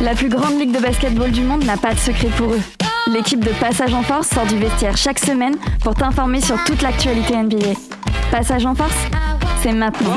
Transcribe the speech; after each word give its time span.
La 0.00 0.14
plus 0.14 0.28
grande 0.28 0.58
ligue 0.58 0.72
de 0.72 0.80
basketball 0.80 1.30
du 1.30 1.42
monde 1.42 1.64
n'a 1.64 1.76
pas 1.76 1.92
de 1.92 1.98
secret 1.98 2.28
pour 2.36 2.52
eux. 2.52 2.60
L'équipe 3.08 3.44
de 3.44 3.50
Passage 3.60 3.92
en 3.94 4.02
Force 4.02 4.28
sort 4.28 4.46
du 4.46 4.56
vestiaire 4.58 4.96
chaque 4.96 5.18
semaine 5.18 5.56
pour 5.82 5.94
t'informer 5.94 6.40
sur 6.40 6.62
toute 6.64 6.82
l'actualité 6.82 7.36
NBA. 7.36 7.74
Passage 8.30 8.66
en 8.66 8.74
Force, 8.74 8.94
c'est 9.62 9.72
maintenant. 9.72 10.14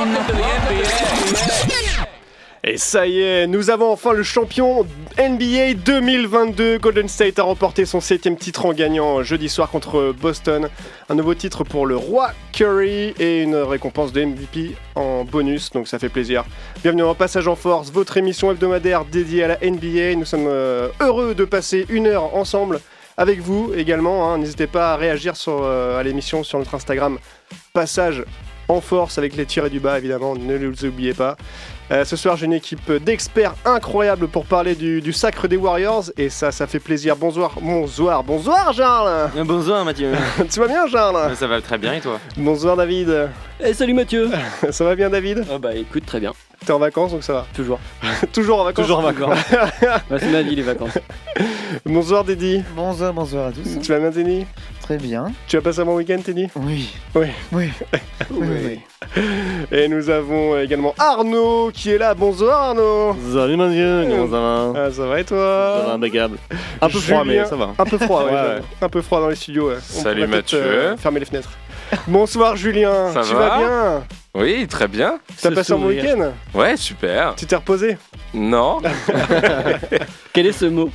Et 2.64 2.78
ça 2.78 3.08
y 3.08 3.20
est, 3.20 3.48
nous 3.48 3.72
avons 3.72 3.92
enfin 3.92 4.14
le 4.14 4.22
champion 4.22 4.86
NBA 5.18 5.74
2022. 5.84 6.78
Golden 6.78 7.08
State 7.08 7.40
a 7.40 7.44
remporté 7.44 7.86
son 7.86 8.00
septième 8.00 8.38
titre 8.38 8.68
en 8.68 8.74
gagnant 8.74 9.24
jeudi 9.24 9.50
soir 9.50 9.72
contre 9.72 10.14
Boston. 10.22 10.70
Un 11.10 11.16
nouveau 11.16 11.34
titre 11.34 11.64
pour 11.64 11.88
le 11.88 11.98
roi 11.98 12.34
Curry 12.54 13.16
et 13.20 13.42
une 13.42 13.56
récompense 13.56 14.14
de 14.14 14.24
MVP 14.24 14.76
en 14.94 15.24
bonus, 15.24 15.72
donc 15.72 15.88
ça 15.88 15.98
fait 15.98 16.10
plaisir. 16.10 16.46
Bienvenue 16.84 17.02
en 17.02 17.16
Passage 17.16 17.48
en 17.48 17.56
Force, 17.56 17.92
votre 17.92 18.18
émission 18.18 18.52
hebdomadaire 18.52 19.06
dédiée 19.06 19.44
à 19.44 19.48
la 19.48 19.58
NBA. 19.68 20.14
Nous 20.16 20.26
sommes 20.26 20.46
euh, 20.46 20.90
heureux 21.00 21.34
de 21.34 21.46
passer 21.46 21.88
une 21.90 22.06
heure 22.06 22.36
ensemble 22.36 22.80
avec 23.18 23.40
vous 23.40 23.74
également. 23.76 24.32
hein. 24.32 24.38
N'hésitez 24.38 24.68
pas 24.68 24.94
à 24.94 24.98
réagir 24.98 25.34
euh, 25.48 26.00
à 26.00 26.04
l'émission 26.04 26.44
sur 26.44 26.60
notre 26.60 26.76
Instagram 26.76 27.18
Passage 27.74 28.24
en 28.68 28.82
Force 28.82 29.18
avec 29.18 29.36
les 29.36 29.48
tirés 29.48 29.72
du 29.72 29.80
bas 29.80 29.98
évidemment, 29.98 30.36
ne 30.36 30.56
les 30.56 30.86
oubliez 30.86 31.16
pas. 31.16 31.38
Euh, 31.92 32.06
ce 32.06 32.16
soir, 32.16 32.38
j'ai 32.38 32.46
une 32.46 32.54
équipe 32.54 32.90
d'experts 33.04 33.54
incroyables 33.66 34.30
pour 34.30 34.46
parler 34.46 34.76
du, 34.76 35.02
du 35.02 35.12
sacre 35.12 35.50
des 35.50 35.58
Warriors 35.58 36.06
et 36.16 36.30
ça, 36.30 36.52
ça 36.54 36.66
fait 36.66 36.80
plaisir. 36.80 37.18
Bonsoir, 37.18 37.56
bonsoir, 37.62 38.24
bonsoir, 38.24 38.72
Charles. 38.72 39.30
Bonsoir 39.44 39.84
Mathieu. 39.84 40.14
tu 40.50 40.60
vas 40.62 40.68
bien, 40.68 40.88
Charles 40.88 41.36
Ça 41.36 41.48
va 41.48 41.60
très 41.60 41.78
bien 41.78 41.94
et 41.94 42.00
toi 42.00 42.18
Bonsoir, 42.38 42.78
David. 42.78 43.30
Eh 43.60 43.74
salut 43.74 43.94
Mathieu 43.94 44.30
Ça 44.72 44.86
va 44.86 44.96
bien, 44.96 45.10
David 45.10 45.44
Ah 45.54 45.58
bah 45.58 45.76
écoute 45.76 46.06
très 46.06 46.22
bien, 46.22 46.32
T'es 46.66 46.72
en 46.72 46.80
vacances, 46.80 47.12
donc 47.12 47.24
ça 47.24 47.34
va. 47.34 47.46
toujours. 47.54 47.80
Toujours 48.32 48.62
en 48.62 48.64
vacances. 48.64 48.86
Toujours 48.86 49.00
en 49.00 49.04
vacances. 49.04 49.38
Bah, 50.10 50.18
c'est 50.18 50.32
ma 50.32 50.44
vie 50.44 50.56
les 50.56 50.62
vacances. 50.62 50.98
Bonsoir, 51.86 52.24
Dédi. 52.24 52.64
Bonsoir, 52.76 53.14
bonsoir 53.14 53.48
à 53.48 53.52
tous. 53.52 53.80
Tu 53.82 53.92
vas 53.92 54.00
bien, 54.00 54.12
Teddy 54.12 54.46
Très 54.82 54.98
bien. 54.98 55.32
Tu 55.48 55.58
as 55.58 55.62
passé 55.62 55.80
un 55.80 55.86
bon 55.86 55.96
week-end, 55.96 56.20
Teddy 56.24 56.48
Oui. 56.56 56.94
Oui. 57.16 57.28
Oui. 57.52 57.70
oui, 58.32 58.48
oui. 58.66 58.80
Et 59.72 59.88
nous 59.88 60.10
avons 60.10 60.58
également 60.60 60.94
Arnaud 60.98 61.72
qui 61.74 61.92
est 61.92 61.98
là. 61.98 62.14
Bonsoir, 62.14 62.62
Arnaud. 62.70 63.16
Salut 63.34 63.58
Mathieu, 63.58 64.06
comment 64.10 64.26
ça 64.26 64.40
va 64.74 64.86
Ah, 64.86 64.92
ça 64.92 65.06
va 65.06 65.20
et 65.20 65.24
toi 65.24 65.78
Ça 65.82 65.88
va 65.88 65.94
impeccable. 65.94 66.38
Un 66.82 66.90
peu 66.90 67.00
froid 67.00 67.24
mais 67.26 67.46
ça 67.46 67.56
va. 67.56 67.70
Un 67.78 67.86
peu 67.86 67.98
froid, 67.98 68.24
ouais. 68.26 68.62
Un 68.82 68.90
peu 68.90 69.02
froid 69.02 69.20
dans 69.22 69.30
les 69.30 69.36
studios. 69.36 69.70
ouais. 69.70 69.78
Salut, 69.82 70.28
Mathieu. 70.28 70.60
euh, 70.60 70.98
fermer 70.98 71.20
les 71.20 71.26
fenêtres. 71.26 71.50
Bonsoir 72.08 72.56
Julien. 72.56 73.12
Ça 73.14 73.22
tu 73.24 73.34
va 73.34 73.50
vas 73.50 73.58
bien? 73.58 74.04
Oui, 74.34 74.66
très 74.68 74.88
bien. 74.88 75.20
T'as 75.42 75.50
Ce 75.50 75.54
passé 75.56 75.74
un 75.74 75.78
bon 75.78 75.88
week-end? 75.88 76.32
Ouais, 76.54 76.78
super. 76.78 77.36
Tu 77.36 77.46
t'es 77.46 77.56
reposé? 77.56 77.98
Non. 78.34 78.80
Quel 80.34 80.46
est 80.48 80.52
ce 80.54 80.66
mot? 80.66 80.90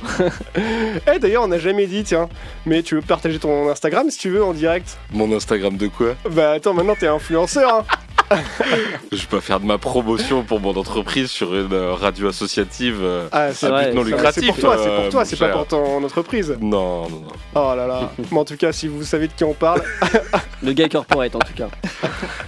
Eh 1.13 1.19
d'ailleurs 1.19 1.43
on 1.43 1.47
n'a 1.47 1.59
jamais 1.59 1.85
dit 1.85 2.03
tiens, 2.03 2.29
mais 2.65 2.81
tu 2.81 2.95
veux 2.95 3.01
partager 3.01 3.37
ton 3.37 3.69
Instagram 3.69 4.09
si 4.09 4.17
tu 4.17 4.29
veux 4.29 4.43
en 4.43 4.53
direct? 4.53 4.97
Mon 5.13 5.31
Instagram 5.35 5.77
de 5.77 5.87
quoi? 5.87 6.15
Bah 6.29 6.51
attends 6.53 6.73
maintenant 6.73 6.95
t'es 6.99 7.07
influenceur 7.07 7.75
hein. 7.75 7.83
Je 9.11 9.17
vais 9.17 9.27
pas 9.29 9.41
faire 9.41 9.59
de 9.59 9.65
ma 9.65 9.77
promotion 9.77 10.43
pour 10.43 10.59
mon 10.59 10.75
entreprise 10.75 11.29
sur 11.29 11.55
une 11.55 11.71
euh, 11.73 11.93
radio 11.93 12.27
associative. 12.29 12.97
euh, 13.01 13.27
Ah 13.31 13.53
c'est 13.53 13.67
à 13.67 13.69
vrai, 13.69 13.89
but 13.89 13.95
non 13.95 14.03
lucratif. 14.03 14.43
C'est 14.43 14.47
pour 14.51 14.57
toi, 14.59 14.77
euh, 14.77 14.83
c'est 14.83 14.95
pour 15.01 15.09
toi, 15.09 15.19
mon 15.21 15.25
c'est 15.25 15.35
pas 15.39 15.49
pour 15.49 15.67
ton 15.67 16.03
entreprise. 16.03 16.57
Non, 16.59 17.03
non, 17.03 17.09
non. 17.09 17.27
Oh 17.55 17.73
là 17.75 17.87
là. 17.87 18.11
Mais 18.31 18.37
en 18.37 18.45
tout 18.45 18.57
cas 18.57 18.71
si 18.71 18.87
vous 18.87 19.03
savez 19.03 19.27
de 19.27 19.33
qui 19.33 19.43
on 19.43 19.53
parle, 19.53 19.81
Le 20.63 20.73
gars 20.73 20.89
corporate 20.89 21.35
en 21.35 21.39
tout 21.39 21.53
cas. 21.53 21.67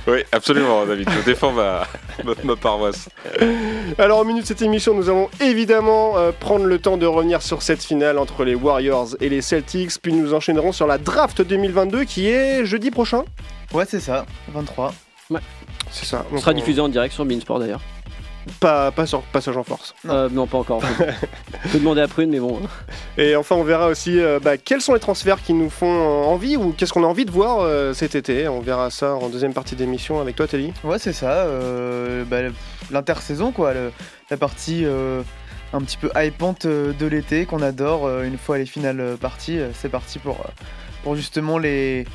Oui, 0.08 0.24
absolument, 0.32 0.86
David. 0.86 1.08
Je 1.12 1.22
défends 1.26 1.52
ma, 1.52 1.86
ma, 2.26 2.32
ma 2.44 2.56
paroisse. 2.56 3.08
Alors, 4.00 4.20
au 4.20 4.24
milieu 4.26 4.42
de 4.42 4.48
cette 4.48 4.64
émission, 4.64 4.96
nous 4.96 5.10
allons 5.10 5.30
évidemment 5.42 6.18
euh, 6.18 6.32
prendre 6.38 6.66
le 6.66 6.80
temps 6.80 6.98
de 6.98 7.06
revenir 7.06 7.42
sur 7.44 7.62
cette 7.62 7.84
finale 7.84 8.18
entre 8.18 8.44
les 8.44 8.56
Warriors 8.56 9.10
et 9.22 9.30
les 9.30 9.42
Celtics, 9.42 9.92
puis 10.02 10.12
nous 10.14 10.34
enchaînerons 10.34 10.72
sur 10.72 10.88
la 10.88 10.98
draft 10.98 11.42
2022 11.44 12.04
qui 12.06 12.28
est 12.30 12.66
jeudi 12.66 12.90
prochain. 12.90 13.24
Ouais, 13.74 13.86
c'est 13.88 14.00
ça. 14.00 14.26
23. 14.52 14.92
C'est 15.92 16.06
ça. 16.06 16.26
On 16.32 16.38
sera 16.38 16.52
on- 16.52 16.56
diffusé 16.56 16.82
en 16.82 16.90
direct 16.90 17.14
sur 17.14 17.26
Beansport 17.26 17.60
d'ailleurs. 17.60 17.82
Pas, 18.60 18.92
pas 18.92 19.06
sur 19.06 19.22
Passage 19.22 19.58
en 19.58 19.64
Force. 19.64 19.94
Non. 20.04 20.14
Euh, 20.14 20.30
non 20.32 20.48
pas 20.48 20.58
encore. 20.58 20.82
Je 21.66 21.70
peux 21.72 21.78
demander 21.80 22.02
à 22.02 22.08
Prune 22.08 22.30
mais 22.32 22.40
bon. 22.40 22.60
Et 23.18 23.36
enfin, 23.36 23.56
on 23.56 23.64
verra 23.64 23.88
aussi 23.88 24.20
euh, 24.20 24.40
bah, 24.42 24.58
quels 24.58 24.82
sont 24.82 24.94
les 24.94 25.00
transferts 25.00 25.44
qui 25.44 25.54
nous 25.54 25.70
font 25.70 25.92
euh, 25.92 26.26
envie 26.26 26.58
ou 26.58 26.72
qu'est-ce 26.76 26.92
qu'on 26.94 27.04
a 27.04 27.08
envie 27.08 27.26
de 27.26 27.32
voir 27.32 27.60
euh, 27.60 27.94
cet 27.94 28.16
été. 28.16 28.48
On 28.48 28.60
verra 28.62 28.90
ça 28.90 29.14
en 29.14 29.30
deuxième 29.30 29.54
partie 29.54 29.76
d'émission 29.76 30.20
avec 30.20 30.36
toi, 30.36 30.48
Telly. 30.48 30.74
Ouais, 30.84 30.98
c'est 30.98 31.14
ça. 31.14 31.32
euh, 31.46 32.24
bah, 32.26 32.38
L'intersaison, 32.92 33.52
quoi. 33.52 33.74
le- 33.74 33.92
la 34.32 34.38
partie 34.38 34.84
euh, 34.86 35.22
un 35.74 35.82
petit 35.82 35.98
peu 35.98 36.10
hypante 36.16 36.66
de 36.66 37.06
l'été 37.06 37.46
qu'on 37.46 37.62
adore. 37.62 38.08
euh, 38.08 38.24
une 38.24 38.38
fois 38.38 38.58
les 38.58 38.66
finales 38.66 39.16
parties, 39.22 39.60
c'est 39.76 39.90
parti 39.90 40.18
pour, 40.18 40.38
pour 41.04 41.16
justement 41.16 41.60
les, 41.60 42.06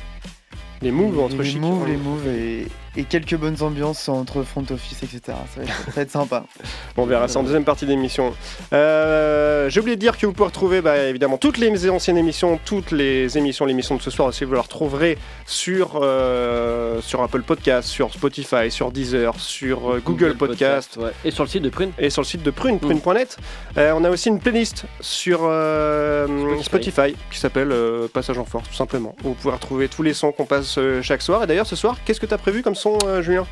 Les 0.81 0.91
moves 0.91 1.15
les, 1.15 1.23
entre 1.23 1.37
les 1.43 1.49
chic. 1.51 1.61
moves, 1.61 1.87
les 1.87 1.97
moves 1.97 2.27
et, 2.27 2.67
et 2.97 3.03
quelques 3.03 3.35
bonnes 3.35 3.61
ambiances 3.61 4.09
entre 4.09 4.43
front 4.43 4.63
office, 4.71 5.03
etc. 5.03 5.21
Ça 5.25 5.33
va 5.57 5.63
être, 5.63 5.73
ça 5.85 5.91
va 5.95 6.01
être 6.01 6.11
sympa. 6.11 6.43
On 6.97 7.05
verra 7.05 7.27
ça 7.27 7.39
en 7.39 7.43
deuxième 7.43 7.63
partie 7.65 7.85
d'émission. 7.85 8.33
Euh, 8.73 9.69
J'ai 9.69 9.79
oublié 9.79 9.95
de 9.95 10.01
dire 10.01 10.17
que 10.17 10.25
vous 10.25 10.33
pouvez 10.33 10.47
retrouver 10.47 10.81
bah, 10.81 10.97
évidemment 10.97 11.37
toutes 11.37 11.57
les 11.57 11.89
anciennes 11.89 12.17
émissions, 12.17 12.59
toutes 12.63 12.91
les 12.91 13.37
émissions, 13.37 13.65
l'émission 13.65 13.95
de 13.95 14.01
ce 14.01 14.11
soir 14.11 14.27
aussi, 14.27 14.43
vous 14.45 14.53
la 14.53 14.61
retrouverez 14.61 15.17
sur, 15.45 15.99
euh, 16.01 17.01
sur 17.01 17.21
Apple 17.21 17.41
Podcast, 17.41 17.87
sur 17.89 18.13
Spotify, 18.13 18.69
sur 18.69 18.91
Deezer, 18.91 19.39
sur 19.39 19.93
euh, 19.95 20.01
Google, 20.03 20.35
Podcast. 20.35 20.97
ouais. 20.97 21.11
Et 21.23 21.31
sur 21.31 21.43
le 21.43 21.49
site 21.49 21.63
de 21.63 21.69
Prune. 21.69 21.91
Et 21.99 22.09
sur 22.09 22.21
le 22.21 22.27
site 22.27 22.43
de 22.43 22.51
Prune, 22.51 22.79
prune.net, 22.79 23.37
Euh, 23.77 23.91
on 23.95 24.03
a 24.03 24.09
aussi 24.09 24.29
une 24.29 24.39
playlist 24.39 24.85
sur 25.01 25.41
euh, 25.43 26.27
Spotify. 26.61 27.11
Spotify. 27.11 27.15
qui 27.31 27.39
s'appelle 27.39 27.71
euh, 27.71 28.07
Passage 28.07 28.37
en 28.37 28.45
Force, 28.45 28.69
tout 28.69 28.75
simplement. 28.75 29.15
Où 29.23 29.29
vous 29.29 29.33
pouvez 29.33 29.53
retrouver 29.53 29.87
tous 29.89 30.03
les 30.03 30.13
sons 30.13 30.31
qu'on 30.31 30.45
passe 30.45 30.75
euh, 30.77 31.01
chaque 31.01 31.21
soir. 31.21 31.43
Et 31.43 31.47
d'ailleurs, 31.47 31.67
ce 31.67 31.75
soir, 31.75 31.97
qu'est-ce 32.05 32.19
que 32.19 32.25
tu 32.25 32.33
as 32.33 32.37
prévu 32.37 32.61
comme 32.61 32.75
son, 32.75 32.84
euh, 33.05 33.21
Julien 33.21 33.45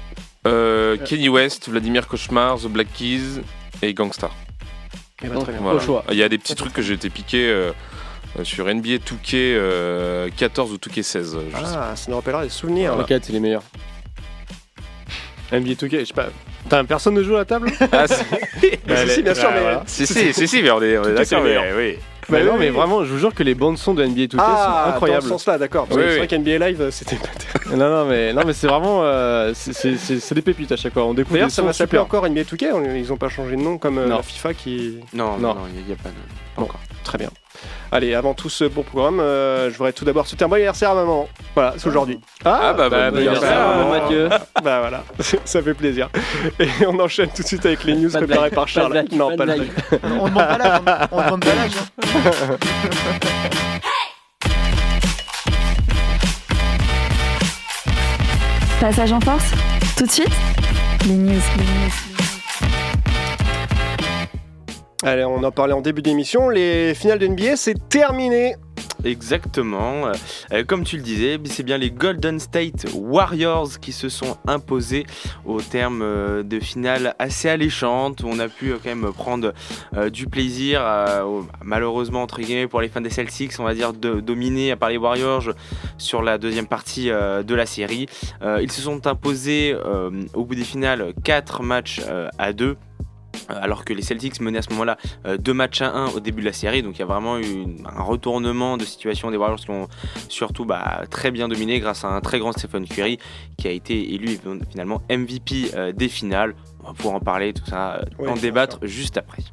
Euh, 0.48 0.98
Kenny 1.06 1.30
West, 1.30 1.70
Vladimir 1.70 2.08
Cauchemar, 2.08 2.58
The 2.58 2.68
Black 2.68 2.88
Keys 2.94 3.42
et 3.82 3.94
Gangstar. 3.94 4.32
Eh 5.24 5.28
ben, 5.28 5.36
Bon, 5.36 5.42
très 5.42 5.54
bien. 5.54 5.62
Voilà. 5.62 5.78
Au 5.78 5.82
choix. 5.82 6.04
Il 6.12 6.18
y 6.18 6.24
a 6.24 6.30
des 6.30 6.38
petits 6.38 6.56
trucs 6.56 6.74
que 6.74 6.82
j'ai 6.82 6.94
été 6.96 7.10
piqué 7.10 7.48
euh, 7.50 7.72
sur 8.44 8.66
NBA 8.66 8.98
2K 8.98 9.36
euh, 9.36 10.30
14 10.36 10.72
ou 10.74 10.76
2K 10.78 11.02
16. 11.04 11.38
je 11.52 11.58
sais 11.58 11.64
Ah, 11.78 11.96
ça 11.96 12.10
nous 12.12 12.18
rappellera 12.18 12.44
des 12.44 12.50
souvenirs. 12.50 12.96
là. 12.98 13.06
C'est 13.08 13.30
les 13.32 13.40
meilleurs. 13.40 13.64
NBA 15.52 15.74
2K, 15.74 16.00
je 16.02 16.06
sais 16.06 16.14
pas. 16.14 16.28
T'as 16.70 16.84
personne 16.84 17.14
ne 17.14 17.24
joue 17.24 17.36
à 17.36 17.40
la 17.40 17.46
table? 17.46 17.72
Pas. 17.78 17.88
Ah, 17.92 18.08
si, 18.08 18.16
Bah, 18.88 19.06
si, 19.06 19.14
si, 19.16 19.22
bien 19.24 19.36
sûr, 19.36 19.50
mais. 19.54 19.60
voilà. 19.62 19.84
si, 19.86 20.08
si, 20.08 20.34
si, 20.34 20.48
si, 20.48 20.62
mais 20.62 20.72
on 20.72 20.82
est, 20.82 20.98
on 20.98 21.02
est 21.04 21.04
Tout 21.04 21.10
est 21.10 21.14
d'accord. 21.16 21.44
mais 21.44 21.74
Oui. 21.76 21.98
Bah 22.30 22.40
Bah 22.40 22.44
non 22.46 22.54
oui, 22.54 22.60
mais 22.60 22.70
vraiment, 22.70 23.04
je 23.04 23.12
vous 23.12 23.18
jure 23.20 23.34
que 23.34 23.44
les 23.44 23.56
bandes 23.56 23.78
son 23.78 23.94
de 23.94 24.04
NBA 24.06 24.24
2K 24.28 24.36
Ah, 24.40 24.84
sont 24.86 24.90
incroyables. 24.92 25.20
dans 25.22 25.24
ce 25.24 25.30
sens-là, 25.30 25.58
d'accord. 25.58 25.86
Parce 25.88 26.00
que 26.00 26.06
Oui, 26.06 26.12
c'est 26.12 26.18
vrai 26.20 26.28
qu'NBA 26.28 26.58
Live, 26.68 26.82
euh, 26.82 26.92
c'était 26.92 27.16
pas 27.18 27.28
terrible. 27.28 27.76
Non 27.78 27.90
non 27.90 28.06
mais 28.06 28.34
non 28.34 28.42
mais 28.46 28.54
c'est 28.54 28.68
vraiment 28.68 29.02
euh, 29.04 29.52
c'est- 29.56 30.34
des 30.34 30.42
pépites 30.42 30.72
à 30.72 30.76
chaque 30.76 30.94
fois. 30.94 31.06
On 31.06 31.14
découvre 31.14 31.34
D'ailleurs, 31.34 31.48
des 31.48 31.54
ça 31.54 31.62
sons 31.62 31.66
va 31.68 31.74
s'appeler 31.74 32.00
super. 32.02 32.18
encore 32.20 32.26
NBA 32.30 32.42
2K. 32.44 32.72
on- 32.74 32.96
Ils 32.96 33.12
ont 33.14 33.18
pas 33.18 33.30
changé 33.30 33.56
de 33.56 33.62
nom 33.62 33.78
comme 33.78 33.98
euh, 33.98 34.08
la 34.08 34.22
FIFA 34.22 34.54
qui. 34.54 34.98
Non, 35.14 35.38
Non. 35.38 35.54
non, 35.56 35.62
il 35.76 35.86
n'y 35.86 35.92
a, 35.94 35.96
pas 35.96 36.10
de. 36.10 36.14
Pas 36.16 36.22
Bon. 36.58 36.64
encore. 36.64 36.80
Très 37.04 37.18
bien. 37.18 37.30
Allez, 37.92 38.16
avant 38.16 38.34
tout 38.34 38.50
ce 38.50 38.64
beau 38.66 38.82
programme, 38.84 39.20
euh, 39.20 39.70
je 39.72 39.78
voudrais 39.78 39.94
tout 39.94 40.04
d'abord 40.06 40.26
souhaiter 40.26 40.46
un 40.46 40.48
bon 40.48 40.56
anniversaire 40.56 40.92
à 40.92 40.96
maman. 40.96 41.28
Voilà, 41.54 41.74
c'est 41.78 41.88
aujourd'hui. 41.88 42.20
Ah, 42.44 42.74
bah, 42.76 42.90
bah, 42.90 43.10
bon 43.12 43.12
bon 43.12 43.18
anniversaire. 43.18 43.58
Ah, 43.60 43.78
maman. 43.78 43.90
Mathieu. 43.92 44.30
Bah 44.64 44.80
voilà, 44.80 45.04
ça 45.46 45.62
fait 45.62 45.74
plaisir. 45.74 46.10
Et 46.60 46.68
on 46.88 46.98
enchaîne 47.00 47.30
tout 47.36 47.42
de 47.44 47.48
suite 47.48 47.66
avec 47.66 47.84
les 47.84 47.96
news 47.96 48.10
Pas 48.10 48.20
préparées 48.20 48.50
par 48.50 48.64
pas 48.64 48.66
de 48.66 48.70
Charles. 48.70 49.06
non, 49.12 49.30
pas 49.36 49.46
pas 49.46 49.46
de 49.46 49.54
blague. 49.60 49.70
blague. 49.90 50.02
On 50.20 50.26
demande 50.28 50.34
pas 50.34 50.58
l'âge. 50.58 50.82
hein. 50.88 51.08
On 51.12 51.22
demande 51.22 51.46
pas 51.46 51.56
l'âge. 51.56 51.72
hein. 52.02 52.58
Passage 58.80 59.12
en 59.14 59.20
Force, 59.22 59.52
tout 59.98 60.06
de 60.06 60.12
suite, 60.12 60.30
les 61.08 61.14
news. 61.14 61.40
Allez, 65.06 65.26
on 65.26 65.44
en 65.44 65.52
parlait 65.52 65.74
en 65.74 65.82
début 65.82 66.02
d'émission. 66.02 66.48
Les 66.48 66.94
finales 66.96 67.20
de 67.20 67.28
NBA, 67.28 67.58
c'est 67.58 67.90
terminé. 67.90 68.56
Exactement. 69.04 70.08
Euh, 70.54 70.64
comme 70.64 70.86
tu 70.86 70.96
le 70.96 71.04
disais, 71.04 71.38
c'est 71.44 71.64
bien 71.64 71.78
les 71.78 71.92
Golden 71.92 72.40
State 72.40 72.86
Warriors 72.94 73.80
qui 73.82 73.92
se 73.92 74.08
sont 74.08 74.38
imposés 74.48 75.06
au 75.46 75.60
terme 75.62 76.02
euh, 76.02 76.42
de 76.42 76.62
finale 76.62 77.14
assez 77.20 77.50
alléchante. 77.50 78.24
On 78.24 78.40
a 78.40 78.48
pu 78.48 78.70
euh, 78.72 78.78
quand 78.82 78.96
même 78.96 79.12
prendre 79.12 79.54
euh, 79.98 80.10
du 80.10 80.28
plaisir, 80.28 80.82
euh, 80.82 81.42
malheureusement 81.62 82.22
entre 82.22 82.40
guillemets 82.40 82.68
pour 82.68 82.80
les 82.80 82.88
fans 82.88 83.02
des 83.02 83.10
Celtics, 83.10 83.52
on 83.60 83.66
va 83.66 83.74
dire 83.74 83.92
dominés 83.92 84.74
par 84.78 84.88
les 84.90 84.98
Warriors 84.98 85.50
sur 85.98 86.22
la 86.22 86.38
deuxième 86.38 86.68
partie 86.68 87.10
euh, 87.10 87.44
de 87.44 87.56
la 87.56 87.66
série. 87.66 88.06
Euh, 88.42 88.60
ils 88.62 88.72
se 88.72 88.82
sont 88.82 89.06
imposés 89.06 89.76
euh, 89.76 90.12
au 90.34 90.46
bout 90.46 90.56
des 90.56 90.64
finales 90.64 91.14
4 91.26 91.62
matchs 91.62 92.02
euh, 92.08 92.30
à 92.38 92.54
2. 92.54 92.78
Euh, 93.50 93.56
alors 93.62 93.86
que 93.86 93.94
les 93.94 94.02
Celtics 94.02 94.40
menaient 94.42 94.60
à 94.60 94.62
ce 94.62 94.70
moment-là 94.72 94.98
euh, 95.26 95.38
deux 95.38 95.54
matchs 95.54 95.82
à 95.82 95.92
1 95.92 96.08
au 96.10 96.20
début 96.20 96.42
de 96.42 96.48
la 96.48 96.54
série. 96.54 96.82
Donc 96.84 96.96
il 96.96 97.00
y 97.00 97.04
a 97.04 97.06
vraiment 97.06 97.38
eu 97.38 97.44
une- 97.44 97.86
un 97.86 98.04
retournement 98.04 98.78
de 98.78 98.84
situation 98.86 99.32
des 99.32 99.38
Warriors 99.38 99.60
qui 99.60 99.70
ont 99.72 99.88
surtout 100.30 100.66
bah, 100.66 101.04
très 101.10 101.32
bien 101.32 101.48
dominé 101.48 101.80
grâce 101.80 102.04
à 102.06 102.10
un 102.10 102.22
très 102.22 102.40
grand 102.40 102.52
Stephen 102.52 102.86
Curry 102.88 103.18
qui 103.58 103.68
a 103.68 103.72
été 103.72 104.14
élu 104.14 104.40
finalement 104.70 105.02
MVP 105.10 105.72
euh, 105.76 105.92
des 105.92 106.10
finales. 106.10 106.56
On 106.84 106.88
va 106.88 106.94
pouvoir 106.94 107.16
en 107.16 107.20
parler, 107.20 107.54
tout 107.54 107.66
ça, 107.66 108.04
en 108.20 108.36
débattre 108.36 108.80
juste 108.84 109.18
après. 109.18 109.44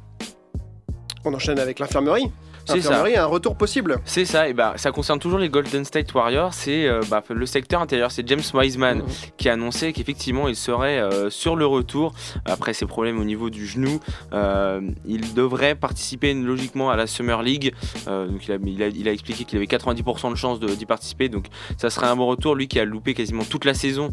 On 1.23 1.33
enchaîne 1.33 1.59
avec 1.59 1.79
l'infirmerie. 1.79 2.31
C'est 2.65 2.81
ça. 2.81 3.03
Un 3.03 3.25
retour 3.25 3.55
possible. 3.55 3.97
C'est 4.05 4.25
ça, 4.25 4.47
et 4.47 4.53
bah 4.53 4.73
ça 4.77 4.91
concerne 4.91 5.19
toujours 5.19 5.39
les 5.39 5.49
Golden 5.49 5.83
State 5.85 6.13
Warriors. 6.13 6.53
C'est 6.53 6.87
euh, 6.87 7.01
bah, 7.09 7.23
le 7.29 7.45
secteur 7.45 7.81
intérieur, 7.81 8.11
c'est 8.11 8.27
James 8.27 8.41
Wiseman 8.53 8.99
Mhm. 8.99 9.05
qui 9.37 9.49
a 9.49 9.53
annoncé 9.53 9.93
qu'effectivement 9.93 10.47
il 10.47 10.55
serait 10.55 10.99
euh, 10.99 11.29
sur 11.29 11.55
le 11.55 11.65
retour 11.65 12.13
après 12.45 12.73
ses 12.73 12.85
problèmes 12.85 13.19
au 13.19 13.23
niveau 13.23 13.49
du 13.49 13.65
genou. 13.67 13.99
Euh, 14.33 14.81
il 15.05 15.33
devrait 15.33 15.75
participer 15.75 16.33
logiquement 16.33 16.89
à 16.89 16.95
la 16.95 17.07
Summer 17.07 17.41
League. 17.41 17.73
Donc 18.05 18.47
il 18.47 18.51
a, 18.51 18.57
il 18.65 18.83
a- 18.83 18.87
il 18.87 19.07
a 19.07 19.11
expliqué 19.11 19.43
qu'il 19.45 19.57
avait 19.57 19.67
90% 19.67 20.31
de 20.31 20.35
chances 20.35 20.59
d'y 20.59 20.85
participer. 20.85 21.29
Donc 21.29 21.45
ça 21.77 21.89
serait 21.89 22.07
un 22.07 22.15
bon 22.15 22.27
retour. 22.27 22.55
Lui 22.55 22.67
qui 22.67 22.79
a 22.79 22.85
loupé 22.85 23.13
quasiment 23.13 23.43
toute 23.43 23.65
la 23.65 23.73
saison 23.73 24.11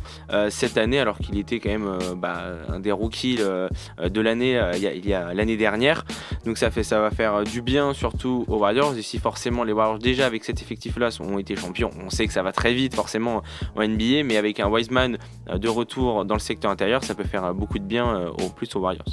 cette 0.50 0.77
année, 0.79 0.99
alors 1.00 1.19
qu'il 1.19 1.39
était 1.39 1.59
quand 1.61 1.71
même 1.71 1.99
bah, 2.17 2.43
un 2.69 2.81
des 2.81 2.93
rookies 2.93 3.37
de 3.39 4.21
l'année 4.21 4.61
il 4.77 5.06
y 5.09 5.15
a- 5.15 5.35
l'année 5.35 5.56
dernière. 5.56 6.05
Donc 6.45 6.59
ça 6.59 6.71
fait 6.71 6.83
ça 6.83 7.00
va 7.00 7.11
faire 7.11 7.45
du 7.45 7.62
bien 7.62 7.93
surtout 7.95 8.38
aux 8.46 8.58
Warriors. 8.58 8.96
Et 8.96 9.02
si 9.02 9.19
forcément 9.19 9.64
les 9.64 9.73
Warriors 9.73 9.99
déjà 9.99 10.26
avec 10.26 10.44
cet 10.44 10.62
effectif-là 10.62 11.08
ont 11.20 11.38
été 11.38 11.56
champions, 11.56 11.90
on 12.05 12.11
sait 12.11 12.26
que 12.26 12.32
ça 12.32 12.43
va 12.43 12.52
très 12.52 12.75
vite 12.75 12.94
forcément 12.94 13.43
en 13.76 13.87
NBA, 13.87 14.25
mais 14.25 14.37
avec 14.37 14.61
un 14.61 14.69
Wiseman 14.69 15.19
euh, 15.49 15.58
de 15.58 15.69
retour 15.69 16.25
dans 16.25 16.35
le 16.35 16.40
secteur 16.40 16.70
intérieur, 16.70 17.05
ça 17.05 17.14
peut 17.14 17.25
faire 17.25 17.44
euh, 17.44 17.52
beaucoup 17.52 17.79
de 17.79 17.85
bien 17.85 18.08
euh, 18.08 18.31
au 18.31 18.49
plus 18.50 18.75
aux 18.76 18.81
Warriors. 18.81 19.05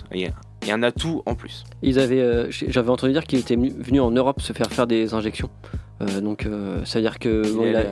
Et 0.68 0.72
un 0.72 0.84
atout 0.84 1.22
en 1.26 1.36
plus. 1.36 1.64
Ils 1.82 2.00
avaient, 2.00 2.22
euh, 2.22 2.48
j'avais 2.50 2.90
entendu 2.90 3.14
dire 3.14 3.24
qu'il 3.26 3.40
était 3.40 3.56
venu- 3.56 4.00
en 4.00 4.12
Europe 4.12 4.42
se 4.42 4.54
faire 4.54 4.68
faire 4.72 4.88
des 4.88 5.14
injections. 5.14 5.50
Euh, 6.02 6.20
donc 6.20 6.46
euh, 6.46 6.84
ça 6.84 7.00
veut 7.00 7.04
dire 7.04 7.20
que 7.20 7.54
bon, 7.56 7.66
il 7.66 7.76
a- 7.76 7.84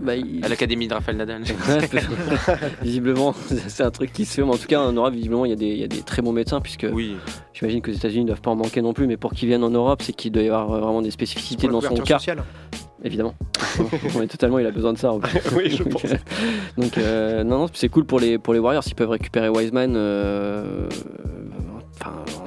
bah, 0.00 0.14
il- 0.14 0.44
à 0.44 0.48
l'Académie 0.48 0.86
de 0.86 0.94
Raphaël 0.94 1.16
Nadal. 1.16 1.42
Visiblement, 2.82 3.34
c'est 3.68 3.82
un 3.82 3.90
truc 3.90 4.12
qui 4.12 4.24
se 4.24 4.34
fait. 4.36 4.42
Mais 4.42 4.50
en 4.52 4.56
tout 4.56 4.66
cas, 4.68 4.80
en 4.80 4.92
Europe, 4.92 5.12
visiblement, 5.14 5.44
il 5.44 5.50
y, 5.50 5.52
a 5.52 5.56
des, 5.56 5.66
il 5.66 5.78
y 5.78 5.84
a 5.84 5.88
des 5.88 6.02
très 6.02 6.22
bons 6.22 6.32
médecins, 6.32 6.60
puisque 6.60 6.86
oui, 6.92 7.16
j'imagine 7.54 7.80
que 7.80 7.90
les 7.90 7.96
États-Unis 7.96 8.22
ne 8.22 8.28
doivent 8.28 8.40
pas 8.40 8.50
en 8.52 8.56
manquer 8.56 8.80
non 8.82 8.92
plus. 8.92 9.06
Mais 9.06 9.16
pour 9.16 9.32
qu'ils 9.32 9.48
viennent 9.48 9.64
en 9.64 9.70
Europe, 9.70 10.02
c'est 10.02 10.12
qu'il 10.12 10.30
doit 10.32 10.42
y 10.42 10.46
avoir 10.48 10.68
vraiment 10.68 11.02
des 11.02 11.10
spécificités 11.10 11.66
dans 11.68 11.80
son 11.80 11.94
cas, 11.96 12.18
sociale. 12.18 12.44
évidemment. 13.02 13.34
Oui, 14.16 14.26
totalement, 14.28 14.58
il 14.60 14.66
a 14.66 14.70
besoin 14.70 14.92
de 14.92 14.98
ça. 14.98 15.12
en 15.12 15.18
plus. 15.18 15.40
Oui, 15.56 15.70
je 15.70 15.82
pense. 15.82 16.04
euh, 16.04 16.16
Donc, 16.76 16.96
euh, 16.98 17.42
non, 17.42 17.58
non, 17.60 17.66
c'est 17.72 17.88
cool 17.88 18.04
pour 18.04 18.20
les, 18.20 18.38
pour 18.38 18.54
les 18.54 18.60
Warriors 18.60 18.84
s'ils 18.84 18.94
peuvent 18.94 19.10
récupérer 19.10 19.48
Wiseman. 19.48 19.94
euh, 19.96 20.88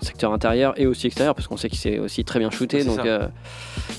secteur 0.02 0.34
intérieur 0.34 0.74
et 0.80 0.88
aussi 0.88 1.08
extérieur 1.08 1.36
parce 1.36 1.48
qu'on 1.48 1.58
sait 1.58 1.70
qu'il 1.70 1.78
s'est 1.80 2.00
aussi 2.00 2.24
très 2.26 2.40
bien 2.40 2.50
shooté 2.52 2.84
donc 2.84 2.98
ça. 2.98 3.06
euh, 3.06 3.28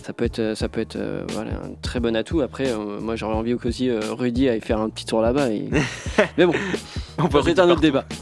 ça 0.05 0.13
peut 0.13 0.25
être 0.25 0.55
ça 0.55 0.69
peut 0.69 0.81
être 0.81 0.97
euh, 0.97 1.25
voilà, 1.29 1.51
un 1.53 1.75
très 1.81 2.01
bon 2.01 2.15
atout 2.17 2.41
après 2.41 2.69
euh, 2.69 2.99
moi 3.01 3.17
j'aurais 3.17 3.35
envie 3.35 3.57
qu'aussi 3.57 3.89
euh, 3.89 4.01
Rudy 4.11 4.49
aille 4.49 4.61
faire 4.61 4.81
un 4.81 4.89
petit 4.91 5.07
tour 5.07 5.21
là-bas 5.23 5.51
et... 5.51 5.69
mais 6.39 6.47
bon 6.47 6.55
on 7.19 7.29
peut 7.29 7.41
c'est 7.45 7.59
un 7.59 7.69
autre 7.71 7.81
débat 7.81 8.05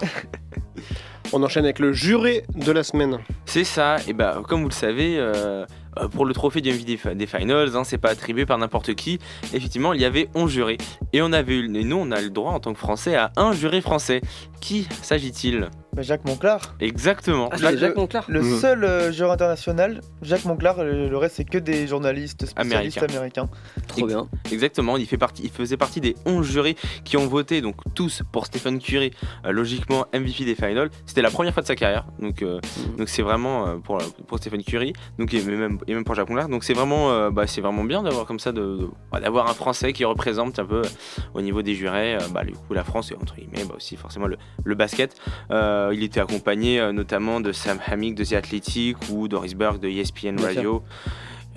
On 1.33 1.45
enchaîne 1.45 1.63
avec 1.65 1.79
le 1.79 1.93
juré 1.93 2.43
de 2.57 2.73
la 2.73 2.83
semaine. 2.83 3.19
C'est 3.47 3.63
ça, 3.63 3.99
et 4.09 4.13
bah 4.13 4.43
comme 4.49 4.63
vous 4.63 4.69
le 4.69 4.75
savez, 4.75 5.15
euh, 5.17 5.65
euh, 5.97 6.09
pour 6.09 6.25
le 6.27 6.35
trophée 6.35 6.61
du 6.61 6.71
MVP 6.73 6.85
des, 6.85 6.97
fi- 6.97 7.15
des 7.15 7.27
Finals, 7.29 7.77
hein, 7.77 7.85
c'est 7.85 7.99
pas 7.99 8.11
attribué 8.11 8.47
par 8.47 8.59
n'importe 8.59 8.95
qui. 8.97 9.21
Effectivement, 9.55 9.93
il 9.93 10.01
y 10.01 10.05
avait 10.05 10.29
11 10.35 10.51
jurés. 10.51 10.79
Et 11.13 11.23
on 11.23 11.33
avait 11.33 11.55
eu, 11.55 11.65
et 11.67 11.85
nous, 11.85 11.99
on 11.99 12.11
a 12.11 12.21
le 12.21 12.31
droit 12.31 12.51
en 12.51 12.59
tant 12.59 12.73
que 12.73 12.81
Français 12.81 13.15
à 13.15 13.31
un 13.37 13.53
juré 13.53 13.81
français. 13.81 14.23
Qui 14.61 14.89
s'agit-il? 15.03 15.69
Bah, 15.93 16.03
Jacques 16.03 16.25
Monclar. 16.25 16.61
Exactement. 16.81 17.49
Ah, 17.53 17.57
Jacques- 17.57 17.71
c'est 17.73 17.79
Jacques 17.79 17.97
Monclar 17.97 18.25
Le 18.29 18.43
Mhm. 18.43 18.59
seul 18.61 18.85
euh, 18.85 19.13
joueur 19.13 19.33
international, 19.33 20.01
Jacques 20.23 20.45
Monclar, 20.45 20.85
le, 20.85 21.09
le 21.09 21.17
reste 21.17 21.37
c'est 21.37 21.45
que 21.45 21.59
des 21.59 21.89
journalistes 21.89 22.47
spécialistes 22.47 22.99
Américains. 22.99 23.07
américains. 23.17 23.49
trop 23.89 24.07
bien 24.07 24.29
Exactement, 24.53 24.97
il, 24.97 25.07
fait 25.07 25.19
partie, 25.19 25.43
il 25.43 25.51
faisait 25.51 25.77
partie 25.77 26.01
des 26.01 26.15
11 26.27 26.47
jurés 26.47 26.77
qui 27.05 27.17
ont 27.17 27.27
voté, 27.27 27.61
donc 27.61 27.75
tous 27.95 28.23
pour 28.31 28.47
Stephen 28.47 28.79
Curry, 28.79 29.11
euh, 29.47 29.51
logiquement 29.51 30.07
MVP 30.15 30.45
des 30.45 30.55
Finals. 30.55 30.91
C'était 31.07 31.23
la 31.23 31.31
première 31.31 31.53
fois 31.55 31.63
de 31.63 31.67
sa 31.67 31.75
carrière, 31.75 32.07
donc 32.21 32.43
euh, 32.43 32.61
donc 32.97 33.09
c'est 33.09 33.23
vraiment 33.23 33.67
euh, 33.67 33.77
pour, 33.79 33.99
pour 34.29 34.39
Stephen 34.39 34.63
Curry, 34.63 34.93
donc 35.19 35.35
et 35.35 35.43
même, 35.43 35.79
et 35.89 35.95
même 35.95 36.05
pour 36.05 36.15
Jacques 36.15 36.29
Monclar. 36.29 36.49
Donc 36.49 36.63
c'est 36.63 36.75
vraiment, 36.75 37.11
euh, 37.11 37.31
bah, 37.31 37.49
c'est 37.49 37.61
vraiment 37.61 37.83
bien 37.85 38.03
d'avoir 38.05 38.27
comme 38.27 38.39
ça, 38.39 38.53
de, 38.53 38.61
de- 38.61 39.21
d'avoir 39.21 39.49
un 39.51 39.55
Français 39.55 39.93
qui 39.93 40.05
représente 40.05 40.59
un 40.61 40.65
peu 40.65 40.83
euh, 40.83 41.21
au 41.35 41.41
niveau 41.43 41.63
des 41.63 41.75
jurés, 41.75 42.15
euh, 42.15 42.21
bah, 42.33 42.45
du 42.45 42.53
coup 42.53 42.75
la 42.75 42.85
France 42.85 43.11
et 43.11 43.17
entre 43.17 43.35
guillemets 43.35 43.65
bah, 43.69 43.75
aussi 43.77 43.97
forcément 43.97 44.29
le, 44.29 44.37
le 44.63 44.75
basket. 44.77 45.17
Euh, 45.51 45.80
il 45.93 46.03
était 46.03 46.21
accompagné 46.21 46.81
euh, 46.81 46.93
notamment 46.93 47.41
de 47.41 47.53
Sam 47.53 47.79
Hammick 47.87 48.15
de 48.15 48.25
The 48.25 48.35
Athletic 48.35 48.97
ou 49.11 49.29
Doris 49.29 49.55
Burke 49.55 49.81
de 49.81 49.89
ESPN 49.89 50.41
Radio, 50.41 50.83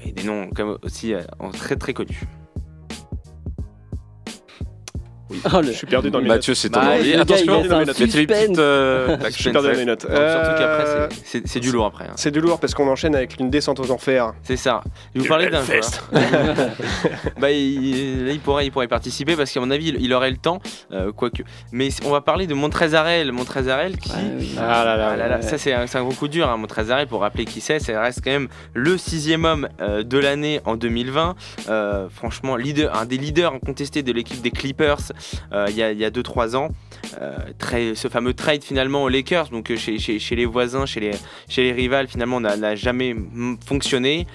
et 0.04 0.12
des 0.12 0.24
noms 0.24 0.50
comme 0.50 0.78
aussi 0.84 1.14
euh, 1.14 1.22
très 1.54 1.76
très 1.76 1.94
connus. 1.94 2.24
Oh, 5.30 5.62
le- 5.62 5.68
Je 5.68 5.72
suis 5.72 5.88
perdu 5.88 6.12
dans 6.12 6.20
mes 6.20 6.26
notes. 6.28 6.36
Mathieu, 6.38 6.54
c'est 6.54 6.70
ton 6.70 6.80
Bah, 6.80 6.92
envie. 6.96 7.14
Attention, 7.14 7.64
il 7.64 7.74
un 7.74 7.86
petites. 7.86 8.60
euh, 8.60 9.18
Je 9.26 9.30
suis 9.32 9.52
perdu 9.52 9.70
dans 9.70 9.78
mes 9.78 9.86
notes. 9.86 10.02
Surtout 10.02 10.14
qu'après, 10.18 10.84
Euh, 10.88 11.08
c'est- 11.24 11.48
c'est 11.48 11.60
du 11.60 11.72
lourd 11.72 11.86
après. 11.88 12.06
hein. 12.06 12.14
C'est 12.16 12.32
du 12.32 12.40
lourd 12.42 12.60
parce 12.60 12.74
qu'on 12.74 12.88
enchaîne 12.88 13.16
avec 13.16 13.40
une 13.40 13.50
descente 13.50 13.80
aux 13.80 13.90
enfers. 13.92 14.34
C'est 14.44 14.58
ça. 14.58 14.84
Je 15.16 15.20
vais 15.20 15.24
vous 15.24 15.30
parler 15.30 15.50
d'un 15.50 15.64
joueur. 15.64 15.82
bah, 17.40 17.52
il, 17.52 18.26
là, 18.26 18.32
il 18.32 18.40
pourrait, 18.40 18.66
il 18.66 18.72
pourrait 18.72 18.88
participer 18.88 19.36
parce 19.36 19.52
qu'à 19.52 19.60
mon 19.60 19.72
avis, 19.72 19.90
il, 19.90 20.02
il 20.02 20.14
aurait 20.14 20.30
le 20.32 20.38
temps, 20.38 20.62
euh, 20.92 21.12
quoique. 21.12 21.44
Mais 21.72 21.90
on 22.06 22.12
va 22.12 22.22
parler 22.22 22.48
de 22.48 22.54
Montrezarel. 22.54 23.32
Montrezarel 23.32 23.98
qui. 23.98 24.10
Ouais, 24.12 24.16
oui. 24.40 24.56
Ah 24.60 24.84
là 24.86 24.98
là. 24.98 25.10
Ah 25.14 25.16
là 25.18 25.28
là, 25.28 25.36
ouais. 25.38 25.42
ça 25.42 25.58
c'est 25.58 25.74
un, 25.74 25.86
gros 26.04 26.14
coup 26.14 26.28
dur, 26.28 26.50
hein, 26.50 26.58
Montrezarel, 26.58 27.08
pour 27.08 27.22
rappeler 27.22 27.46
qui 27.46 27.62
c'est, 27.62 27.80
ça 27.80 28.00
reste 28.02 28.22
quand 28.24 28.32
même 28.32 28.48
le 28.74 28.98
sixième 28.98 29.46
homme 29.46 29.68
euh, 29.82 30.04
de 30.04 30.18
l'année 30.18 30.60
en 30.66 30.76
2020. 30.76 31.36
Euh, 31.70 32.08
franchement, 32.14 32.56
leader, 32.56 32.96
un 32.96 33.06
des 33.06 33.18
leaders 33.18 33.54
incontestés 33.54 34.04
de 34.04 34.12
l'équipe 34.12 34.42
des 34.42 34.52
Clippers 34.52 34.98
euh, 35.52 35.68
il 35.70 35.76
y 35.76 35.84
a 35.84 36.10
2-3 36.10 36.56
ans. 36.56 36.70
Euh, 37.22 37.94
ce 37.96 38.08
fameux 38.08 38.34
trade 38.34 38.64
finalement 38.64 39.04
aux 39.04 39.10
Lakers, 39.10 39.50
donc 39.50 39.72
euh, 39.72 39.78
chez, 39.78 40.36
les 40.36 40.46
voisins, 40.46 40.86
chez 40.86 41.00
les, 41.00 41.12
chez 41.48 41.64
les 41.64 41.72
rivales, 41.72 42.08
finalement 42.08 42.40
n'a 42.40 42.76
jamais 42.76 43.16
fonctionné. 43.66 44.28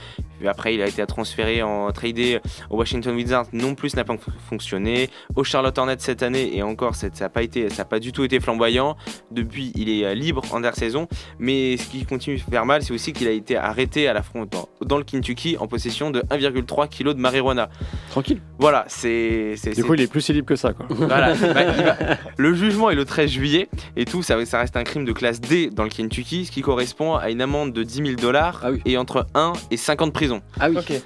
Après, 0.47 0.75
il 0.75 0.83
a 0.83 0.87
été 0.87 1.05
transféré 1.07 1.63
en 1.63 1.91
tradé 1.93 2.41
au 2.71 2.77
Washington 2.77 3.15
Wizards, 3.15 3.47
non 3.53 3.75
plus 3.75 3.97
n'a 3.97 4.05
pas 4.05 4.17
fon- 4.17 4.33
fonctionné. 4.49 5.11
Au 5.37 5.45
Charlotte 5.45 5.77
Hornets 5.79 5.97
cette 5.99 6.23
année, 6.23 6.57
et 6.57 6.63
encore, 6.63 6.95
ça 6.95 7.09
n'a 7.21 7.29
pas, 7.29 7.43
été- 7.43 7.69
ça 7.71 7.83
a 7.83 7.85
pas 7.85 7.99
du 7.99 8.13
tout 8.13 8.25
été 8.25 8.41
flamboyant. 8.41 8.97
Depuis, 9.31 9.73
il 9.75 9.89
est 9.89 10.05
euh, 10.05 10.15
libre 10.15 10.43
en 10.53 10.63
saison 10.73 11.09
mais 11.39 11.77
ce 11.77 11.89
qui 11.89 12.05
continue 12.05 12.37
de 12.37 12.43
faire 12.43 12.67
mal, 12.67 12.83
c'est 12.83 12.93
aussi 12.93 13.13
qu'il 13.13 13.27
a 13.27 13.31
été 13.31 13.57
arrêté 13.57 14.07
à 14.09 14.13
la 14.13 14.23
frontière 14.23 14.65
dans 14.85 14.99
le 14.99 15.05
Kentucky 15.05 15.57
en 15.59 15.67
possession 15.67 16.11
de 16.11 16.21
1,3 16.31 16.89
kg 16.89 17.09
de 17.15 17.21
marijuana. 17.21 17.69
tranquille 18.11 18.41
Voilà, 18.59 18.85
c'est. 18.89 19.55
Du 19.75 19.85
coup, 19.85 19.95
il 19.95 20.01
est 20.03 20.07
plus 20.11 20.29
libre 20.31 20.47
que 20.47 20.57
ça, 20.57 20.73
quoi. 20.73 20.87
voilà, 20.91 21.35
bah, 21.35 21.65
va- 21.73 21.97
Le 22.37 22.55
jugement 22.55 22.91
est 22.91 22.95
le 22.95 23.05
13 23.05 23.31
juillet 23.31 23.69
et 23.97 24.05
tout, 24.05 24.23
ça, 24.23 24.45
ça 24.45 24.59
reste 24.59 24.77
un 24.77 24.85
crime 24.85 25.05
de 25.05 25.13
classe 25.13 25.41
D 25.41 25.71
dans 25.73 25.85
le 25.85 25.91
Kentucky, 25.91 26.45
ce 26.47 26.51
qui 26.53 26.61
correspond 26.63 27.15
à 27.15 27.31
une 27.31 27.41
amende 27.41 27.73
de 27.73 27.83
10 27.83 27.95
000 28.07 28.09
dollars 28.21 28.61
Ah 28.65 28.71
oui. 28.73 28.81
et 28.85 28.97
entre 28.97 29.27
1 29.35 29.53
et 29.71 29.77
5 29.77 30.03
ans 30.03 30.07
de 30.07 30.13
prison. 30.29 30.43
ah 30.61 30.71
oui 30.71 30.77
Ok. 30.79 31.03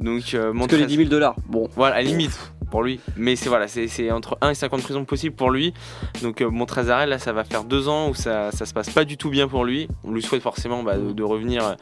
Donc, 0.00 0.34
euh, 0.34 0.52
parce 0.52 0.66
que 0.68 0.76
les 0.76 0.82
Montrez- 0.82 0.86
10 0.86 0.96
000 0.96 1.08
dollars 1.08 1.36
bon 1.46 1.68
voilà, 1.76 1.96
à 1.96 1.98
la 2.02 2.04
limite 2.08 2.52
pour 2.70 2.82
lui. 2.82 3.00
Mais 3.16 3.36
c'est 3.36 3.48
voilà, 3.48 3.66
c'est 3.68 4.10
entre 4.10 4.38
1 4.40 4.50
et 4.50 4.54
5 4.54 4.72
ans 4.72 4.76
de 4.78 4.82
prison 4.82 5.04
possible 5.04 5.34
pour 5.34 5.50
lui. 5.50 5.74
Donc 6.22 6.40
euh, 6.40 6.48
Montrezarel, 6.50 7.08
là, 7.08 7.18
ça 7.18 7.32
va 7.32 7.44
faire 7.44 7.64
deux 7.64 7.88
ans 7.88 8.08
où 8.08 8.14
ça, 8.14 8.50
ça 8.52 8.64
se 8.66 8.72
passe 8.72 8.90
pas 8.90 9.04
du 9.04 9.16
tout 9.16 9.30
bien 9.30 9.48
pour 9.48 9.64
lui. 9.64 9.88
On 10.04 10.12
lui 10.12 10.22
souhaite 10.22 10.42
forcément 10.42 10.82
bah, 10.82 10.96
de, 10.96 11.12
de 11.12 11.22
revenir 11.22 11.76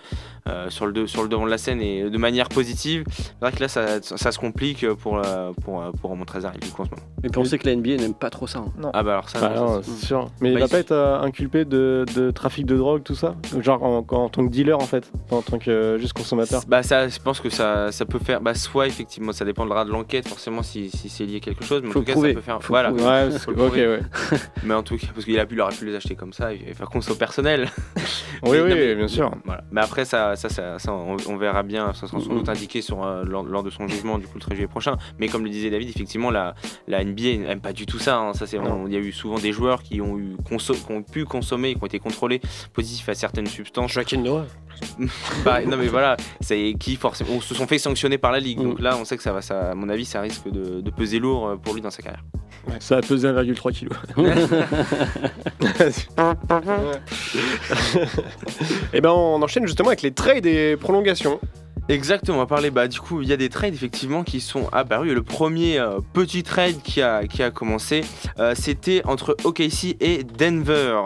euh, 0.49 0.71
sur, 0.71 0.87
le 0.87 0.93
de- 0.93 1.07
sur 1.07 1.23
le 1.23 1.29
devant 1.29 1.45
de 1.45 1.51
la 1.51 1.59
scène 1.59 1.81
et 1.83 2.09
de 2.09 2.19
manière 2.19 2.49
positive. 2.49 3.05
C'est 3.11 3.35
vrai 3.41 3.53
que 3.53 3.61
là, 3.61 3.69
ça, 3.69 4.01
ça 4.03 4.33
se 4.33 4.39
complique 4.39 4.89
pour, 4.95 5.19
euh, 5.25 5.53
pour, 5.63 5.83
euh, 5.83 5.91
pour 6.01 6.17
Montrezarel 6.17 6.59
du 6.61 6.71
coup 6.71 6.83
en 6.83 6.87
ce 6.87 6.91
moment. 6.91 7.03
on 7.37 7.45
sait 7.45 7.59
que 7.59 7.67
la 7.69 7.77
NBA 7.77 7.97
n'aime 7.97 8.15
pas 8.15 8.31
trop 8.31 8.47
ça 8.47 8.61
hein. 8.61 8.91
Ah 8.95 9.03
bah 9.03 9.13
alors 9.13 9.29
ça, 9.29 9.41
Bah 9.41 9.53
non, 9.55 9.67
non, 9.77 9.83
ça, 9.83 10.07
sûr. 10.07 10.31
Mais 10.41 10.53
Bah, 10.55 10.55
il 10.55 10.61
va 10.61 10.67
il- 10.67 10.71
pas 10.71 10.79
être 10.79 10.93
euh, 10.93 11.21
inculpé 11.21 11.65
de, 11.65 12.07
de 12.17 12.31
trafic 12.31 12.65
de 12.65 12.77
drogue, 12.77 13.03
tout 13.03 13.15
ça? 13.15 13.35
Genre 13.61 13.83
en, 13.83 13.99
en 14.09 14.29
tant 14.29 14.47
que 14.47 14.51
dealer, 14.51 14.79
en 14.79 14.87
fait 14.87 15.11
En 15.31 15.43
tant 15.43 15.59
que 15.59 15.71
euh, 15.71 15.99
juste 15.99 16.13
consommateur? 16.15 16.63
Bah 16.67 16.83
ça, 16.83 17.09
je 17.09 17.19
pense 17.19 17.41
que 17.41 17.51
ça, 17.51 17.93
ça 17.93 18.07
peut 18.07 18.19
faire, 18.19 18.41
bah 18.41 18.55
soit 18.55 18.87
effectivement, 18.87 19.33
ça 19.33 19.45
dépendra 19.45 19.85
de 19.85 19.91
l'enquête 19.91 20.27
forcément 20.29 20.63
si, 20.63 20.78
si 20.89 21.09
c'est 21.09 21.25
lié 21.25 21.37
à 21.37 21.41
quelque 21.41 21.65
chose, 21.65 21.83
mais 21.83 21.91
Faut 21.91 21.99
en 21.99 22.03
tout 22.03 22.07
cas 22.07 22.13
prouver, 22.13 22.29
ça 22.31 22.35
peut 22.37 22.41
faire, 22.43 22.63
faut 22.63 22.73
voilà. 22.73 22.89
prouver. 22.91 23.05
Ouais, 23.05 23.29
parce 23.31 23.45
Faut 23.45 23.53
que- 23.53 23.57
le 23.57 23.63
ok, 23.67 23.75
ouais. 23.75 24.01
Mais 24.65 24.75
en 24.75 24.83
tout 24.83 24.97
cas, 24.97 25.07
parce 25.13 25.25
qu'il 25.25 25.39
a 25.39 25.47
pu, 25.47 25.55
il 25.55 25.61
aurait 25.61 25.75
pu 25.75 25.85
les 25.87 25.95
acheter 25.95 26.15
comme 26.15 26.33
ça 26.33 26.53
et 26.53 26.73
faire 26.75 26.89
conso 26.89 27.15
personnel. 27.15 27.69
Oui, 28.45 28.51
Mais 28.53 28.61
oui, 28.63 28.69
non, 28.71 28.77
mais- 28.77 28.95
bien 28.95 29.09
sûr. 29.09 29.33
Voilà. 29.45 29.65
Mais 29.73 29.81
après, 29.81 30.05
ça, 30.05 30.37
ça, 30.37 30.49
ça, 30.49 30.79
ça, 30.79 30.93
on, 30.93 31.17
on 31.29 31.37
verra 31.37 31.65
bien, 31.65 31.93
ça 31.93 32.07
sera 32.07 32.21
sans 32.21 32.29
doute 32.29 32.49
indiqué 32.49 32.83
sur, 32.83 33.05
euh, 33.05 33.25
lors, 33.25 33.43
lors 33.43 33.65
de 33.65 33.71
son 33.71 33.89
jugement 33.89 34.17
du 34.19 34.27
coup 34.27 34.35
le 34.37 34.41
13 34.41 34.55
juillet 34.55 34.69
prochain. 34.69 34.97
Mais 35.19 35.27
comme 35.29 35.43
le 35.43 35.51
disait 35.51 35.71
David, 35.71 35.89
effectivement, 35.89 36.31
la, 36.31 36.55
la 36.87 37.03
NBA 37.05 37.39
n'aime 37.39 37.61
pas 37.61 37.73
du 37.73 37.85
tout 37.85 37.99
ça. 37.99 38.17
hein. 38.19 38.33
Ça, 38.35 38.47
c'est 38.47 38.59
il 38.87 38.93
y 38.93 38.97
a 38.97 39.01
eu 39.01 39.11
souvent 39.13 39.39
des 39.39 39.51
joueurs 39.53 39.83
qui 39.83 40.01
ont, 40.01 40.17
eu 40.19 40.37
conso- 40.49 40.75
qui 40.75 40.93
ont 40.93 41.03
pu 41.03 41.25
consommer, 41.25 41.75
qui 41.75 41.83
ont 41.83 41.87
été 41.87 41.99
contrôlés 41.99 42.41
positifs 42.75 43.09
à 43.09 43.15
certaines 43.15 43.47
substances. 43.49 43.91
Joaquin 43.93 44.19
Noah. 44.19 44.47
Bah, 45.45 45.61
non, 45.65 45.77
mais 45.77 45.89
voilà, 45.89 46.17
c'est 46.41 46.75
qui 46.79 46.95
forcément 46.95 47.31
on 47.33 47.41
se 47.41 47.53
sont 47.55 47.67
fait 47.67 47.79
sanctionner 47.79 48.19
par 48.19 48.31
la 48.31 48.39
ligue. 48.39 48.61
Mm. 48.61 48.63
Donc 48.65 48.81
là, 48.81 48.97
on 49.01 49.05
sait 49.05 49.17
que 49.17 49.23
ça 49.25 49.33
va, 49.33 49.43
ça, 49.43 49.73
à 49.73 49.75
mon 49.75 49.89
avis, 49.89 50.05
ça 50.05 50.21
risque 50.21 50.49
de, 50.49 50.68
de 50.69 50.91
peser 50.91 51.19
lourd 51.19 51.49
euh, 51.49 51.57
pour 51.57 51.75
lui 51.75 51.81
dans 51.81 51.91
sa 51.91 52.03
carrière. 52.03 52.23
Ça 52.81 52.99
a 52.99 53.01
pesé 53.01 53.29
1,3 53.29 53.73
kg. 53.73 53.89
Et 58.93 59.01
ben 59.01 59.11
on 59.11 59.43
enchaîne 59.43 59.67
justement 59.67 59.89
avec 59.89 60.03
les 60.03 60.13
trades 60.13 60.47
et 60.47 60.77
prolongations. 60.77 61.41
Exactement, 61.89 62.37
on 62.37 62.41
va 62.41 62.47
parler, 62.47 62.71
bah 62.71 62.87
du 62.87 63.01
coup 63.01 63.23
il 63.23 63.29
y 63.29 63.33
a 63.33 63.39
des 63.39 63.49
trades 63.49 63.73
effectivement 63.73 64.23
qui 64.23 64.41
sont 64.41 64.69
apparus. 64.73 65.15
Le 65.15 65.23
premier 65.23 65.79
euh, 65.79 66.01
petit 66.13 66.43
trade 66.43 66.83
qui 66.83 67.01
a, 67.01 67.27
qui 67.27 67.43
a 67.43 67.51
commencé, 67.51 68.03
euh, 68.39 68.55
c'était 68.55 69.01
entre 69.07 69.35
OKC 69.45 69.97
et 70.01 70.23
Denver. 70.23 71.01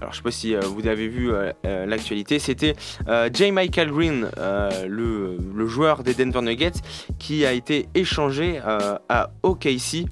Alors 0.00 0.12
je 0.12 0.18
sais 0.18 0.22
pas 0.22 0.30
si 0.30 0.54
euh, 0.54 0.60
vous 0.60 0.86
avez 0.86 1.08
vu 1.08 1.32
euh, 1.32 1.52
euh, 1.64 1.86
l'actualité, 1.86 2.38
c'était 2.38 2.74
J. 3.32 3.52
Michael 3.52 3.90
Green, 3.90 4.28
le, 4.86 5.66
joueur 5.66 6.02
des 6.04 6.14
Denver 6.14 6.42
Nuggets, 6.42 6.80
qui 7.18 7.44
a 7.44 7.52
été 7.52 7.88
échangé 7.94 8.60
à 9.08 9.30
OKC. 9.42 10.06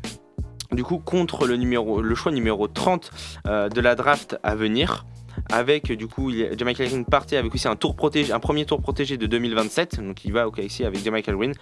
Du 0.74 0.82
coup, 0.82 0.98
contre 0.98 1.46
le, 1.46 1.56
numéro, 1.56 2.02
le 2.02 2.14
choix 2.14 2.32
numéro 2.32 2.66
30 2.66 3.10
euh, 3.46 3.68
de 3.68 3.80
la 3.80 3.94
draft 3.94 4.36
à 4.42 4.54
venir. 4.54 5.06
Avec 5.52 5.92
du 5.92 6.06
coup, 6.06 6.30
il 6.30 6.36
y 6.38 6.44
a- 6.44 6.64
Michael 6.64 6.88
Green 6.88 7.04
partait 7.04 7.36
avec 7.36 7.54
aussi 7.54 7.68
un 7.68 7.76
tour 7.76 7.94
protégé, 7.96 8.32
un 8.32 8.40
premier 8.40 8.64
tour 8.64 8.80
protégé 8.80 9.16
de 9.16 9.26
2027. 9.26 10.00
Donc 10.00 10.24
il 10.24 10.32
va 10.32 10.48
au 10.48 10.50
KC 10.50 10.84
avec 10.84 11.04
Michael 11.06 11.36
Green. 11.36 11.52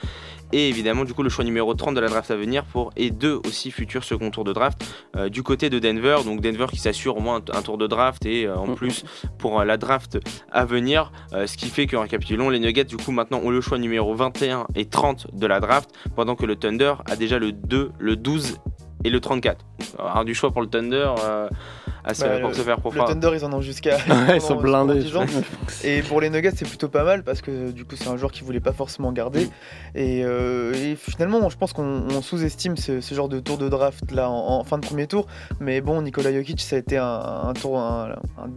Et 0.53 0.69
évidemment, 0.69 1.05
du 1.05 1.15
coup, 1.15 1.23
le 1.23 1.29
choix 1.31 1.45
numéro 1.45 1.75
30 1.75 1.95
de 1.95 2.01
la 2.01 2.09
draft 2.09 2.31
à 2.31 2.37
venir 2.37 2.65
pour 2.65 2.91
et 2.97 3.11
deux 3.11 3.41
aussi 3.47 3.71
futurs 3.71 4.05
second 4.05 4.31
tours 4.31 4.45
de 4.45 4.53
draft 4.53 4.83
euh, 5.17 5.29
du 5.29 5.43
côté 5.43 5.69
de 5.71 5.79
Denver. 5.79 6.19
Donc 6.25 6.41
Denver 6.41 6.67
qui 6.71 6.79
s'assure 6.79 7.17
au 7.17 7.21
moins 7.21 7.43
un, 7.53 7.59
un 7.59 7.63
tour 7.63 7.77
de 7.79 7.87
draft 7.87 8.25
et 8.27 8.47
euh, 8.47 8.57
en 8.57 8.67
Mhm. 8.69 8.75
plus 8.77 9.05
pour 9.39 9.61
euh, 9.61 9.65
la 9.65 9.77
draft 9.77 10.19
à 10.51 10.65
venir. 10.65 11.11
Ce 11.47 11.57
qui 11.57 11.67
fait 11.67 11.87
que 11.87 11.97
récapitulons, 11.97 12.51
les 12.51 12.59
Nuggets 12.61 12.85
du 12.85 12.97
coup 12.97 13.11
maintenant 13.13 13.41
ont 13.43 13.51
le 13.51 13.61
choix 13.61 13.79
numéro 13.79 14.15
21 14.15 14.67
et 14.75 14.85
30 14.87 15.27
de 15.35 15.47
la 15.47 15.61
draft 15.61 15.91
pendant 16.15 16.37
que 16.37 16.47
le 16.47 16.57
Thunder 16.57 16.95
a 17.07 17.17
déjà 17.17 17.39
le 17.39 17.53
2, 17.53 17.91
le 17.99 18.17
12 18.17 18.59
et 19.05 19.11
le 19.11 19.21
34. 19.21 19.65
Alors 19.99 20.25
du 20.25 20.35
choix 20.35 20.51
pour 20.51 20.63
le 20.63 20.69
Thunder 20.69 21.11
euh, 21.25 21.49
Bah, 22.05 22.13
pour 22.41 22.49
le- 22.49 22.55
se 22.55 22.63
faire 22.63 22.81
pour 22.81 22.93
Le 22.93 23.01
Thunder, 23.01 23.31
ils 23.35 23.45
en 23.45 23.53
ont 23.53 23.61
jusqu'à. 23.61 23.97
Ouais, 24.09 24.37
ils 24.37 24.41
sont 24.41 24.57
blindés. 24.57 24.95
pendant 25.11 25.25
10 25.25 25.35
ans. 25.35 25.43
Et 25.85 26.03
pour 26.03 26.21
les 26.21 26.31
Nuggets, 26.31 26.53
c'est 26.57 26.69
plutôt 26.69 26.89
pas 26.89 27.05
mal 27.05 27.23
parce 27.25 27.41
que 27.43 27.71
du 27.71 27.85
coup, 27.85 27.97
c'est 27.97 28.09
un 28.09 28.17
joueur 28.17 28.33
qu'ils 28.33 28.45
voulaient 28.45 28.61
pas 28.61 28.73
forcément 28.73 29.13
garder. 29.13 29.49
Et, 29.95 30.23
euh, 30.25 30.73
et 30.75 30.97
finalement, 30.97 31.49
je 31.49 31.57
pense 31.57 31.73
qu'on 31.73 32.05
on 32.11 32.23
sous-estime 32.23 32.77
ce, 32.77 33.01
ce 33.01 33.15
genre 33.15 33.29
de 33.29 33.41
tour 33.41 33.59
de 33.59 33.69
draft 33.69 34.11
là 34.13 34.31
en, 34.31 34.59
en 34.61 34.65
fin 34.65 34.79
de 34.79 34.87
premier 34.87 35.07
tour. 35.07 35.27
Mais 35.61 35.81
bon, 35.81 36.03
Nikola 36.03 36.33
Jokic, 36.33 36.61
ça 36.61 36.77
a 36.77 36.79
été 36.79 36.97
un, 36.99 37.05
un 37.45 37.53
tour, 37.55 37.79
un, 37.79 38.17
un- 38.39 38.51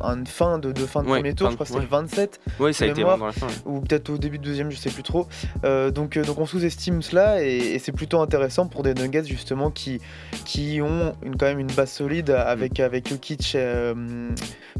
un 0.00 0.24
fin 0.24 0.58
de, 0.58 0.72
de 0.72 0.86
fin 0.86 1.02
de 1.02 1.08
Ouais, 1.08 1.18
premier 1.18 1.34
tour. 1.34 1.46
fin 1.48 1.50
Je 1.50 1.54
crois 1.56 1.66
que 1.66 1.72
c'était 1.72 1.80
ouais. 1.80 1.86
le 2.02 2.06
27 2.08 2.40
Oui, 2.60 2.74
ça 2.74 2.84
a 2.84 2.88
été 2.88 2.98
mémoire. 2.98 3.16
vraiment 3.18 3.32
dans 3.32 3.46
la 3.46 3.52
fin. 3.52 3.70
ouais. 3.70 3.76
ou 3.76 3.80
peut-être 3.80 4.10
au 4.10 4.18
début 4.18 4.38
de 4.38 4.44
deuxième, 4.44 4.70
je 4.70 4.76
sais 4.76 4.90
plus 4.90 5.02
trop. 5.02 5.26
Euh, 5.64 5.90
donc, 5.90 6.16
euh, 6.16 6.24
donc 6.24 6.38
on 6.38 6.46
sous-estime 6.46 7.02
cela 7.02 7.42
et, 7.44 7.56
et 7.56 7.78
c'est 7.78 7.92
plutôt 7.92 8.20
intéressant 8.20 8.66
pour 8.66 8.82
des 8.82 8.94
Nuggets 8.94 9.24
justement 9.24 9.70
qui, 9.70 10.00
qui 10.44 10.80
ont 10.82 11.14
une, 11.22 11.36
quand 11.36 11.46
même 11.46 11.58
une 11.58 11.72
base 11.72 11.90
solide 11.90 12.30
avec, 12.30 12.80
avec 12.80 13.08
Jokic, 13.08 13.52
euh, 13.54 14.28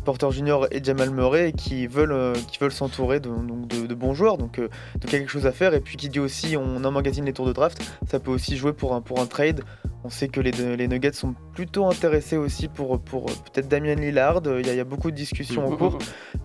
Porter 0.05 0.31
Junior 0.31 0.67
et 0.71 0.83
Jamal 0.83 1.11
Murray 1.11 1.52
qui 1.52 1.87
veulent, 1.87 2.12
euh, 2.12 2.35
qui 2.50 2.59
veulent 2.59 2.73
s'entourer 2.73 3.21
de, 3.21 3.29
de, 3.29 3.87
de 3.87 3.95
bons 3.95 4.14
joueurs. 4.14 4.38
Donc, 4.38 4.59
donc 4.61 4.71
il 5.05 5.12
y 5.12 5.17
a 5.17 5.19
quelque 5.19 5.31
chose 5.31 5.47
à 5.47 5.52
faire. 5.52 5.75
Et 5.75 5.81
puis 5.81 5.97
qui 5.97 6.09
dit 6.09 6.21
aussi 6.21 6.57
on 6.57 6.83
emmagasine 6.85 7.25
les 7.25 7.33
tours 7.33 7.47
de 7.47 7.52
draft, 7.52 7.79
ça 8.11 8.19
peut 8.21 8.31
aussi 8.31 8.57
jouer 8.57 8.73
pour 8.73 8.95
un, 8.95 9.00
pour 9.00 9.21
un 9.21 9.26
trade. 9.26 9.62
On 10.02 10.09
sait 10.09 10.29
que 10.29 10.40
les, 10.40 10.50
les 10.52 10.88
Nuggets 10.88 11.12
sont 11.12 11.35
plutôt 11.55 11.85
intéressés 11.87 12.38
aussi 12.38 12.69
pour, 12.69 12.99
pour 13.00 13.26
peut-être 13.26 13.69
Damien 13.69 13.95
Lillard. 13.97 14.40
Il 14.47 14.67
y, 14.67 14.71
a- 14.71 14.73
il 14.73 14.76
y 14.76 14.81
a 14.81 14.85
beaucoup 14.85 15.00
de 15.09 15.14
discussions 15.16 15.64
en 15.66 15.76
cours. 15.76 15.99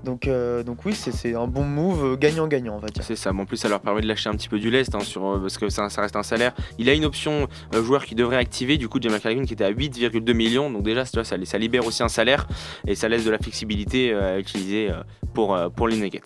Donc, 0.05 0.27
euh, 0.27 0.63
donc 0.63 0.85
oui, 0.85 0.93
c'est- 0.93 1.11
c'est 1.11 1.35
un 1.35 1.47
bon 1.47 1.63
move 1.63 2.05
euh, 2.05 2.15
gagnant-gagnant, 2.15 2.75
on 2.75 2.79
va 2.79 2.87
dire. 2.87 3.03
C'est 3.03 3.15
ça, 3.17 3.33
mais 3.33 3.41
en 3.41 3.45
plus 3.45 3.57
ça 3.57 3.67
leur 3.67 3.81
permet 3.81 4.01
de 4.01 4.07
lâcher 4.07 4.29
un 4.29 4.33
petit 4.33 4.47
peu 4.47 4.57
du 4.59 4.69
lest 4.71 4.95
hein, 4.95 4.99
sur, 5.01 5.25
euh, 5.27 5.39
parce 5.39 5.57
que 5.57 5.67
ça, 5.69 5.89
ça 5.89 6.01
reste 6.01 6.15
un 6.15 6.23
salaire. 6.23 6.53
Il 6.77 6.87
a 6.89 6.93
une 6.93 7.05
option 7.05 7.47
euh, 7.73 7.83
joueur 7.83 8.05
qui 8.05 8.15
devrait 8.15 8.37
activer, 8.37 8.77
du 8.77 8.87
coup 8.87 8.99
Jamal 9.01 9.19
Green 9.19 9.45
qui 9.45 9.53
était 9.53 9.65
à 9.65 9.71
8,2 9.71 10.33
millions, 10.33 10.69
donc 10.71 10.83
déjà 10.83 11.03
tu 11.03 11.11
vois, 11.15 11.23
ça, 11.25 11.35
ça 11.43 11.57
libère 11.57 11.85
aussi 11.85 12.01
un 12.03 12.07
salaire 12.07 12.47
et 12.87 12.95
ça 12.95 13.09
laisse 13.09 13.25
de 13.25 13.31
la 13.31 13.37
flexibilité 13.39 14.13
euh, 14.13 14.35
à 14.35 14.39
utiliser 14.39 14.89
euh, 14.91 15.01
pour, 15.33 15.55
euh, 15.55 15.69
pour 15.69 15.87
les 15.87 15.97
Nuggets. 15.97 16.21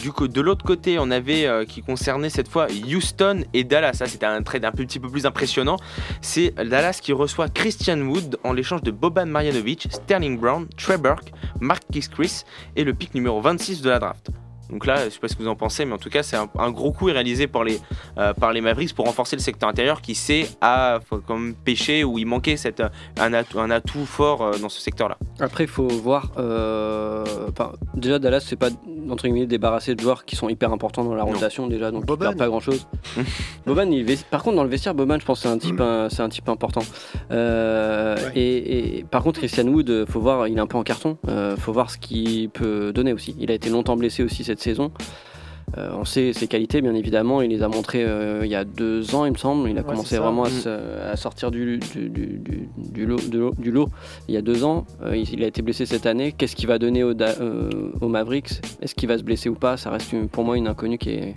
Du 0.00 0.10
coup, 0.10 0.26
de 0.26 0.40
l'autre 0.40 0.64
côté, 0.64 0.98
on 0.98 1.10
avait 1.10 1.46
euh, 1.46 1.64
qui 1.64 1.82
concernait 1.82 2.30
cette 2.30 2.48
fois 2.48 2.66
Houston 2.86 3.44
et 3.52 3.64
Dallas. 3.64 3.94
Ça, 3.94 4.06
c'était 4.06 4.26
un 4.26 4.42
trade 4.42 4.64
un 4.64 4.72
petit 4.72 4.98
peu 4.98 5.08
plus 5.08 5.26
impressionnant. 5.26 5.76
C'est 6.20 6.54
Dallas 6.54 6.98
qui 7.02 7.12
reçoit 7.12 7.48
Christian 7.48 8.00
Wood 8.00 8.38
en 8.42 8.52
l'échange 8.52 8.82
de 8.82 8.90
Boban 8.90 9.26
Marjanovic, 9.26 9.88
Sterling 9.90 10.38
Brown, 10.38 10.66
Trey 10.76 10.98
Burke, 10.98 11.32
Marquis 11.60 12.08
Chris 12.10 12.42
et 12.74 12.84
le 12.84 12.94
pick 12.94 13.14
numéro 13.14 13.40
26 13.40 13.82
de 13.82 13.90
la 13.90 13.98
draft. 13.98 14.30
Donc 14.72 14.86
là, 14.86 15.04
je 15.04 15.10
sais 15.10 15.18
pas 15.20 15.28
ce 15.28 15.36
que 15.36 15.42
vous 15.42 15.48
en 15.48 15.54
pensez, 15.54 15.84
mais 15.84 15.92
en 15.92 15.98
tout 15.98 16.08
cas, 16.10 16.22
c'est 16.22 16.36
un, 16.36 16.48
un 16.58 16.70
gros 16.70 16.90
coup 16.92 17.04
réalisé 17.04 17.46
par 17.46 17.62
les, 17.62 17.78
euh, 18.18 18.32
par 18.32 18.52
les 18.52 18.60
Mavericks 18.60 18.94
pour 18.94 19.04
renforcer 19.06 19.36
le 19.36 19.42
secteur 19.42 19.68
intérieur 19.68 20.00
qui 20.00 20.14
sait 20.14 20.48
à 20.60 20.98
comme 21.26 21.54
pêcher 21.54 22.04
où 22.04 22.18
il 22.18 22.26
manquait 22.26 22.56
cette, 22.56 22.82
un, 23.20 23.32
atout, 23.34 23.60
un 23.60 23.70
atout 23.70 24.06
fort 24.06 24.42
euh, 24.42 24.52
dans 24.58 24.68
ce 24.70 24.80
secteur-là. 24.80 25.18
Après, 25.40 25.64
il 25.64 25.70
faut 25.70 25.86
voir. 25.88 26.32
euh, 26.38 27.24
déjà, 27.94 28.18
Dallas, 28.18 28.40
c'est 28.40 28.56
pas 28.56 28.70
entre 29.10 29.24
guillemets 29.28 29.46
débarrassé 29.46 29.94
de 29.94 30.00
joueurs 30.00 30.24
qui 30.24 30.36
sont 30.36 30.48
hyper 30.48 30.72
importants 30.72 31.04
dans 31.04 31.14
la 31.14 31.24
Non. 31.24 31.32
rotation 31.32 31.66
déjà, 31.66 31.90
donc 31.90 32.06
Boban. 32.06 32.24
ils 32.24 32.28
perdent 32.28 32.38
pas 32.38 32.48
grand 32.48 32.60
chose. 32.60 32.86
Boban, 33.66 33.90
il 33.90 34.06
par 34.30 34.42
contre, 34.42 34.56
dans 34.56 34.64
le 34.64 34.70
vestiaire, 34.70 34.94
Boban, 34.94 35.18
je 35.20 35.24
pense 35.24 35.40
que 35.42 35.48
c'est 35.48 35.52
un 35.54 35.58
type, 35.58 35.80
un- 35.80 36.08
c'est 36.08 36.22
un 36.22 36.28
type 36.28 36.48
important. 36.48 36.82
Euh, 37.30 38.16
Ouais. 38.16 38.32
et, 38.38 38.98
et 38.98 39.04
par 39.04 39.22
contre, 39.22 39.38
Christian 39.40 39.66
Wood, 39.68 40.06
faut 40.08 40.20
voir, 40.20 40.46
il 40.48 40.56
est 40.56 40.60
un 40.60 40.66
peu 40.66 40.76
en 40.78 40.82
carton. 40.82 41.18
Euh, 41.28 41.56
faut 41.56 41.72
voir 41.72 41.90
ce 41.90 41.98
qu'il 41.98 42.48
peut 42.50 42.92
donner 42.92 43.12
aussi. 43.12 43.34
Il 43.38 43.50
a 43.50 43.54
été 43.54 43.70
longtemps 43.70 43.96
blessé 43.96 44.22
aussi 44.22 44.44
cette 44.44 44.60
saison. 44.62 44.90
Euh, 45.78 45.90
on 45.98 46.04
sait 46.04 46.34
ses 46.34 46.48
qualités, 46.48 46.82
bien 46.82 46.94
évidemment. 46.94 47.40
Il 47.40 47.48
les 47.50 47.62
a 47.62 47.68
montrées 47.68 48.04
euh, 48.04 48.40
il 48.44 48.50
y 48.50 48.54
a 48.54 48.64
deux 48.64 49.14
ans, 49.14 49.24
il 49.24 49.32
me 49.32 49.38
semble. 49.38 49.70
Il 49.70 49.78
a 49.78 49.80
Ouais, 49.80 49.86
commencé 49.86 50.18
vraiment 50.18 50.44
à, 50.44 50.48
Mm. 50.48 50.50
se- 50.50 50.68
à 51.12 51.16
sortir 51.16 51.50
du, 51.50 51.78
du, 51.78 52.10
du, 52.10 52.26
du- 52.38 52.68
du 52.76 53.06
lot, 53.06 53.16
du 53.58 53.72
il 54.28 54.34
y 54.34 54.36
a 54.36 54.42
deux 54.42 54.64
ans. 54.64 54.84
Euh, 55.02 55.16
il, 55.16 55.32
il 55.32 55.42
a 55.42 55.46
été 55.46 55.62
blessé 55.62 55.86
cette 55.86 56.04
année. 56.04 56.32
Qu'est-ce 56.32 56.56
qu'il 56.56 56.68
va 56.68 56.78
donner 56.78 57.14
Da- 57.14 57.36
euh, 57.40 57.70
aux 58.02 58.08
Mavericks? 58.08 58.60
Est-ce 58.82 58.94
qu'il 58.94 59.08
va 59.08 59.16
se 59.16 59.22
blesser 59.22 59.48
ou 59.48 59.54
pas? 59.54 59.78
Ça 59.78 59.90
reste 59.90 60.12
une- 60.12 60.28
pour 60.28 60.44
moi 60.44 60.58
une 60.58 60.68
inconnue 60.68 60.98
qui 60.98 61.08
est, 61.10 61.32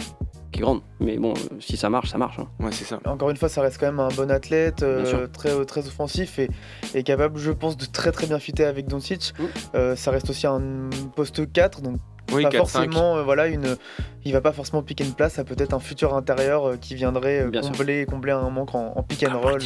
qui 0.52 0.60
est 0.60 0.64
grande. 0.64 0.82
Mais 1.00 1.18
bon, 1.18 1.34
si 1.62 1.78
ça 1.78 1.90
marche, 1.90 2.10
ça 2.10 2.18
marche. 2.18 2.38
hein. 2.40 2.48
Ouais, 2.60 2.72
c'est 2.74 2.84
ça. 2.84 3.00
Encore 3.06 3.30
une 3.30 3.38
fois, 3.38 3.48
ça 3.48 3.62
reste 3.62 3.80
quand 3.80 3.86
même 3.86 4.02
un 4.02 4.10
bon 4.10 4.30
athlète, 4.32 4.84
euh, 4.84 5.28
très, 5.28 5.64
très 5.64 5.88
offensif 5.88 6.40
et, 6.40 6.50
et 6.94 7.04
capable, 7.04 7.40
je 7.40 7.52
pense, 7.52 7.78
de 7.78 7.86
très 7.86 8.12
très 8.12 8.28
bien 8.28 8.40
fitter 8.40 8.66
avec 8.66 8.88
Doncic. 8.88 9.32
Mm. 9.40 9.44
Euh, 9.76 9.96
ça 9.96 10.12
reste 10.12 10.30
aussi 10.30 10.46
un 10.46 10.90
poste 11.16 11.50
4, 11.54 11.82
donc 11.82 11.96
Oui, 12.34 12.44
pas 12.44 12.50
4-5. 12.50 12.58
forcément, 12.58 13.18
euh, 13.18 13.24
voilà, 13.24 13.48
une, 13.48 13.76
il 14.24 14.34
va 14.34 14.42
pas 14.42 14.52
forcément 14.52 14.82
pick 14.84 15.02
and 15.02 15.12
place, 15.16 15.34
ça 15.34 15.44
peut 15.44 15.56
être 15.58 15.74
un 15.74 15.80
futur 15.80 16.16
intérieur 16.16 16.66
euh, 16.70 16.76
qui 16.78 16.96
viendrait 16.96 17.42
euh, 17.42 17.50
Bien 17.50 17.62
sûr. 17.62 17.72
combler, 17.72 18.06
combler 18.06 18.32
un 18.32 18.50
manque 18.50 18.74
en, 18.76 18.94
en 18.96 19.04
pick 19.04 19.24
and 19.24 19.32
Comme 19.32 19.42
roll. 19.42 19.60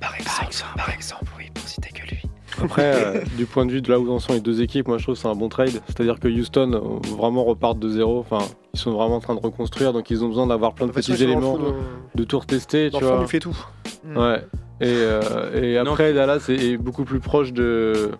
Par 0.00 0.14
exemple, 0.18 0.52
par 0.76 0.90
exemple, 0.90 1.24
oui, 1.38 1.44
pour 1.52 1.66
citer 1.68 1.90
que 1.90 2.02
lui. 2.08 2.22
Après, 2.62 2.82
euh, 3.04 3.20
du 3.36 3.46
point 3.46 3.66
de 3.66 3.72
vue 3.72 3.82
de 3.82 3.90
là 3.90 3.98
où 4.00 4.10
en 4.12 4.18
sont 4.18 4.32
les 4.32 4.40
deux 4.40 4.62
équipes, 4.62 4.88
moi 4.88 4.98
je 4.98 5.04
trouve 5.04 5.14
que 5.14 5.20
c'est 5.20 5.28
un 5.28 5.34
bon 5.34 5.48
trade. 5.48 5.80
C'est-à-dire 5.86 6.18
que 6.18 6.28
Houston 6.28 7.00
vraiment 7.16 7.44
repartent 7.44 7.78
de 7.78 7.88
zéro. 7.88 8.18
Enfin, 8.20 8.38
ils 8.74 8.80
sont 8.80 8.92
vraiment 8.92 9.16
en 9.16 9.20
train 9.20 9.34
de 9.34 9.40
reconstruire, 9.40 9.92
donc 9.92 10.10
ils 10.10 10.24
ont 10.24 10.28
besoin 10.28 10.46
d'avoir 10.46 10.74
plein 10.74 10.86
de 10.86 10.92
petits 10.92 11.22
éléments 11.22 11.56
de- 11.58 11.72
de 12.14 12.24
tout 12.24 12.38
retester, 12.38 12.90
tu 12.92 13.02
vois. 13.04 13.18
il 13.22 13.28
fait 13.28 13.40
tout. 13.40 13.56
Ouais. 14.16 14.44
Et, 14.80 14.86
euh, 14.86 15.60
et 15.60 15.82
Non, 15.82 15.90
après, 15.92 16.12
Dallas 16.12 16.44
est, 16.48 16.52
est 16.72 16.76
beaucoup 16.76 17.04
plus 17.04 17.18
proche 17.20 17.52
de, 17.52 18.12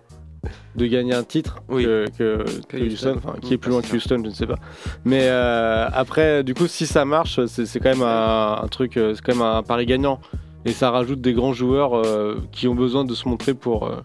de 0.75 0.85
gagner 0.85 1.13
un 1.13 1.23
titre 1.23 1.57
Oui. 1.69 1.83
que, 1.83 2.05
que- 2.17 2.43
Que 2.67 2.77
que 2.77 2.83
Houston. 2.83 3.17
Qui 3.41 3.53
est 3.53 3.57
plus 3.57 3.71
loin 3.71 3.81
que 3.81 3.95
Houston, 3.95 4.21
je 4.23 4.29
ne 4.29 4.33
sais 4.33 4.47
pas. 4.47 4.57
Mais 5.05 5.27
euh, 5.29 5.87
après, 5.91 6.43
du 6.43 6.53
coup, 6.53 6.67
si 6.67 6.85
ça 6.87 7.05
marche, 7.05 7.39
c'est 7.47 7.79
quand 7.79 7.89
même 7.89 8.01
un, 8.01 8.59
un 8.63 8.67
truc, 8.67 8.97
euh, 8.97 9.13
c'est 9.15 9.21
quand 9.21 9.33
même 9.35 9.41
un 9.45 9.63
pari 9.63 9.85
gagnant. 9.85 10.19
Et 10.65 10.71
ça 10.71 10.91
rajoute 10.91 11.21
des 11.21 11.33
grands 11.33 11.53
joueurs 11.53 11.97
euh, 11.97 12.41
qui 12.51 12.67
ont 12.67 12.75
besoin 12.75 13.05
de 13.05 13.13
se 13.15 13.27
montrer 13.29 13.53
pour, 13.53 13.87
euh, 13.87 14.01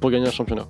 pour 0.00 0.10
gagner 0.10 0.26
un 0.26 0.30
championnat. 0.30 0.66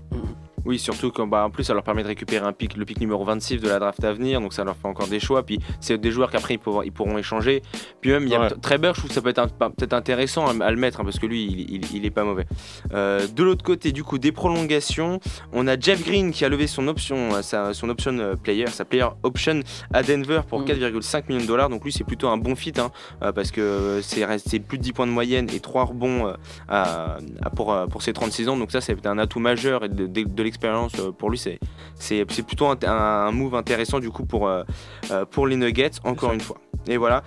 Oui, 0.68 0.78
surtout 0.78 1.10
qu'en 1.10 1.26
bah, 1.26 1.44
en 1.46 1.50
plus, 1.50 1.64
ça 1.64 1.72
leur 1.72 1.82
permet 1.82 2.02
de 2.02 2.08
récupérer 2.08 2.46
un 2.46 2.52
pic, 2.52 2.76
le 2.76 2.84
pic 2.84 3.00
numéro 3.00 3.24
26 3.24 3.56
de 3.62 3.68
la 3.68 3.78
draft 3.78 4.04
à 4.04 4.12
venir, 4.12 4.38
donc 4.42 4.52
ça 4.52 4.64
leur 4.64 4.76
fait 4.76 4.86
encore 4.86 5.08
des 5.08 5.18
choix. 5.18 5.42
Puis 5.42 5.58
c'est 5.80 5.96
des 5.96 6.10
joueurs 6.10 6.30
qu'après 6.30 6.54
ils 6.54 6.58
pourront, 6.58 6.82
ils 6.82 6.92
pourront 6.92 7.16
échanger. 7.16 7.62
Puis 8.02 8.10
même, 8.10 8.24
il 8.24 8.28
y 8.28 8.34
a 8.34 8.40
Ouais. 8.40 8.50
Trevor, 8.60 8.94
je 8.94 9.00
trouve 9.00 9.08
que 9.08 9.14
ça 9.14 9.22
peut 9.22 9.30
être 9.30 9.38
un- 9.38 9.48
peut-être 9.70 9.94
intéressant 9.94 10.46
à, 10.46 10.64
à 10.64 10.70
le 10.70 10.76
mettre, 10.76 11.00
hein, 11.00 11.04
parce 11.04 11.18
que 11.18 11.24
lui, 11.26 11.42
il, 11.46 11.70
il- 11.76 11.96
il 11.96 12.04
est 12.04 12.10
pas 12.10 12.22
mauvais. 12.22 12.44
Euh, 12.92 13.26
de 13.26 13.42
l'autre 13.42 13.64
côté, 13.64 13.92
du 13.92 14.04
coup, 14.04 14.18
des 14.18 14.30
prolongations, 14.30 15.20
on 15.54 15.66
a 15.66 15.80
Jeff 15.80 16.04
Green 16.04 16.32
qui 16.32 16.44
a 16.44 16.50
levé 16.50 16.66
son 16.66 16.86
option, 16.86 17.34
euh, 17.34 17.40
sa- 17.40 17.72
son 17.72 17.88
option 17.88 18.18
euh, 18.18 18.36
player, 18.36 18.66
sa 18.66 18.84
player 18.84 19.06
option 19.22 19.60
à 19.94 20.02
Denver 20.02 20.42
pour 20.46 20.60
Mm. 20.60 20.64
4,5 20.66 21.28
millions 21.30 21.40
de 21.40 21.46
dollars. 21.48 21.70
Donc 21.70 21.82
lui, 21.82 21.92
c'est 21.92 22.04
plutôt 22.04 22.28
un 22.28 22.36
bon 22.36 22.54
fit, 22.54 22.74
hein, 22.78 22.90
parce 23.32 23.50
que 23.52 24.00
c'est 24.02 24.58
plus 24.60 24.76
de 24.76 24.82
10 24.82 24.92
points 24.92 25.06
de 25.06 25.12
moyenne 25.12 25.46
et 25.54 25.60
3 25.60 25.84
rebonds 25.86 26.34
à- 26.68 27.16
à- 27.42 27.50
pour, 27.56 27.74
pour 27.90 28.02
ses 28.02 28.12
36 28.12 28.50
ans. 28.50 28.56
Donc 28.58 28.70
ça, 28.70 28.82
c'est 28.82 29.06
un 29.06 29.16
atout 29.18 29.40
majeur 29.40 29.84
et 29.84 29.88
de, 29.88 30.06
de- 30.06 30.24
de 30.24 30.42
l'expérience 30.42 30.57
euh, 30.64 31.12
pour 31.12 31.30
lui, 31.30 31.38
c'est 31.38 31.58
c'est 31.94 32.24
c'est 32.30 32.42
plutôt 32.42 32.66
un, 32.66 32.76
un 32.86 33.30
move 33.32 33.54
intéressant 33.54 33.98
du 34.00 34.10
coup 34.10 34.24
pour, 34.24 34.48
euh, 34.48 34.62
euh, 35.10 35.24
pour 35.24 35.46
les 35.46 35.56
Nuggets, 35.56 35.90
encore 36.04 36.32
une 36.32 36.40
fois. 36.40 36.58
Et 36.86 36.96
voilà, 36.96 37.22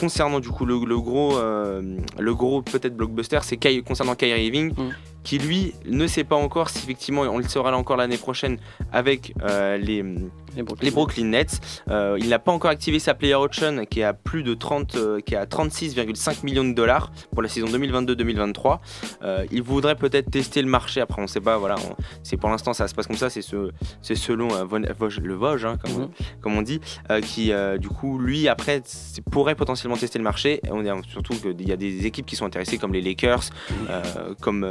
concernant 0.00 0.40
du 0.40 0.48
coup 0.48 0.64
le, 0.64 0.78
le 0.86 0.98
gros, 0.98 1.34
le 1.38 2.34
gros 2.34 2.62
peut-être 2.62 2.96
blockbuster, 2.96 3.38
c'est 3.42 3.58
Ky- 3.58 3.82
concernant 3.82 4.14
Kyrie 4.14 4.46
Irving, 4.46 4.72
Mm. 4.72 4.90
qui 5.24 5.38
lui 5.38 5.74
ne 5.84 6.06
sait 6.06 6.24
pas 6.24 6.36
encore 6.36 6.70
si 6.70 6.78
effectivement 6.78 7.22
on 7.22 7.36
le 7.36 7.44
saura 7.44 7.70
là 7.70 7.76
encore 7.76 7.98
l'année 7.98 8.16
prochaine 8.16 8.56
avec 8.92 9.34
euh, 9.42 9.76
les, 9.76 10.02
Les 10.56 10.62
Brooklyn, 10.62 10.84
les 10.84 10.90
Brooklyn 10.90 11.24
Nets. 11.26 11.60
Euh, 11.90 12.16
il 12.20 12.28
n'a 12.28 12.38
pas 12.38 12.52
encore 12.52 12.70
activé 12.70 12.98
sa 12.98 13.14
player 13.14 13.34
option 13.34 13.84
qui 13.86 14.00
est 14.00 14.04
à 14.04 14.12
plus 14.14 14.42
de 14.42 14.54
30, 14.54 14.94
euh, 14.96 15.20
qui 15.20 15.34
est 15.34 15.36
à 15.36 15.46
36,5 15.46 16.44
millions 16.44 16.64
de 16.64 16.72
dollars 16.72 17.10
pour 17.32 17.42
la 17.42 17.48
saison 17.48 17.66
2022-2023. 17.68 18.80
Euh, 19.22 19.44
il 19.50 19.62
voudrait 19.62 19.96
peut-être 19.96 20.30
tester 20.30 20.62
le 20.62 20.68
marché. 20.68 21.00
Après, 21.00 21.20
on 21.20 21.24
ne 21.24 21.28
sait 21.28 21.40
pas. 21.40 21.58
Voilà, 21.58 21.76
on- 21.76 21.96
c'est 22.22 22.36
pour 22.36 22.50
l'instant 22.50 22.72
ça 22.72 22.88
se 22.88 22.94
passe 22.94 23.06
comme 23.06 23.16
ça. 23.16 23.30
C'est 23.30 23.42
ce, 23.42 23.70
c'est 24.02 24.14
selon 24.14 24.48
Von- 24.64 24.82
Vosges- 24.98 25.20
le 25.20 25.34
Vosges, 25.34 25.64
hein, 25.64 25.76
comme, 25.82 25.92
Mhm. 25.92 26.08
comme 26.40 26.56
on 26.56 26.62
dit, 26.62 26.80
qui 27.22 27.52
du 27.78 27.88
coup 27.88 28.18
lui 28.18 28.48
après 28.48 28.82
pourrait 29.30 29.54
potentiellement 29.54 29.96
tester 29.96 30.18
le 30.18 30.24
marché. 30.24 30.60
Et 30.66 30.70
on 30.70 30.84
est 30.84 31.08
surtout 31.10 31.34
qu'il 31.34 31.68
y 31.68 31.72
a 31.72 31.76
des 31.76 32.06
équipes 32.06 32.26
qui 32.26 32.36
sont 32.36 32.46
intéressées 32.46 32.78
comme 32.78 32.92
les 32.92 33.02
Lakers, 33.02 33.42
comme 34.40 34.66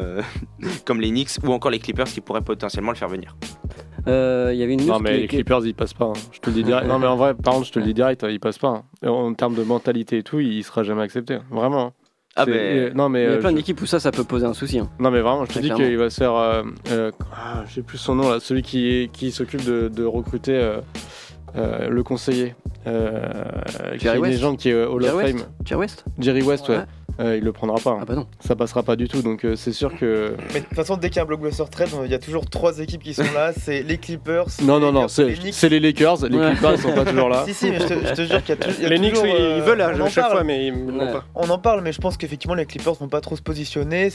comme 0.85 1.01
les 1.01 1.09
Knicks 1.09 1.31
ou 1.43 1.51
encore 1.51 1.71
les 1.71 1.79
Clippers 1.79 2.05
qui 2.07 2.21
pourraient 2.21 2.41
potentiellement 2.41 2.91
le 2.91 2.97
faire 2.97 3.09
venir. 3.09 3.35
Euh, 4.07 4.51
Il 4.53 4.59
y 4.59 4.63
avait 4.63 4.73
une 4.73 4.81
news 4.81 4.87
Non, 4.87 4.99
mais 4.99 5.11
qui- 5.11 5.15
les 5.15 5.21
qui- 5.27 5.35
Clippers, 5.37 5.65
ils 5.65 5.73
passent 5.73 5.93
pas. 5.93 6.05
hein. 6.05 6.13
Je 6.31 6.39
te 6.39 6.49
le 6.49 6.55
dis 6.55 6.63
direct. 6.63 6.87
Non, 6.87 6.99
mais 6.99 7.07
en 7.07 7.15
vrai, 7.15 7.33
par 7.33 7.53
contre, 7.53 7.67
je 7.67 7.71
te 7.71 7.79
le 7.79 7.85
dis 7.85 7.93
direct, 7.93 8.23
hein, 8.23 8.29
ils 8.29 8.39
passent 8.39 8.57
pas. 8.57 8.83
hein. 9.03 9.07
En 9.09 9.33
termes 9.33 9.55
de 9.55 9.63
mentalité 9.63 10.17
et 10.17 10.23
tout, 10.23 10.39
il 10.39 10.63
sera 10.63 10.83
jamais 10.83 11.01
accepté. 11.03 11.37
Vraiment. 11.51 11.85
hein. 11.87 11.91
Ah 12.35 12.45
C'est- 12.45 12.51
ben, 12.51 12.57
euh, 12.59 12.91
non, 12.95 13.09
mais 13.09 13.21
Il 13.21 13.25
y 13.25 13.27
a 13.27 13.31
euh, 13.33 13.39
plein 13.39 13.51
je- 13.51 13.55
d'équipes 13.57 13.79
où 13.81 13.85
ça, 13.85 13.99
ça 13.99 14.11
peut 14.11 14.23
poser 14.23 14.45
un 14.47 14.53
souci. 14.55 14.79
hein. 14.79 14.89
Non 14.99 15.11
mais 15.11 15.21
vraiment, 15.21 15.43
je 15.45 15.49
te 15.49 15.53
Très 15.53 15.61
dis 15.61 15.67
clairement. 15.67 15.85
qu'il 15.85 15.97
va 15.99 16.09
se 16.09 16.17
faire, 16.17 16.33
euh, 16.33 16.63
euh, 16.91 17.11
ah, 17.31 17.63
je 17.67 17.75
sais 17.75 17.81
plus 17.83 17.99
son 17.99 18.15
nom 18.15 18.27
là, 18.31 18.39
celui 18.39 18.63
qui, 18.63 19.11
qui 19.13 19.31
s'occupe 19.31 19.63
de, 19.63 19.87
de 19.87 20.03
recruter 20.03 20.55
euh, 20.57 20.77
euh, 21.55 21.89
le 21.89 22.01
conseiller, 22.03 22.55
euh, 22.87 23.21
qui 23.91 23.95
est 23.95 23.99
Jerry 23.99 24.17
une 24.17 24.21
West 24.23 24.33
légende 24.33 24.57
qui 24.57 24.69
est 24.69 24.83
Hall 24.83 25.03
of 25.03 25.09
Jerry 25.11 25.25
Fame, 25.27 25.35
West 25.35 25.49
Jerry 25.63 25.79
West 25.81 26.05
Jerry 26.19 26.41
West, 26.41 26.69
ouais. 26.69 26.77
Ouais. 26.77 26.83
Euh, 27.19 27.37
il 27.37 27.43
le 27.43 27.51
prendra 27.51 27.77
pas, 27.77 27.91
hein. 27.91 27.99
Ah 28.01 28.05
bah 28.05 28.15
non. 28.15 28.25
ça 28.39 28.55
passera 28.55 28.81
pas 28.81 28.95
du 28.95 29.07
tout, 29.07 29.21
donc 29.21 29.45
euh, 29.45 29.55
c'est 29.55 29.71
sûr 29.71 29.95
que... 29.95 30.35
Mais 30.53 30.61
de 30.61 30.65
toute 30.65 30.75
façon, 30.75 30.97
dès 30.97 31.09
qu'il 31.09 31.17
y 31.17 31.19
a 31.19 31.23
un 31.23 31.25
blockbuster 31.25 31.63
trade, 31.71 31.89
il 32.05 32.09
y 32.11 32.15
a 32.15 32.19
toujours 32.19 32.49
trois 32.49 32.79
équipes 32.79 33.03
qui 33.03 33.13
sont 33.13 33.21
là. 33.35 33.51
C'est 33.57 33.83
les 33.83 33.97
Clippers. 33.99 34.45
Non, 34.63 34.79
les 34.79 34.85
non, 34.85 34.91
non, 34.91 35.07
c'est 35.07 35.25
les 35.25 35.69
les 35.69 35.79
Lakers, 35.79 36.25
les 36.27 36.37
Ouais. 36.37 36.51
Clippers 36.51 36.73
ils 36.73 36.81
sont 36.81 36.93
pas 36.93 37.05
toujours 37.05 37.29
là. 37.29 37.43
Si, 37.47 37.53
si, 37.53 37.69
mais 37.69 37.79
je 37.79 37.85
te, 37.87 37.93
je 37.93 38.13
te 38.13 38.21
jure 38.23 38.43
qu'il 38.43 38.49
y 38.49 38.51
a, 38.53 38.55
tou- 38.65 38.69
il 38.77 38.83
y 38.83 38.85
a 38.85 38.89
Les 38.89 38.97
Knicks, 38.97 39.11
toujours, 39.13 39.25
oui, 39.25 39.31
euh, 39.39 39.57
ils 39.57 39.63
veulent 39.63 39.81
on 39.81 40.01
à 40.01 40.05
en 40.05 40.09
chaque 40.09 40.23
parle. 40.23 40.31
fois, 40.33 40.43
mais 40.43 40.67
ils 40.67 40.85
ne 40.85 40.91
l'ont 40.91 41.05
Ouais. 41.05 41.11
pas. 41.11 41.23
On 41.35 41.49
en 41.49 41.57
parle, 41.59 41.81
mais 41.81 41.91
je 41.93 42.01
pense 42.01 42.17
qu'effectivement, 42.17 42.55
les 42.55 42.65
Clippers 42.65 42.93
vont 42.95 43.07
pas 43.09 43.21
trop 43.21 43.35
se 43.35 43.41
positionner. 43.43 44.11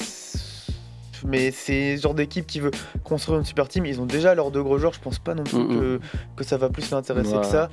Mais 1.27 1.51
c'est 1.51 1.97
ce 1.97 2.03
genre 2.03 2.15
d'équipe 2.15 2.47
qui 2.47 2.61
veut 2.61 2.71
construire 3.05 3.39
une 3.39 3.45
super 3.45 3.69
team. 3.69 3.87
Ils 3.87 4.01
ont 4.01 4.07
déjà 4.07 4.35
leurs 4.35 4.51
deux 4.51 4.63
gros 4.63 4.79
joueurs. 4.79 4.93
Je 4.93 5.01
pense 5.01 5.19
pas 5.19 5.35
non 5.35 5.45
plus 5.45 5.59
Mhm. 5.59 5.69
que, 5.81 6.01
que 6.37 6.45
ça 6.45 6.57
va 6.57 6.69
plus 6.71 6.91
l'intéresser 6.91 7.35
Ouais. 7.35 7.41
que 7.41 7.47
ça. 7.47 7.69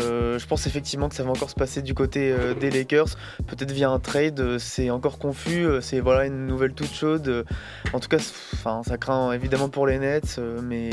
Euh, 0.00 0.38
je 0.38 0.46
pense 0.46 0.66
effectivement 0.66 1.08
que 1.08 1.14
ça 1.14 1.22
va 1.22 1.30
encore 1.30 1.50
se 1.50 1.54
passer 1.54 1.82
du 1.82 1.94
côté 1.94 2.32
euh, 2.32 2.54
des 2.54 2.70
Lakers. 2.70 3.08
Peut-être 3.46 3.72
via 3.72 3.90
un 3.90 3.98
trade. 3.98 4.40
euh, 4.40 4.58
C'est 4.58 4.90
encore 4.90 5.18
confus. 5.18 5.66
C'est 5.80 6.00
voilà 6.00 6.26
une 6.26 6.46
nouvelle 6.46 6.72
toute 6.74 6.92
chaude. 6.92 7.44
En 7.92 8.00
tout 8.00 8.08
cas, 8.08 8.18
enfin, 8.54 8.82
ça 8.86 8.96
craint 8.98 9.32
évidemment 9.32 9.68
pour 9.68 9.86
les 9.86 9.98
Nets. 9.98 10.40
Mais, 10.62 10.90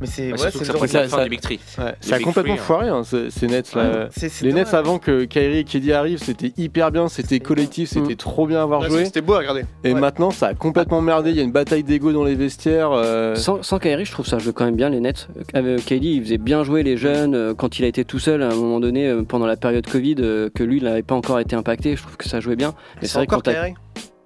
mais 0.00 0.06
c'est 0.06 0.32
Ouais, 0.32 0.32
ouais, 0.32 0.50
surtout 0.50 0.78
que 0.80 0.86
ça 0.86 1.02
la 1.02 1.08
ça- 1.08 1.16
fin 1.16 1.22
du 1.24 1.30
Big 1.30 1.40
Tree. 1.40 1.58
Ouais, 1.78 1.84
Les 2.02 2.08
ça 2.08 2.16
a 2.16 2.20
complètement 2.20 2.54
hein. 2.54 2.58
foiré 2.58 2.88
hein, 2.88 3.02
ces, 3.04 3.30
ces 3.30 3.46
Nets 3.46 3.74
là. 3.74 3.82
Ouais, 3.82 4.06
c'est- 4.10 4.28
c'est 4.28 4.44
Les 4.44 4.52
Nets 4.52 4.64
dommage. 4.66 4.74
avant 4.74 4.98
que 4.98 5.24
Kyrie 5.24 5.58
et 5.58 5.64
KD 5.64 5.92
arrivent, 5.92 6.18
c'était 6.22 6.52
hyper 6.56 6.90
bien, 6.90 7.08
c'était 7.08 7.40
collectif, 7.40 7.88
c'était 7.90 8.16
trop 8.16 8.46
bien 8.46 8.60
à 8.60 8.62
avoir 8.62 8.80
Ouais, 8.82 8.88
joué. 8.90 9.04
C'était 9.04 9.20
beau 9.20 9.34
à 9.34 9.38
regarder. 9.38 9.64
Et 9.84 9.92
Ouais. 9.94 10.00
maintenant 10.00 10.30
ça 10.30 10.48
a 10.48 10.54
complètement 10.54 11.00
merdé, 11.00 11.30
il 11.30 11.36
y 11.36 11.40
a 11.40 11.42
une 11.42 11.52
bataille 11.52 11.82
d'ego 11.84 12.12
dans 12.12 12.24
les 12.24 12.34
vestiaires. 12.34 12.90
euh, 12.92 13.34
Sans, 13.36 13.62
sans 13.62 13.78
Kyrie, 13.78 14.04
je 14.04 14.12
trouve 14.12 14.26
ça 14.26 14.38
joue 14.38 14.52
quand 14.52 14.64
même 14.64 14.76
bien 14.76 14.88
les 14.90 15.00
Nets. 15.00 15.28
Euh, 15.54 15.78
KD, 15.78 16.04
il 16.04 16.22
faisait 16.22 16.38
bien 16.38 16.62
jouer 16.64 16.82
les 16.82 16.96
jeunes 16.96 17.34
euh, 17.34 17.54
quand 17.54 17.78
il 17.78 17.84
a 17.84 17.88
été 17.88 18.04
tout 18.04 18.18
seul 18.18 18.42
à 18.42 18.48
un 18.50 18.54
moment 18.54 18.80
donné 18.80 19.06
euh, 19.08 19.22
pendant 19.22 19.46
la 19.46 19.56
période 19.56 19.86
Covid, 19.86 20.16
euh, 20.18 20.50
que 20.54 20.62
lui, 20.62 20.78
il 20.78 20.84
n'avait 20.84 21.02
pas 21.02 21.14
encore 21.14 21.40
été 21.40 21.56
impacté. 21.56 21.96
Je 21.96 22.02
trouve 22.02 22.16
que 22.16 22.28
ça 22.28 22.40
jouait 22.40 22.56
bien. 22.56 22.74
Mais 23.00 23.08
C'est 23.08 23.18
vrai 23.18 23.26
encore 23.26 23.42
Kyrie 23.42 23.74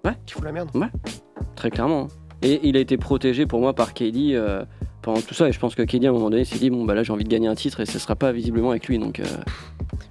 Ouais. 0.05 0.13
Qui 0.27 0.35
fout 0.35 0.45
la 0.45 0.53
merde. 0.53 0.71
Très 1.57 1.71
clairement. 1.71 2.03
hein. 2.03 2.09
Et 2.43 2.61
il 2.63 2.77
a 2.79 2.81
été 2.81 2.97
protégé 2.97 3.45
pour 3.45 3.61
moi 3.61 3.75
par 3.75 3.93
KD 3.93 4.33
euh, 4.35 4.65
pendant 5.03 5.21
tout 5.21 5.35
ça. 5.35 5.49
Et 5.49 5.53
je 5.53 5.59
pense 5.59 5.75
que 5.75 5.83
KD, 5.83 6.07
à 6.07 6.09
un 6.09 6.13
moment 6.13 6.31
donné, 6.31 6.45
s'est 6.45 6.59
dit 6.59 6.71
bon, 6.71 6.85
bah 6.85 6.95
là, 6.95 7.03
j'ai 7.03 7.13
envie 7.13 7.25
de 7.25 7.29
gagner 7.29 7.49
un 7.49 7.55
titre 7.55 7.81
et 7.81 7.87
ce 7.87 7.99
sera 7.99 8.17
pas 8.17 8.33
visiblement 8.33 8.71
avec 8.71 8.87
lui. 8.89 8.99
Donc, 8.99 9.21
euh, 9.21 9.25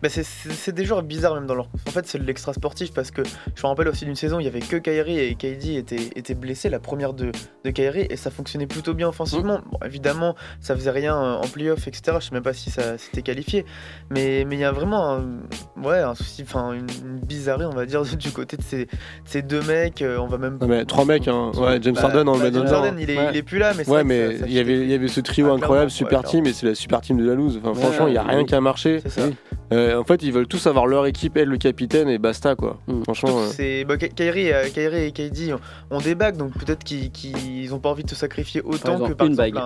Bah, 0.02 0.10
c'est- 0.10 0.72
des 0.72 0.86
joueurs 0.86 1.02
bizarres 1.04 1.36
même 1.36 1.46
dans 1.48 1.56
leur. 1.56 1.68
En 1.88 1.92
fait, 1.92 2.06
c'est 2.08 2.20
de 2.20 2.24
l'extra 2.24 2.54
sportif 2.54 2.94
parce 2.94 3.12
que 3.12 3.22
je 3.24 3.62
me 3.64 3.68
rappelle 3.68 3.88
aussi 3.88 4.06
d'une 4.06 4.16
saison, 4.16 4.40
il 4.40 4.44
y 4.46 4.48
avait 4.48 4.60
que 4.60 4.78
Kyrie 4.78 5.20
et 5.20 5.36
KD 5.36 5.76
étaient, 5.78 5.96
étaient 6.16 6.36
blessés, 6.36 6.70
la 6.70 6.80
première 6.80 7.14
de, 7.14 7.32
de 7.66 7.70
Kyrie, 7.72 8.06
et 8.10 8.16
ça 8.16 8.30
fonctionnait 8.32 8.68
plutôt 8.68 8.94
bien 8.94 9.08
offensivement. 9.10 9.60
Bon, 9.72 9.78
évidemment, 9.86 10.36
ça 10.62 10.76
faisait 10.76 10.92
rien 10.92 11.16
euh, 11.18 11.34
en 11.36 11.48
playoff, 11.48 11.88
etc. 11.88 12.18
Je 12.20 12.26
sais 12.28 12.34
même 12.34 12.44
pas 12.44 12.54
si 12.54 12.70
ça 12.70 12.98
s'était 12.98 13.22
qualifié, 13.22 13.66
mais 14.10 14.46
mais 14.48 14.56
il 14.56 14.60
y 14.60 14.64
a 14.66 14.72
vraiment 14.72 15.14
un, 15.16 15.24
ouais, 15.84 16.00
un 16.00 16.16
souci, 16.16 16.44
enfin 16.44 16.74
une, 16.74 16.88
une 17.06 17.20
bizarrerie, 17.20 17.66
on 17.66 17.76
va 17.76 17.86
dire, 17.86 18.02
du 18.18 18.32
côté 18.32 18.58
de 18.58 18.62
ces, 18.64 18.86
de 18.86 18.90
ces 19.26 19.42
deux 19.42 19.62
mecs. 19.64 20.02
euh, 20.02 20.18
On 20.20 20.28
va 20.28 20.38
même. 20.38 20.58
Non 20.62 20.68
mais 20.68 20.86
trois 20.86 21.06
mecs, 21.06 21.28
hein. 21.28 21.52
ouais, 21.58 21.80
James 21.82 21.96
Bah, 21.96 22.04
Harden 22.06 22.28
on 22.28 22.34
le 22.38 22.40
bah, 22.40 22.52
met 22.52 22.58
James. 22.58 22.68
Harden, 22.74 22.96
il 23.00 23.10
est, 23.10 23.18
Ouais. 23.18 23.28
il 23.32 23.38
est 23.38 23.44
plus 23.44 23.58
là, 23.58 23.74
mais 23.76 23.84
c'est 23.84 23.92
Ouais, 23.92 24.04
mais 24.04 24.38
il 24.46 24.54
y 24.54 24.60
avait, 24.60 24.78
il 24.82 24.90
y 24.90 24.94
avait 24.94 25.08
ce 25.08 25.20
trio 25.20 25.50
Ah, 25.52 25.56
incroyable, 25.56 25.92
super 25.92 26.20
ouais, 26.22 26.26
team, 26.28 26.46
et 26.46 26.54
c'est 26.54 26.68
la 26.68 26.76
super 26.76 27.02
team 27.02 27.18
de 27.18 27.28
la 27.28 27.34
loose. 27.36 27.60
Enfin, 27.64 27.74
franchement, 27.74 28.08
il 28.08 28.12
n'y 28.12 28.18
a 28.18 28.24
rien 28.24 28.44
qui 28.46 28.56
a 28.56 28.62
marché. 28.62 29.00
C'est 29.04 29.10
ça. 29.10 29.22
Euh, 29.72 29.98
en 30.00 30.04
fait, 30.04 30.24
ils 30.24 30.32
veulent 30.34 30.48
tous 30.48 30.66
avoir 30.68 30.88
leur 30.88 31.06
équipe, 31.06 31.38
elle, 31.38 31.50
le 31.50 31.58
capitaine, 31.58 32.10
et 32.10 32.18
basta, 32.18 32.56
quoi. 32.56 32.80
Mm. 32.88 33.04
Franchement, 33.04 33.40
euh, 33.40 33.48
C'est 33.52 33.86
bah, 33.86 33.96
euh, 34.02 34.08
Kyrie 34.08 34.48
et 35.06 35.12
KD 35.12 35.54
ont, 35.92 36.00
des 36.00 36.16
bagues, 36.16 36.38
donc 36.38 36.54
peut-être 36.54 36.84
qu'ils 36.84 37.12
qu'ils 37.12 37.74
ont 37.74 37.80
pas 37.80 37.90
envie 37.90 38.04
de 38.04 38.10
se 38.10 38.16
sacrifier 38.16 38.62
autant 38.62 38.94
exemple, 38.94 39.10
que 39.10 39.14
par 39.14 39.28
une 39.28 39.34
exemple 39.34 39.54
bague. 39.54 39.64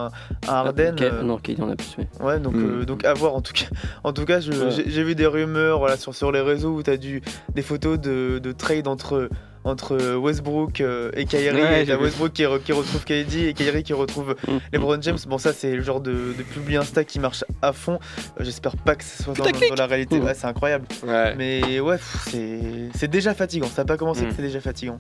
un, 0.48 0.54
un. 0.54 0.72
K- 0.72 1.04
euh, 1.04 1.24
Non, 1.24 1.38
KD 1.38 1.62
en 1.62 1.70
a 1.70 1.76
plus. 1.76 1.96
Mais... 1.98 2.08
Ouais, 2.26 2.40
donc, 2.40 2.54
Mm. 2.56 2.82
euh, 2.82 2.86
donc 2.86 3.06
à 3.06 3.14
voir 3.14 3.34
en 3.36 3.42
tout 3.42 3.54
cas. 3.54 3.66
En 4.04 4.12
tout 4.14 4.26
cas, 4.26 4.40
je- 4.40 4.52
Ouais. 4.52 4.72
j'ai 4.72 4.90
j'ai 4.90 5.04
vu 5.04 5.16
des 5.16 5.26
rumeurs 5.26 5.80
voilà, 5.80 5.96
sur, 5.98 6.14
sur 6.14 6.32
les 6.32 6.42
réseaux 6.42 6.72
où 6.76 6.84
tu 6.84 6.90
as 6.92 6.98
du, 6.98 7.22
des 7.56 7.62
photos 7.62 7.98
de, 8.00 8.40
de 8.40 8.52
trade 8.52 8.88
entre, 8.88 9.30
entre 9.64 10.16
Westbrook 10.16 10.82
euh, 10.82 11.12
et 11.16 11.26
Kyrie. 11.26 11.62
Ouais, 11.62 11.86
et. 11.88 11.94
Westbrook 11.96 12.34
qui, 12.34 12.44
re- 12.44 12.62
qui 12.62 12.72
retrouve 12.74 13.04
KD 13.06 13.48
et 13.48 13.54
Kyrie 13.54 13.84
qui 13.84 13.94
retrouve 13.94 14.36
Mm. 14.48 14.58
LeBron 14.74 15.02
James. 15.02 15.18
Bon, 15.28 15.38
ça, 15.38 15.54
c'est 15.54 15.76
le 15.76 15.82
genre 15.82 16.02
de, 16.02 16.12
de 16.12 16.44
publi 16.44 16.76
Insta 16.78 17.04
qui 17.04 17.20
marche 17.20 17.44
à 17.62 17.72
fond. 17.74 18.00
Euh, 18.40 18.44
J'espère 18.44 18.76
pas 18.78 18.96
que 18.96 19.04
ce 19.04 19.24
soit 19.24 19.34
dans, 19.34 19.44
dans 19.70 19.76
la 19.76 19.86
réalité. 19.88 20.20
Mm. 20.20 20.24
Ouais, 20.26 20.34
c'est 20.34 20.48
incroyable. 20.48 20.86
ouais. 21.06 21.36
Mais 21.36 21.80
ouais, 21.80 21.98
c'est 22.30 22.60
c'est 22.96 23.10
déjà 23.10 23.34
fatigant. 23.34 23.68
Ça 23.68 23.82
n'a 23.84 23.86
pas 23.86 23.98
commencé 23.98 24.24
Mm. 24.26 24.30
que 24.30 24.34
c'est 24.36 24.42
déjà 24.42 24.60
fatigant. 24.60 24.98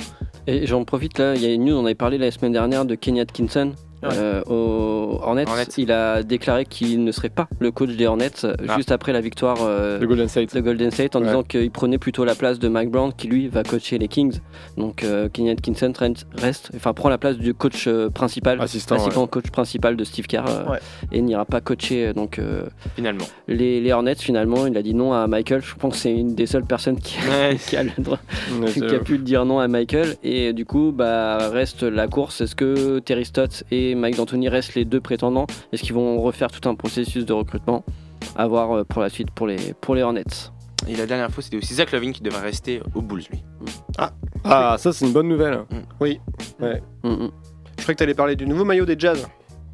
Et 0.48 0.66
j'en 0.68 0.84
profite 0.86 1.18
là, 1.20 1.36
il 1.36 1.42
y 1.42 1.46
a 1.46 1.50
une 1.54 1.66
news, 1.66 1.76
on 1.76 1.86
avait 1.86 1.96
parlé 1.96 2.18
la 2.18 2.32
semaine 2.32 2.52
dernière 2.54 2.86
de 2.86 2.96
Kenny 2.96 3.22
Atkinson. 3.22 3.74
Ouais. 4.04 4.16
euh, 4.18 4.42
au 4.48 5.20
Hornets, 5.22 5.46
Hornets. 5.48 5.64
il 5.78 5.92
a 5.92 6.24
déclaré 6.24 6.66
qu'il 6.66 7.04
ne 7.04 7.12
serait 7.12 7.30
pas 7.30 7.48
le 7.60 7.72
coach 7.72 7.92
des 7.92 8.06
Hornets 8.06 8.32
euh, 8.44 8.56
Ah. 8.68 8.76
juste 8.78 8.92
après 8.92 9.14
la 9.14 9.22
victoire 9.22 9.58
euh, 9.62 10.00
Le 10.00 10.08
Golden 10.08 10.28
State. 10.28 10.54
de 10.56 10.60
Golden 10.62 10.92
State 10.92 11.16
en 11.16 11.20
Ouais. 11.22 11.28
disant 11.28 11.44
qu'il 11.44 11.72
prenait 11.72 11.98
plutôt 11.98 12.26
la 12.26 12.36
place 12.36 12.60
de 12.60 12.68
Mike 12.68 12.90
Brown 12.92 13.12
qui 13.16 13.28
lui 13.28 13.48
va 13.48 13.64
coacher 13.64 13.98
les 13.98 14.08
Kings. 14.08 14.40
Donc 14.78 15.04
euh, 15.04 15.30
Kenny 15.30 15.50
Atkinson 15.52 15.94
reste- 15.98 16.28
reste, 16.36 16.72
enfin 16.76 16.94
prend 16.94 17.10
la 17.10 17.18
place 17.18 17.38
du 17.38 17.54
coach 17.54 17.86
euh, 17.88 18.10
principal, 18.10 18.60
Assistant. 18.62 18.96
ouais. 18.96 19.02
assistant 19.02 19.28
coach 19.28 19.50
principal 19.52 19.96
de 19.96 20.04
Steve 20.04 20.28
Kerr 20.28 20.44
euh, 20.48 20.72
Ouais. 20.72 20.80
et 21.12 21.22
n'ira 21.22 21.46
pas 21.46 21.62
coacher 21.62 22.14
donc 22.14 22.40
euh, 22.40 22.64
Finalement. 22.96 23.26
les, 23.48 23.80
les 23.82 23.92
Hornets 23.94 24.16
finalement. 24.16 24.66
Il 24.68 24.78
a 24.78 24.82
dit 24.82 24.94
non 24.94 25.14
à 25.14 25.28
Michael. 25.28 25.62
Je 25.64 25.76
pense 25.76 25.94
que 25.94 26.00
c'est 26.00 26.12
une 26.14 26.36
des 26.36 26.46
seules 26.46 26.66
personnes 26.66 27.00
qui, 27.00 27.18
Ouais. 27.30 27.58
qui 27.58 27.78
a 27.78 27.84
le 27.84 27.92
droit 27.98 28.20
Ouais, 28.60 28.68
qui 28.72 28.80
c'est- 28.80 28.96
a 28.96 29.00
pu 29.00 29.18
dire 29.18 29.46
non 29.46 29.60
à 29.60 29.68
Michael 29.68 30.16
et 30.24 30.54
du 30.54 30.66
coup 30.66 30.92
bah 30.92 31.50
reste 31.50 31.84
la 31.84 32.08
course 32.08 32.42
est-ce 32.42 32.56
que 32.56 33.00
Terry 33.00 33.26
Stotts 33.26 33.64
et 33.72 33.93
Mike 33.96 34.18
D'Antoni 34.18 34.50
restent 34.50 34.76
les 34.76 34.86
deux 34.86 35.02
prétendants 35.02 35.48
est-ce 35.72 35.84
qu'ils 35.84 35.94
vont 35.94 36.22
refaire 36.22 36.50
tout 36.52 36.68
un 36.68 36.76
processus 36.76 37.26
de 37.26 37.34
recrutement 37.34 37.84
à 38.36 38.48
voir 38.48 38.72
euh, 38.72 38.84
pour 38.84 39.02
la 39.02 39.10
suite 39.10 39.32
pour 39.32 39.48
les 39.48 39.74
pour 39.82 39.96
les 39.96 40.04
Hornets? 40.04 40.52
Et 40.88 40.96
la 40.96 41.06
dernière 41.06 41.32
fois, 41.32 41.42
c'était 41.42 41.58
aussi 41.58 41.76
Zach 41.76 41.92
Lavine 41.92 42.12
qui 42.12 42.22
devrait 42.22 42.42
rester 42.42 42.82
aux 42.94 43.02
Bulls, 43.02 43.24
lui. 43.32 43.42
Ah, 44.44 44.76
ça, 44.78 44.92
c'est 44.92 45.06
une 45.06 45.14
bonne 45.14 45.30
nouvelle. 45.30 45.60
Mm, 45.70 45.78
mm. 45.78 47.32
Je 47.78 47.84
croyais 47.84 47.96
que 47.96 48.00
t'allais 48.00 48.14
parler 48.14 48.36
du 48.36 48.46
nouveau 48.46 48.66
maillot 48.66 48.86
des 48.86 48.96
Jazz. 48.98 49.26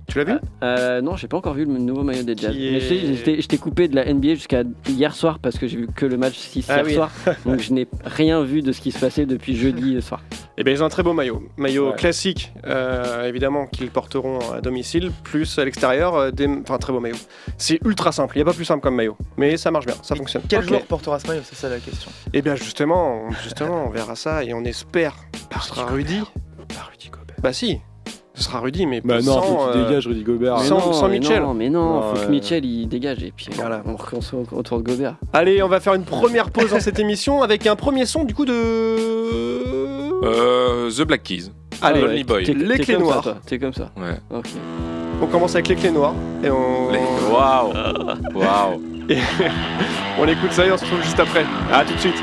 Tu 0.09 0.17
l'as 0.17 0.23
vu 0.25 0.33
Euh, 0.63 1.01
non 1.01 1.15
j'ai 1.15 1.27
pas 1.27 1.37
encore 1.37 1.53
vu 1.53 1.63
le 1.65 1.71
nouveau 1.77 2.03
maillot 2.03 2.23
des 2.23 2.35
Jazz 2.35 2.53
Mais 2.53 2.79
je 2.79 2.93
est- 2.93 3.41
je 3.41 3.47
t'ai- 3.47 3.57
coupé 3.57 3.87
de 3.87 3.95
la 3.95 4.05
NBA 4.05 4.35
jusqu'à 4.35 4.63
hier 4.87 5.13
soir 5.13 5.39
parce 5.39 5.57
que 5.57 5.67
j'ai 5.67 5.77
vu 5.77 5.87
que 5.87 6.05
le 6.05 6.17
match 6.17 6.35
6 6.37 6.65
Ah 6.69 6.77
hier 6.77 6.85
oui. 6.85 6.93
soir 6.95 7.11
donc 7.45 7.59
je 7.59 7.71
n'ai 7.73 7.87
rien 8.03 8.41
vu 8.43 8.61
de 8.61 8.71
ce 8.71 8.81
qui 8.81 8.91
se 8.91 8.99
passait 8.99 9.25
depuis 9.25 9.55
jeudi 9.55 10.01
soir 10.01 10.21
Eh 10.57 10.63
bien, 10.63 10.73
ils 10.73 10.81
ont 10.83 10.85
un 10.85 10.89
très 10.89 11.03
beau 11.03 11.13
maillot. 11.13 11.41
Maillot 11.57 11.91
Ouais. 11.91 11.95
classique, 11.95 12.51
euh, 12.67 13.25
évidemment, 13.27 13.65
qu'ils 13.67 13.89
porteront 13.91 14.39
à 14.51 14.59
domicile, 14.59 15.09
plus 15.23 15.57
à 15.57 15.63
l'extérieur, 15.63 16.15
euh, 16.15 16.31
des... 16.31 16.47
enfin, 16.63 16.77
très 16.77 16.91
beau 16.91 16.99
maillot. 16.99 17.15
C'est 17.57 17.79
ultra 17.85 18.11
simple, 18.11 18.35
il 18.35 18.39
n'y 18.39 18.41
a 18.41 18.45
pas 18.45 18.53
plus 18.53 18.65
simple 18.65 18.81
comme 18.81 18.95
maillot. 18.95 19.15
Mais 19.37 19.55
ça 19.55 19.71
marche 19.71 19.85
bien, 19.85 19.95
ça 20.01 20.15
fonctionne. 20.15 20.41
Quel 20.49 20.59
Ok. 20.59 20.65
joueur 20.67 20.81
portera 20.81 21.17
ce 21.19 21.27
maillot? 21.27 21.43
C'est 21.45 21.55
ça 21.55 21.69
la 21.69 21.79
question. 21.79 22.11
Eh 22.33 22.41
bien, 22.41 22.55
justement, 22.55 23.23
on- 23.27 23.31
justement, 23.43 23.85
on 23.87 23.89
verra 23.89 24.15
ça 24.15 24.43
et 24.43 24.53
on 24.53 24.63
espère 24.65 25.15
que 25.49 25.59
ce 25.61 25.69
sera 25.69 25.85
Rudy. 25.85 26.19
Pas 26.67 26.89
Rudy 26.91 27.09
Gobert. 27.09 27.37
Bah 27.41 27.53
si, 27.53 27.77
ce 28.39 28.45
sera 28.45 28.59
Rudy, 28.59 28.85
mais 28.85 29.01
Bah 29.03 29.15
non, 29.17 29.33
sans, 29.33 29.41
faut 29.41 29.71
qu'il 29.71 29.81
euh, 29.81 29.85
dégage 29.87 30.07
Rudy 30.07 30.23
Gobert. 30.23 30.57
mais 30.59 30.63
sans- 30.65 30.75
non, 30.79 30.93
sans 30.93 31.07
mais 31.09 31.19
Mitchell. 31.19 31.41
non, 31.43 31.53
mais 31.53 31.69
non, 31.69 31.83
Non, 31.95 32.01
faut 32.15 32.25
que 32.25 32.31
Mitchell 32.31 32.63
il 32.65 32.87
dégage 32.87 33.21
et 33.23 33.33
puis 33.35 33.47
Voilà. 33.55 33.81
on 33.85 33.95
recommence 33.95 34.33
au- 34.33 34.45
autour 34.55 34.77
de 34.79 34.83
Gobert 34.83 35.15
Allez, 35.33 35.61
on 35.61 35.67
va 35.67 35.79
faire 35.79 35.93
une 35.93 36.03
première 36.05 36.49
pause 36.49 36.71
dans 36.71 36.79
cette 36.79 36.99
émission 36.99 37.41
avec 37.43 37.67
un 37.67 37.75
premier 37.75 38.05
son 38.05 38.23
du 38.23 38.33
coup 38.33 38.45
de. 38.45 38.53
Euh, 40.23 40.89
The 40.91 41.01
Black 41.03 41.23
Keys. 41.23 41.51
Allez, 41.81 42.01
Lonely 42.01 42.23
Boy. 42.23 42.43
T'es- 42.43 42.53
Les 42.53 42.77
clés 42.79 42.97
noires. 42.97 43.23
T'es 43.45 43.59
comme 43.59 43.73
ça. 43.73 43.91
Ouais. 43.97 44.41
On 45.21 45.27
commence 45.27 45.53
avec 45.55 45.67
les 45.67 45.75
clés 45.75 45.91
noires 45.91 46.13
et 46.43 46.49
on, 46.49 46.87
Waouh 47.33 47.73
Waouh 48.35 48.81
on 50.21 50.27
écoute 50.27 50.51
ça 50.51 50.65
et 50.65 50.71
on 50.71 50.77
se 50.77 50.83
retrouve 50.85 51.01
juste 51.03 51.19
après. 51.19 51.43
À 51.73 51.83
tout 51.83 51.93
de 51.93 51.99
suite. 51.99 52.15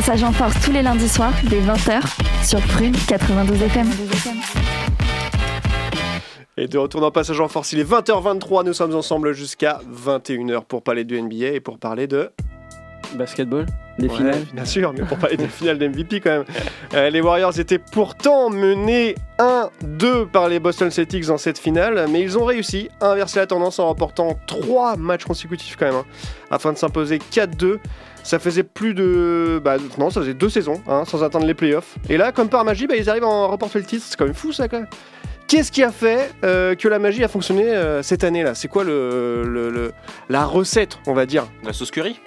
Passage 0.00 0.22
en 0.22 0.32
Force 0.32 0.54
tous 0.64 0.72
les 0.72 0.80
lundis 0.80 1.10
soirs 1.10 1.34
dès 1.44 1.60
20h 1.60 2.00
sur 2.42 2.58
Prune 2.68 2.94
92 3.06 3.60
FM. 3.64 3.86
Et 6.56 6.68
de 6.68 6.78
retour 6.78 7.02
dans 7.02 7.10
Passage 7.10 7.38
en 7.38 7.48
Force, 7.48 7.74
il 7.74 7.80
est 7.80 7.84
20h23, 7.84 8.64
nous 8.64 8.72
sommes 8.72 8.94
ensemble 8.94 9.34
jusqu'à 9.34 9.82
21h 9.94 10.64
pour 10.64 10.82
parler 10.82 11.04
de 11.04 11.18
NBA 11.18 11.48
et 11.48 11.60
pour 11.60 11.78
parler 11.78 12.06
de... 12.06 12.30
Basketball, 13.18 13.66
des 14.00 14.08
Ouais, 14.08 14.16
finales. 14.16 14.42
Bien 14.52 14.64
sûr, 14.64 14.92
mais 14.96 15.04
pour 15.04 15.18
parler 15.18 15.36
des 15.36 15.46
finales 15.48 15.78
d'MVP 15.78 16.20
quand 16.20 16.30
même. 16.30 16.44
Euh, 16.94 17.10
les 17.10 17.20
Warriors 17.20 17.58
étaient 17.58 17.78
pourtant 17.78 18.50
menés 18.50 19.14
1-2 19.38 20.26
par 20.26 20.48
les 20.48 20.58
Boston 20.60 20.90
Celtics 20.90 21.26
dans 21.26 21.38
cette 21.38 21.58
finale, 21.58 22.06
mais 22.10 22.20
ils 22.20 22.38
ont 22.38 22.44
réussi 22.44 22.88
à 23.00 23.10
inverser 23.12 23.38
la 23.38 23.46
tendance 23.46 23.78
en 23.78 23.86
remportant 23.86 24.38
3 24.46 24.96
matchs 24.96 25.24
consécutifs 25.24 25.76
quand 25.78 25.86
même, 25.86 25.94
hein, 25.94 26.04
afin 26.50 26.72
de 26.72 26.78
s'imposer 26.78 27.18
4-2. 27.18 27.78
Ça 28.22 28.38
faisait 28.38 28.62
plus 28.64 28.92
de... 28.92 29.60
Bah 29.64 29.76
non, 29.98 30.10
ça 30.10 30.20
faisait 30.20 30.34
deux 30.34 30.50
saisons 30.50 30.82
hein, 30.86 31.04
sans 31.06 31.24
atteindre 31.24 31.46
les 31.46 31.54
playoffs. 31.54 31.96
Et 32.10 32.18
là, 32.18 32.32
comme 32.32 32.50
par 32.50 32.64
magie, 32.66 32.86
bah, 32.86 32.96
ils 32.96 33.08
arrivent 33.08 33.24
à 33.24 33.28
en 33.28 33.48
remporter 33.48 33.78
le 33.78 33.86
titre. 33.86 34.04
C'est 34.06 34.16
quand 34.18 34.26
même 34.26 34.34
fou 34.34 34.52
ça 34.52 34.68
quand 34.68 34.78
même. 34.80 34.88
Qu'est-ce 35.48 35.72
qui 35.72 35.82
a 35.82 35.90
fait 35.90 36.30
euh, 36.44 36.74
que 36.74 36.86
la 36.86 36.98
magie 36.98 37.24
a 37.24 37.28
fonctionné 37.28 37.64
euh, 37.64 38.02
cette 38.02 38.22
année-là? 38.22 38.54
C'est 38.54 38.68
quoi 38.68 38.84
le, 38.84 39.42
le- 39.42 39.70
le- 39.70 39.92
la 40.28 40.44
recette, 40.44 40.98
on 41.06 41.14
va 41.14 41.24
dire? 41.26 41.46
La 41.64 41.72
sauce 41.72 41.90
curry? 41.90 42.20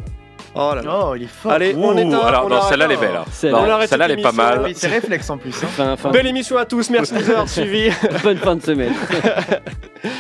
Oh 0.56 0.74
là 0.76 0.82
là. 0.84 1.00
Oh, 1.08 1.16
il 1.16 1.24
est 1.24 1.28
fort. 1.28 1.52
Allez, 1.52 1.74
on 1.76 1.96
Ouh, 1.96 2.00
éteint. 2.00 2.20
alors 2.20 2.46
on 2.46 2.50
non, 2.50 2.62
celle-là 2.62 2.86
elle 2.86 2.92
est 2.92 2.96
là. 2.96 3.02
belle. 3.02 3.16
hein. 3.16 3.24
On 3.26 3.88
Celle-là 3.88 4.06
elle 4.06 4.12
cette 4.12 4.20
est 4.20 4.22
pas 4.22 4.32
mal. 4.32 4.62
Oui, 4.63 4.74
c'est 4.76 4.88
réflexe 4.88 5.30
en 5.30 5.38
plus. 5.38 5.56
hein. 5.63 5.68
fin, 5.76 5.96
fin- 5.98 6.12
Belle 6.12 6.28
émission 6.28 6.58
à 6.58 6.66
tous, 6.66 6.89
merci 6.92 7.13
de 7.13 7.20
nous 7.20 7.30
avoir 7.32 7.50
suivis. 7.50 7.89
bonne 8.24 8.38
fin 8.38 8.56
de 8.56 8.62
semaine. 8.62 8.94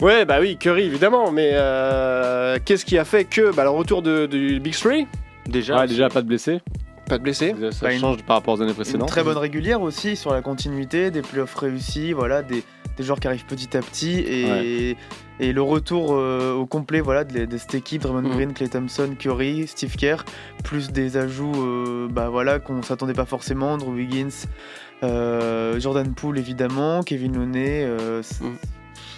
Ouais, 0.00 0.24
bah 0.24 0.38
oui, 0.40 0.56
Curry 0.56 0.82
évidemment, 0.84 1.30
mais 1.30 1.50
euh, 1.52 2.58
qu'est-ce 2.64 2.84
qui 2.84 2.98
a 2.98 3.04
fait 3.04 3.24
que 3.24 3.54
bah, 3.54 3.62
le 3.62 3.70
retour 3.70 4.02
de, 4.02 4.26
du 4.26 4.58
Big 4.58 4.74
Three? 4.74 5.06
Déjà. 5.46 5.76
Ouais, 5.78 5.86
déjà 5.86 6.08
pas 6.08 6.22
de 6.22 6.26
blessés. 6.26 6.60
Pas 7.08 7.18
de 7.18 7.22
blessés. 7.22 7.54
Ça 7.70 7.86
Bah, 7.86 7.92
une- 7.92 8.00
change 8.00 8.22
par 8.24 8.36
rapport 8.38 8.54
aux 8.54 8.62
années 8.62 8.70
Une 8.70 8.74
précédentes. 8.76 9.08
très 9.08 9.22
bonne 9.22 9.36
régulière 9.38 9.80
aussi 9.80 10.16
sur 10.16 10.32
la 10.32 10.40
continuité, 10.42 11.12
des 11.12 11.22
playoffs 11.22 11.54
réussis, 11.54 12.12
voilà, 12.14 12.42
des, 12.42 12.64
des 12.96 13.04
joueurs 13.04 13.20
qui 13.20 13.28
arrivent 13.28 13.44
petit 13.46 13.76
à 13.76 13.80
petit 13.80 14.18
et, 14.20 14.96
et 15.40 15.52
le 15.52 15.62
retour 15.62 16.10
euh, 16.14 16.52
au 16.54 16.66
complet 16.66 17.00
voilà, 17.00 17.24
de, 17.24 17.44
de 17.44 17.56
cette 17.58 17.74
équipe, 17.74 18.02
Draymond 18.02 18.22
Mhm. 18.28 18.34
Green, 18.34 18.52
Clay 18.52 18.68
Thompson, 18.68 19.14
Curry, 19.18 19.66
Steve 19.66 19.96
Kerr, 19.96 20.24
plus 20.64 20.90
des 20.92 21.16
ajouts 21.16 21.52
euh, 21.56 22.08
bah, 22.10 22.28
voilà, 22.28 22.58
qu'on 22.58 22.82
s'attendait 22.82 23.12
pas 23.14 23.24
forcément, 23.24 23.76
Drew 23.76 23.92
Wiggins, 23.94 24.28
euh, 25.02 25.80
Jordan 25.80 26.12
Poole 26.14 26.38
évidemment, 26.38 27.02
Kevin 27.02 27.34
Looney, 27.36 27.82
euh, 27.84 28.22
Mhm. 28.40 28.54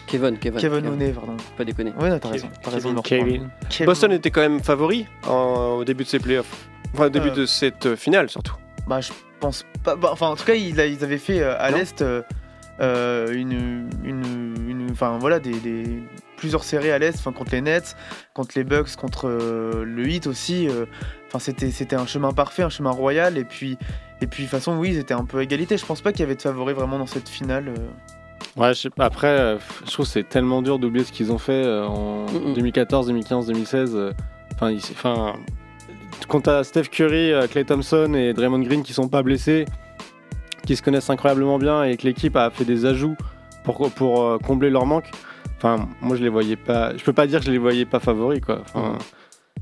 Kevin, 0.07 0.39
Kevin. 0.39 0.61
Kevin 0.61 0.85
Looney, 0.85 1.13
pardon. 1.13 1.37
Pas 1.57 1.65
déconner. 1.65 1.93
Non, 1.99 2.19
t'as 2.19 2.29
raison, 2.29 2.49
t'as 2.63 2.71
raison 2.71 2.91
de 2.91 2.95
me 2.95 2.99
reprendre. 3.01 3.25
Kevin. 3.25 3.49
Kevin. 3.71 3.87
Boston 3.87 4.13
était 4.13 4.31
quand 4.31 4.43
même 4.43 4.61
favori 4.61 5.07
en- 5.27 5.77
au 5.79 5.85
début 5.85 6.05
de 6.05 6.09
ces 6.09 6.19
playoffs. 6.19 6.69
Enfin, 6.93 7.07
au 7.07 7.11
début 7.11 7.31
Euh. 7.31 7.35
de 7.35 7.47
cette 7.47 7.97
finale 7.97 8.29
surtout. 8.29 8.55
Bah, 8.87 9.01
je 9.01 9.11
pense 9.41 9.65
pas. 9.83 9.97
bah, 9.97 10.11
enfin, 10.13 10.29
en 10.29 10.37
tout 10.37 10.45
cas, 10.45 10.55
ils, 10.55 10.79
ils 10.79 11.03
avaient 11.03 11.19
fait 11.19 11.43
à 11.43 11.71
l'Est 11.71 12.03
euh, 12.03 13.33
une- 13.33 13.89
Enfin, 14.91 15.19
voilà, 15.19 15.39
des, 15.41 15.59
des- 15.61 16.03
plusieurs 16.37 16.65
séries 16.65 16.91
à 16.91 16.99
l'Est, 16.99 17.17
enfin, 17.19 17.33
contre 17.33 17.53
les 17.53 17.61
Nets, 17.61 17.97
contre 18.35 18.51
les 18.57 18.65
Bucks, 18.65 18.97
contre 18.97 19.29
euh, 19.29 19.85
le 19.85 20.09
Heat 20.09 20.27
aussi. 20.27 20.69
euh, 20.69 20.87
Enfin, 21.29 21.39
c'était, 21.39 21.71
c'était 21.71 21.97
un 21.97 22.07
chemin 22.07 22.33
parfait, 22.33 22.63
un 22.63 22.69
chemin 22.71 22.91
royal. 22.91 23.39
Et 23.39 23.45
puis, 23.45 23.77
et 24.21 24.27
puis, 24.27 24.45
de 24.45 24.49
toute 24.49 24.59
façon, 24.59 24.77
oui, 24.79 24.91
ils 24.91 24.99
étaient 24.99 25.15
un 25.15 25.25
peu 25.25 25.39
à 25.39 25.43
égalité. 25.43 25.77
Je 25.77 25.85
pense 25.87 26.01
pas 26.01 26.13
qu'il 26.13 26.21
y 26.21 26.23
avait 26.25 26.37
de 26.37 26.43
favoris 26.43 26.75
vraiment 26.77 26.99
dans 26.99 27.07
cette 27.07 27.29
finale. 27.29 27.69
euh. 27.69 28.61
Ouais, 28.61 28.69
je 28.75 28.81
sais 28.83 28.91
pas. 28.91 29.05
Après, 29.07 29.27
euh, 29.29 29.59
je 29.85 29.91
trouve 29.91 30.07
que 30.07 30.13
c'est 30.13 30.29
tellement 30.29 30.63
dur 30.63 30.79
d'oublier 30.79 31.05
ce 31.05 31.11
qu'ils 31.13 31.33
ont 31.33 31.39
fait 31.39 31.65
euh, 31.65 31.87
en 31.87 32.27
Mhm. 32.27 32.55
2014, 32.55 33.07
2015, 33.09 33.47
2016. 33.49 33.97
euh, 33.97 34.13
Enfin, 34.55 34.71
ils- 34.71 34.77
enfin, 34.93 35.33
quand 36.29 36.43
t'as 36.43 36.63
Steph 36.63 36.85
Curry, 36.85 37.33
euh, 37.33 37.49
Clay 37.49 37.65
Thompson 37.65 38.15
et 38.15 38.33
Draymond 38.33 38.61
Green 38.61 38.83
qui 38.85 38.93
sont 38.93 39.09
pas 39.09 39.23
blessés, 39.25 39.65
qui 40.65 40.77
se 40.77 40.83
connaissent 40.83 41.11
incroyablement 41.11 41.59
bien 41.59 41.83
et 41.83 41.97
que 41.97 42.05
l'équipe 42.05 42.37
a 42.37 42.51
fait 42.51 42.65
des 42.65 42.87
ajouts 42.87 43.17
pour, 43.65 43.91
pour 43.91 44.23
euh, 44.23 44.39
combler 44.39 44.71
leur 44.71 44.87
manque. 44.87 45.11
Enfin, 45.57 45.89
moi 46.01 46.17
je 46.17 46.23
les 46.23 46.29
voyais 46.29 46.57
pas. 46.57 46.97
Je 46.97 47.03
peux 47.03 47.13
pas 47.13 47.27
dire 47.27 47.41
que 47.41 47.47
je 47.47 47.51
les 47.51 47.59
voyais 47.59 47.85
pas 47.87 47.99
favoris 47.99 48.41
quoi. 48.41 48.61
Enfin. 48.75 48.99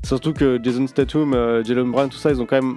Surtout 0.03 0.33
que 0.33 0.59
Jason 0.61 0.85
Statham, 0.85 1.33
euh, 1.33 1.63
Jalen 1.63 1.89
Brown, 1.89 2.09
tout 2.09 2.17
ça, 2.17 2.29
ils 2.29 2.41
ont 2.41 2.45
quand 2.45 2.61
même. 2.61 2.75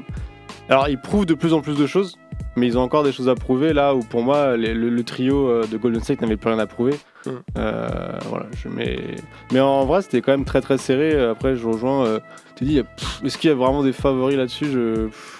Alors, 0.69 0.89
ils 0.89 0.99
prouvent 0.99 1.27
de 1.27 1.35
plus 1.35 1.53
en 1.55 1.61
plus 1.61 1.77
de 1.77 1.87
choses, 1.87 2.17
mais 2.55 2.67
ils 2.69 2.79
ont 2.79 2.83
encore 2.83 3.03
des 3.03 3.11
choses 3.11 3.29
à 3.29 3.35
prouver 3.35 3.73
là 3.73 3.95
où 3.97 4.01
pour 4.01 4.23
moi 4.23 4.57
les- 4.57 4.75
le, 4.75 4.91
le 4.91 5.03
trio 5.05 5.49
euh, 5.49 5.67
de 5.67 5.77
Golden 5.77 6.01
State 6.01 6.21
n'avait 6.21 6.37
plus 6.37 6.51
rien 6.51 6.59
à 6.61 6.67
prouver. 6.67 6.95
Mm. 7.25 7.31
Euh, 7.59 7.89
voilà, 8.29 8.47
je 8.57 8.69
mais 8.69 8.97
mais 9.53 9.59
en 9.61 9.85
vrai 9.87 10.03
c'était 10.03 10.21
quand 10.23 10.31
même 10.33 10.45
très 10.45 10.61
très 10.61 10.79
serré. 10.79 11.21
Après 11.21 11.57
je 11.57 11.67
rejoins. 11.67 12.05
euh, 12.07 12.21
tu 12.55 12.65
dis 12.65 12.81
pff, 12.81 13.23
est-ce 13.25 13.39
qu'il 13.39 13.51
y 13.51 13.53
a 13.53 13.57
vraiment 13.57 13.83
des 13.83 13.93
favoris 13.93 14.37
là-dessus? 14.37 14.67
Je 14.71 15.07
pff, 15.07 15.36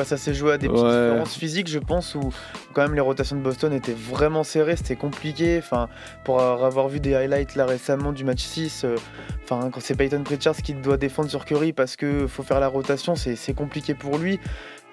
Bah, 0.00 0.06
ça 0.06 0.16
s'est 0.16 0.32
joué 0.32 0.52
à 0.52 0.56
des 0.56 0.66
petites 0.66 0.82
Ouais. 0.82 1.08
différences 1.08 1.34
physiques, 1.34 1.68
je 1.68 1.78
pense, 1.78 2.14
où 2.14 2.32
quand 2.72 2.80
même 2.80 2.94
les 2.94 3.02
rotations 3.02 3.36
de 3.36 3.42
Boston 3.42 3.70
étaient 3.74 3.92
vraiment 3.92 4.44
serrées, 4.44 4.76
c'était 4.76 4.96
compliqué. 4.96 5.58
Enfin, 5.58 5.90
pour 6.24 6.40
avoir 6.40 6.88
vu 6.88 7.00
des 7.00 7.14
highlights 7.14 7.54
là 7.54 7.66
récemment 7.66 8.12
du 8.12 8.24
match 8.24 8.40
6, 8.42 8.84
euh, 8.84 8.96
enfin, 9.44 9.68
quand 9.70 9.80
c'est 9.82 9.94
Peyton 9.94 10.22
Pritchard 10.22 10.56
qui 10.56 10.72
doit 10.72 10.96
défendre 10.96 11.28
sur 11.28 11.44
Curry 11.44 11.74
parce 11.74 11.96
que 11.96 12.26
faut 12.26 12.42
faire 12.42 12.60
la 12.60 12.68
rotation, 12.68 13.14
c'est 13.14 13.36
c'est 13.36 13.52
compliqué 13.52 13.92
pour 13.92 14.16
lui. 14.16 14.40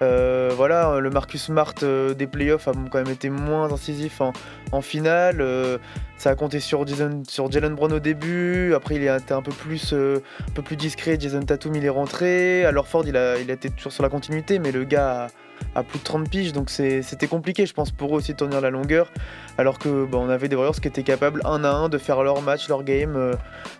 Euh, 0.00 0.50
voilà, 0.54 1.00
le 1.00 1.10
Marcus 1.10 1.42
Smart 1.44 1.74
euh, 1.82 2.14
des 2.14 2.26
playoffs 2.26 2.68
a 2.68 2.72
quand 2.72 2.98
même 2.98 3.12
été 3.12 3.30
moins 3.30 3.72
incisif 3.72 4.20
en, 4.20 4.80
finale. 4.80 5.40
euh, 5.40 5.78
ça 6.16 6.30
a 6.30 6.34
compté 6.34 6.60
sur 6.60 6.86
Jason, 6.86 7.22
Jalen 7.50 7.74
Brown 7.74 7.92
au 7.92 7.98
début. 7.98 8.74
Après, 8.74 8.96
il 8.96 9.02
été 9.08 9.34
un 9.34 9.42
peu 9.42 9.52
plus, 9.52 9.92
euh, 9.92 10.20
un 10.48 10.52
peu 10.52 10.62
plus 10.62 10.76
discret. 10.76 11.18
Jason 11.18 11.42
Tatum, 11.42 11.74
il 11.74 11.84
est 11.84 11.88
rentré. 11.88 12.64
Alors 12.64 12.86
Ford, 12.86 13.04
il 13.06 13.16
a, 13.16 13.38
il 13.38 13.50
a 13.50 13.54
été 13.54 13.70
toujours 13.70 13.92
sur 13.92 14.02
la 14.02 14.08
continuité, 14.08 14.58
mais 14.58 14.72
le 14.72 14.84
gars 14.84 15.28
a 15.74 15.82
plus 15.82 15.98
de 15.98 16.04
30 16.04 16.28
piges, 16.28 16.52
donc 16.52 16.70
c'était 16.70 17.26
compliqué, 17.26 17.66
je 17.66 17.74
pense, 17.74 17.90
pour 17.90 18.14
eux 18.14 18.18
aussi 18.18 18.32
de 18.32 18.36
tenir 18.36 18.60
la 18.60 18.70
longueur. 18.70 19.10
Alors 19.58 19.78
que 19.78 20.04
bah, 20.04 20.18
on 20.20 20.28
avait 20.28 20.48
des 20.48 20.56
Warriors 20.56 20.80
qui 20.80 20.88
étaient 20.88 21.02
capables 21.02 21.40
un 21.44 21.64
à 21.64 21.70
un 21.70 21.88
de 21.88 21.98
faire 21.98 22.22
leur 22.22 22.42
match, 22.42 22.68
leur 22.68 22.84
game. 22.84 23.16
Euh, 23.16 23.34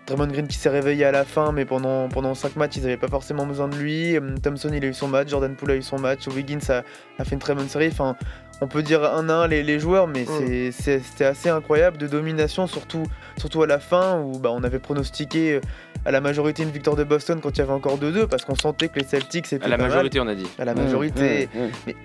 Draymond 0.07 0.27
Green 0.27 0.49
qui 0.49 0.57
s'est 0.57 0.69
réveillé 0.69 1.05
à 1.05 1.13
la 1.13 1.25
fin, 1.25 1.53
mais 1.53 1.65
pendant, 1.65 2.09
pendant 2.09 2.35
5 2.35 2.57
matchs, 2.57 2.77
ils 2.77 2.83
n'avaient 2.83 2.97
pas 2.97 3.09
forcément 3.09 3.47
besoin 3.47 3.69
de 3.69 3.77
lui. 3.77 4.17
Euh, 4.17 4.35
Thompson, 4.43 4.71
il 4.73 4.85
a 4.85 4.89
eu 4.89 4.95
son 4.95 5.09
match. 5.09 5.29
Jordan 5.29 5.55
Poole 5.55 5.73
a 5.73 5.77
eu 5.77 5.83
son 5.83 5.99
match. 5.99 6.27
Wiggins 6.27 6.59
a, 6.71 6.83
a 7.19 7.25
fait 7.25 7.35
une 7.35 7.41
très 7.41 7.55
bonne 7.55 7.69
série. 7.69 7.89
Enfin, 7.89 8.17
on 8.61 8.67
peut 8.67 8.83
dire 8.83 9.05
un 9.05 9.29
à 9.29 9.35
un 9.35 9.47
les, 9.47 9.63
les 9.63 9.79
joueurs, 9.79 10.07
mais 10.09 10.25
c'est- 10.25 10.73
c'est- 10.73 11.01
c'était 11.01 11.25
assez 11.25 11.49
incroyable 11.49 11.97
de 11.99 12.07
domination, 12.07 12.67
surtout, 12.67 13.05
surtout 13.37 13.63
à 13.63 13.67
la 13.67 13.79
fin 13.79 14.21
où 14.21 14.39
bah, 14.39 14.51
on 14.53 14.65
avait 14.65 14.79
pronostiqué 14.81 15.55
euh, 15.55 15.61
à 16.05 16.11
la 16.11 16.21
majorité 16.21 16.63
une 16.63 16.71
victoire 16.71 16.97
de 16.97 17.05
Boston 17.05 17.41
quand 17.43 17.51
il 17.51 17.59
y 17.59 17.63
avait 17.63 17.73
encore 17.73 17.99
2-2 17.99 18.27
parce 18.27 18.45
qu'on 18.45 18.55
sentait 18.55 18.89
que 18.89 18.99
les 18.99 19.05
Celtics 19.07 19.53
étaient 19.53 19.65
À 19.65 19.69
la 19.69 19.77
pas 19.77 19.83
mal. 19.83 19.91
majorité, 19.91 20.21
on 20.21 20.27
a 20.29 20.35
dit. 20.35 20.47
À 20.59 20.65
la 20.65 20.75
majorité. 20.75 21.49
Ouais, 21.55 21.71
ouais. 21.87 21.97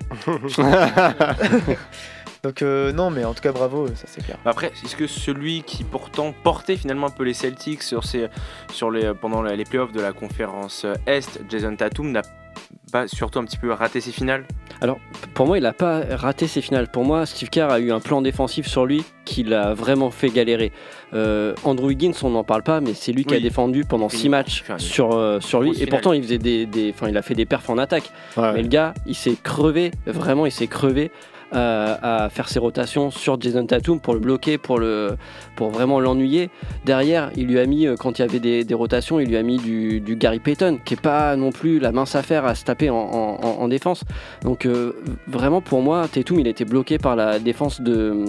Donc 2.43 2.61
euh, 2.61 2.91
non, 2.91 3.09
mais 3.09 3.23
en 3.23 3.33
tout 3.33 3.41
cas 3.41 3.53
bravo, 3.53 3.87
ça 3.87 4.03
c'est 4.05 4.21
clair. 4.21 4.37
Après, 4.45 4.67
est-ce 4.83 4.97
que 4.97 5.07
celui 5.07 5.63
qui 5.63 5.85
pourtant 5.85 6.33
portait 6.43 6.75
finalement 6.75 7.07
un 7.07 7.11
peu 7.11 7.23
les 7.23 7.33
Celtics 7.33 7.81
sur 7.83 8.03
ces, 8.03 8.27
sur 8.69 8.91
les, 8.91 9.13
pendant 9.13 9.41
les 9.41 9.63
playoffs 9.63 9.93
de 9.93 10.01
la 10.01 10.11
conférence 10.11 10.85
Est, 11.07 11.39
Jason 11.49 11.73
Tatum 11.77 12.11
n'a 12.11 12.21
pas 12.93 13.08
surtout 13.08 13.39
un 13.39 13.43
petit 13.45 13.58
peu 13.58 13.71
raté 13.73 13.99
ses 13.99 14.12
finales 14.12 14.45
Pour 15.34 15.47
moi, 15.47 15.58
il 15.58 15.62
n'a 15.63 15.73
pas 15.73 16.01
raté 16.12 16.45
ses 16.47 16.62
finales. 16.62 16.88
Pour 16.88 17.03
moi, 17.03 17.25
Steve 17.25 17.49
Kerr 17.49 17.69
a 17.71 17.79
eu 17.79 17.91
un 17.91 17.99
plan 17.99 18.21
défensif 18.21 18.67
sur 18.67 18.86
lui 18.86 19.03
qui 19.25 19.43
l'a 19.43 19.73
vraiment 19.73 20.12
fait 20.12 20.29
galérer. 20.29 20.71
Euh, 21.13 21.56
Andrew 21.63 21.89
Higgins, 21.91 22.13
on 22.23 22.29
n'en 22.29 22.43
parle 22.43 22.62
pas, 22.63 22.82
mais 22.82 22.93
c'est 22.93 23.12
lui 23.12 23.25
qui 23.25 23.34
a 23.34 23.39
défendu 23.39 23.84
pendant 23.84 24.08
Il- 24.10 24.17
6 24.17 24.29
matchs 24.29 24.63
sur, 24.77 25.13
euh, 25.13 25.39
sur 25.39 25.62
lui. 25.62 25.82
Et 25.82 25.88
pourtant, 25.88 26.13
il, 26.13 26.21
faisait 26.21 26.38
des, 26.38 26.65
des- 26.67 26.91
enfin, 26.95 27.10
il 27.10 27.17
a 27.17 27.21
fait 27.23 27.36
des 27.36 27.45
perfs 27.45 27.69
en 27.69 27.77
attaque. 27.79 28.12
ouais. 28.38 28.53
Mais 28.53 28.62
le 28.62 28.67
gars, 28.67 28.93
il 29.08 29.15
s'est 29.15 29.36
crevé, 29.41 29.91
vraiment, 30.06 30.45
il 30.45 30.51
s'est 30.51 30.67
crevé 30.67 31.12
euh, 31.53 31.95
à 32.01 32.29
faire 32.29 32.49
ses 32.49 32.59
rotations 32.59 33.11
sur 33.11 33.39
Jason 33.39 33.65
Tatum 33.65 33.99
pour 33.99 34.13
le 34.13 34.19
bloquer, 34.19 34.57
pour, 34.57 34.79
le, 34.79 35.15
pour 35.55 35.69
vraiment 35.69 35.99
l'ennuyer. 35.99 36.49
Derrière, 36.85 37.29
il 37.35 37.47
lui 37.47 37.59
a 37.59 37.65
mis, 37.65 37.87
euh, 37.87 37.95
quand 37.97 38.17
il 38.19 38.21
y 38.21 38.25
avait 38.25 38.39
des, 38.39 38.73
rotations, 38.73 39.19
il 39.19 39.27
lui 39.29 39.37
a 39.37 39.43
mis 39.43 39.57
du, 39.57 40.01
Gary 40.15 40.39
Payton, 40.39 40.79
qui 40.83 40.93
est 40.95 41.01
pas 41.01 41.35
non 41.35 41.51
plus 41.51 41.79
la 41.79 41.91
mince 41.91 42.15
affaire 42.15 42.45
à 42.45 42.55
se 42.55 42.63
taper 42.65 42.89
en, 42.89 42.95
en- 42.95 43.39
en- 43.43 43.61
en 43.63 43.67
défense. 43.67 44.03
Donc 44.41 44.65
euh, 44.65 44.93
vraiment, 45.27 45.61
pour 45.61 45.81
moi, 45.81 46.07
Tatum, 46.11 46.39
il 46.39 46.47
était 46.47 46.65
bloqué 46.65 46.97
par 46.97 47.15
la 47.15 47.39
défense 47.39 47.81
de, 47.81 48.25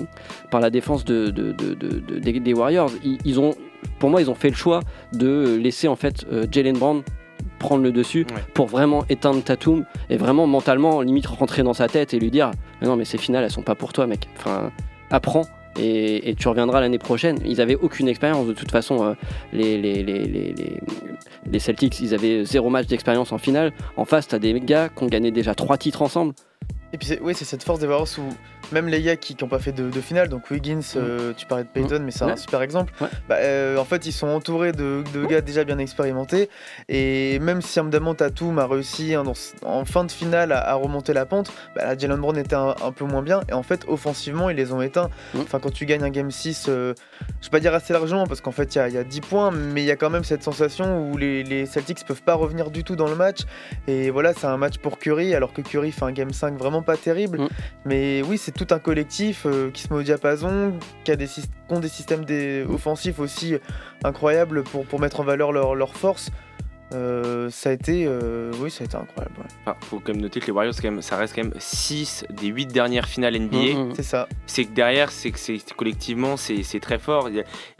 par 0.51 0.61
la 0.61 0.71
défense 0.71 1.05
de, 1.05 1.31
de- 1.31 1.53
de- 1.53 1.75
de- 1.75 2.19
de- 2.21 2.39
des, 2.39 2.55
Warriors. 2.55 2.91
Ils, 3.25 3.41
ont, 3.41 3.55
pour 3.99 4.11
moi, 4.11 4.21
ils 4.21 4.31
ont 4.31 4.35
fait 4.35 4.51
le 4.51 4.57
choix 4.57 4.81
de 5.13 5.57
laisser 5.57 5.89
en 5.89 5.97
fait 5.97 6.27
Jalen 6.51 6.77
Brown 6.79 7.03
prendre 7.65 7.83
le 7.83 7.93
dessus 7.93 8.27
Ouais. 8.35 8.43
pour 8.55 8.67
vraiment 8.67 9.05
éteindre 9.09 9.43
Tatum 9.43 9.85
et 10.11 10.17
vraiment 10.17 10.47
mentalement 10.47 11.01
limite 11.01 11.27
rentrer 11.27 11.63
dans 11.63 11.75
sa 11.75 11.89
tête 11.89 12.13
et 12.15 12.19
lui 12.19 12.31
dire 12.31 12.51
Mais 12.81 12.87
non 12.89 12.97
mais 12.97 13.05
ces 13.05 13.19
finales 13.19 13.45
elles 13.45 13.51
sont 13.51 13.63
pas 13.63 13.75
pour 13.75 13.93
toi 13.93 14.07
mec. 14.07 14.29
Enfin 14.39 14.71
apprends 15.11 15.47
et, 15.79 16.31
et 16.31 16.35
tu 16.37 16.47
reviendras 16.49 16.81
l'année 16.81 16.99
prochaine. 16.99 17.39
Ils 17.45 17.61
avaient 17.61 17.75
aucune 17.75 18.07
expérience 18.09 18.47
de 18.47 18.53
toute 18.53 18.71
façon 18.71 19.03
euh, 19.03 19.15
les, 19.53 19.77
les, 19.81 20.03
les, 20.05 20.25
les, 20.25 20.53
les- 20.53 20.81
les 21.51 21.59
Celtics 21.59 21.99
ils 22.01 22.15
avaient 22.15 22.45
zéro 22.45 22.71
match 22.71 22.87
d'expérience 22.87 23.33
en 23.33 23.39
finale. 23.39 23.73
En 23.97 24.05
face 24.05 24.29
t'as 24.29 24.39
des 24.39 24.59
gars 24.61 24.89
qui 24.89 25.03
ont 25.03 25.09
gagné 25.09 25.31
déjà 25.31 25.55
trois 25.55 25.77
titres 25.79 26.03
ensemble 26.03 26.33
Et 26.95 26.97
puis 26.97 27.19
oui, 27.21 27.35
c'est 27.35 27.45
cette 27.45 27.65
force 27.65 27.81
des 27.81 27.89
Warriors 27.89 28.07
où 28.19 28.23
même 28.73 28.89
les 28.89 29.03
gars 29.03 29.17
qui 29.17 29.37
n'ont 29.41 29.49
pas 29.49 29.59
fait 29.59 29.73
de, 29.73 29.91
de 29.91 30.01
finale, 30.01 30.29
donc 30.31 30.51
Wiggins, 30.51 30.81
euh, 30.97 31.35
tu 31.37 31.45
parlais 31.45 31.65
de 31.65 31.69
Payton, 31.69 32.01
mais 32.03 32.11
c'est 32.13 32.25
Ouais. 32.25 32.33
un 32.33 32.37
super 32.37 32.63
exemple. 32.63 32.95
Ouais. 33.01 33.09
Bah, 33.29 33.35
euh, 33.41 33.77
en 33.77 33.85
fait, 33.85 34.07
ils 34.07 34.13
sont 34.13 34.29
entourés 34.29 34.73
de, 34.73 35.05
de 35.13 35.27
gars 35.27 35.43
déjà 35.43 35.65
bien 35.65 35.77
expérimentés. 35.79 36.49
Et 36.89 37.39
même 37.41 37.61
si 37.61 37.79
Amdamon 37.79 38.15
Tatum 38.15 38.59
a 38.59 38.67
réussi 38.67 39.15
hein, 39.15 39.23
dans- 39.23 39.35
en 39.69 39.85
fin 39.85 40.05
de 40.05 40.11
finale 40.11 40.51
à, 40.53 40.61
à 40.71 40.75
remonter 40.75 41.13
la 41.13 41.27
pente, 41.27 41.53
bah, 41.77 41.97
Jalen 41.99 42.19
Brown 42.21 42.39
était 42.39 42.55
un, 42.55 42.75
un 42.83 42.91
peu 42.93 43.05
moins 43.05 43.21
bien. 43.23 43.41
Et 43.51 43.53
en 43.53 43.63
fait, 43.63 43.85
offensivement, 43.87 44.49
ils 44.49 44.57
les 44.57 44.73
ont 44.73 44.81
éteints. 44.81 45.11
Mm. 45.35 45.41
Enfin, 45.41 45.59
quand 45.61 45.71
tu 45.73 45.85
gagnes 45.85 46.05
un 46.05 46.11
game 46.11 46.31
6, 46.31 46.67
euh, 46.69 46.95
je 47.43 47.47
vais 47.47 47.51
pas 47.51 47.61
dire 47.61 47.75
assez 47.75 47.93
largement 47.93 48.27
parce 48.27 48.41
qu'en 48.41 48.53
fait, 48.53 48.75
il 48.77 48.79
y, 48.79 48.81
a- 48.81 48.89
il 48.89 48.95
y 48.95 48.99
a 48.99 49.05
10 49.05 49.21
points, 49.21 49.51
mais 49.51 49.83
il 49.83 49.87
y 49.87 49.91
a 49.91 49.97
quand 49.97 50.11
même 50.11 50.25
cette 50.25 50.43
sensation 50.43 51.11
où 51.11 51.19
les, 51.19 51.43
les 51.43 51.67
Celtics 51.67 52.03
peuvent 52.07 52.23
pas 52.23 52.35
revenir 52.35 52.71
du 52.71 52.83
tout 52.83 52.97
dans 52.97 53.09
le 53.09 53.15
match. 53.17 53.41
Et 53.89 54.09
voilà, 54.11 54.33
c'est 54.33 54.47
un 54.47 54.57
match 54.57 54.79
pour 54.79 54.99
Curry, 54.99 55.35
alors 55.35 55.53
que 55.53 55.61
Curry 55.61 55.93
fait 55.93 56.05
un 56.07 56.13
game 56.13 56.31
5 56.33 56.57
vraiment 56.57 56.81
pas 56.85 56.97
terrible. 56.97 57.41
Mm. 57.41 57.49
Mais 57.85 58.23
oui, 58.23 58.39
c'est 58.39 58.53
tout 58.53 58.67
un 58.71 58.79
collectif 58.79 59.47
euh, 59.47 59.71
qui 59.73 59.83
se 59.83 59.93
met 59.93 59.99
au 59.99 60.03
diapason, 60.03 60.73
qui 61.05 61.11
a 61.11 61.17
des, 61.17 61.27
qui 61.27 61.43
ont 61.71 61.81
des 61.81 61.89
systèmes 61.89 62.25
des- 62.25 62.65
offensifs 62.69 63.19
aussi 63.19 63.57
incroyables 64.05 64.63
pour, 64.63 64.85
pour 64.87 65.01
mettre 65.01 65.21
en 65.21 65.25
valeur 65.25 65.51
leur, 65.53 65.75
leur 65.75 65.95
force. 65.97 66.31
Euh, 66.95 67.51
ça 67.51 67.71
a 67.71 67.73
été, 67.73 68.05
euh, 68.07 68.53
oui, 68.61 68.71
ça 68.71 68.83
a 68.83 68.87
été 68.87 68.97
incroyable. 68.97 69.35
ouais. 69.39 69.47
Enfin, 69.67 69.77
faut 69.83 69.99
quand 69.99 70.13
même 70.13 70.23
noter 70.23 70.41
que 70.41 70.47
les 70.47 70.53
Warriors, 70.53 70.75
quand 70.81 70.91
même, 70.91 71.03
ça 71.03 71.17
reste 71.17 71.35
quand 71.35 71.43
même 71.43 71.55
6 71.59 72.25
des 72.31 72.47
8 72.49 72.67
dernières 72.67 73.07
finales 73.07 73.35
NBA. 73.37 73.57
Mhm. 73.75 73.93
C'est 73.97 74.03
ça. 74.03 74.29
C'est 74.47 74.65
que 74.65 74.73
derrière, 74.75 75.11
c'est 75.11 75.31
que 75.31 75.39
c'est 75.39 75.59
collectivement, 75.77 76.37
c'est 76.37 76.81
très 76.81 76.99
fort. 76.99 77.29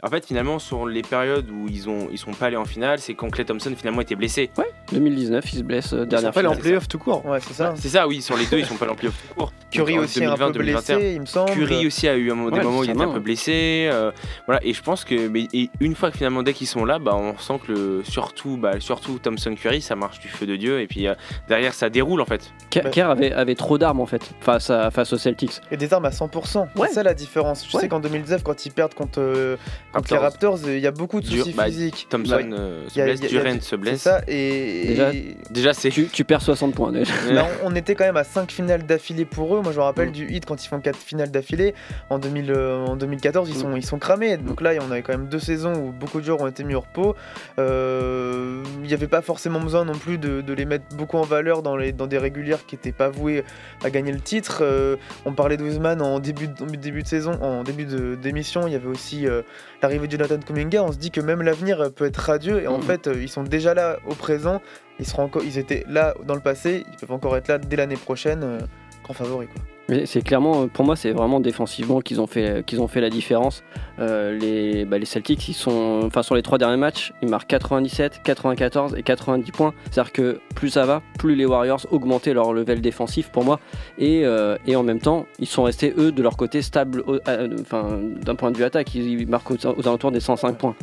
En 0.03 0.09
fait, 0.09 0.25
finalement, 0.25 0.59
sur 0.59 0.85
les 0.85 1.01
périodes 1.01 1.49
où 1.49 1.67
ils 1.69 1.87
ont 1.89 2.07
ils 2.11 2.17
sont 2.17 2.33
pas 2.33 2.47
allés 2.47 2.57
en 2.57 2.65
finale, 2.65 2.99
c'est 2.99 3.13
quand 3.13 3.29
Clay 3.29 3.45
Thompson 3.45 3.73
finalement 3.77 4.01
était 4.01 4.15
blessé. 4.15 4.49
2019, 4.91 5.53
il 5.53 5.57
se 5.59 5.63
blesse 5.63 5.93
euh, 5.93 5.97
Ils 5.97 6.01
sont 6.01 6.05
dernière 6.07 6.31
pas 6.31 6.39
allés 6.41 6.49
en 6.49 6.55
playoff 6.55 6.87
tout 6.87 6.99
court. 6.99 7.25
Ouais, 7.25 7.39
c'est 7.39 7.53
ça. 7.53 7.73
C'est 7.77 7.89
ça, 7.89 8.07
oui. 8.07 8.21
Sur 8.21 8.37
les 8.37 8.45
deux, 8.45 8.59
ils 8.59 8.65
sont 8.65 8.75
pas 8.75 8.85
allés 8.85 8.93
en 8.93 8.97
playoff 8.97 9.15
tout 9.29 9.33
court. 9.35 9.53
Curry 9.71 9.97
aussi 9.99 10.23
un 10.23 10.35
peu 10.35 10.43
2020-2021. 10.51 10.57
blessé, 10.59 11.11
il 11.15 11.21
me 11.21 11.25
semble. 11.25 11.51
Curry 11.51 11.87
aussi 11.87 12.07
a 12.07 12.15
eu 12.15 12.31
un, 12.31 12.35
des 12.35 12.57
Ouais, 12.57 12.63
moments 12.63 12.79
où 12.79 12.83
il 12.83 12.89
était 12.91 13.01
un 13.01 13.07
peu 13.07 13.13
ouais. 13.15 13.19
blessé. 13.19 13.89
euh, 13.91 14.11
voilà, 14.45 14.63
et 14.65 14.73
je 14.73 14.81
pense 14.81 15.03
que 15.03 15.27
mais, 15.27 15.47
et 15.53 15.69
une 15.79 15.95
fois 15.95 16.11
que 16.11 16.17
finalement 16.17 16.43
dès 16.43 16.53
qu'ils 16.53 16.67
sont 16.67 16.85
là, 16.85 16.99
bah, 16.99 17.15
on 17.15 17.37
sent 17.37 17.59
que 17.65 17.71
le, 17.71 18.03
surtout, 18.03 18.57
bah, 18.57 18.79
surtout 18.79 19.04
Thompson 19.21 19.55
Curry, 19.55 19.81
ça 19.81 19.95
marche 19.95 20.19
du 20.19 20.27
feu 20.27 20.45
de 20.45 20.55
Dieu. 20.55 20.81
Et 20.81 20.87
puis 20.87 21.07
euh, 21.07 21.13
derrière, 21.47 21.73
ça 21.73 21.89
déroule 21.89 22.21
en 22.21 22.25
fait. 22.25 22.51
Kerr 22.69 22.89
Kerr 22.91 23.09
avait, 23.09 23.31
avait 23.31 23.55
trop 23.55 23.77
d'armes 23.77 23.99
en 24.01 24.05
fait 24.05 24.31
face, 24.41 24.69
à, 24.69 24.91
face 24.91 25.13
aux 25.13 25.17
Celtics. 25.17 25.61
Et 25.71 25.77
des 25.77 25.93
armes 25.93 26.05
à 26.05 26.09
100%. 26.09 26.67
Ouais. 26.75 26.87
C'est 26.87 26.95
ça 26.95 27.03
la 27.03 27.13
différence. 27.13 27.65
Je 27.69 27.75
Ouais. 27.75 27.81
sais 27.83 27.87
qu'en 27.89 27.99
2019, 27.99 28.43
quand 28.43 28.65
ils 28.65 28.71
perdent 28.71 28.93
contre, 28.93 29.19
euh, 29.21 29.57
contre 29.93 30.13
les 30.13 30.17
Raptors. 30.19 30.53
Raptors, 30.53 30.69
il 30.71 30.79
y 30.79 30.87
a 30.87 30.91
beaucoup 30.91 31.21
de 31.21 31.27
Dur- 31.27 31.43
soucis 31.45 31.55
bah, 31.55 31.65
physiques. 31.65 32.07
Thompson 32.09 32.35
Ouais. 32.35 32.49
euh, 32.53 32.87
se 32.89 33.01
blesse, 33.01 33.19
Durant 33.21 33.53
se 33.55 33.59
C'est 33.61 33.77
blesse. 33.77 34.01
ça. 34.01 34.21
Et, 34.27 34.85
Déjà, 34.87 35.13
et- 35.13 35.37
Déjà, 35.51 35.73
c'est. 35.73 35.89
Tu, 35.89 36.07
tu 36.07 36.23
perds 36.23 36.41
60 36.41 36.73
points 36.75 36.91
déjà. 36.91 37.13
Là, 37.31 37.47
on, 37.63 37.71
on 37.71 37.75
était 37.75 37.95
quand 37.95 38.05
même 38.05 38.17
à 38.17 38.23
5 38.23 38.51
finales 38.51 38.85
d'affilée 38.85 39.25
pour 39.25 39.55
eux. 39.55 39.61
Moi, 39.61 39.71
je 39.71 39.77
me 39.77 39.83
rappelle 39.83 40.09
Mm. 40.09 40.13
du 40.13 40.27
hit 40.31 40.45
quand 40.45 40.63
ils 40.63 40.67
font 40.67 40.79
4 40.79 40.97
finales 40.97 41.31
d'affilée. 41.31 41.73
En, 42.09 42.19
2000, 42.19 42.51
euh, 42.51 42.85
en 42.85 42.95
2014, 42.95 43.49
ils 43.49 43.55
sont, 43.55 43.75
ils 43.75 43.85
sont 43.85 43.99
cramés. 43.99 44.37
Donc 44.37 44.61
là, 44.61 44.71
on 44.87 44.91
avait 44.91 45.01
quand 45.01 45.13
même 45.13 45.27
deux 45.27 45.39
saisons 45.39 45.73
où 45.73 45.91
beaucoup 45.91 46.19
de 46.19 46.25
joueurs 46.25 46.41
ont 46.41 46.47
été 46.47 46.63
mis 46.63 46.75
au 46.75 46.81
repos. 46.81 47.15
Euh, 47.59 48.63
n'y 48.87 48.93
avait 48.93 49.07
pas 49.07 49.21
forcément 49.21 49.59
besoin 49.59 49.85
non 49.85 49.93
plus 49.93 50.17
de, 50.17 50.41
de 50.41 50.53
les 50.53 50.65
mettre 50.65 50.95
beaucoup 50.95 51.17
en 51.17 51.23
valeur 51.23 51.61
dans, 51.61 51.75
les, 51.77 51.91
dans 51.91 52.07
des 52.07 52.17
régulières 52.17 52.65
qui 52.65 52.75
n'étaient 52.75 52.91
pas 52.91 53.09
vouées 53.09 53.43
à 53.83 53.89
gagner 53.89 54.11
le 54.11 54.19
titre. 54.19 54.59
Euh, 54.61 54.95
on 55.25 55.33
parlait 55.33 55.57
de 55.57 55.63
Wiseman 55.63 56.01
en 56.01 56.19
début, 56.19 56.47
de- 56.47 56.63
en 56.63 56.67
début 56.67 57.03
de 57.03 57.07
saison, 57.07 57.33
en 57.41 57.63
début 57.63 57.85
d'émission. 58.17 58.67
Il 58.67 58.73
y 58.73 58.75
avait 58.75 58.87
aussi 58.87 59.27
euh, 59.27 59.41
l'arrivée 59.81 60.07
de 60.07 60.11
Jonathan 60.13 60.39
Kuminga. 60.39 60.83
On 60.83 60.91
se 60.91 60.97
dit 60.97 61.11
que 61.11 61.21
même 61.21 61.41
l'avenir 61.41 61.91
peut 61.95 62.05
être 62.05 62.17
radieux. 62.17 62.61
Et 62.61 62.67
en 62.67 62.77
Mm. 62.79 62.83
fait, 62.83 63.07
euh, 63.07 63.15
ils 63.21 63.29
sont 63.29 63.43
déjà 63.43 63.73
là 63.73 63.97
au 64.05 64.13
présent. 64.15 64.61
Ils, 64.99 65.05
seront 65.05 65.23
encore, 65.23 65.43
ils 65.43 65.57
étaient 65.57 65.83
là 65.87 66.13
dans 66.25 66.35
le 66.35 66.41
passé. 66.41 66.85
Ils 66.91 66.97
peuvent 66.97 67.11
encore 67.11 67.35
être 67.37 67.47
là 67.47 67.57
dès 67.57 67.75
l'année 67.75 67.97
prochaine. 67.97 68.59
grand 69.03 69.13
favori. 69.13 69.47
Quoi. 69.47 69.61
Mais 69.87 70.05
c'est 70.05 70.21
clairement, 70.21 70.67
pour 70.67 70.83
moi, 70.83 70.95
c'est 70.95 71.11
vraiment 71.11 71.39
défensivement 71.39 72.01
qu'ils 72.01 72.19
ont 72.19 72.27
fait, 72.27 72.63
ont 72.77 72.87
fait 72.87 73.01
la 73.01 73.09
différence. 73.09 73.63
Euh, 73.99 74.37
les, 74.37 74.83
bah, 74.85 74.97
les 74.97 75.05
Celtics, 75.05 75.47
ils 75.47 75.53
sont, 75.53 76.01
enfin 76.03 76.23
sur 76.23 76.35
les 76.35 76.41
trois 76.41 76.57
derniers 76.57 76.77
matchs, 76.77 77.13
ils 77.21 77.29
marquent 77.29 77.47
97, 77.47 78.21
94 78.23 78.95
et 78.95 79.03
90 79.03 79.51
points. 79.51 79.73
C'est-à-dire 79.91 80.11
que 80.11 80.39
plus 80.55 80.69
ça 80.69 80.85
va, 80.85 81.01
plus 81.19 81.35
les 81.35 81.45
Warriors 81.45 81.85
augmentaient 81.91 82.33
leur 82.33 82.51
level 82.51 82.81
défensif 82.81 83.29
pour 83.29 83.43
moi. 83.43 83.59
Et, 83.97 84.25
euh, 84.25 84.57
et 84.65 84.75
en 84.75 84.83
même 84.83 84.99
temps, 84.99 85.27
ils 85.39 85.47
sont 85.47 85.63
restés 85.63 85.93
eux 85.97 86.11
de 86.11 86.23
leur 86.23 86.35
côté 86.35 86.61
stables, 86.61 87.03
d'un 87.25 88.35
point 88.35 88.51
de 88.51 88.57
vue 88.57 88.63
attaque, 88.63 88.95
ils, 88.95 89.21
ils 89.21 89.27
marquent 89.27 89.51
aux, 89.51 89.67
aux 89.67 89.87
alentours 89.87 90.11
des 90.11 90.19
105 90.19 90.57
points. 90.57 90.75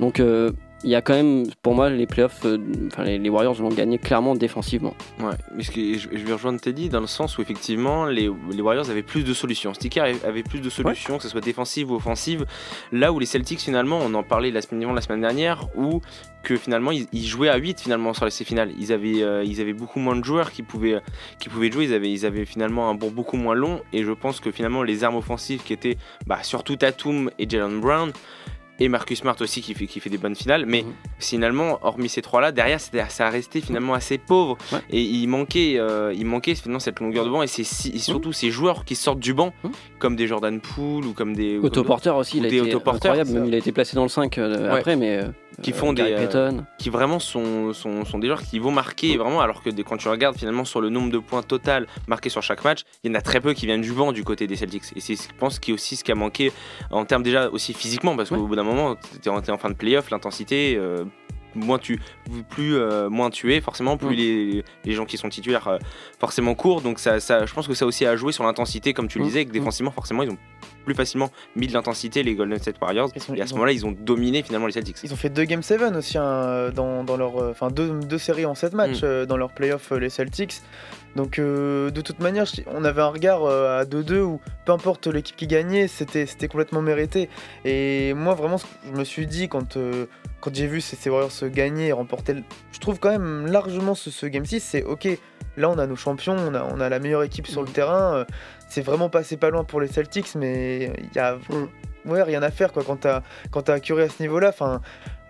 Donc 0.00 0.18
euh, 0.20 0.52
il 0.86 0.92
y 0.92 0.94
a 0.94 1.02
quand 1.02 1.14
même, 1.14 1.46
pour 1.62 1.74
moi, 1.74 1.90
les 1.90 2.06
playoffs, 2.06 2.44
euh, 2.44 2.58
enfin 2.86 3.02
les, 3.02 3.18
les 3.18 3.28
Warriors 3.28 3.60
l'ont 3.60 3.68
gagné 3.70 3.98
clairement 3.98 4.34
défensivement. 4.36 4.94
Ouais, 5.20 5.34
mais 5.54 5.64
ce 5.64 5.72
que- 5.72 5.98
je, 5.98 6.08
je 6.12 6.24
vais 6.24 6.32
rejoindre 6.32 6.60
Teddy 6.60 6.88
dans 6.88 7.00
le 7.00 7.08
sens 7.08 7.36
où 7.36 7.42
effectivement 7.42 8.06
les, 8.06 8.30
les 8.52 8.62
Warriors 8.62 8.88
avaient 8.88 9.02
plus 9.02 9.24
de 9.24 9.34
solutions. 9.34 9.74
Sticker 9.74 10.02
avait 10.24 10.44
plus 10.44 10.60
de 10.60 10.70
solutions, 10.70 11.16
que 11.18 11.24
ce 11.24 11.28
soit 11.28 11.40
défensive 11.40 11.90
ou 11.90 11.96
offensive. 11.96 12.46
Là 12.92 13.12
où 13.12 13.18
les 13.18 13.26
Celtics 13.26 13.60
finalement, 13.60 13.98
on 14.00 14.14
en 14.14 14.22
parlait 14.22 14.50
la 14.52 14.62
semaine, 14.62 14.94
la 14.94 15.00
semaine 15.00 15.20
dernière, 15.20 15.66
où 15.76 16.00
que 16.44 16.56
finalement 16.56 16.92
ils, 16.92 17.08
ils 17.12 17.26
jouaient 17.26 17.48
à 17.48 17.56
8 17.56 17.80
finalement 17.80 18.14
sur 18.14 18.24
les 18.24 18.30
ces 18.30 18.44
finales. 18.44 18.70
Ils 18.78 18.92
avaient, 18.92 19.22
euh, 19.24 19.42
ils 19.44 19.60
avaient 19.60 19.72
beaucoup 19.72 19.98
moins 19.98 20.14
de 20.14 20.24
joueurs 20.24 20.52
qui 20.52 20.62
pouvaient, 20.62 21.00
qui 21.40 21.48
pouvaient 21.48 21.72
jouer. 21.72 21.86
Ils 21.86 21.94
avaient, 21.94 22.12
ils 22.12 22.24
avaient 22.24 22.44
finalement 22.44 22.88
un 22.88 22.94
bon 22.94 23.10
beaucoup 23.10 23.36
moins 23.36 23.56
long. 23.56 23.80
Et 23.92 24.04
je 24.04 24.12
pense 24.12 24.38
que 24.38 24.52
finalement 24.52 24.84
les 24.84 25.02
armes 25.02 25.16
offensives 25.16 25.64
qui 25.64 25.72
étaient 25.72 25.98
bah, 26.28 26.38
surtout 26.44 26.76
Tatum 26.76 27.28
et 27.40 27.48
Jalen 27.50 27.80
Brown. 27.80 28.12
Et 28.78 28.88
Marcus 28.88 29.20
Smart 29.20 29.36
aussi 29.40 29.62
qui 29.62 29.72
fait, 29.74 29.86
qui 29.86 30.00
fait 30.00 30.10
des 30.10 30.18
bonnes 30.18 30.34
finales. 30.36 30.66
Mais 30.66 30.82
Mhm. 30.82 30.92
finalement, 31.18 31.78
hormis 31.82 32.08
ces 32.08 32.22
trois-là, 32.22 32.52
derrière, 32.52 32.78
ça 32.80 33.26
a 33.26 33.30
resté 33.30 33.60
finalement 33.60 33.94
assez 33.94 34.18
pauvre. 34.18 34.58
Ouais. 34.72 34.78
Et 34.90 35.00
il 35.02 35.26
manquait, 35.28 35.76
euh, 35.78 36.12
il 36.14 36.26
manquait 36.26 36.54
finalement 36.54 36.80
cette 36.80 37.00
longueur 37.00 37.24
de 37.24 37.30
banc 37.30 37.42
et, 37.42 37.46
c'est 37.46 37.64
si- 37.64 37.90
et 37.94 37.98
surtout 37.98 38.32
ces 38.32 38.50
joueurs 38.50 38.84
qui 38.84 38.94
sortent 38.94 39.18
du 39.20 39.32
banc, 39.34 39.52
Mhm. 39.64 39.70
comme 39.98 40.16
des 40.16 40.26
Jordan 40.26 40.60
Poole 40.60 41.06
ou 41.06 41.12
comme 41.12 41.34
des. 41.34 41.58
Porter 41.86 42.10
aussi, 42.10 42.38
il 42.38 42.44
a 42.44 42.48
été 42.48 42.60
autoporteurs, 42.60 43.12
incroyable, 43.12 43.30
ça. 43.30 43.34
même 43.38 43.46
il 43.46 43.54
a 43.54 43.58
été 43.58 43.72
placé 43.72 43.94
dans 43.96 44.02
le 44.02 44.08
5 44.08 44.38
euh, 44.38 44.70
Ouais. 44.72 44.78
après, 44.78 44.96
mais 44.96 45.18
euh, 45.22 45.28
Qui 45.62 45.72
font 45.72 45.92
Gary 45.92 46.14
des, 46.14 46.34
euh, 46.36 46.52
qui 46.78 46.90
vraiment 46.90 47.18
sont, 47.18 47.72
sont, 47.72 48.04
sont 48.04 48.18
des 48.18 48.26
joueurs 48.26 48.42
qui 48.42 48.58
vont 48.58 48.70
marquer 48.70 49.16
vraiment, 49.16 49.40
alors 49.40 49.62
que 49.62 49.70
des- 49.70 49.84
quand 49.84 49.96
tu 49.96 50.08
regardes 50.08 50.36
finalement 50.36 50.64
sur 50.64 50.80
le 50.80 50.90
nombre 50.90 51.10
de 51.10 51.18
points 51.18 51.42
total 51.42 51.86
marqués 52.08 52.28
sur 52.28 52.42
chaque 52.42 52.62
match, 52.64 52.82
il 53.04 53.10
y 53.10 53.14
en 53.14 53.18
a 53.18 53.22
très 53.22 53.40
peu 53.40 53.54
qui 53.54 53.66
viennent 53.66 53.80
du 53.80 53.92
banc 53.92 54.12
du 54.12 54.22
côté 54.24 54.46
des 54.46 54.56
Celtics. 54.56 54.84
Et 54.94 55.00
c'est, 55.00 55.14
je 55.16 55.34
pense, 55.38 55.58
qui 55.58 55.70
est 55.70 55.74
aussi 55.74 55.96
ce 55.96 56.04
qui 56.04 56.12
a 56.12 56.14
manqué 56.14 56.52
en 56.90 57.04
termes 57.04 57.22
déjà 57.22 57.48
aussi 57.48 57.72
physiquement, 57.72 58.16
parce 58.16 58.28
qu'au 58.28 58.36
Ouais. 58.36 58.46
bout 58.46 58.56
d'un 58.56 58.64
moment, 58.64 58.96
tu 59.22 59.28
es 59.28 59.32
en, 59.32 59.40
t'es 59.40 59.50
en 59.52 59.58
fin 59.58 59.70
de 59.70 59.74
playoff, 59.74 60.10
l'intensité. 60.10 60.76
euh, 60.78 61.04
moins 61.56 61.78
tu 61.78 62.00
plus 62.50 62.76
euh, 62.76 63.08
moins 63.08 63.30
tu 63.30 63.54
es 63.54 63.60
forcément 63.60 63.96
plus 63.96 64.08
Mm. 64.14 64.18
les, 64.18 64.64
les 64.84 64.92
gens 64.92 65.04
qui 65.06 65.16
sont 65.16 65.28
titulaires 65.28 65.68
euh, 65.68 65.78
forcément 66.20 66.54
courent 66.54 66.80
donc 66.82 66.98
ça, 66.98 67.18
ça 67.20 67.44
je 67.46 67.52
pense 67.54 67.66
que 67.66 67.74
ça 67.74 67.86
aussi 67.86 68.06
a 68.06 68.14
joué 68.16 68.32
sur 68.32 68.44
l'intensité 68.44 68.92
comme 68.94 69.08
tu 69.08 69.18
le 69.18 69.24
Mm. 69.24 69.28
disais 69.28 69.44
que 69.46 69.52
défensivement 69.52 69.90
forcément 69.90 70.22
ils 70.22 70.30
ont 70.30 70.38
plus 70.84 70.94
facilement 70.94 71.30
mis 71.56 71.66
de 71.66 71.72
l'intensité 71.72 72.22
les 72.22 72.34
Golden 72.36 72.58
State 72.58 72.76
Warriors 72.80 73.10
sont- 73.18 73.34
et 73.34 73.40
à 73.42 73.46
ce 73.46 73.54
moment-là 73.54 73.72
ils 73.72 73.84
ont 73.84 73.92
dominé 73.92 74.42
finalement 74.42 74.66
les 74.66 74.72
Celtics 74.72 74.96
Ils 75.02 75.12
ont 75.12 75.16
fait 75.16 75.30
deux 75.30 75.44
Game 75.44 75.62
7 75.62 75.80
aussi 75.96 76.16
hein, 76.18 76.70
dans, 76.74 77.02
dans 77.02 77.16
leur. 77.16 77.36
euh, 77.42 77.50
Enfin, 77.50 77.68
deux, 77.70 77.90
deux 78.00 78.18
séries 78.18 78.46
en 78.46 78.54
7 78.54 78.72
matchs 78.74 79.02
Mm. 79.02 79.04
euh, 79.04 79.26
dans 79.26 79.36
leur 79.36 79.52
playoff, 79.52 79.90
les 79.92 80.10
Celtics. 80.10 80.60
Donc, 81.16 81.38
euh, 81.38 81.90
de 81.90 82.00
toute 82.02 82.20
manière, 82.20 82.44
on 82.66 82.84
avait 82.84 83.00
un 83.00 83.08
regard 83.08 83.42
euh, 83.44 83.80
à 83.80 83.84
2-2 83.84 84.20
où 84.20 84.40
peu 84.66 84.72
importe 84.72 85.06
l'équipe 85.06 85.34
qui 85.34 85.46
gagnait, 85.46 85.88
c'était 85.88 86.26
c'était 86.26 86.46
complètement 86.46 86.82
mérité. 86.82 87.30
Et 87.64 88.12
moi, 88.14 88.34
vraiment, 88.34 88.58
je 88.58 88.92
me 88.98 89.02
suis 89.04 89.26
dit 89.26 89.48
quand, 89.48 89.76
quand 90.46 90.54
j'ai 90.54 90.68
vu 90.68 90.80
ces, 90.80 91.10
Warriors 91.10 91.32
se 91.32 91.44
gagner 91.44 91.88
et 91.88 91.92
remporter. 91.92 92.36
Je 92.70 92.78
trouve 92.78 93.00
quand 93.00 93.10
même 93.10 93.48
largement 93.48 93.96
ce, 93.96 94.12
ce 94.12 94.26
Game 94.26 94.44
6, 94.44 94.60
c'est 94.60 94.84
ok, 94.84 95.08
là 95.56 95.68
on 95.68 95.76
a 95.76 95.88
nos 95.88 95.96
champions, 95.96 96.36
on 96.36 96.54
a, 96.54 96.62
on 96.62 96.78
a 96.78 96.88
la 96.88 97.00
meilleure 97.00 97.24
équipe 97.24 97.48
sur 97.48 97.62
le 97.62 97.68
terrain. 97.68 98.18
euh, 98.18 98.24
c'est 98.68 98.80
vraiment 98.80 99.08
passé 99.08 99.36
pas 99.36 99.50
loin 99.50 99.64
pour 99.64 99.80
les 99.80 99.88
Celtics, 99.88 100.36
mais 100.36 100.92
il 100.98 101.16
y 101.16 101.18
a 101.18 101.36
ouais, 102.04 102.22
rien 102.22 102.44
à 102.44 102.52
faire 102.52 102.72
quoi, 102.72 102.84
quand 102.84 103.00
t'as 103.00 103.22
quand 103.50 103.80
Curry 103.80 104.02
à 104.02 104.08
ce 104.08 104.22
niveau-là. 104.22 104.50
Enfin, 104.50 104.82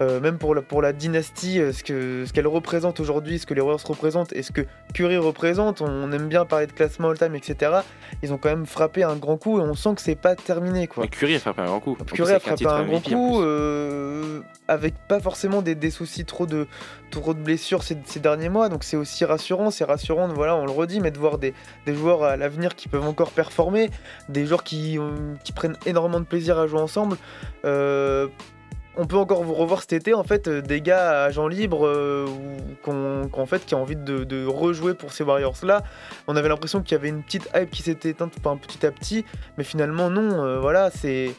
euh, 0.03 0.21
même 0.21 0.37
pour 0.37 0.55
la, 0.55 0.61
pour 0.61 0.83
la 0.83 0.93
dynastie, 0.93 1.59
euh, 1.59 1.73
ce 1.73 1.83
que 1.83 2.25
ce 2.27 2.33
qu'elle 2.33 2.47
représente 2.47 3.01
aujourd'hui, 3.01 3.39
ce 3.39 3.47
que 3.47 3.55
les 3.55 3.63
Warriors 3.63 3.87
représentent 3.87 4.33
et 4.35 4.43
ce 4.43 4.53
que 4.53 4.67
Curry 4.93 5.17
représente, 5.17 5.81
on 5.81 6.13
aime 6.13 6.29
bien 6.29 6.45
parler 6.45 6.67
de 6.67 6.73
classement 6.73 7.09
all-time, 7.09 7.35
etc. 7.35 7.81
Ils 8.23 8.33
ont 8.33 8.37
quand 8.37 8.51
même 8.51 8.67
frappé 8.67 9.05
un 9.05 9.17
grand 9.17 9.39
coup 9.39 9.59
et 9.59 9.63
on 9.63 9.75
sent 9.75 9.95
que 9.95 10.03
c'est 10.03 10.15
pas 10.15 10.37
terminé 10.37 10.87
quoi. 10.87 11.05
Mais 11.05 11.09
Curry 11.09 11.37
a 11.37 11.39
frappé 11.39 11.63
un 11.63 11.67
grand 11.67 11.81
coup. 11.81 11.97
Curry 12.13 12.33
a 12.33 12.41
frappé 12.41 12.67
un 12.67 12.85
grand 12.85 13.01
coup, 13.01 13.41
euh, 13.41 14.43
avec 14.69 14.95
pas 15.09 15.21
forcément 15.21 15.63
des, 15.63 15.75
des 15.75 15.91
soucis 15.91 16.27
trop 16.27 16.45
de, 16.45 16.67
trop 17.11 17.33
de 17.33 17.41
blessures 17.41 17.83
ces, 17.83 17.97
ces 18.05 18.21
derniers 18.21 18.51
mois, 18.51 18.69
donc 18.69 18.85
c'est 18.85 18.99
aussi 18.99 19.25
rassurant. 19.25 19.71
C'est 19.71 19.85
rassurant, 19.85 20.29
voilà, 20.29 20.57
on 20.57 20.67
le 20.67 20.73
redit, 20.73 21.01
mais 21.01 21.11
de 21.11 21.19
voir 21.19 21.39
des, 21.39 21.55
des 21.87 21.95
joueurs 21.95 22.23
à 22.23 22.37
l'avenir 22.37 22.75
qui 22.77 22.89
peuvent 22.89 23.07
encore 23.07 23.31
performer, 23.31 23.91
des 24.29 24.45
joueurs 24.45 24.63
qui, 24.63 24.99
qui 25.43 25.53
prennent 25.53 25.77
énormément 25.87 26.21
de 26.21 26.27
plaisir 26.27 26.59
à 26.59 26.67
jouer 26.67 26.81
ensemble. 26.81 27.17
Euh, 27.65 28.29
on 28.97 29.07
peut 29.07 29.17
encore 29.17 29.43
vous 29.43 29.55
revoir 29.55 29.81
cet 29.81 29.93
été 29.93 30.15
en 30.15 30.25
fait 30.25 30.49
euh, 30.49 30.63
des 30.63 30.81
gars 30.81 31.23
à 31.23 31.25
agent 31.25 31.47
libre 31.49 31.87
fait 33.47 33.65
qui 33.65 33.75
ont 33.75 33.83
envie 33.83 33.97
de, 33.97 34.47
rejouer 34.47 34.95
pour 34.95 35.13
ces 35.13 35.25
Warriors 35.25 35.57
là. 35.63 35.83
On 36.27 36.37
avait 36.37 36.49
l'impression 36.49 36.83
qu'il 36.83 36.93
y 36.93 36.95
avait 36.99 37.09
une 37.09 37.23
petite 37.23 37.49
hype 37.55 37.71
qui 37.71 37.83
s'était 37.83 38.11
éteinte 38.11 38.33
petit 38.61 38.87
à 38.87 38.91
petit, 38.91 39.25
mais 39.57 39.65
finalement 39.65 40.11
non. 40.11 40.45
euh, 40.45 40.59
voilà, 40.61 40.91
c'est 40.91 41.35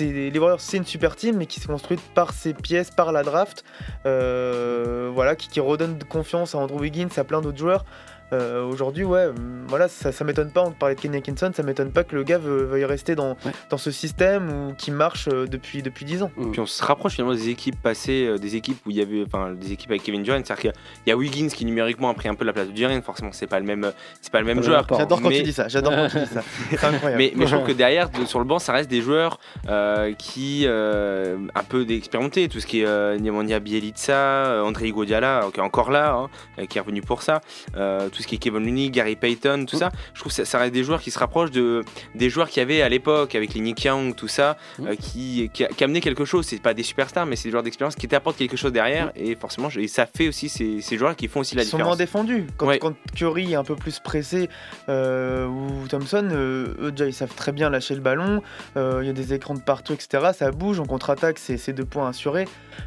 les 0.00 0.38
Warriors, 0.38 0.60
c'est 0.60 0.76
une 0.76 0.84
super 0.84 1.16
team, 1.16 1.36
mais 1.36 1.46
qui 1.46 1.60
s'est 1.60 1.66
construite 1.66 2.00
par 2.14 2.32
ses 2.32 2.54
pièces, 2.54 2.90
par 2.90 3.12
la 3.12 3.22
draft, 3.22 3.64
euh, 4.06 5.10
voilà, 5.12 5.36
qui, 5.36 5.48
qui 5.48 5.60
redonne 5.60 5.98
confiance 6.04 6.54
à 6.54 6.58
Andrew 6.58 6.80
Wiggins, 6.80 7.08
à 7.16 7.24
plein 7.24 7.40
d'autres 7.40 7.58
joueurs. 7.58 7.84
Euh, 8.32 8.64
Aujourd'hui, 8.68 9.04
ouais, 9.04 9.26
hum, 9.26 9.64
voilà, 9.68 9.88
ça, 9.88 10.12
ça 10.12 10.22
m'étonne 10.24 10.50
pas. 10.50 10.62
On 10.62 10.72
parlait 10.72 10.94
de 10.94 11.00
Kenny 11.00 11.16
Atkinson, 11.16 11.50
ça 11.54 11.62
m'étonne 11.62 11.90
pas 11.92 12.04
que 12.04 12.14
le 12.14 12.22
gars 12.24 12.36
veu- 12.38 12.64
veuille 12.64 12.84
rester 12.84 13.14
dans, 13.14 13.30
Ouais. 13.44 13.52
dans 13.70 13.78
ce 13.78 13.90
système 13.90 14.50
ou 14.68 14.74
qui 14.74 14.90
marche 14.90 15.28
euh, 15.32 15.46
depuis 15.46 15.82
depuis 15.82 16.04
10 16.04 16.22
ans. 16.22 16.30
Puis 16.52 16.60
on 16.60 16.66
se 16.66 16.82
rapproche 16.84 17.14
finalement 17.14 17.34
des 17.34 17.48
équipes 17.48 17.80
passées, 17.80 18.26
euh, 18.26 18.36
des 18.38 18.54
équipes 18.56 18.78
où 18.86 18.90
il 18.90 18.96
y 18.96 19.00
avait, 19.02 19.24
enfin, 19.26 19.52
des 19.52 19.72
équipes 19.72 19.90
avec 19.90 20.02
Kevin 20.02 20.22
Durant. 20.22 20.36
C'est-à-dire 20.44 20.72
qu'il 20.72 20.72
y 21.06 21.10
a 21.10 21.16
Wiggins 21.16 21.48
qui 21.48 21.64
numériquement 21.64 22.10
a 22.10 22.14
pris 22.14 22.28
un 22.28 22.34
peu 22.34 22.44
la 22.44 22.52
place 22.52 22.66
de 22.68 22.72
Durant. 22.72 23.00
Forcément, 23.02 23.30
c'est 23.32 23.46
pas 23.46 23.58
le 23.60 23.64
même, 23.66 23.90
c'est 24.20 24.32
pas 24.32 24.40
le 24.40 24.46
même 24.46 24.62
joueur. 24.62 24.86
J'adore 24.90 25.22
quand 25.22 25.28
Mais- 25.30 25.38
tu 25.38 25.42
dis 25.44 25.52
ça. 25.52 25.68
J'adore 25.68 25.92
quand 25.94 26.08
tu 26.08 26.18
dis 26.18 26.26
ça. 26.26 26.42
C'est 26.70 26.84
incroyable. 26.84 27.16
Mais, 27.22 27.32
mais 27.34 27.46
je 27.46 27.54
trouve 27.54 27.66
que 27.66 27.72
derrière, 27.84 28.10
de- 28.10 28.26
sur 28.26 28.38
le 28.40 28.44
banc, 28.44 28.58
ça 28.58 28.72
reste 28.72 28.90
des 28.90 29.00
joueurs 29.00 29.38
euh, 29.68 30.12
qui 30.14 30.64
euh, 30.66 31.38
un 31.54 31.62
peu 31.64 31.84
d'expérimentés. 31.86 32.48
Tout 32.48 32.60
ce 32.60 32.66
qui 32.66 32.80
est 32.82 32.86
euh, 32.86 33.16
Bielica, 33.60 34.12
euh, 34.12 34.62
André 34.62 34.88
Iguodala, 34.88 35.46
qui 35.52 35.60
est 35.60 35.62
encore 35.62 35.90
là, 35.90 36.12
hein, 36.58 36.66
qui 36.66 36.76
est 36.78 36.80
revenu 36.80 37.00
pour 37.00 37.22
ça. 37.22 37.40
Euh, 37.76 38.08
tout 38.18 38.22
ce 38.24 38.26
qui 38.26 38.34
est 38.34 38.38
Kevin 38.38 38.64
Looney, 38.64 38.90
Gary 38.90 39.14
Payton, 39.14 39.64
tout 39.64 39.76
ça. 39.76 39.92
Je 40.12 40.18
trouve 40.18 40.32
que 40.32 40.36
ça, 40.36 40.44
ça 40.44 40.58
reste 40.58 40.74
des 40.74 40.82
joueurs 40.82 41.00
qui 41.00 41.12
se 41.12 41.18
rapprochent 41.20 41.52
de 41.52 41.84
des 42.16 42.28
joueurs 42.30 42.48
qu'il 42.48 42.58
y 42.60 42.64
avait 42.64 42.82
à 42.82 42.88
l'époque 42.88 43.36
avec 43.36 43.54
les 43.54 43.60
Nick 43.60 43.84
Young, 43.84 44.16
tout 44.16 44.26
ça, 44.26 44.56
euh, 44.80 44.96
qui, 44.96 45.48
qui, 45.54 45.84
amenaient 45.84 46.00
quelque 46.00 46.24
chose. 46.24 46.44
C'est 46.46 46.60
pas 46.60 46.74
des 46.74 46.82
superstars, 46.82 47.26
mais 47.26 47.36
c'est 47.36 47.44
des 47.44 47.52
joueurs 47.52 47.62
d'expérience 47.62 47.94
qui 47.94 48.08
t'apportent 48.08 48.36
quelque 48.38 48.56
chose 48.56 48.72
derrière. 48.72 49.12
Et 49.14 49.36
forcément, 49.36 49.68
je- 49.70 49.78
et 49.78 49.86
ça 49.86 50.04
fait 50.06 50.26
aussi 50.26 50.48
ces, 50.48 50.80
ces 50.80 50.98
joueurs 50.98 51.14
qui 51.14 51.28
font 51.28 51.40
aussi 51.40 51.54
la 51.54 51.62
Ils 51.62 51.66
sont 51.66 51.76
moins 51.78 51.94
différence. 51.94 51.98
défendus. 52.26 52.46
Quand, 52.56 52.66
Ouais. 52.66 52.80
quand 52.80 52.94
Curry 53.14 53.52
est 53.52 53.56
un 53.56 53.62
peu 53.62 53.76
plus 53.76 54.00
pressé 54.00 54.48
euh, 54.88 55.46
ou 55.46 55.86
Thompson, 55.88 56.28
euh, 56.32 56.74
eux 56.80 56.90
déjà 56.90 57.06
ils 57.06 57.12
savent 57.14 57.34
très 57.36 57.52
bien 57.52 57.70
lâcher 57.70 57.94
le 57.94 58.00
ballon. 58.00 58.42
Il 58.74 59.06
y 59.06 59.10
a 59.10 59.12
des 59.12 59.32
écrans 59.32 59.54
de 59.54 59.60
partout, 59.60 59.92
etc. 59.92 60.32
Ça 60.36 60.50
bouge, 60.50 60.80
on 60.80 60.86
contre-attaque, 60.86 61.38
c'est 61.38 61.56
c'est 61.56 61.72
deux 61.72 61.84
points 61.84 62.08
assurés. 62.08 62.46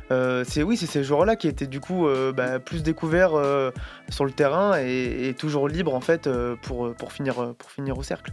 C'est 0.10 0.64
oui, 0.64 0.76
c'est 0.76 0.86
ces 0.88 1.04
joueurs-là 1.04 1.36
qui 1.38 1.48
étaient 1.48 1.68
du 1.68 1.80
coup 1.80 2.08
bah, 2.36 2.60
plus 2.60 2.84
découverts 2.84 3.32
sur 4.10 4.26
le 4.26 4.32
terrain 4.32 4.78
et, 4.80 5.21
toujours 5.38 5.68
libres 5.68 5.96
en 5.96 6.02
fait 6.02 6.28
euh, 6.28 6.56
pour, 6.62 6.94
pour, 6.96 7.12
finir, 7.12 7.40
euh, 7.40 7.54
pour 7.58 7.72
finir 7.72 7.98
au 7.98 8.04
cercle. 8.04 8.32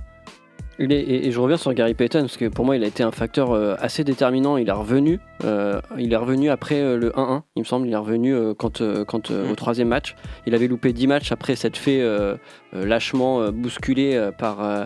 Et, 0.80 1.26
et 1.26 1.32
je 1.32 1.40
reviens 1.40 1.56
sur 1.56 1.74
Gary 1.74 1.92
Payton 1.94 2.20
parce 2.20 2.36
que 2.36 2.44
pour 2.44 2.64
moi 2.64 2.76
il 2.76 2.84
a 2.84 2.86
été 2.86 3.02
un 3.02 3.10
facteur 3.10 3.50
euh, 3.50 3.74
assez 3.80 4.04
déterminant. 4.04 4.56
Il 4.56 4.68
est 4.68 4.72
revenu, 4.72 5.18
euh, 5.42 5.80
il 5.98 6.12
est 6.12 6.16
revenu 6.16 6.50
après 6.50 6.80
euh, 6.80 6.96
le 6.96 7.10
1-1, 7.10 7.42
il 7.56 7.62
me 7.62 7.64
semble. 7.64 7.88
Il 7.88 7.92
est 7.92 7.96
revenu 7.96 8.32
euh, 8.32 8.54
quand, 8.54 8.80
euh, 8.80 9.04
quand 9.04 9.32
euh, 9.32 9.48
Mm. 9.48 9.50
au 9.50 9.54
troisième 9.56 9.88
match. 9.88 10.14
Il 10.46 10.54
avait 10.54 10.68
loupé 10.68 10.92
10 10.92 11.08
matchs 11.08 11.32
après 11.32 11.56
s'être 11.56 11.76
fait 11.76 12.00
euh, 12.00 12.36
euh, 12.74 12.86
lâchement 12.86 13.40
euh, 13.40 13.50
bousculé 13.50 14.14
euh, 14.14 14.30
par 14.30 14.62
euh, 14.64 14.84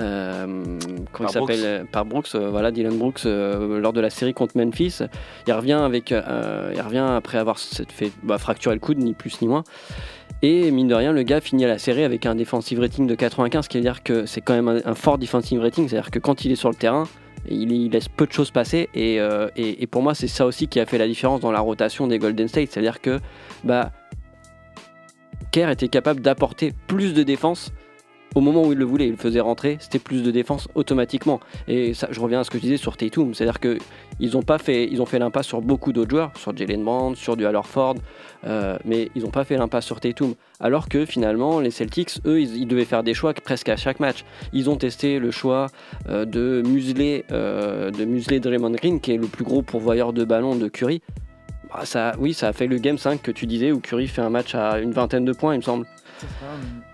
euh, 0.00 0.64
comment 1.12 1.28
Par 1.30 1.42
il 1.42 1.46
s'appelle 1.54 1.60
euh, 1.64 1.84
par 1.84 2.04
Brooks. 2.04 2.34
euh, 2.34 2.50
voilà 2.50 2.72
Dylan 2.72 2.98
Brooks 2.98 3.24
euh, 3.24 3.78
lors 3.78 3.92
de 3.92 4.00
la 4.00 4.10
série 4.10 4.34
contre 4.34 4.56
Memphis. 4.58 4.98
Il 5.46 5.52
revient 5.52 5.72
avec, 5.84 6.10
euh, 6.10 6.72
il 6.74 6.80
revient 6.80 7.06
après 7.16 7.38
avoir 7.38 7.60
s'être 7.60 7.92
fait 7.92 8.10
bah, 8.24 8.38
fracturer 8.38 8.74
le 8.74 8.80
coude 8.80 8.98
ni 8.98 9.14
plus 9.14 9.40
ni 9.40 9.46
moins. 9.46 9.62
Et 10.42 10.70
mine 10.70 10.86
de 10.86 10.94
rien, 10.94 11.12
le 11.12 11.22
gars 11.22 11.40
finit 11.40 11.64
la 11.64 11.78
série 11.78 12.04
avec 12.04 12.24
un 12.24 12.34
defensive 12.34 12.78
rating 12.78 13.06
de 13.06 13.14
95, 13.14 13.64
ce 13.64 13.68
qui 13.68 13.76
veut 13.78 13.82
dire 13.82 14.02
que 14.02 14.24
c'est 14.24 14.40
quand 14.40 14.54
même 14.54 14.82
un, 14.84 14.94
fort 14.94 15.18
defensive 15.18 15.60
rating, 15.60 15.88
c'est-à-dire 15.88 16.12
que 16.12 16.20
quand 16.20 16.44
il 16.44 16.52
est 16.52 16.56
sur 16.56 16.68
le 16.68 16.76
terrain, 16.76 17.08
il, 17.50 17.90
laisse 17.90 18.08
peu 18.08 18.26
de 18.26 18.32
choses 18.32 18.52
passer. 18.52 18.88
Et, 18.94 19.20
euh, 19.20 19.48
et 19.56 19.86
pour 19.88 20.02
moi, 20.02 20.14
c'est 20.14 20.28
ça 20.28 20.46
aussi 20.46 20.68
qui 20.68 20.78
a 20.78 20.86
fait 20.86 20.98
la 20.98 21.08
différence 21.08 21.40
dans 21.40 21.50
la 21.50 21.60
rotation 21.60 22.06
des 22.06 22.18
Golden 22.18 22.46
State, 22.46 22.70
c'est-à-dire 22.70 23.00
que 23.00 23.18
bah, 23.64 23.90
Kerr 25.50 25.70
était 25.70 25.88
capable 25.88 26.20
d'apporter 26.20 26.72
plus 26.86 27.14
de 27.14 27.22
défense. 27.22 27.72
Au 28.34 28.40
moment 28.40 28.62
où 28.62 28.72
il 28.72 28.78
le 28.78 28.84
voulait, 28.84 29.06
il 29.06 29.12
le 29.12 29.16
faisait 29.16 29.40
rentrer, 29.40 29.78
c'était 29.80 29.98
plus 29.98 30.22
de 30.22 30.30
défense 30.30 30.68
automatiquement. 30.74 31.40
Et 31.66 31.94
ça, 31.94 32.08
je 32.10 32.20
reviens 32.20 32.40
à 32.40 32.44
ce 32.44 32.50
que 32.50 32.58
je 32.58 32.62
disais 32.62 32.76
sur 32.76 32.96
Tatum, 32.96 33.34
c'est-à-dire 33.34 33.58
que 33.58 33.78
ils 34.20 34.36
ont 34.36 34.42
pas 34.42 34.58
fait, 34.58 34.88
ils 34.90 35.00
ont 35.00 35.06
fait 35.06 35.18
l'impasse 35.18 35.46
sur 35.46 35.62
beaucoup 35.62 35.92
d'autres 35.92 36.10
joueurs, 36.10 36.32
sur 36.36 36.56
Jalen 36.56 36.84
Brown, 36.84 37.14
sur 37.14 37.36
du 37.36 37.46
Horford, 37.46 37.96
euh, 38.44 38.76
mais 38.84 39.10
ils 39.14 39.22
n'ont 39.22 39.30
pas 39.30 39.44
fait 39.44 39.56
l'impasse 39.56 39.86
sur 39.86 40.00
Tatum. 40.00 40.34
Alors 40.60 40.88
que 40.88 41.06
finalement, 41.06 41.60
les 41.60 41.70
Celtics, 41.70 42.20
eux, 42.26 42.40
ils, 42.40 42.66
devaient 42.66 42.84
faire 42.84 43.02
des 43.02 43.14
choix 43.14 43.32
presque 43.32 43.68
à 43.68 43.76
chaque 43.76 44.00
match. 44.00 44.24
Ils 44.52 44.68
ont 44.68 44.76
testé 44.76 45.18
le 45.18 45.30
choix 45.30 45.68
euh, 46.08 46.24
de 46.24 46.62
museler, 46.66 47.24
euh, 47.32 47.90
de 47.90 48.04
museler 48.04 48.40
Draymond 48.40 48.72
Green, 48.72 49.00
qui 49.00 49.12
est 49.12 49.16
le 49.16 49.26
plus 49.26 49.44
gros 49.44 49.62
pourvoyeur 49.62 50.12
de 50.12 50.24
ballons 50.24 50.56
de 50.56 50.68
Curry. 50.68 51.00
Bah, 51.72 51.84
ça, 51.84 52.12
oui, 52.18 52.34
ça 52.34 52.48
a 52.48 52.52
fait 52.52 52.66
le 52.66 52.78
game 52.78 52.98
5 52.98 53.22
que 53.22 53.30
tu 53.30 53.46
disais, 53.46 53.72
où 53.72 53.80
Curry 53.80 54.08
fait 54.08 54.22
un 54.22 54.30
match 54.30 54.54
à 54.54 54.78
une 54.78 54.92
vingtaine 54.92 55.24
de 55.24 55.32
points, 55.32 55.54
il 55.54 55.58
me 55.58 55.62
semble. 55.62 55.86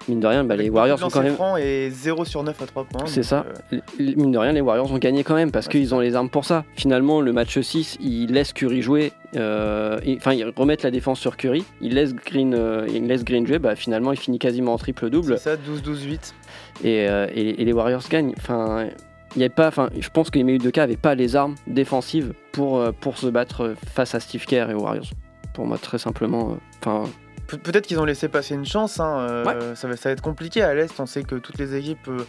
Mine 0.09 0.21
de 0.21 0.27
rien, 0.27 0.45
bah, 0.45 0.55
les 0.57 0.69
Warriors 0.69 0.99
sont 0.99 1.09
quand 1.09 1.23
même. 1.23 1.37
et 1.59 1.89
0 1.91 2.25
sur 2.27 2.43
9 2.43 2.61
à 2.61 2.67
3 2.67 2.85
points. 2.85 3.07
C'est 3.07 3.23
ça. 3.23 3.47
euh, 3.73 3.79
Mine 3.99 4.33
de 4.33 4.39
rien, 4.39 4.53
les 4.53 4.61
Warriors 4.61 4.93
ont 4.93 4.99
gagné 4.99 5.25
quand 5.25 5.35
même 5.35 5.51
parce 5.51 5.67
Ouais, 5.67 5.73
qu'ils 5.73 5.95
ont 5.95 6.01
les 6.01 6.15
armes 6.15 6.29
pour 6.29 6.45
ça. 6.45 6.65
Finalement, 6.77 7.21
le 7.23 7.33
match 7.33 7.59
6, 7.59 7.97
ils 8.01 8.27
laissent 8.33 8.53
Curry 8.53 8.83
jouer. 8.83 9.13
euh, 9.37 9.99
Enfin, 10.17 10.33
ils 10.35 10.45
remettent 10.57 10.83
la 10.83 10.91
défense 10.91 11.19
sur 11.21 11.37
Curry. 11.39 11.65
Ils 11.81 11.95
laissent 11.95 12.15
Green, 12.15 12.55
euh, 12.55 12.87
ils 12.93 13.07
laissent 13.07 13.25
Green 13.25 13.47
jouer. 13.47 13.59
Bah, 13.59 13.77
finalement, 13.77 14.13
il 14.13 14.19
finit 14.19 14.39
quasiment 14.39 14.75
en 14.75 14.79
triple-double. 14.79 15.39
c'est 15.39 15.51
ça, 15.51 15.57
12-12-8. 15.57 16.35
Et, 16.85 17.05
et- 17.07 17.63
et 17.63 17.65
les 17.65 17.73
Warriors 17.73 18.03
gagnent. 18.11 18.35
Enfin, 18.37 18.89
il 19.37 19.43
y 19.43 19.45
a 19.45 19.49
pas, 19.49 19.69
enfin, 19.69 19.89
je 19.99 20.09
pense 20.11 20.29
que 20.31 20.39
les 20.39 20.45
Milwaukee 20.45 20.79
n'avaient 20.81 20.97
pas 20.97 21.15
les 21.15 21.35
armes 21.35 21.55
défensives 21.67 22.35
pour, 22.53 22.83
pour 23.01 23.17
se 23.19 23.27
battre 23.29 23.75
face 23.95 24.15
à 24.15 24.21
Steve 24.21 24.45
Kerr 24.45 24.69
et 24.71 24.75
aux 24.75 24.83
Warriors. 24.83 25.09
Pour 25.55 25.67
moi, 25.67 25.79
très 25.79 25.99
simplement. 25.99 26.57
Enfin, 26.81 27.05
Pe- 27.47 27.57
Peut-être 27.57 27.87
qu'ils 27.87 28.01
ont 28.01 28.05
laissé 28.05 28.29
passer 28.29 28.55
une 28.55 28.65
chance. 28.65 29.01
hein, 29.01 29.19
euh, 29.29 29.45
Ouais. 29.45 29.77
ça, 29.77 29.87
va, 29.89 29.97
ça 29.97 30.09
va 30.09 30.13
être 30.15 30.21
compliqué 30.23 30.63
à 30.63 30.73
l'Est. 30.75 30.99
On 30.99 31.07
sait 31.07 31.23
que 31.25 31.35
toutes 31.37 31.59
les 31.59 31.75
équipes 31.77 32.09
euh, 32.09 32.25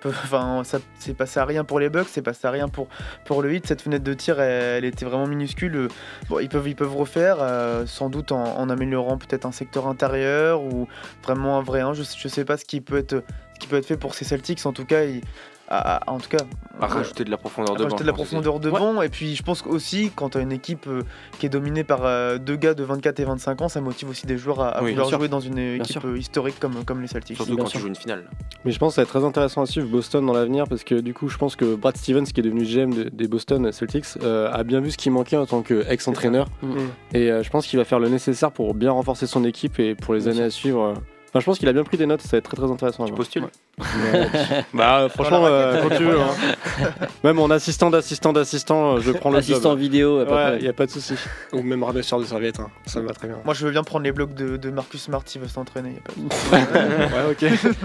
peuvent. 0.00 0.16
Enfin, 0.24 0.62
ça 0.64 0.78
c'est 0.98 1.14
passé 1.14 1.40
à 1.40 1.44
rien 1.44 1.64
pour 1.64 1.80
les 1.80 1.88
Bucks, 1.88 2.08
c'est 2.08 2.22
passé 2.22 2.46
à 2.46 2.50
rien 2.50 2.68
pour, 2.68 2.88
pour 3.24 3.42
le 3.42 3.52
Heat. 3.52 3.66
Cette 3.66 3.82
fenêtre 3.82 4.04
de 4.04 4.14
tir, 4.14 4.40
elle, 4.40 4.76
elle 4.78 4.84
était 4.84 5.04
vraiment 5.04 5.26
minuscule. 5.26 5.74
Euh, 5.76 5.88
Bon, 6.28 6.38
ils 6.38 6.48
peuvent, 6.48 6.68
ils 6.68 6.76
peuvent 6.76 6.96
refaire, 6.96 7.38
euh, 7.40 7.84
sans 7.86 8.08
doute 8.10 8.32
en, 8.32 8.42
en 8.58 8.68
améliorant 8.70 9.18
peut-être 9.18 9.44
un 9.46 9.52
secteur 9.52 9.88
intérieur 9.88 10.62
ou 10.62 10.86
vraiment 11.24 11.58
un 11.58 11.62
vrai 11.62 11.80
1. 11.80 11.92
Je, 11.94 12.02
je 12.02 12.28
sais 12.28 12.44
pas 12.44 12.56
ce 12.56 12.64
qui 12.64 12.80
peut 12.80 12.98
être, 12.98 13.24
ce 13.54 13.58
qui 13.60 13.66
peut 13.66 13.76
être 13.76 13.86
fait 13.86 13.96
pour 13.96 14.14
ces 14.14 14.24
Celtics. 14.24 14.64
En 14.66 14.72
tout 14.72 14.84
cas, 14.84 15.02
ils- 15.04 15.22
à- 15.70 15.96
à- 15.96 16.10
en 16.12 16.18
tout 16.18 16.28
cas, 16.28 16.38
À 16.80 16.86
rajouter 16.86 17.24
de 17.24 17.30
la 17.30 17.36
profondeur 17.36 17.74
de 17.76 17.78
banc. 17.78 17.84
rajouter 17.84 18.02
de 18.02 18.06
la 18.08 18.12
profondeur 18.12 18.58
de 18.60 18.70
banc. 18.70 19.00
Et 19.02 19.08
puis, 19.08 19.36
je 19.36 19.42
pense 19.42 19.64
aussi, 19.66 20.10
quand 20.16 20.30
tu 20.30 20.38
as 20.38 20.40
une 20.40 20.50
équipe 20.52 20.86
euh, 20.88 21.02
qui 21.38 21.46
est 21.46 21.48
dominée 21.50 21.84
par 21.84 22.00
euh, 22.04 22.38
deux 22.38 22.56
gars 22.56 22.74
de 22.74 22.82
24 22.82 23.20
et 23.20 23.24
25 23.24 23.62
ans, 23.62 23.68
ça 23.68 23.80
motive 23.80 24.08
aussi 24.10 24.26
des 24.26 24.36
joueurs 24.38 24.60
à, 24.60 24.68
à 24.70 24.82
Oui, 24.82 24.90
vouloir 24.92 25.08
jouer 25.10 25.28
dans 25.28 25.40
une 25.40 25.58
équipe 25.58 26.04
euh, 26.04 26.18
historique 26.18 26.58
comme, 26.58 26.84
comme 26.84 27.00
les 27.00 27.06
Celtics. 27.06 27.36
Surtout 27.36 27.54
Bien 27.54 27.64
quand 27.64 27.70
sûr. 27.70 27.78
tu 27.78 27.82
joues 27.82 27.88
une 27.88 27.96
finale. 27.96 28.24
Mais 28.64 28.72
je 28.72 28.78
pense 28.78 28.92
que 28.92 28.94
ça 28.96 29.02
va 29.02 29.04
être 29.04 29.10
très 29.10 29.24
intéressant 29.24 29.62
à 29.62 29.66
suivre 29.66 29.88
Boston 29.88 30.26
dans 30.26 30.32
l'avenir 30.32 30.64
parce 30.68 30.82
que 30.84 30.94
du 30.96 31.14
coup, 31.14 31.28
je 31.28 31.38
pense 31.38 31.54
que 31.56 31.74
Brad 31.76 31.96
Stevens, 31.96 32.24
qui 32.24 32.40
est 32.40 32.42
devenu 32.44 32.64
GM 32.64 32.92
de- 32.92 33.08
des 33.10 33.28
Boston 33.28 33.70
Celtics, 33.72 34.06
euh, 34.22 34.50
a 34.52 34.64
bien 34.64 34.80
vu 34.80 34.90
ce 34.90 34.96
qui 34.98 35.10
manquait 35.10 35.36
en 35.36 35.46
tant 35.46 35.62
qu'ex-entraîneur. 35.62 36.46
Mm. 36.62 36.76
Et 37.14 37.30
euh, 37.30 37.42
je 37.42 37.50
pense 37.50 37.66
qu'il 37.66 37.78
va 37.78 37.84
faire 37.84 38.00
le 38.00 38.08
nécessaire 38.08 38.50
pour 38.52 38.74
bien 38.74 38.90
renforcer 38.90 39.26
son 39.26 39.44
équipe 39.44 39.78
et 39.78 39.94
pour 39.94 40.14
les 40.14 40.20
Bien 40.22 40.32
années 40.32 40.42
à 40.42 40.50
suivre. 40.50 40.94
Enfin, 41.28 41.38
je 41.38 41.44
pense 41.44 41.58
qu'il 41.60 41.68
a 41.68 41.72
bien 41.72 41.84
pris 41.84 41.96
des 41.96 42.06
notes, 42.06 42.22
ça 42.22 42.30
va 42.32 42.38
être 42.38 42.44
très 42.46 42.56
très 42.56 42.68
intéressant. 42.70 43.04
à 43.04 43.06
Tu 43.06 43.12
postules? 43.14 43.44
Ouais. 43.44 43.50
bah, 44.74 45.00
euh, 45.00 45.08
franchement, 45.08 45.46
euh, 45.46 45.82
quand 45.82 45.96
tu 45.96 46.04
veux. 46.04 46.20
hein. 46.20 46.86
Même 47.24 47.38
en 47.38 47.50
assistant 47.50 47.90
d'assistant 47.90 48.32
d'assistant, 48.32 48.96
euh, 48.96 49.00
je 49.00 49.12
prends 49.12 49.30
le 49.30 49.38
assistant 49.38 49.70
job. 49.70 49.78
vidéo, 49.78 50.24
Ouais, 50.24 50.56
il 50.58 50.62
n'y 50.62 50.68
a 50.68 50.72
pas 50.72 50.86
de 50.86 50.90
souci. 50.90 51.14
Ou 51.52 51.62
même 51.62 51.82
ramasseur 51.82 52.18
de 52.20 52.24
serviettes, 52.24 52.60
hein. 52.60 52.68
ça 52.86 53.00
me 53.00 53.06
va 53.08 53.14
très 53.14 53.28
bien. 53.28 53.38
Moi, 53.44 53.54
je 53.54 53.64
veux 53.64 53.70
bien 53.72 53.82
prendre 53.82 54.04
les 54.04 54.12
blocs 54.12 54.34
de, 54.34 54.56
de 54.56 54.70
Marcus 54.70 55.02
Smart 55.02 55.22
s'il 55.24 55.40
veut 55.40 55.48
s'entraîner. 55.48 55.96
de- 56.16 56.22
ouais, 56.52 57.30
ok. 57.30 57.44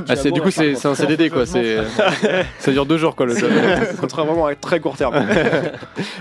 Ah, 0.10 0.16
c'est, 0.16 0.32
du 0.32 0.42
coup, 0.42 0.52
c'est, 0.52 0.76
c'est 0.76 0.88
un 0.88 0.96
CDD 0.96 1.30
quoi. 1.30 1.46
C'est, 1.46 1.78
ça 2.60 2.72
dure 2.72 2.86
deux 2.86 2.98
jours 2.98 3.16
quoi 3.16 3.26
le 3.26 3.36
job. 3.36 3.50
Contrairement 4.00 4.46
à 4.48 4.56
très 4.56 4.80
court 4.80 4.98
terme. 4.98 5.26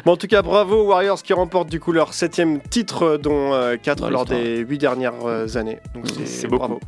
bon, 0.05 0.13
en 0.13 0.17
tout 0.17 0.27
cas, 0.27 0.43
bravo 0.43 0.85
Warriors 0.89 1.23
qui 1.23 1.33
remportent 1.33 1.69
du 1.71 1.81
coup 1.81 1.93
leur 1.93 2.15
septième 2.15 2.61
titre, 2.61 3.19
dont 3.23 3.53
4 3.83 3.99
Dans 4.01 4.11
lors 4.11 4.23
l'histoire. 4.25 4.41
des 4.41 4.59
8 4.59 4.79
dernières 4.79 5.13
euh, 5.27 5.47
années. 5.57 5.79
Donc 5.95 6.05
c'est, 6.25 6.47
bravo. 6.49 6.81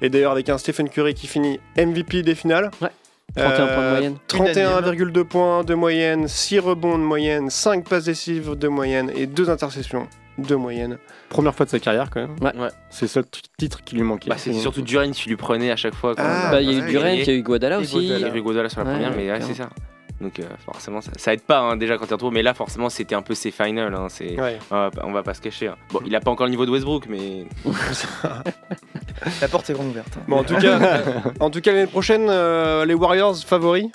Et 0.00 0.08
d'ailleurs, 0.08 0.32
avec 0.32 0.48
un 0.48 0.58
Stephen 0.58 0.88
Curry 0.88 1.14
qui 1.14 1.26
finit 1.26 1.60
MVP 1.76 2.22
des 2.22 2.31
finales. 2.34 2.70
Ouais. 2.80 2.88
31 3.34 3.66
points 3.66 3.84
de 3.84 3.90
moyenne. 3.90 4.16
31,2 4.28 5.24
points 5.24 5.64
de 5.64 5.74
moyenne, 5.74 6.28
6 6.28 6.58
rebonds 6.58 6.98
de 6.98 7.02
moyenne, 7.04 7.48
5 7.48 7.88
passes 7.88 8.04
décisives 8.04 8.54
de 8.56 8.68
moyenne 8.68 9.10
et 9.14 9.26
2 9.26 9.48
interceptions 9.48 10.06
de 10.38 10.54
moyenne. 10.54 10.98
Première 11.30 11.54
fois 11.54 11.64
de 11.64 11.70
sa 11.70 11.78
carrière 11.78 12.10
quand 12.10 12.20
même. 12.20 12.36
Ouais. 12.42 12.54
Ouais. 12.60 12.68
C'est 12.90 13.06
le 13.06 13.08
seul 13.08 13.24
titre 13.58 13.82
qui 13.84 13.94
lui 13.96 14.02
manquait. 14.02 14.28
Bah, 14.28 14.36
c'est 14.38 14.52
surtout 14.52 14.82
Durant 14.82 15.10
qui 15.10 15.28
lui 15.30 15.36
prenait 15.36 15.70
à 15.70 15.76
chaque 15.76 15.94
fois. 15.94 16.14
quand- 16.14 16.22
Ah, 16.24 16.50
Bah, 16.50 16.60
il 16.60 16.70
y 16.70 16.74
a 16.74 16.78
eu 16.78 16.88
et- 16.88 17.20
il 17.22 17.26
y 17.26 17.30
a 17.30 17.34
eu 17.34 17.42
Guadala 17.42 17.78
aussi. 17.78 17.96
Il 17.96 18.02
y 18.02 18.06
Iguodala. 18.06 18.26
avait 18.26 18.40
Godala 18.42 18.68
sur 18.68 18.84
la 18.84 18.90
Ouais, 18.90 18.92
première, 19.00 19.16
mais 19.16 19.40
c'est 19.40 19.54
ça. 19.54 19.68
Donc 20.22 20.38
euh, 20.38 20.44
forcément, 20.64 21.00
ça, 21.00 21.10
ça 21.16 21.34
aide 21.34 21.42
pas 21.42 21.58
hein, 21.60 21.76
déjà 21.76 21.98
quand 21.98 22.06
tu 22.06 22.14
retrouves. 22.14 22.32
Mais 22.32 22.42
là, 22.42 22.54
forcément, 22.54 22.88
c'était 22.88 23.14
un 23.14 23.22
peu 23.22 23.34
ses 23.34 23.50
finals. 23.50 23.94
hein, 23.94 24.06
c'est, 24.08 24.40
Ouais. 24.40 24.58
on, 24.70 24.74
va, 24.76 24.90
pas- 24.90 25.02
on 25.04 25.12
va 25.12 25.22
pas 25.22 25.34
se 25.34 25.40
cacher. 25.42 25.66
hein. 25.68 25.76
Bon, 25.92 26.00
il 26.06 26.14
a 26.16 26.20
pas 26.20 26.30
encore 26.30 26.46
le 26.46 26.50
niveau 26.52 26.64
de 26.64 26.70
Westbrook, 26.70 27.06
mais 27.08 27.44
La 29.40 29.48
porte 29.48 29.68
est 29.70 29.72
grande 29.74 29.88
ouverte. 29.88 30.08
hein. 30.18 30.22
Bon, 30.28 30.38
en 30.38 30.44
tout 30.44 30.56
cas, 30.56 31.02
en 31.40 31.50
tout 31.50 31.60
cas 31.60 31.72
l'année 31.72 31.86
prochaine, 31.86 32.26
euh, 32.28 32.84
les 32.84 32.94
Warriors 32.94 33.36
favoris? 33.38 33.86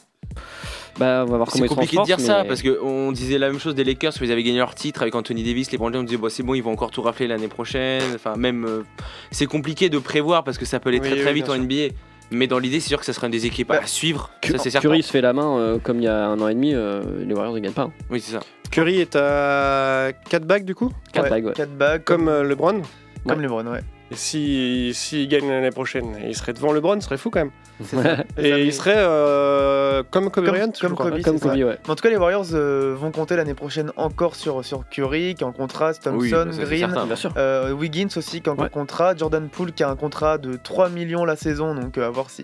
Bah, 0.98 1.24
on 1.28 1.32
va 1.32 1.38
voir 1.38 1.50
comment 1.50 1.64
c'est 1.64 1.68
compliqué 1.70 1.98
de 1.98 2.04
dire 2.04 2.20
ça 2.20 2.44
parce 2.44 2.64
qu'on 2.64 3.12
disait 3.12 3.38
la 3.38 3.50
même 3.52 3.60
chose 3.60 3.76
des 3.76 3.84
Lakers 3.84 4.14
quand 4.18 4.26
ils 4.26 4.32
avaient 4.32 4.42
gagné 4.42 4.58
leur 4.58 4.74
titre 4.74 5.04
avec 5.04 5.14
Anthony 5.14 5.44
Davis. 5.44 5.72
Les 5.72 5.78
Brandons 5.78 6.00
on 6.00 6.04
disait 6.04 6.18
bon, 6.18 6.28
c'est 6.30 6.42
bon, 6.42 6.56
ils 6.56 6.64
vont 6.64 6.72
encore 6.72 6.90
tout 6.90 7.04
rafler 7.04 7.28
l'année 7.28 7.48
prochaine. 7.50 8.02
Enfin, 8.16 8.36
même 8.36 8.66
euh, 8.66 8.84
c'est 9.30 9.46
compliqué 9.46 9.90
de 9.90 10.00
prévoir 10.00 10.44
parce 10.44 10.58
que 10.58 10.66
ça 10.66 10.80
peut 10.80 10.90
aller 10.90 11.00
Oui, 11.00 11.10
très 11.12 11.22
très 11.22 11.34
vite 11.34 11.50
en 11.50 11.56
NBA. 11.58 11.94
Mais 12.32 12.48
dans 12.48 12.60
l'idée, 12.60 12.80
c'est 12.80 12.90
sûr 12.90 13.00
que 13.00 13.06
ça 13.06 13.14
serait 13.14 13.28
une 13.28 13.32
des 13.32 13.46
équipes 13.46 13.70
Bah, 13.70 13.80
à 13.82 13.88
suivre. 13.88 14.30
Ça, 14.44 14.58
c'est 14.58 14.70
certain. 14.70 14.90
Curry 14.90 15.02
se 15.04 15.12
fait 15.12 15.22
la 15.22 15.32
main 15.34 15.58
euh, 15.60 15.78
comme 15.80 15.98
il 16.00 16.04
y 16.04 16.08
a 16.08 16.28
un 16.28 16.40
an 16.42 16.48
et 16.50 16.54
demi, 16.54 16.74
euh, 16.74 17.02
les 17.26 17.34
Warriors 17.34 17.56
ne 17.56 17.60
gagnent 17.60 17.72
pas. 17.74 17.84
hein. 17.84 17.92
Oui, 18.10 18.20
c'est 18.20 18.34
ça. 18.34 18.40
Curry 18.70 19.00
est 19.00 19.16
à 19.16 20.12
4 20.30 20.44
bagues 20.46 20.66
du 20.66 20.76
coup, 20.76 20.92
4 21.14 21.24
Ouais, 21.24 21.30
bagues, 21.30 21.46
ouais. 21.46 21.54
quatre 21.54 21.72
bagues, 21.78 22.04
comme 22.04 22.26
comme, 22.26 22.28
euh, 22.30 22.44
LeBron. 22.44 22.82
comme 23.26 23.42
LeBron, 23.42 23.66
ouais. 23.68 23.80
Et 24.12 24.16
si 24.16 24.92
s'il 24.94 25.28
gagne 25.30 25.48
l'année 25.50 25.70
prochaine, 25.72 26.18
il 26.28 26.36
serait 26.36 26.54
devant 26.54 26.74
LeBron, 26.74 26.96
ce 27.00 27.06
serait 27.06 27.18
fou 27.18 27.30
quand 27.30 27.40
même. 27.40 27.52
Et 28.38 28.64
il 28.64 28.74
serait 28.74 28.96
euh, 28.98 30.04
comme 30.10 30.26
Kobe 30.32 30.46
Comme- 30.46 30.54
Bryant, 30.56 30.72
je 30.76 30.80
comme. 30.82 30.96
Kobe. 30.96 31.22
Kobe, 31.22 31.44
ouais. 31.46 31.78
En 31.88 31.96
tout 31.96 32.02
cas, 32.04 32.10
les 32.10 32.18
Warriors 32.18 32.46
euh, 32.54 32.96
vont 32.98 33.12
compter 33.12 33.36
l'année 33.36 33.54
prochaine 33.54 33.92
encore 33.98 34.36
sur, 34.36 34.64
sur 34.66 34.88
Curry, 34.90 35.36
qui 35.36 35.44
est 35.44 35.48
en 35.48 35.52
contrat, 35.52 35.94
Thompson, 35.94 36.18
Oui, 36.20 36.30
Green, 36.32 36.90
certain. 37.16 37.30
Euh, 37.40 37.72
Wiggins 37.74 38.08
aussi, 38.16 38.42
qui 38.42 38.50
est 38.50 38.52
en 38.52 38.56
Ouais. 38.58 38.70
contrat, 38.70 39.16
Jordan 39.16 39.48
Poole, 39.50 39.72
qui 39.74 39.84
a 39.84 39.90
un 39.90 39.96
contrat 39.96 40.38
de 40.38 40.58
3 40.62 40.90
millions 40.90 41.24
la 41.26 41.36
saison, 41.36 41.76
donc 41.76 41.98
à 41.98 42.10
voir 42.10 42.30
si, 42.30 42.44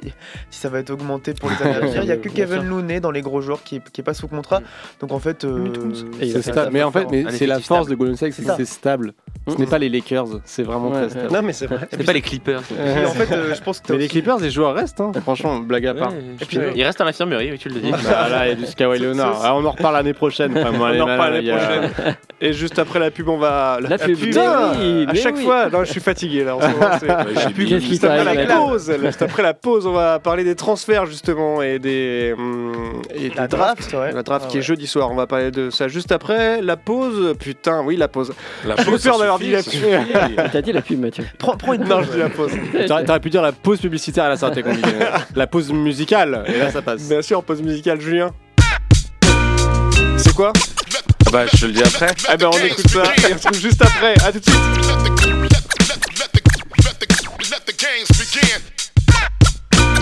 si 0.49 0.59
ça 0.59 0.69
va 0.69 0.79
être 0.79 0.91
augmenté 0.91 1.33
pour 1.33 1.49
les 1.49 1.55
années 1.65 1.75
à 1.75 1.79
venir. 1.79 1.93
Il 2.03 2.05
n'y 2.05 2.11
a 2.11 2.17
que 2.17 2.29
Kevin. 2.29 2.63
Looney 2.63 2.99
dans 2.99 3.11
les 3.11 3.21
gros 3.21 3.41
joueurs 3.41 3.63
qui 3.63 3.75
n'est 3.97 4.03
pas 4.03 4.13
sous 4.13 4.27
contrat, 4.27 4.61
donc 4.99 5.11
en 5.11 5.19
fait. 5.19 5.45
C'est 6.21 6.71
Mais 6.71 6.83
en 6.83 6.91
fait, 6.91 7.07
mais 7.11 7.25
c'est 7.31 7.47
la 7.47 7.59
force 7.59 7.87
de 7.87 7.95
Golden 7.95 8.15
State, 8.15 8.33
c'est 8.33 8.43
que 8.43 8.51
c'est 8.55 8.65
stable. 8.65 9.13
Ce 9.47 9.53
Mm. 9.55 9.57
n'est 9.59 9.65
pas 9.65 9.77
les 9.77 9.89
Lakers, 9.89 10.27
c'est 10.45 10.63
vraiment 10.63 10.89
très 10.91 11.09
stable. 11.09 11.33
Non, 11.33 11.41
mais 11.41 11.51
c'est 11.53 11.67
vrai. 11.67 11.87
C'est 11.91 12.05
pas 12.05 12.13
les 12.13 12.21
Clippers. 12.21 12.59
En 12.61 13.11
fait, 13.11 13.27
je 13.55 13.61
pense 13.61 13.79
que 13.81 13.87
t'as 13.87 13.93
Mais 13.93 13.99
les 13.99 14.07
Clippers, 14.07 14.37
les 14.39 14.49
joueurs 14.51 14.73
restent, 14.73 15.01
hein. 15.01 15.11
Franchement, 15.23 15.57
blague 15.59 15.87
à 15.87 15.93
part. 15.93 16.11
Ouais, 16.11 16.17
Et 16.41 16.45
puis, 16.45 16.59
il 16.75 16.83
reste 16.83 17.01
à 17.01 17.05
l'infirmerie, 17.05 17.51
oui, 17.51 17.57
tu 17.57 17.69
le 17.69 17.79
dis. 17.79 17.91
Bah, 17.91 18.29
là, 18.29 18.47
il 18.47 18.49
y 18.49 18.51
a 18.51 18.67
du 18.67 18.75
Kawhi 18.75 18.99
Leonard. 18.99 19.41
Ah, 19.43 19.55
on 19.55 19.65
en 19.65 19.71
reparle 19.71 19.95
l'année 19.95 20.13
prochaine. 20.13 20.55
Enfin, 20.57 20.71
moi, 20.71 20.91
On 20.93 20.99
en 21.01 21.05
reparle 21.05 21.33
l'année 21.33 21.51
prochaine. 21.51 22.15
Et 22.41 22.53
juste 22.53 22.77
après 22.77 22.99
la 22.99 23.09
pub, 23.09 23.29
on 23.29 23.37
va. 23.37 23.79
La 23.81 23.97
pub, 23.97 24.17
Putain 24.17 24.73
mais 24.73 24.83
oui, 24.83 25.05
À 25.07 25.13
chaque 25.15 25.37
oui. 25.37 25.43
fois, 25.43 25.69
non, 25.69 25.83
je 25.83 25.91
suis 25.91 26.01
fatigué 26.01 26.43
là. 26.43 26.55
En 26.55 26.61
ce 26.61 26.67
moment, 26.67 26.87
j'ai 27.01 27.07
La 27.07 27.49
pub, 27.49 27.67
juste 27.79 28.03
après 28.03 28.35
la 28.35 28.45
pause, 28.55 28.91
juste 29.01 29.21
après 29.21 29.43
la 29.43 29.53
pause, 29.53 29.87
on 29.87 29.93
va 29.93 30.19
parler 30.19 30.43
des 30.43 30.55
transferts 30.55 31.05
justement 31.05 31.61
et 31.61 31.79
des 31.79 32.35
hum, 32.37 33.01
et 33.15 33.29
La 33.29 33.47
des 33.47 33.55
draft, 33.57 33.93
ouais. 33.93 34.11
La 34.11 34.23
draft 34.23 34.45
Ah 34.47 34.51
qui 34.51 34.57
est 34.57 34.61
jeudi 34.61 34.87
soir. 34.87 35.09
On 35.11 35.15
va 35.15 35.25
parler 35.25 35.51
de 35.51 35.69
ça 35.69 35.87
juste 35.87 36.11
après 36.11 36.61
la 36.61 36.75
pause. 36.77 37.33
Putain, 37.39 37.81
oui, 37.83 37.95
la 37.95 38.07
pause. 38.07 38.33
La 38.65 38.75
J'ai 38.77 38.83
pause, 38.85 39.03
peur 39.03 39.13
ça 39.15 39.19
d'avoir 39.21 39.39
dit 39.39 39.51
la 39.51 39.63
pub. 39.63 40.51
T'as 40.51 40.61
dit 40.61 40.73
la 40.73 40.81
pub, 40.81 40.99
Mathieu. 40.99 41.23
Prends, 41.37 41.73
une 41.73 41.83
Non, 41.85 42.01
je 42.03 42.11
dis 42.11 42.17
la 42.17 42.29
pause. 42.29 42.51
T'aurais 42.87 43.19
pu 43.19 43.29
dire 43.29 43.41
la 43.41 43.51
pause 43.53 43.79
publicitaire 43.79 44.25
à 44.25 44.29
la 44.29 44.37
sortie 44.37 44.61
compliquée. 44.63 44.89
La 45.35 45.47
pause 45.47 45.71
musicale, 45.71 46.43
et 46.47 46.57
là 46.57 46.71
ça 46.71 46.81
passe. 46.81 47.03
Bien 47.03 47.21
sûr, 47.21 47.43
pause 47.43 47.61
musicale, 47.61 47.99
Julien. 48.01 48.31
C'est 50.17 50.33
quoi 50.33 50.53
Bah, 51.31 51.45
je 51.51 51.57
te 51.59 51.65
le 51.65 51.73
dis 51.73 51.83
après. 51.83 52.13
Eh 52.33 52.37
ben, 52.37 52.47
on 52.53 52.57
écoute 52.65 52.89
ça 52.89 53.03
et 53.03 53.33
on 53.33 53.37
se 53.37 53.47
retrouve 53.47 53.61
juste 53.61 53.81
après. 53.81 54.13
À 54.25 54.31
tout 54.31 54.39
de 54.39 54.43
suite. 54.45 55.63
Let 57.51 57.65
the 57.65 57.73
games 57.77 58.07
begin. 58.17 58.61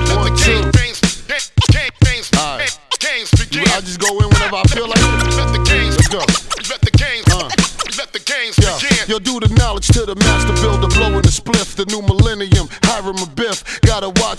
Let 0.08 0.24
the 0.24 0.32
game- 0.46 0.72
games, 0.72 1.00
games, 1.28 1.52
games, 1.72 2.30
games, 2.32 2.80
games 3.00 3.32
begin. 3.38 3.64
I 3.68 3.82
just 3.82 4.00
go 4.00 4.08
in 4.20 4.30
whenever 4.30 4.56
I 4.58 4.64
feel 4.70 4.88
like 4.88 5.00
it. 5.00 5.36
Let 5.36 5.52
the 5.52 5.62
games 5.68 5.96
Let's 5.98 6.08
go. 6.08 6.20
Let 6.70 6.82
the 6.82 6.92
games. 6.96 7.26
Let 7.98 8.14
the 8.14 8.20
games 8.20 8.56
Yeah. 8.58 8.78
begin. 8.80 9.06
Yo, 9.10 9.20
do 9.20 9.40
the 9.40 9.50
knowledge 9.56 9.88
to 9.88 10.06
the 10.06 10.16
master 10.16 10.54
builder, 10.62 10.88
blowing 10.96 11.22
the 11.22 11.30
spliff, 11.32 11.76
the 11.76 11.86
new 11.86 12.02
millennium, 12.02 12.70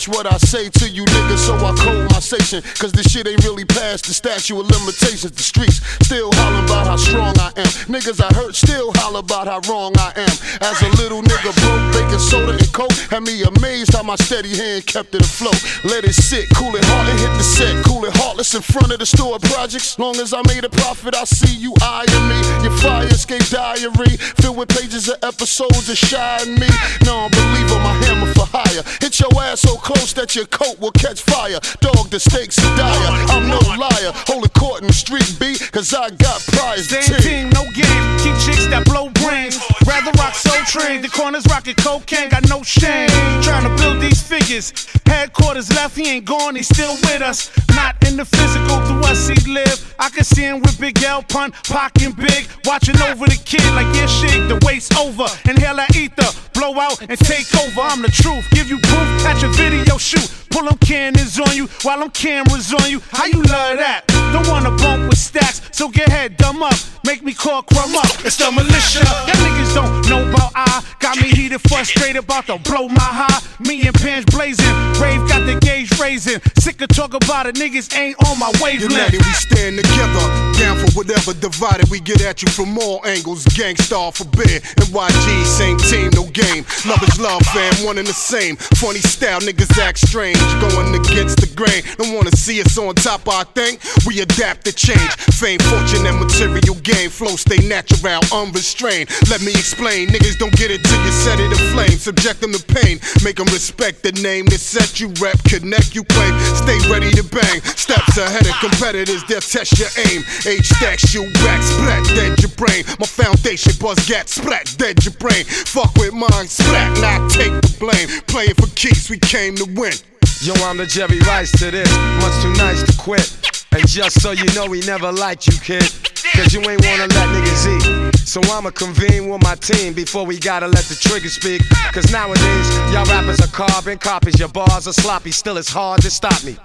watch 0.09 0.17
what 0.17 0.33
I 0.33 0.37
say 0.39 0.69
to 0.69 0.89
you 0.89 1.05
niggas, 1.05 1.39
so 1.39 1.55
I 1.57 1.75
code 1.77 2.11
my 2.11 2.21
station. 2.21 2.63
Cause 2.79 2.93
this 2.93 3.11
shit 3.11 3.27
ain't 3.27 3.43
really 3.45 3.65
past 3.65 4.07
the 4.07 4.15
statute 4.15 4.59
of 4.59 4.67
limitations. 4.67 5.33
The 5.33 5.43
streets 5.43 5.81
still 6.05 6.31
hollering 6.35 6.65
about 6.65 6.87
how 6.87 6.97
strong 6.97 7.39
I 7.39 7.53
am. 7.57 7.71
Niggas 7.87 8.21
I 8.21 8.33
hurt 8.35 8.55
still 8.55 8.93
holler 8.97 9.21
about 9.21 9.47
how 9.47 9.61
wrong 9.71 9.93
I 9.99 10.13
am. 10.17 10.37
As 10.61 10.81
a 10.83 10.91
little 11.03 11.23
nigga 11.23 11.53
broke, 11.63 11.85
baking 11.95 12.19
soda 12.19 12.53
and 12.53 12.73
coke, 12.73 12.93
had 13.11 13.23
me 13.23 13.43
amazed 13.43 13.95
how 13.95 14.03
my 14.03 14.17
steady 14.17 14.57
hand 14.57 14.87
kept 14.87 15.15
it 15.15 15.23
afloat. 15.23 15.59
Let 15.85 16.05
it 16.05 16.15
sit, 16.15 16.49
cool 16.55 16.75
it 16.75 16.85
hard 16.85 17.09
and 17.09 17.19
hit 17.19 17.33
the 17.39 17.45
set, 17.45 17.85
cool 17.85 18.05
it 18.05 18.15
heartless 18.17 18.55
in 18.55 18.63
front 18.63 18.93
of 18.93 18.99
the 18.99 19.07
store 19.07 19.39
projects. 19.39 19.99
Long 19.99 20.17
as 20.17 20.33
I 20.33 20.43
made 20.49 20.65
a 20.65 20.71
profit, 20.71 21.15
I 21.15 21.25
see 21.25 21.55
you 21.55 21.75
eyeing 21.83 22.27
me. 22.29 22.39
Your 22.65 22.77
fire 22.79 23.07
escape 23.07 23.47
diary, 23.51 24.17
filled 24.41 24.57
with 24.57 24.69
pages 24.69 25.09
of 25.09 25.19
episodes 25.23 25.89
of 25.89 25.99
shy 25.99 26.39
and 26.43 26.59
me. 26.59 26.71
No, 27.05 27.29
believer, 27.31 27.79
my 27.81 27.95
hammer 28.07 28.33
for 28.35 28.47
hire. 28.51 28.83
Hit 29.01 29.21
your 29.21 29.31
ass 29.43 29.61
so 29.61 29.77
close 29.77 29.92
that 29.93 30.35
your 30.35 30.47
coat 30.47 30.79
will 30.81 30.93
catch 30.93 31.23
fire. 31.23 31.61
Dog, 31.81 32.09
the 32.11 32.19
stakes 32.19 32.59
are 32.59 32.77
dire. 32.77 33.13
I'm 33.29 33.49
no 33.49 33.59
liar. 33.77 34.13
Hold 34.27 34.45
a 34.47 34.49
court 34.49 34.81
in 34.81 34.87
the 34.87 34.93
street 34.93 35.37
beat, 35.39 35.61
cause 35.73 35.93
I 35.95 36.11
got 36.11 36.41
prize 36.53 36.89
Same 36.89 37.03
take. 37.03 37.23
team, 37.23 37.51
no 37.51 37.63
game. 37.73 38.05
Keep 38.19 38.37
chicks 38.41 38.67
that 38.69 38.85
blow 38.85 39.11
brains. 39.23 39.59
Rather 39.87 40.11
rock 40.19 40.35
so 40.35 40.53
train. 40.65 41.03
The 41.03 41.09
corners 41.09 41.47
rockin' 41.49 41.75
cocaine, 41.77 42.29
got 42.31 42.49
no 42.49 42.63
shame. 42.63 43.09
Trying 43.43 43.65
to 43.69 43.83
build 43.83 44.01
these 44.01 44.23
figures. 44.23 44.73
Headquarters 45.07 45.71
left, 45.71 45.97
he 45.97 46.09
ain't 46.09 46.25
gone, 46.25 46.57
he's 46.57 46.69
still 46.69 46.95
with 47.05 47.23
us. 47.23 47.51
Not 47.75 47.97
in 48.07 48.17
the 48.17 48.25
physical, 48.25 48.81
through 48.87 49.11
us 49.11 49.29
he 49.29 49.37
live. 49.51 49.95
I 49.99 50.09
can 50.09 50.25
see 50.25 50.43
him 50.43 50.61
with 50.61 50.79
Big 50.81 51.03
L 51.03 51.23
pun, 51.23 51.53
pockin' 51.65 52.13
big. 52.13 52.49
Watching 52.65 53.01
over 53.03 53.27
the 53.27 53.41
kid 53.45 53.65
like 53.75 53.87
yeah, 53.95 54.07
shit, 54.07 54.49
the 54.49 54.59
wait's 54.67 54.91
over. 54.97 55.27
Inhale 55.49 55.77
that 55.77 55.95
ether, 55.97 56.31
blow 56.55 56.79
out 56.79 57.01
and 57.03 57.19
take 57.19 57.49
over. 57.57 57.81
I'm 57.81 58.03
the 58.03 58.09
truth. 58.09 58.45
Give 58.51 58.69
you 58.69 58.79
proof 58.79 59.27
at 59.27 59.41
your 59.43 59.53
video 59.53 59.99
shoot. 59.99 60.29
Pull 60.51 60.65
them 60.65 60.77
cannons 60.79 61.41
on 61.41 61.57
you 61.57 61.67
while 61.83 62.01
them 62.01 62.11
cameras 62.11 62.75
on 62.75 62.91
you. 62.91 63.01
How 63.11 63.25
you 63.25 63.43
love 63.43 63.79
that? 63.79 64.05
Don't 64.33 64.47
wanna 64.49 64.71
bump 64.77 65.09
with 65.09 65.19
stacks, 65.19 65.63
so 65.73 65.89
get 65.89 66.09
head 66.09 66.37
dumb 66.37 66.63
up. 66.63 66.75
Make 67.05 67.23
me 67.23 67.33
call 67.33 67.63
crumb 67.63 67.95
up. 67.97 68.07
It's 68.25 68.37
the 68.37 68.53
militia. 68.53 69.01
Y'all 69.27 69.41
niggas 69.43 69.75
don't 69.75 70.09
know 70.09 70.29
about 70.29 70.53
I. 70.55 70.85
Got 71.01 71.17
me 71.21 71.29
heated, 71.29 71.61
frustrated, 71.63 72.25
about 72.25 72.47
to 72.47 72.59
blow 72.59 72.89
my 72.89 73.01
high. 73.01 73.41
Me 73.61 73.87
and 73.87 73.95
pants 73.95 74.33
blazing. 74.35 74.75
Rave 75.01 75.27
got 75.29 75.47
the 75.47 75.59
gauge 75.61 75.99
raising. 75.99 76.41
Sick 76.59 76.81
of 76.83 76.89
talk 76.89 77.15
about 77.15 77.47
it, 77.47 77.57
niggas 77.63 77.97
ain't 77.97 78.19
on 78.27 78.39
my 78.39 78.51
wavelength. 78.61 78.91
United, 78.91 79.23
we 79.23 79.33
stand 79.39 79.79
together. 79.79 80.25
Down 80.59 80.77
for 80.83 80.91
whatever 80.99 81.33
divided, 81.35 81.89
we 81.91 82.01
get 82.01 82.21
at 82.23 82.43
you 82.43 82.51
from 82.51 82.77
all 82.77 82.99
angles. 83.07 83.45
Gangstar 83.55 84.13
forbid. 84.13 84.63
NYG, 84.83 85.45
same 85.45 85.79
team, 85.79 86.11
no 86.15 86.27
game. 86.35 86.67
Love 86.85 87.03
is 87.07 87.21
love, 87.21 87.43
fam, 87.55 87.73
one 87.87 87.99
and 87.99 88.07
the 88.07 88.13
same. 88.13 88.57
Funny 88.83 88.99
style, 88.99 89.41
niggas 89.41 89.79
act 89.79 89.99
strange. 89.99 90.39
Going 90.59 90.91
against 90.95 91.39
the 91.39 91.47
grain. 91.55 91.83
Don't 91.99 92.15
wanna 92.15 92.35
see 92.35 92.61
us 92.61 92.77
on 92.79 92.97
top 92.97 93.29
our 93.29 93.45
thing. 93.55 93.79
We 94.07 94.21
adapt 94.21 94.65
to 94.67 94.73
change. 94.73 95.13
Fame, 95.39 95.61
fortune, 95.71 96.05
and 96.07 96.19
material 96.19 96.75
gain. 96.83 97.11
Flow 97.11 97.37
stay 97.37 97.63
natural, 97.69 98.23
unrestrained. 98.35 99.09
Let 99.31 99.41
me 99.43 99.53
explain. 99.53 100.09
Niggas 100.09 100.39
don't 100.39 100.57
get 100.57 100.71
it 100.73 100.83
till 100.83 101.01
you 101.05 101.13
set 101.13 101.39
it 101.39 101.53
aflame. 101.53 101.99
Subject 101.99 102.41
them 102.41 102.53
to 102.53 102.63
pain. 102.75 102.99
Make 103.23 103.37
them 103.37 103.47
respect 103.55 104.03
the 104.03 104.13
name 104.19 104.47
that 104.47 104.59
set 104.59 104.99
you 104.99 105.15
rep. 105.23 105.39
Connect, 105.45 105.95
you 105.95 106.03
claim. 106.05 106.35
Stay 106.59 106.79
ready 106.91 107.11
to 107.13 107.23
bang. 107.23 107.52
Steps 107.61 108.17
ahead 108.17 108.47
of 108.47 108.55
competitors, 108.61 109.23
they'll 109.29 109.41
test 109.41 109.79
your 109.79 109.93
aim. 110.09 110.25
H 110.47 110.73
stacks 110.73 111.13
you 111.13 111.25
back, 111.45 111.63
splat, 111.63 112.05
dead 112.17 112.41
your 112.41 112.53
brain. 112.57 112.85
My 112.99 113.07
foundation, 113.07 113.73
buzz 113.81 113.99
gat, 114.09 114.29
splat, 114.29 114.73
dead 114.79 115.05
your 115.05 115.15
brain. 115.15 115.45
Fuck 115.45 115.95
with 115.97 116.15
mine, 116.15 116.49
splat, 116.49 116.97
not 117.01 117.31
take 117.31 117.53
the 117.61 117.75
blame. 117.79 118.09
Playing 118.27 118.55
for 118.55 118.69
keeps, 118.75 119.11
we 119.11 119.19
came 119.19 119.57
to 119.57 119.67
win. 119.77 119.93
Yo, 120.41 120.55
I'm 120.65 120.77
the 120.77 120.87
Jerry 120.87 121.21
Rice 121.21 121.53
to 121.59 121.71
this. 121.71 121.91
Much 122.19 122.35
too 122.43 122.53
nice 122.55 122.83
to 122.83 122.93
quit. 122.99 123.31
And 123.73 123.87
just 123.89 124.21
so 124.21 124.33
you 124.33 124.47
know, 124.55 124.67
we 124.67 124.81
never 124.81 125.13
liked 125.13 125.47
you, 125.47 125.55
kid. 125.59 125.89
Cause 126.35 126.53
you 126.53 126.61
ain't 126.61 126.85
wanna 126.85 127.07
let 127.15 127.29
niggas 127.29 127.67
eat. 127.69 128.17
So 128.27 128.41
I'ma 128.51 128.71
convene 128.71 129.29
with 129.29 129.43
my 129.43 129.55
team 129.55 129.93
before 129.93 130.25
we 130.25 130.39
gotta 130.39 130.67
let 130.67 130.85
the 130.85 130.95
trigger 130.95 131.29
speak. 131.29 131.63
Cause 131.93 132.11
nowadays, 132.11 132.69
y'all 132.93 133.05
rappers 133.07 133.41
are 133.41 133.53
carbon 133.53 133.99
copies. 133.99 134.39
Your 134.39 134.49
bars 134.49 134.89
are 134.89 134.93
sloppy, 134.93 135.31
still 135.31 135.59
it's 135.59 135.69
hard 135.69 136.03
to 136.03 136.11
stop 136.11 136.43
me. 136.45 136.57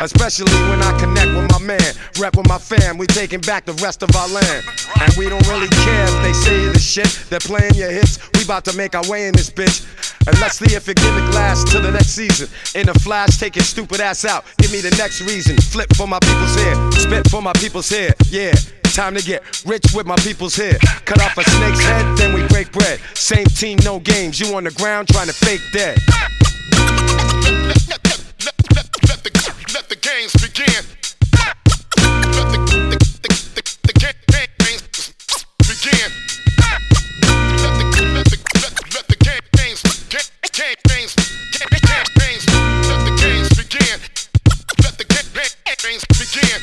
Especially 0.00 0.52
when 0.70 0.80
I 0.82 0.96
connect 0.98 1.34
with 1.34 1.50
my 1.50 1.58
man, 1.58 1.92
rep 2.20 2.36
with 2.36 2.48
my 2.48 2.58
fam, 2.58 2.98
we 2.98 3.06
taking 3.06 3.40
back 3.40 3.64
the 3.64 3.74
rest 3.74 4.02
of 4.02 4.14
our 4.14 4.28
land. 4.28 4.64
And 5.00 5.12
we 5.16 5.28
don't 5.28 5.46
really 5.48 5.68
care 5.68 6.04
if 6.04 6.22
they 6.22 6.32
say 6.32 6.66
the 6.66 6.78
shit, 6.78 7.26
they're 7.30 7.40
playing 7.40 7.74
your 7.74 7.90
hits. 7.90 8.18
We 8.34 8.44
about 8.44 8.64
to 8.66 8.76
make 8.76 8.94
our 8.94 9.06
way 9.08 9.26
in 9.26 9.34
this 9.34 9.50
bitch. 9.50 9.86
And 10.26 10.38
let's 10.40 10.58
see 10.58 10.74
if 10.74 10.86
your 10.86 10.94
gimmick 10.94 11.34
lasts 11.34 11.70
till 11.70 11.82
the 11.82 11.90
next 11.90 12.10
season. 12.10 12.48
In 12.74 12.88
a 12.88 12.94
flash, 12.94 13.38
take 13.38 13.56
your 13.56 13.64
stupid 13.64 14.00
ass 14.00 14.24
out. 14.24 14.44
Give 14.58 14.70
me 14.70 14.80
the 14.80 14.94
next 14.98 15.20
reason. 15.22 15.56
Flip 15.56 15.88
for 15.96 16.06
my 16.06 16.18
people's 16.20 16.54
hair, 16.54 16.92
spit 16.92 17.30
for 17.30 17.42
my 17.42 17.52
people's 17.54 17.88
hair. 17.88 18.14
Yeah. 18.30 18.52
Time 18.94 19.14
to 19.14 19.22
get 19.22 19.42
rich 19.64 19.84
with 19.94 20.06
my 20.06 20.16
people's 20.16 20.56
hair. 20.56 20.76
Cut 21.04 21.20
off 21.22 21.38
a 21.38 21.44
snake's 21.44 21.80
head, 21.80 22.18
then 22.18 22.34
we 22.34 22.46
break 22.48 22.72
bread. 22.72 23.00
Same 23.14 23.46
team, 23.46 23.78
no 23.84 24.00
games. 24.00 24.40
You 24.40 24.54
on 24.56 24.64
the 24.64 24.72
ground 24.72 25.08
trying 25.08 25.28
to 25.28 25.32
fake 25.32 25.60
dead. 25.72 25.98
Let 29.74 29.88
the 29.88 29.96
games 29.96 30.32
begin. 30.32 30.84
Let 31.36 32.48
the 32.52 32.58
the, 32.68 32.78
the, 32.90 33.28
the, 33.54 33.62
the 33.82 33.92
ga- 34.00 34.18
ga- 34.32 34.52
games 34.64 34.82
begin. 35.68 36.10
Let 37.62 37.74
the 37.76 37.84
let 38.14 38.24
the 38.26 38.38
let, 38.94 39.06
the 39.08 39.16
ga- 39.24 39.44
games 39.56 39.82
ga- 40.08 40.30
ga- 40.42 40.74
games 40.88 41.14
ga- 41.52 41.68
ga- 41.70 42.04
games 42.18 42.44
let 42.88 43.00
the 43.04 43.12
games 43.20 43.48
begin. 43.56 43.98
Let 44.82 44.94
the 44.98 45.04
ga- 45.04 45.28
ga- 45.34 45.76
games 45.82 46.04
begin. 46.16 46.60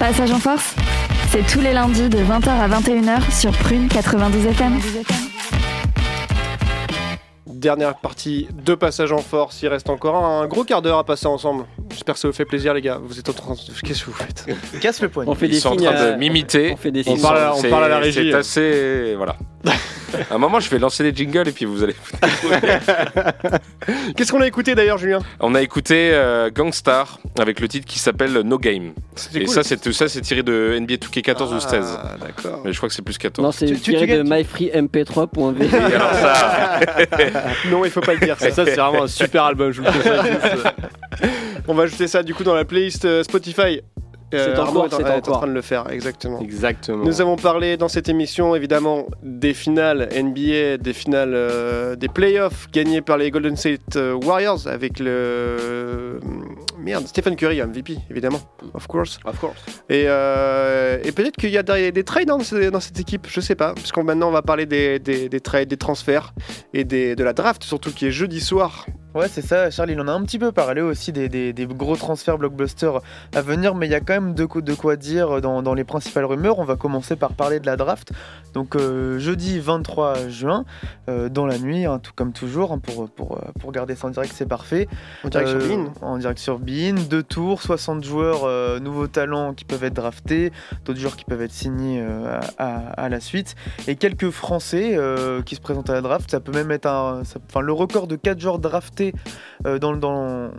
Passage 0.00 0.32
en 0.32 0.38
force, 0.40 0.74
C'est 1.30 1.46
tous 1.46 1.60
les 1.60 1.72
lundis 1.72 2.08
de 2.08 2.18
20h 2.18 2.48
à 2.48 2.66
21h 2.68 3.30
sur 3.38 3.52
Prune 3.52 3.86
92 3.88 4.46
FM. 4.46 4.78
Dernière 7.46 7.94
partie 7.96 8.48
de 8.64 8.74
passage 8.74 9.12
en 9.12 9.18
force. 9.18 9.62
Il 9.62 9.68
reste 9.68 9.88
encore 9.90 10.16
un 10.24 10.46
gros 10.48 10.64
quart 10.64 10.80
d'heure 10.82 10.98
à 10.98 11.04
passer 11.04 11.26
ensemble. 11.26 11.64
J'espère 11.90 12.14
que 12.14 12.20
ça 12.20 12.26
vous 12.28 12.34
fait 12.34 12.44
plaisir, 12.46 12.72
les 12.74 12.80
gars. 12.80 12.98
Vous 13.02 13.18
êtes 13.18 13.28
en 13.28 13.32
train 13.34 13.52
de. 13.54 13.58
Qu'est-ce 13.86 14.00
que 14.00 14.06
vous 14.10 14.16
faites 14.16 14.46
Casse 14.80 15.00
le 15.02 15.08
poignet. 15.10 15.30
On 15.30 15.34
fait 15.34 15.46
Ils 15.46 15.52
des 15.52 15.60
sont 15.60 15.68
en 15.68 15.72
signes. 15.78 15.84
train 15.84 15.92
de 16.06 16.12
à- 16.12 16.16
m'imiter. 16.16 16.70
On 16.72 16.76
fait 16.76 16.90
des 16.90 17.02
On 17.06 17.12
signes. 17.14 17.22
parle 17.22 17.38
à- 17.38 17.54
on 17.54 17.60
C'est- 17.60 17.68
parle 17.68 17.84
à 17.84 17.88
la 17.88 17.98
régie. 17.98 18.30
C'est 18.32 18.36
assez. 18.36 19.14
Voilà. 19.16 19.36
à 20.30 20.34
un 20.34 20.38
moment, 20.38 20.60
je 20.60 20.68
vais 20.70 20.78
lancer 20.78 21.02
les 21.02 21.14
jingles 21.14 21.48
et 21.48 21.52
puis 21.52 21.64
vous 21.64 21.82
allez. 21.82 21.94
Qu'est-ce 24.16 24.32
qu'on 24.32 24.40
a 24.40 24.46
écouté 24.46 24.74
d'ailleurs, 24.74 24.98
Julien? 24.98 25.20
On 25.40 25.54
a 25.54 25.62
écouté 25.62 26.10
euh, 26.12 26.50
Gangstar 26.50 27.18
avec 27.38 27.60
le 27.60 27.68
titre 27.68 27.86
qui 27.86 27.98
s'appelle 27.98 28.32
No 28.44 28.58
Game. 28.58 28.92
Et 29.34 29.44
cool. 29.44 29.48
ça, 29.54 29.62
c'est 29.62 29.80
tout 29.80 29.92
ça, 29.92 30.08
c'est 30.08 30.20
tiré 30.20 30.42
de 30.42 30.76
NBA 30.80 30.94
2K14 30.94 31.54
ou 31.56 31.60
16. 31.60 31.98
Ah, 32.02 32.16
d'accord. 32.20 32.62
Mais 32.64 32.72
je 32.72 32.76
crois 32.78 32.88
que 32.88 32.94
c'est 32.94 33.02
plus 33.02 33.18
14. 33.18 33.44
Non, 33.44 33.52
c'est 33.52 33.66
Tu- 33.66 33.74
tu- 33.74 33.80
tiré 33.92 34.06
tu 34.06 34.12
de 34.12 34.22
gagnes- 34.22 34.28
myfreemp3.v. 34.42 35.64
Et 35.66 35.94
alors 35.94 36.12
ça, 36.14 36.80
Non, 37.70 37.84
il 37.84 37.90
faut 37.90 38.00
pas 38.00 38.14
le 38.14 38.20
dire. 38.20 38.36
Ça. 38.38 38.50
Ça, 38.50 38.64
c'est 38.64 38.76
vraiment 38.76 39.04
un 39.04 39.08
super 39.08 39.44
album, 39.44 39.72
je 39.72 39.80
vous 39.82 39.86
le. 39.86 40.62
On 41.68 41.74
va 41.74 41.84
ajouter 41.84 42.08
ça 42.08 42.22
du 42.22 42.34
coup 42.34 42.42
dans 42.42 42.54
la 42.54 42.64
playlist 42.64 43.04
euh, 43.04 43.22
Spotify. 43.22 43.80
C'est 44.32 44.58
en 44.58 44.62
Arnaud 44.62 44.84
est 44.86 44.94
en- 44.94 44.96
c'est 44.98 45.04
en 45.04 45.06
est 45.08 45.10
en 45.16 45.20
cours. 45.20 45.38
train 45.38 45.46
de 45.48 45.52
le 45.52 45.62
faire, 45.62 45.90
exactement. 45.90 46.40
Exactement. 46.40 47.04
Nous 47.04 47.20
avons 47.20 47.36
parlé 47.36 47.76
dans 47.76 47.88
cette 47.88 48.08
émission 48.08 48.54
évidemment 48.54 49.06
des 49.22 49.54
finales 49.54 50.08
NBA, 50.12 50.76
des 50.78 50.92
finales 50.92 51.32
euh, 51.34 51.96
des 51.96 52.08
playoffs 52.08 52.68
gagnés 52.72 53.00
par 53.00 53.16
les 53.18 53.30
Golden 53.30 53.56
State 53.56 53.96
euh, 53.96 54.12
Warriors 54.14 54.66
avec 54.68 54.98
le 55.00 55.06
euh, 55.10 56.20
merde 56.78 57.06
Stephen 57.06 57.36
Curry 57.36 57.60
MVP 57.62 57.96
évidemment, 58.10 58.40
of 58.74 58.86
course. 58.86 59.18
Of 59.24 59.38
course. 59.40 59.58
Et, 59.88 60.04
euh, 60.06 60.98
et 61.04 61.12
peut-être 61.12 61.36
qu'il 61.36 61.50
y 61.50 61.58
a 61.58 61.62
des, 61.62 61.92
des 61.92 62.04
trades 62.04 62.26
dans, 62.28 62.40
ce- 62.40 62.70
dans 62.70 62.80
cette 62.80 62.98
équipe, 63.00 63.26
je 63.28 63.40
sais 63.40 63.54
pas, 63.54 63.74
parce 63.74 63.92
qu'on 63.92 64.04
maintenant 64.04 64.28
on 64.28 64.32
va 64.32 64.42
parler 64.42 64.66
des, 64.66 64.98
des, 64.98 65.28
des 65.28 65.40
trades, 65.40 65.68
des 65.68 65.76
transferts 65.76 66.32
et 66.72 66.84
des, 66.84 67.16
de 67.16 67.24
la 67.24 67.32
draft 67.32 67.62
surtout 67.64 67.90
qui 67.92 68.06
est 68.06 68.10
jeudi 68.10 68.40
soir. 68.40 68.86
Ouais, 69.14 69.26
c'est 69.28 69.42
ça, 69.44 69.70
Charles, 69.70 69.90
il 69.90 70.00
en 70.00 70.06
a 70.06 70.12
un 70.12 70.22
petit 70.22 70.38
peu 70.38 70.52
parlé 70.52 70.80
aussi 70.80 71.10
des, 71.10 71.28
des- 71.28 71.52
des 71.52 71.66
gros 71.66 71.96
transferts 71.96 72.38
blockbusters 72.38 73.00
à 73.34 73.42
venir, 73.42 73.74
mais 73.74 73.86
il 73.86 73.90
y 73.90 73.94
a 73.96 74.00
quand 74.00 74.12
même 74.14 74.34
de, 74.34 74.44
quoi- 74.44 74.62
de 74.62 74.72
quoi 74.72 74.94
dire 74.94 75.40
dans, 75.40 75.62
dans 75.62 75.74
les 75.74 75.82
principales 75.82 76.24
rumeurs. 76.26 76.60
On 76.60 76.64
va 76.64 76.76
commencer 76.76 77.16
par 77.16 77.32
parler 77.32 77.58
de 77.58 77.66
la 77.66 77.76
draft. 77.76 78.12
Donc, 78.54 78.76
euh, 78.76 79.18
jeudi 79.18 79.58
23 79.58 80.28
juin, 80.28 80.64
euh, 81.08 81.28
dans 81.28 81.44
la 81.46 81.58
nuit, 81.58 81.86
hein, 81.86 81.98
tout 81.98 82.12
comme 82.14 82.32
toujours, 82.32 82.70
hein, 82.72 82.78
pour, 82.78 83.10
pour, 83.10 83.38
euh, 83.38 83.40
pour 83.58 83.72
garder 83.72 83.96
ça 83.96 84.06
en 84.06 84.10
direct, 84.10 84.32
c'est 84.32 84.46
parfait. 84.48 84.86
En 85.24 85.28
direct 85.28 85.48
sur 85.48 85.58
Bein. 85.76 85.92
En 86.02 86.18
direct 86.18 86.38
sur 86.38 86.58
Bein. 86.60 86.94
Deux 87.10 87.24
tours, 87.24 87.62
60 87.62 88.04
joueurs, 88.04 88.80
nouveaux 88.80 89.08
talents 89.08 89.54
qui 89.54 89.64
peuvent 89.64 89.82
être 89.84 89.94
draftés, 89.94 90.52
d'autres 90.84 91.00
joueurs 91.00 91.16
qui 91.16 91.24
peuvent 91.24 91.42
être 91.42 91.52
signés 91.52 92.00
à, 92.00 92.40
à- 92.58 92.90
à 93.04 93.08
la 93.08 93.18
suite, 93.18 93.56
et 93.88 93.96
quelques 93.96 94.30
Français 94.30 94.96
qui 95.44 95.56
se 95.56 95.60
présentent 95.60 95.90
à 95.90 95.94
la 95.94 96.00
draft. 96.00 96.30
Ça 96.30 96.38
peut 96.38 96.52
même 96.52 96.70
être 96.70 96.86
un, 96.86 97.24
ça- 97.24 97.40
le 97.60 97.72
record 97.72 98.06
de 98.06 98.14
4 98.16 98.38
joueurs 98.38 98.58
draftés 98.60 98.99
euh, 99.66 99.78
dans, 99.78 99.96
dans, 99.96 100.50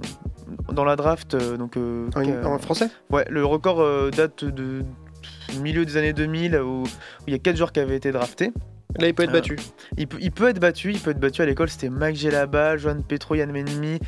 dans 0.72 0.84
la 0.86 0.96
draft. 0.96 1.34
euh, 1.34 1.58
donc, 1.58 1.78
euh, 1.78 2.10
En, 2.46 2.58
français? 2.60 2.90
Ouais, 3.10 3.26
le 3.30 3.46
record 3.46 3.80
date 4.12 4.44
de 4.46 4.84
milieu 5.62 5.86
des 5.86 5.98
années 5.98 6.14
2000 6.14 6.56
où, 6.58 6.84
où 6.84 6.86
il 7.28 7.34
y 7.34 7.36
a 7.36 7.40
4 7.40 7.56
joueurs 7.58 7.72
qui 7.72 7.80
avaient 7.80 7.98
été 7.98 8.12
draftés. 8.12 8.52
Là 9.00 9.08
il 9.08 9.14
peut 9.14 9.24
être 9.24 9.30
Euh, 9.30 9.34
battu. 9.34 9.56
Il, 9.98 10.08
peut- 10.08 10.18
il 10.20 10.32
peut 10.32 10.50
être 10.50 10.60
battu, 10.60 10.92
il 10.92 11.00
peut 11.00 11.12
être 11.12 11.20
battu 11.20 11.42
à 11.42 11.46
l'école, 11.46 11.70
c'était 11.70 11.90
Mike 11.90 12.18
Gelaba, 12.18 12.76
Joan 12.78 13.04
Petro, 13.04 13.36
Yann 13.36 13.50
Menmi 13.52 14.00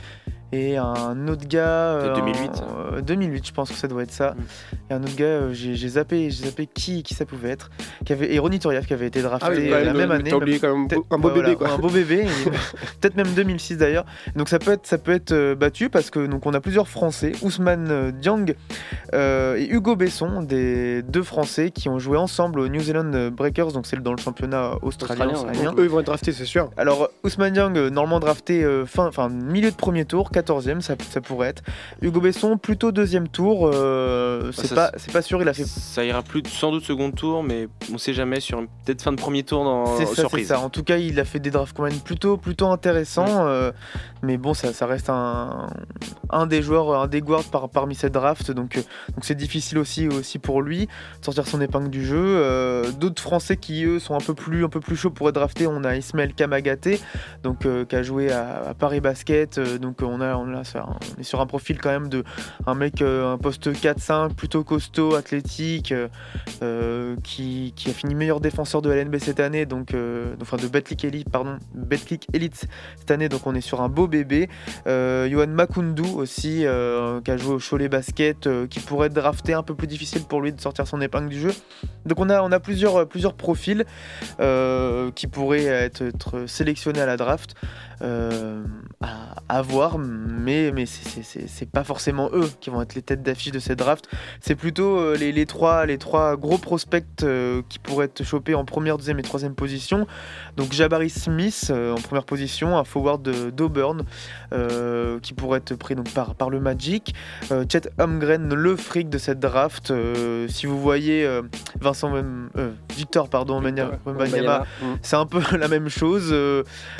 et 0.53 0.77
un 0.77 1.27
autre 1.27 1.47
gars. 1.47 1.99
De 1.99 2.07
euh, 2.09 2.15
2008. 2.15 2.49
en- 2.49 2.95
euh, 2.95 3.01
2008, 3.01 3.47
je 3.47 3.51
pense 3.53 3.69
que 3.69 3.75
ça 3.75 3.87
doit 3.87 4.03
être 4.03 4.11
ça. 4.11 4.31
Mm. 4.31 4.43
Et 4.89 4.93
un 4.93 5.03
autre 5.03 5.15
gars, 5.15 5.25
euh, 5.25 5.53
j'ai 5.53 5.87
zappé, 5.87 6.29
j'ai 6.29 6.45
zappé 6.45 6.67
qui, 6.67 7.03
qui 7.03 7.13
ça 7.13 7.25
pouvait 7.25 7.49
être. 7.49 7.69
Qui 8.05 8.13
avait, 8.13 8.33
et 8.33 8.39
Ronny 8.39 8.59
Turiaf 8.59 8.85
qui 8.85 8.93
avait 8.93 9.07
été 9.07 9.21
drafté 9.21 9.45
Ah 9.49 9.51
oui, 9.55 9.71
euh, 9.71 9.83
la 9.85 9.93
même, 9.93 10.11
année. 10.11 10.33
Oublié 10.33 10.59
quand 10.59 10.75
même 10.75 10.87
un 11.11 11.17
beau 11.17 11.29
bébé 11.29 11.41
voilà, 11.41 11.55
quoi. 11.55 11.69
Un 11.71 11.77
beau 11.77 11.89
bébé, 11.89 12.25
peut-être 13.01 13.15
même 13.15 13.33
2006 13.33 13.77
d'ailleurs. 13.77 14.05
Donc 14.35 14.49
ça 14.49 14.59
peut 14.59 14.71
être, 14.71 14.85
ça 14.85 14.97
peut 14.97 15.11
être 15.11 15.31
euh, 15.31 15.55
battu 15.55 15.89
parce 15.89 16.09
que 16.09 16.25
donc 16.25 16.45
on 16.45 16.53
a 16.53 16.59
plusieurs 16.59 16.87
Français, 16.87 17.33
Ousmane 17.41 17.87
euh, 17.89 18.11
Diang 18.11 18.53
euh, 19.13 19.55
et 19.57 19.67
Hugo 19.67 19.95
Besson, 19.95 20.41
des 20.41 21.01
deux 21.03 21.23
Français 21.23 21.71
qui 21.71 21.89
ont 21.89 21.99
joué 21.99 22.17
ensemble 22.17 22.59
au 22.59 22.67
New 22.67 22.81
Zealand 22.81 23.29
Breakers, 23.31 23.71
donc 23.71 23.85
c'est 23.85 24.01
dans 24.01 24.11
le 24.11 24.17
championnat 24.17 24.73
australien. 24.81 25.25
Australien, 25.25 25.33
australien. 25.33 25.71
Donc, 25.71 25.79
eux 25.79 25.83
ils 25.83 25.89
vont 25.89 25.99
être 25.99 26.05
draftés 26.07 26.31
c'est 26.31 26.45
sûr. 26.45 26.69
Alors 26.77 27.09
Ousmane 27.23 27.53
Diang, 27.53 27.75
euh, 27.77 27.89
normalement 27.89 28.19
drafté 28.19 28.63
euh, 28.63 28.85
fin, 28.85 29.07
enfin 29.07 29.29
milieu 29.29 29.71
de 29.71 29.75
premier 29.75 30.05
tour, 30.05 30.31
14e, 30.43 30.81
ça, 30.81 30.95
ça 31.09 31.21
pourrait 31.21 31.49
être. 31.49 31.63
Hugo 32.01 32.21
Besson, 32.21 32.57
plutôt 32.57 32.91
deuxième 32.91 33.27
tour, 33.27 33.69
euh, 33.73 34.51
c'est 34.51 34.73
pas, 34.75 34.91
c'est 34.97 35.11
pas 35.11 35.21
sûr, 35.21 35.41
il 35.41 35.47
a 35.47 35.53
fait. 35.53 35.65
Ça 35.65 36.03
ira 36.05 36.21
plus 36.21 36.43
sans 36.47 36.71
doute 36.71 36.83
second 36.83 37.11
tour, 37.11 37.43
mais 37.43 37.67
on 37.93 37.97
sait 37.97 38.13
jamais 38.13 38.39
sur 38.39 38.59
peut-être 38.85 39.01
fin 39.01 39.11
de 39.11 39.17
premier 39.17 39.43
tour 39.43 39.63
dans 39.63 39.97
C'est 39.97 40.05
ça, 40.05 40.27
ça. 40.45 40.59
En 40.59 40.69
tout 40.69 40.83
cas, 40.83 40.97
il 40.97 41.19
a 41.19 41.25
fait 41.25 41.39
des 41.39 41.51
drafts 41.51 41.75
quand 41.75 41.83
même 41.83 41.99
plutôt, 41.99 42.37
plutôt 42.37 42.67
intéressants. 42.67 43.45
euh, 43.47 43.71
mais 44.21 44.37
bon, 44.37 44.53
ça, 44.53 44.71
ça 44.73 44.85
reste 44.85 45.09
un, 45.09 45.67
un 46.29 46.45
des 46.47 46.61
joueurs, 46.61 46.93
un 47.01 47.07
des 47.07 47.21
guards 47.21 47.43
par- 47.45 47.69
parmi 47.69 47.95
cette 47.95 48.13
draft. 48.13 48.51
Donc, 48.51 48.77
euh, 48.77 48.81
donc 49.13 49.23
c'est 49.25 49.35
difficile 49.35 49.77
aussi, 49.77 50.07
aussi 50.07 50.39
pour 50.39 50.61
lui 50.61 50.85
de 50.85 51.25
sortir 51.25 51.47
son 51.47 51.59
épingle 51.61 51.89
du 51.89 52.05
jeu. 52.05 52.83
D'autres 52.99 53.21
Français 53.21 53.57
qui 53.57 53.83
eux 53.85 53.99
sont 53.99 54.15
un 54.15 54.19
peu 54.19 54.33
plus, 54.33 54.65
un 54.65 54.69
peu 54.69 54.79
plus 54.79 54.95
chauds 54.95 55.09
pour 55.11 55.29
être 55.29 55.35
draftés. 55.35 55.67
On 55.67 55.83
a 55.83 55.95
Ismaël 55.95 56.33
Kamagaté, 56.33 56.99
donc 57.43 57.65
qui 57.87 57.95
a 57.95 58.03
joué 58.03 58.31
à, 58.31 58.69
à 58.69 58.73
Paris 58.73 59.01
Basket. 59.01 59.59
Donc 59.79 60.01
on 60.01 60.21
a, 60.21 60.32
ça- 60.63 60.85
on 61.17 61.21
est 61.21 61.23
sur 61.23 61.41
un 61.41 61.45
profil 61.45 61.79
quand 61.79 61.89
même 61.89 62.09
de 62.09 62.23
un 62.65 62.75
mec, 62.75 63.01
euh, 63.01 63.33
un 63.33 63.37
poste 63.37 63.71
4-5, 63.73 64.33
plutôt 64.33 64.63
costaud, 64.63 65.15
athlétique. 65.15 65.91
euh, 65.91 66.07
euh, 66.61 67.15
qui, 67.23 67.73
a 67.87 67.91
fini 67.91 68.15
meilleur 68.15 68.39
défenseur 68.39 68.81
de 68.81 68.91
LNB 68.91 69.17
cette 69.19 69.39
année, 69.39 69.65
donc 69.65 69.93
enfin 70.41 70.57
de 70.57 70.67
Betclic 70.67 71.03
Elite, 71.05 71.29
pardon, 71.29 71.57
Elite 72.33 72.67
cette 72.97 73.11
année, 73.11 73.29
donc 73.29 73.45
on 73.45 73.55
est 73.55 73.61
sur 73.61 73.81
un 73.81 73.89
beau 73.89 74.07
bébé. 74.07 74.49
Johan 74.85 75.47
Makundu 75.47 76.03
aussi, 76.15 76.65
qui 77.25 77.31
a 77.31 77.37
joué 77.37 77.55
au 77.55 77.59
Cholet 77.59 77.89
Basket, 77.89 78.67
qui 78.67 78.79
pourrait 78.79 79.07
être 79.07 79.13
drafté, 79.13 79.53
un 79.53 79.63
peu 79.63 79.75
plus 79.75 79.87
difficile 79.87 80.23
pour 80.23 80.41
lui 80.41 80.53
de 80.53 80.61
sortir 80.61 80.87
son 80.87 81.01
épingle 81.01 81.29
du 81.29 81.39
jeu. 81.39 81.51
Donc 82.05 82.19
on 82.19 82.29
a, 82.29 82.59
plusieurs, 82.59 83.07
profils 83.35 83.85
qui 85.15 85.27
pourraient 85.27 85.65
être, 85.65 86.03
sélectionnés 86.47 87.01
à 87.01 87.05
la 87.05 87.17
draft. 87.17 87.55
à, 88.01 89.35
à 89.49 89.61
voir, 89.61 89.97
mais, 90.13 90.71
mais 90.73 90.85
c'est- 90.85 91.69
pas 91.71 91.83
forcément 91.83 92.29
eux 92.33 92.49
qui 92.59 92.69
vont 92.69 92.81
être 92.81 92.93
les 92.93 93.01
têtes 93.01 93.23
d'affiche 93.23 93.51
de 93.51 93.59
cette 93.59 93.79
draft. 93.79 94.05
C'est 94.41 94.55
plutôt 94.55 94.97
euh, 94.99 95.15
les, 95.17 95.31
les 95.31 95.45
trois, 95.45 95.85
les 95.85 95.97
trois 95.97 96.35
gros 96.35 96.57
prospects 96.57 97.05
euh, 97.23 97.61
qui 97.69 97.79
pourraient 97.79 98.05
être 98.05 98.23
chopés 98.23 98.53
en 98.53 98.65
première, 98.65 98.97
deuxième 98.97 99.19
et 99.19 99.23
troisième 99.23 99.55
position. 99.55 100.05
Donc 100.57 100.71
Jabari 100.73 101.09
Smith 101.09 101.67
euh, 101.71 101.93
en 101.93 102.01
première 102.01 102.25
position, 102.25 102.77
un 102.77 102.83
forward 102.83 103.23
d'Auburn 103.55 104.03
euh, 104.53 105.19
qui 105.21 105.33
pourrait 105.33 105.59
être 105.59 105.75
pris 105.75 105.95
donc, 105.95 106.11
par, 106.13 106.35
par 106.35 106.49
le 106.49 106.59
Magic. 106.59 107.15
Euh, 107.51 107.65
Chet 107.71 107.89
Holmgren, 107.97 108.53
le 108.53 108.75
fric 108.75 109.09
de 109.09 109.17
cette 109.17 109.39
draft. 109.39 109.89
Euh, 109.91 110.47
si 110.49 110.65
vous 110.67 110.79
voyez 110.79 111.27
Vincent 111.79 112.11
Victor 112.95 113.29
pardon, 113.29 113.61
Wembanyama, 113.61 114.65
c'est 115.01 115.15
un 115.15 115.25
peu 115.25 115.41
la 115.57 115.67
même 115.67 115.89
chose, 115.89 116.33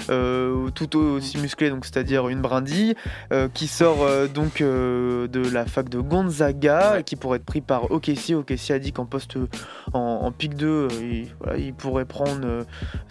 tout 0.07 0.97
aussi 0.97 1.38
musclé, 1.38 1.70
donc 1.70 1.86
c'est-à-dire 1.86 2.28
une 2.30 2.41
brindille, 2.41 2.95
euh, 3.31 3.47
qui 3.53 3.67
sort 3.67 4.03
euh, 4.03 4.27
donc 4.27 4.61
euh, 4.61 5.27
de 5.27 5.39
la 5.49 5.65
fac 5.65 5.89
de 5.89 5.99
Gonzaga, 5.99 6.99
et 6.99 7.03
qui 7.03 7.15
pourrait 7.15 7.37
être 7.37 7.45
pris 7.45 7.61
par 7.61 7.91
OKC. 7.91 8.31
OKC 8.35 8.71
a 8.71 8.79
dit 8.79 8.91
qu'en 8.91 9.05
poste 9.05 9.37
en, 9.93 9.99
en 9.99 10.31
pick 10.31 10.55
2, 10.55 10.67
euh, 10.67 10.87
il, 11.01 11.27
voilà, 11.39 11.57
il 11.57 11.73
pourrait 11.73 12.05
prendre 12.05 12.65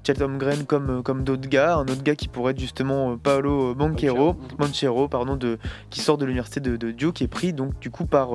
Chet 0.07 0.21
Holmgren 0.23 0.65
comme, 0.65 1.03
comme 1.03 1.25
d'autres 1.25 1.49
gars, 1.49 1.77
un 1.77 1.83
autre 1.83 2.03
gars 2.03 2.17
qui 2.17 2.29
pourrait 2.29 2.53
être 2.53 2.61
justement 2.61 3.17
Paolo 3.17 3.75
Banchero, 3.75 5.09
pardon, 5.09 5.37
de, 5.37 5.59
qui 5.91 6.01
sort 6.01 6.19
de 6.19 6.25
l'université 6.25 6.61
de, 6.61 6.77
de 6.77 6.91
Duke, 6.91 7.15
qui 7.15 7.25
est 7.25 7.29
pris 7.29 7.53
donc 7.53 7.79
du 7.81 7.91
coup 7.91 8.07
par, 8.07 8.31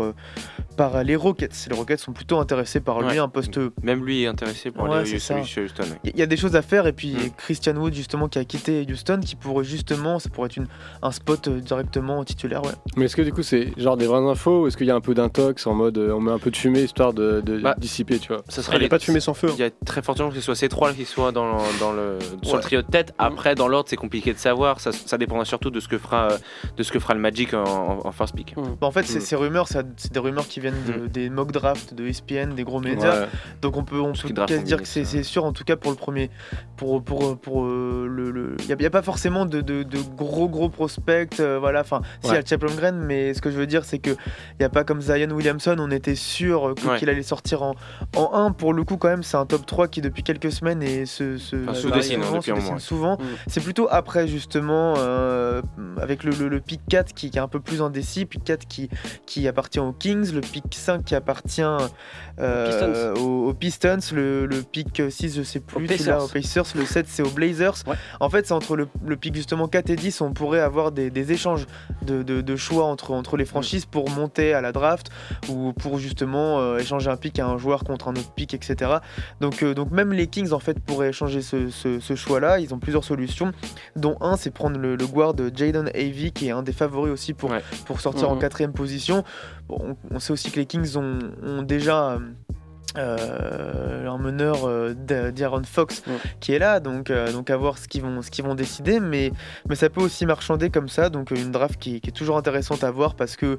par 0.76 1.04
les 1.04 1.16
Rockets. 1.16 1.68
Les 1.70 1.76
Rockets 1.76 2.00
sont 2.00 2.14
plutôt 2.14 2.40
intéressés 2.40 2.80
par 2.80 3.02
lui, 3.02 3.08
Ouais. 3.08 3.18
un 3.20 3.30
poste 3.30 3.60
Même 3.84 4.04
lui 4.06 4.24
est 4.24 4.28
intéressé 4.28 4.70
pour 4.72 4.84
Ouais, 4.90 5.06
chez 5.06 5.16
Houston. 5.16 5.84
il 6.04 6.18
y 6.18 6.22
a 6.22 6.26
des 6.26 6.38
choses 6.38 6.56
à 6.56 6.62
faire 6.62 6.88
et 6.88 6.94
puis 6.94 7.08
Mm. 7.14 7.30
Christian 7.38 7.76
Wood 7.78 7.94
justement 7.94 8.28
qui 8.28 8.38
a 8.38 8.44
quitté 8.46 8.86
Houston 8.90 9.20
qui 9.24 9.36
pourrait 9.36 9.64
justement 9.64 10.20
ça 10.20 10.30
pourrait 10.30 10.48
être 10.48 10.58
une, 10.58 10.68
un 11.02 11.12
spot 11.12 11.47
directement 11.50 12.24
titulaire 12.24 12.64
ouais. 12.64 12.72
Mais 12.96 13.06
est-ce 13.06 13.16
que 13.16 13.22
du 13.22 13.32
coup 13.34 13.44
c'est 13.44 13.72
genre 13.78 13.98
des 13.98 14.06
vraies 14.08 14.20
infos 14.30 14.64
ou 14.64 14.68
est-ce 14.68 14.78
qu'il 14.78 14.88
y 14.88 14.92
a 14.92 14.96
un 14.96 15.02
peu 15.02 15.14
d'intox 15.14 15.66
en 15.68 15.74
mode 15.74 15.98
euh, 15.98 16.12
on 16.14 16.20
met 16.22 16.32
un 16.32 16.40
peu 16.40 16.52
de 16.52 16.56
fumée 16.58 16.82
histoire 16.84 17.14
de, 17.14 17.42
de 17.42 17.60
Bah, 17.60 17.76
dissiper, 17.78 18.20
tu 18.20 18.30
vois 18.30 18.44
Ça 18.50 18.62
Il 18.74 18.80
n'y 18.80 18.86
a 18.86 18.90
pas 18.90 18.98
de 18.98 19.04
fumée 19.04 19.20
sans 19.20 19.34
feu. 19.34 19.50
Il 19.54 19.60
y 19.60 19.64
a 19.64 19.70
très 19.86 20.02
fortement 20.02 20.30
que 20.30 20.36
ce 20.36 20.42
soit 20.42 20.56
ces 20.56 20.70
trois 20.70 20.94
qui 20.94 21.06
soient 21.06 21.32
dans, 21.32 21.46
le- 21.58 21.80
dans 21.80 21.92
le, 21.92 22.18
sur 22.44 22.54
Ouais. 22.54 22.58
le 22.58 22.64
trio 22.64 22.82
de 22.82 22.88
tête. 22.88 23.14
Après, 23.18 23.56
dans 23.56 23.68
l'ordre, 23.68 23.90
c'est 23.90 23.96
compliqué 23.96 24.34
de 24.34 24.38
savoir. 24.40 24.80
Ça, 24.80 24.92
ça 24.92 25.18
dépendra 25.18 25.46
surtout 25.46 25.70
de 25.70 25.80
ce 25.80 25.88
que 25.88 25.98
fera, 25.98 26.30
de 26.76 26.84
ce 26.84 26.92
que 26.92 27.00
fera 27.00 27.14
le 27.14 27.20
Magic 27.20 27.54
en, 27.54 27.64
en- 27.64 28.00
en 28.08 28.12
first 28.12 28.36
pick. 28.36 28.56
Bah, 28.56 28.88
en 28.88 28.92
fait 28.92 29.04
ces, 29.04 29.18
Mm. 29.20 29.22
ces 29.22 29.36
rumeurs 29.36 29.68
c'est 29.68 30.12
des 30.12 30.20
rumeurs 30.20 30.48
qui 30.48 30.60
viennent 30.60 30.76
viennent 30.86 31.02
de- 31.04 31.08
des 31.08 31.30
mock 31.30 31.52
drafts 31.52 31.94
de 31.94 32.06
ESPN, 32.08 32.54
des 32.56 32.64
gros 32.64 32.80
médias. 32.80 33.22
Ouais. 33.22 33.28
Donc 33.62 33.78
on 33.78 33.84
peut, 33.84 34.00
on 34.00 34.14
peut 34.14 34.60
dire 34.64 34.82
que 34.82 34.88
c'est 34.88 35.24
sûr, 35.24 35.46
en 35.46 35.54
tout 35.54 35.64
cas 35.64 35.76
pour 35.76 35.92
le 35.92 35.98
premier, 35.98 36.30
pour 36.76 37.04
pour 37.04 37.38
pour 37.40 37.66
euh, 37.66 38.08
le, 38.10 38.32
le- 38.32 38.56
il 38.60 38.68
y, 38.68 38.74
a- 38.74 38.76
il 38.80 38.90
pas 38.90 39.02
forcément 39.02 39.46
de, 39.46 39.62
de- 39.62 39.84
de 39.84 39.98
gros 40.16 40.48
gros 40.50 40.70
prospects, 40.70 41.37
euh, 41.40 41.58
voilà. 41.60 41.82
Enfin, 41.82 42.02
si 42.22 42.28
il 42.30 42.34
y 42.34 42.36
a 42.36 42.40
Ouais. 42.40 42.44
Chapel 42.46 42.70
Green, 42.76 42.96
mais 42.98 43.34
ce 43.34 43.42
que 43.42 43.50
je 43.52 43.58
veux 43.58 43.68
dire 43.68 43.86
c'est 43.86 44.00
que 44.00 44.12
il 44.12 44.62
y 44.62 44.64
a 44.64 44.70
pas 44.70 44.84
comme 44.84 45.02
Zion 45.02 45.30
Williamson, 45.32 45.76
on 45.80 45.92
était 45.92 46.16
sûr 46.16 46.74
que- 46.76 46.88
Ouais. 46.88 46.98
qu'il 47.00 47.10
allait 47.10 47.24
sortir 47.24 47.64
en 47.64 47.76
en 48.16 48.32
1 48.34 48.52
pour 48.52 48.74
le 48.74 48.84
coup 48.84 48.98
quand 48.98 49.10
même, 49.10 49.24
c'est 49.24 49.38
un 49.38 49.46
top 49.46 49.66
3 49.66 49.88
qui 49.88 50.02
depuis 50.02 50.24
quelques 50.24 50.52
semaines 50.52 50.82
et 50.84 51.06
se, 51.06 51.38
se 51.38 51.56
Enfin, 51.56 51.74
se 51.74 51.82
se 51.82 51.88
varie 51.88 52.00
dessine, 52.02 52.24
souvent, 52.24 52.38
hein, 52.38 52.42
se 52.42 52.52
dessine 52.52 52.66
moment. 52.66 52.80
souvent. 52.80 53.14
Mm. 53.18 53.24
C'est 53.48 53.62
plutôt 53.62 53.88
après 53.90 54.28
justement 54.28 54.96
euh, 54.98 55.62
avec 56.02 56.24
le, 56.24 56.32
le- 56.32 56.48
le 56.48 56.60
pick 56.60 56.82
4 56.90 57.14
qui, 57.14 57.30
qui 57.32 57.38
est 57.38 57.42
un 57.42 57.48
peu 57.48 57.60
plus 57.60 57.82
indécis, 57.82 58.26
pick 58.26 58.44
4 58.44 58.68
qui 58.68 58.90
qui 59.26 59.48
appartient 59.48 59.80
aux 59.80 59.92
Kings, 59.94 60.32
le 60.34 60.42
pick 60.42 60.64
5 60.72 61.04
qui 61.04 61.16
appartient 61.16 61.62
euh, 62.40 63.16
aux, 63.16 63.50
aux 63.50 63.54
Pistons, 63.54 63.98
le, 64.14 64.46
le 64.46 64.62
pick 64.62 65.02
6 65.10 65.36
je 65.38 65.44
sais 65.44 65.60
plus, 65.60 65.88
celui-là, 65.88 65.98
Pacers. 66.18 66.24
aux 66.24 66.28
Pacers, 66.28 66.66
le 66.76 66.86
7 66.86 67.06
c'est 67.10 67.24
aux 67.24 67.30
Blazers. 67.30 67.74
Ouais. 67.88 67.96
En 68.20 68.30
fait 68.30 68.46
c'est 68.48 68.54
entre 68.54 68.76
le, 68.76 68.88
le 69.06 69.16
pick 69.18 69.36
justement 69.36 69.68
4 69.68 69.90
et 69.90 69.96
10 69.96 70.22
on 70.22 70.34
pourrait 70.34 70.60
avoir 70.60 70.92
des, 70.92 71.10
des 71.10 71.27
échanges 71.32 71.66
de, 72.06 72.24
de- 72.24 72.42
de 72.42 72.56
choix 72.56 72.86
entre, 72.86 73.12
entre 73.12 73.38
les 73.38 73.46
franchises 73.46 73.86
pour 73.86 74.10
monter 74.10 74.54
à 74.54 74.62
la 74.62 74.72
draft 74.72 75.10
ou 75.50 75.74
pour 75.74 75.98
justement 76.00 76.60
euh, 76.60 76.78
échanger 76.78 77.10
un 77.10 77.18
pick 77.18 77.40
à 77.40 77.46
un 77.48 77.58
joueur 77.58 77.84
contre 77.84 78.08
un 78.08 78.12
autre 78.14 78.32
pick 78.34 78.54
etc. 78.54 78.92
Donc, 79.42 79.64
euh, 79.64 79.74
donc 79.74 79.92
même 79.92 80.14
les 80.14 80.28
Kings 80.28 80.52
en 80.54 80.60
fait 80.60 80.80
pourraient 80.80 81.10
échanger 81.10 81.42
ce, 81.42 81.70
ce- 81.70 82.00
ce 82.00 82.16
choix-là, 82.16 82.60
ils 82.60 82.74
ont 82.74 82.80
plusieurs 82.80 83.04
solutions 83.04 83.52
dont 83.96 84.18
un 84.22 84.36
c'est 84.38 84.52
prendre 84.52 84.78
le, 84.80 84.96
le 84.96 85.08
guard 85.08 85.34
de 85.34 85.52
Jaden 85.56 85.88
Avey 85.90 86.32
qui 86.34 86.48
est 86.48 86.52
un 86.52 86.64
des 86.64 86.74
favoris 86.74 87.12
aussi 87.12 87.34
pour, 87.34 87.52
Ouais. 87.52 87.62
pour 87.86 88.00
sortir 88.02 88.30
en 88.30 88.36
Mhm. 88.36 88.42
quatrième 88.42 88.74
position. 88.74 89.24
Bon, 89.68 89.96
on, 90.12 90.16
on 90.16 90.20
sait 90.20 90.34
aussi 90.34 90.52
que 90.52 90.58
les 90.60 90.66
Kings 90.66 90.96
ont, 90.98 91.20
ont 91.44 91.62
déjà 91.62 92.18
euh, 92.98 93.87
un 94.18 94.22
meneur 94.24 94.66
euh, 94.66 94.94
d'Aaron 95.32 95.64
Fox 95.64 96.04
Ouais. 96.08 96.14
qui 96.40 96.54
est 96.54 96.60
là, 96.60 96.80
donc, 96.80 97.10
euh, 97.10 97.32
donc 97.32 97.50
à 97.50 97.58
voir 97.58 97.78
ce 97.78 97.88
qu'ils 97.88 98.02
vont, 98.02 98.22
ce 98.22 98.30
qu'ils 98.32 98.44
vont 98.46 98.56
décider, 98.56 99.00
mais, 99.00 99.32
mais 99.70 99.76
ça 99.76 99.90
peut 99.90 100.02
aussi 100.02 100.26
marchander 100.26 100.70
comme 100.70 100.90
ça, 100.90 101.10
donc 101.10 101.32
euh, 101.32 101.36
une 101.36 101.52
draft 101.52 101.80
qui, 101.80 102.02
qui 102.02 102.10
est 102.10 102.14
toujours 102.14 102.38
intéressante 102.38 102.84
à 102.84 102.92
voir 102.92 103.16
parce 103.16 103.36
que 103.36 103.58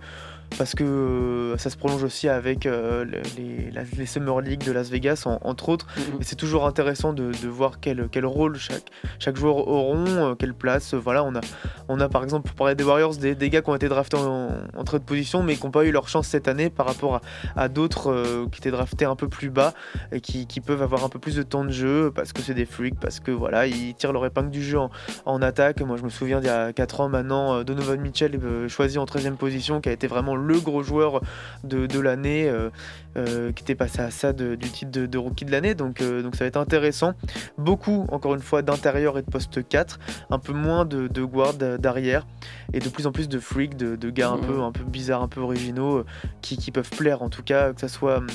parce 0.56 0.74
que 0.74 0.82
euh, 0.84 1.56
ça 1.58 1.70
se 1.70 1.76
prolonge 1.76 2.02
aussi 2.02 2.28
avec 2.28 2.66
euh, 2.66 3.04
le- 3.04 3.20
les, 3.36 3.70
la- 3.70 3.82
les 3.96 4.06
Summer 4.06 4.40
League 4.40 4.64
de 4.64 4.72
Las 4.72 4.88
Vegas, 4.90 5.22
en- 5.26 5.38
entre 5.42 5.68
autres. 5.68 5.86
Mhm. 5.96 6.20
Et 6.20 6.24
c'est 6.24 6.36
toujours 6.36 6.66
intéressant 6.66 7.12
de, 7.12 7.30
de 7.32 7.48
voir 7.48 7.80
quel, 7.80 8.08
quel 8.10 8.26
rôle 8.26 8.56
chaque, 8.56 8.90
chaque 9.18 9.36
joueur 9.36 9.68
auront, 9.68 10.04
euh, 10.06 10.34
quelle 10.34 10.54
place. 10.54 10.94
Voilà, 10.94 11.22
on 11.24 11.34
a, 11.34 11.40
on 11.88 12.00
a 12.00 12.08
par 12.08 12.24
exemple, 12.24 12.46
pour 12.48 12.56
parler 12.56 12.74
des 12.74 12.84
Warriors, 12.84 13.16
des, 13.16 13.34
des 13.34 13.50
gars 13.50 13.62
qui 13.62 13.70
ont 13.70 13.74
été 13.74 13.88
draftés 13.88 14.16
en, 14.16 14.48
en 14.76 14.84
très 14.84 14.98
de 14.98 15.04
position, 15.04 15.42
mais 15.42 15.56
qui 15.56 15.64
n'ont 15.64 15.70
pas 15.70 15.84
eu 15.84 15.90
leur 15.92 16.08
chance 16.08 16.26
cette 16.28 16.48
année 16.48 16.70
par 16.70 16.86
rapport 16.86 17.16
à, 17.16 17.20
à 17.56 17.68
d'autres 17.68 18.10
euh, 18.10 18.46
qui 18.50 18.58
étaient 18.60 18.70
draftés 18.70 19.04
un 19.04 19.16
peu 19.16 19.28
plus 19.28 19.50
bas 19.50 19.74
et 20.12 20.20
qui, 20.20 20.46
qui 20.46 20.60
peuvent 20.60 20.82
avoir 20.82 21.04
un 21.04 21.08
peu 21.08 21.18
plus 21.18 21.36
de 21.36 21.42
temps 21.42 21.64
de 21.64 21.70
jeu 21.72 22.10
parce 22.14 22.32
que 22.32 22.42
c'est 22.42 22.54
des 22.54 22.64
freaks, 22.66 22.98
parce 22.98 23.20
que 23.20 23.30
voilà, 23.30 23.66
ils 23.66 23.94
tirent 23.94 24.12
leur 24.12 24.24
épingle 24.24 24.50
du 24.50 24.62
jeu 24.62 24.78
en, 24.78 24.90
en 25.26 25.42
attaque. 25.42 25.80
Moi, 25.82 25.96
je 25.96 26.02
me 26.02 26.08
souviens 26.10 26.40
d'il 26.40 26.46
y 26.46 26.50
a 26.50 26.72
4 26.72 27.00
ans 27.02 27.08
maintenant, 27.08 27.62
Donovan 27.62 28.00
Mitchell 28.00 28.38
choisi 28.68 28.98
en 28.98 29.04
13e 29.04 29.34
position, 29.36 29.80
qui 29.80 29.88
a 29.88 29.92
été 29.92 30.06
vraiment 30.06 30.34
le 30.46 30.58
gros 30.60 30.82
joueur 30.82 31.20
de, 31.64 31.86
de 31.86 32.00
l'année, 32.00 32.48
euh, 32.48 32.70
euh, 33.16 33.52
qui 33.52 33.62
était 33.62 33.74
passé 33.74 34.00
à 34.00 34.10
ça 34.10 34.32
de- 34.32 34.54
du 34.54 34.68
titre 34.70 34.90
de, 34.90 35.06
de 35.06 35.18
rookie 35.18 35.44
de 35.44 35.50
l'année. 35.52 35.74
Donc, 35.74 36.00
euh, 36.00 36.22
donc 36.22 36.34
ça 36.36 36.44
va 36.44 36.48
être 36.48 36.56
intéressant. 36.56 37.14
Beaucoup, 37.56 38.06
encore 38.10 38.34
une 38.34 38.40
fois, 38.42 38.62
d'intérieur 38.62 39.18
et 39.18 39.22
de 39.22 39.30
poste 39.30 39.66
4, 39.68 39.98
un 40.30 40.38
peu 40.38 40.52
moins 40.52 40.84
de, 40.84 41.08
guard 41.24 41.54
euh, 41.62 41.78
d'arrière, 41.78 42.26
et 42.72 42.78
de 42.80 42.88
plus 42.88 43.06
en 43.06 43.12
plus 43.12 43.28
de 43.28 43.38
freaks, 43.38 43.76
de, 43.76 44.10
gars 44.10 44.30
un, 44.30 44.38
peu, 44.38 44.60
un 44.62 44.72
peu 44.72 44.84
bizarres, 44.84 45.22
un 45.22 45.28
peu 45.28 45.40
originaux, 45.40 45.98
euh, 45.98 46.04
qui, 46.42 46.56
qui 46.56 46.70
peuvent 46.70 46.90
plaire 46.90 47.22
en 47.22 47.28
tout 47.28 47.42
cas, 47.42 47.72
que 47.72 47.80
ça 47.80 47.88
soit. 47.88 48.18
hum, 48.18 48.26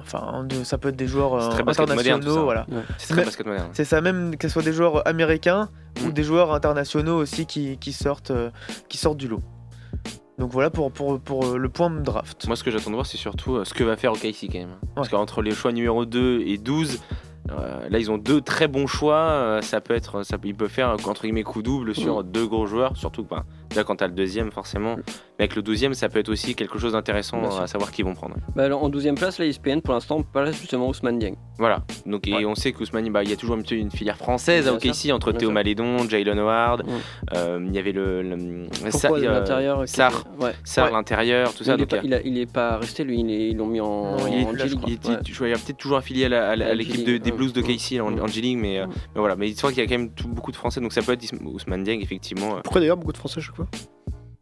Enfin, 0.00 0.46
ça 0.64 0.78
peut 0.78 0.88
être 0.88 0.96
des 0.96 1.06
joueurs 1.06 1.34
euh, 1.34 1.50
moderne, 1.50 1.68
internationaux, 1.68 2.34
ça. 2.36 2.40
voilà. 2.40 2.66
Ouais. 2.70 2.82
C'est 3.74 3.84
ça, 3.84 4.00
même 4.00 4.36
que 4.36 4.48
ce 4.48 4.52
soit 4.54 4.62
des 4.62 4.72
joueurs 4.72 5.06
américains 5.06 5.68
ou 6.02 6.08
Mm. 6.08 6.12
des 6.12 6.22
joueurs 6.22 6.54
internationaux 6.54 7.16
aussi 7.16 7.44
qui, 7.44 7.76
qui 7.76 7.92
sortent, 7.92 8.30
euh, 8.30 8.50
qui 8.88 8.96
sortent 8.96 9.18
du 9.18 9.28
lot. 9.28 9.40
Donc 10.38 10.50
voilà 10.50 10.70
pour, 10.70 10.90
pour, 10.90 11.20
pour 11.20 11.44
euh, 11.46 11.56
le 11.58 11.68
point 11.68 11.90
de 11.90 12.00
draft. 12.00 12.46
Moi, 12.46 12.56
ce 12.56 12.64
que 12.64 12.70
j'attends 12.70 12.90
de 12.90 12.94
voir, 12.96 13.06
c'est 13.06 13.16
surtout 13.16 13.56
euh, 13.56 13.64
ce 13.64 13.72
que 13.72 13.84
va 13.84 13.96
faire 13.96 14.12
OKC 14.12 14.48
quand 14.50 14.58
même. 14.58 14.76
Parce 14.94 15.06
Ouais. 15.08 15.12
qu'entre 15.12 15.42
les 15.42 15.52
choix 15.52 15.70
numéro 15.72 16.04
2 16.04 16.42
et 16.44 16.58
12, 16.58 17.00
euh, 17.52 17.88
là, 17.88 17.98
ils 17.98 18.10
ont 18.10 18.18
deux 18.18 18.40
très 18.40 18.66
bons 18.66 18.86
choix. 18.88 19.60
ça 19.62 19.80
peut 19.80 19.94
être, 19.94 20.22
ça 20.24 20.36
ils 20.42 20.54
peuvent 20.54 20.68
faire 20.70 20.90
entre 21.06 21.22
guillemets 21.22 21.44
coup 21.44 21.62
double 21.62 21.94
sur 21.94 22.24
deux 22.24 22.46
gros 22.46 22.66
joueurs. 22.66 22.96
Surtout, 22.96 23.22
ben, 23.24 23.44
déjà 23.74 23.84
quand 23.84 23.96
t'as 23.96 24.06
le 24.06 24.12
deuxième, 24.14 24.50
forcément. 24.52 24.96
Mais 25.38 25.44
avec 25.44 25.56
le 25.56 25.62
douzième, 25.62 25.94
ça 25.94 26.08
peut 26.08 26.20
être 26.20 26.28
aussi 26.28 26.54
quelque 26.54 26.78
chose 26.78 26.92
d'intéressant 26.92 27.42
à 27.60 27.66
savoir 27.66 27.90
qui 27.90 28.02
vont 28.02 28.14
prendre. 28.14 28.36
Bah, 28.54 28.62
alors, 28.64 28.84
en 28.84 28.88
12 28.88 29.08
place, 29.16 29.38
la 29.38 29.46
ESPN, 29.46 29.80
pour 29.80 29.92
l'instant, 29.94 30.22
place 30.22 30.56
justement 30.60 30.88
Ousmane 30.88 31.18
Dieng. 31.18 31.34
Voilà. 31.58 31.82
Donc, 32.06 32.26
et 32.28 32.34
Ouais. 32.34 32.44
on 32.44 32.54
sait 32.54 32.72
qu'Ousmane, 32.72 33.10
bah, 33.10 33.22
il 33.24 33.30
y 33.30 33.32
a 33.32 33.36
toujours 33.36 33.56
un 33.56 33.60
petit- 33.62 33.74
une 33.76 33.90
filière 33.90 34.16
française 34.16 34.68
à 34.68 34.70
Bien 34.76 34.90
OKC 34.90 35.12
entre 35.12 35.30
bien 35.32 35.38
Théo 35.40 35.48
sûr. 35.48 35.52
Malédon, 35.54 36.08
Jalen 36.08 36.38
Howard. 36.38 36.84
Mm. 36.86 36.90
euh, 37.34 37.60
Il 37.66 37.74
y 37.74 37.78
avait 37.78 37.92
le, 37.92 38.22
le- 38.22 38.68
Pourquoi 38.90 39.18
euh, 39.18 39.32
l'intérieur 39.32 39.82
était- 39.82 40.02
Ouais. 40.40 40.52
Ouais. 40.82 40.90
l'intérieur, 40.92 41.52
tout 41.54 41.64
ça. 41.64 41.72
il, 41.72 41.74
est 41.74 41.78
donc, 41.78 41.88
pas, 41.90 41.96
il 42.04 42.10
y 42.10 42.14
a- 42.14 42.20
il, 42.20 42.26
a- 42.26 42.28
il 42.34 42.38
est 42.38 42.52
pas 42.52 42.76
resté, 42.78 43.02
lui, 43.04 43.18
il 43.20 43.30
est- 43.30 43.50
ils 43.50 43.56
l'ont 43.56 43.66
mis 43.66 43.80
en, 43.80 44.16
Non, 44.16 44.26
il 44.28 44.34
est 44.40 44.44
en 44.44 44.48
plus 44.50 44.58
là, 44.58 44.64
je 44.66 44.70
G-League. 44.70 45.00
crois. 45.00 45.14
Il 45.24 45.34
je 45.34 45.44
y 45.48 45.52
a 45.52 45.56
peut-être 45.56 45.76
toujours 45.76 45.96
affilié 45.98 46.26
à 46.26 46.54
l'équipe 46.74 47.04
de- 47.04 47.18
des. 47.18 47.32
Blues 47.32 47.52
de 47.52 47.60
KC 47.62 48.00
en, 48.00 48.10
Mm. 48.12 48.20
en 48.22 48.26
G-League, 48.28 48.58
mais, 48.58 48.78
euh, 48.78 48.86
Mm. 48.86 48.90
mais 49.14 49.20
voilà. 49.20 49.34
Mais 49.36 49.48
il 49.48 49.56
qu'il 49.72 49.82
y 49.82 49.86
a 49.86 49.88
quand 49.88 49.98
même 49.98 50.10
beaucoup 50.28 50.52
de 50.52 50.56
Français, 50.56 50.80
donc 50.80 50.92
ça 50.92 51.02
peut 51.02 51.12
être 51.12 51.24
Ousmane 51.44 51.82
Dieng, 51.82 52.00
effectivement. 52.00 52.56
euh, 52.56 52.60
Pourquoi 52.62 52.80
d'ailleurs 52.80 52.96
beaucoup 52.96 53.12
de 53.12 53.16
Français 53.18 53.38
à 53.40 53.42
chaque 53.42 53.56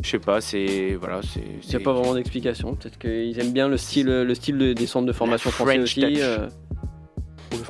Je 0.03 0.09
sais 0.11 0.19
pas, 0.19 0.41
c'est. 0.41 0.97
Voilà, 0.99 1.21
c'est. 1.23 1.41
Il 1.63 1.69
n'y 1.69 1.77
a 1.77 1.81
pas 1.81 1.93
vraiment 1.93 2.15
d'explication. 2.15 2.75
Peut-être 2.75 2.99
qu'ils 2.99 3.39
aiment 3.39 3.53
bien 3.53 3.69
le 3.69 3.77
style, 3.77 4.07
le 4.09 4.35
style 4.35 4.59
de- 4.59 4.73
des 4.73 4.87
centres 4.87 5.07
de 5.07 5.13
formation 5.13 5.51
français 5.51 5.79
aussi. 5.79 6.01
touch. 6.01 6.19
euh, 6.21 6.49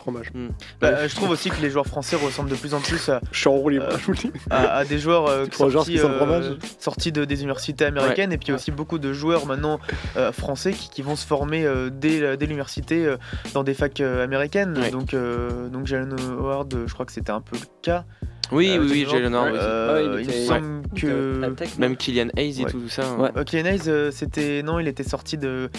Fromage. 0.02 0.32
Bah, 0.80 0.88
euh, 0.88 1.08
je 1.08 1.14
trouve 1.14 1.30
aussi 1.30 1.48
que 1.48 1.60
les 1.62 1.70
joueurs 1.70 1.86
français 1.86 2.16
ressemblent 2.16 2.50
de 2.50 2.56
plus 2.56 2.74
en 2.74 2.80
plus 2.80 3.08
à, 3.08 3.20
Je 3.30 3.38
suis 3.38 3.48
enroulé, 3.48 3.78
moi, 3.78 3.88
Euh, 3.90 3.98
je 3.98 4.04
vous 4.06 4.12
le 4.12 4.18
dis. 4.18 4.32
à, 4.50 4.76
à 4.78 4.84
des 4.84 4.98
joueurs 4.98 5.28
euh, 5.28 5.46
sortis, 5.52 5.98
euh, 6.00 6.16
fromage. 6.16 6.44
sortis 6.80 7.12
de, 7.12 7.24
des 7.24 7.40
universités 7.42 7.84
américaines. 7.84 8.32
Et 8.32 8.36
puis 8.38 8.46
il 8.48 8.50
y 8.50 8.52
a 8.52 8.56
aussi 8.56 8.72
beaucoup 8.72 8.98
de 8.98 9.12
joueurs 9.12 9.46
maintenant 9.46 9.78
euh, 10.16 10.32
français 10.32 10.72
qui, 10.72 10.90
qui 10.90 11.02
vont 11.02 11.14
se 11.16 11.24
former 11.26 11.64
euh, 11.64 11.88
dès, 11.92 12.36
dès 12.36 12.46
l'université 12.46 13.06
euh, 13.06 13.16
dans 13.54 13.62
des 13.62 13.74
facs 13.74 14.00
euh, 14.00 14.24
américaines. 14.24 14.76
Ouais. 14.76 14.90
Donc, 14.90 15.14
euh, 15.14 15.68
donc 15.68 15.86
Jalen 15.86 16.16
Howard, 16.38 16.74
je 16.86 16.92
crois 16.92 17.06
que 17.06 17.12
c'était 17.12 17.30
un 17.32 17.40
peu 17.40 17.56
le 17.56 17.66
cas. 17.82 18.04
Oui, 18.50 18.70
Euh, 18.76 18.80
oui, 18.82 18.88
oui, 18.90 19.06
Jalen 19.10 19.34
Howard, 19.34 19.54
euh, 19.54 19.94
Ouais, 19.94 20.04
il 20.04 20.06
il 20.06 20.26
me 20.26 20.32
était- 20.32 20.46
semble 20.46 20.82
que. 20.94 21.78
Même 21.78 21.96
Kylian 21.96 22.28
Hayes 22.36 22.60
et 22.60 22.64
Ouais. 22.64 22.70
tout 22.70 22.86
ça. 22.88 23.02
hein. 23.06 23.16
Ouais. 23.18 23.30
Euh, 23.36 23.44
Kylian 23.44 23.64
Hayes, 23.66 23.88
euh, 23.88 24.10
c'était 24.10 24.62
non, 24.62 24.78
il 24.78 24.88
était 24.88 25.04
sorti 25.04 25.38
de, 25.38 25.70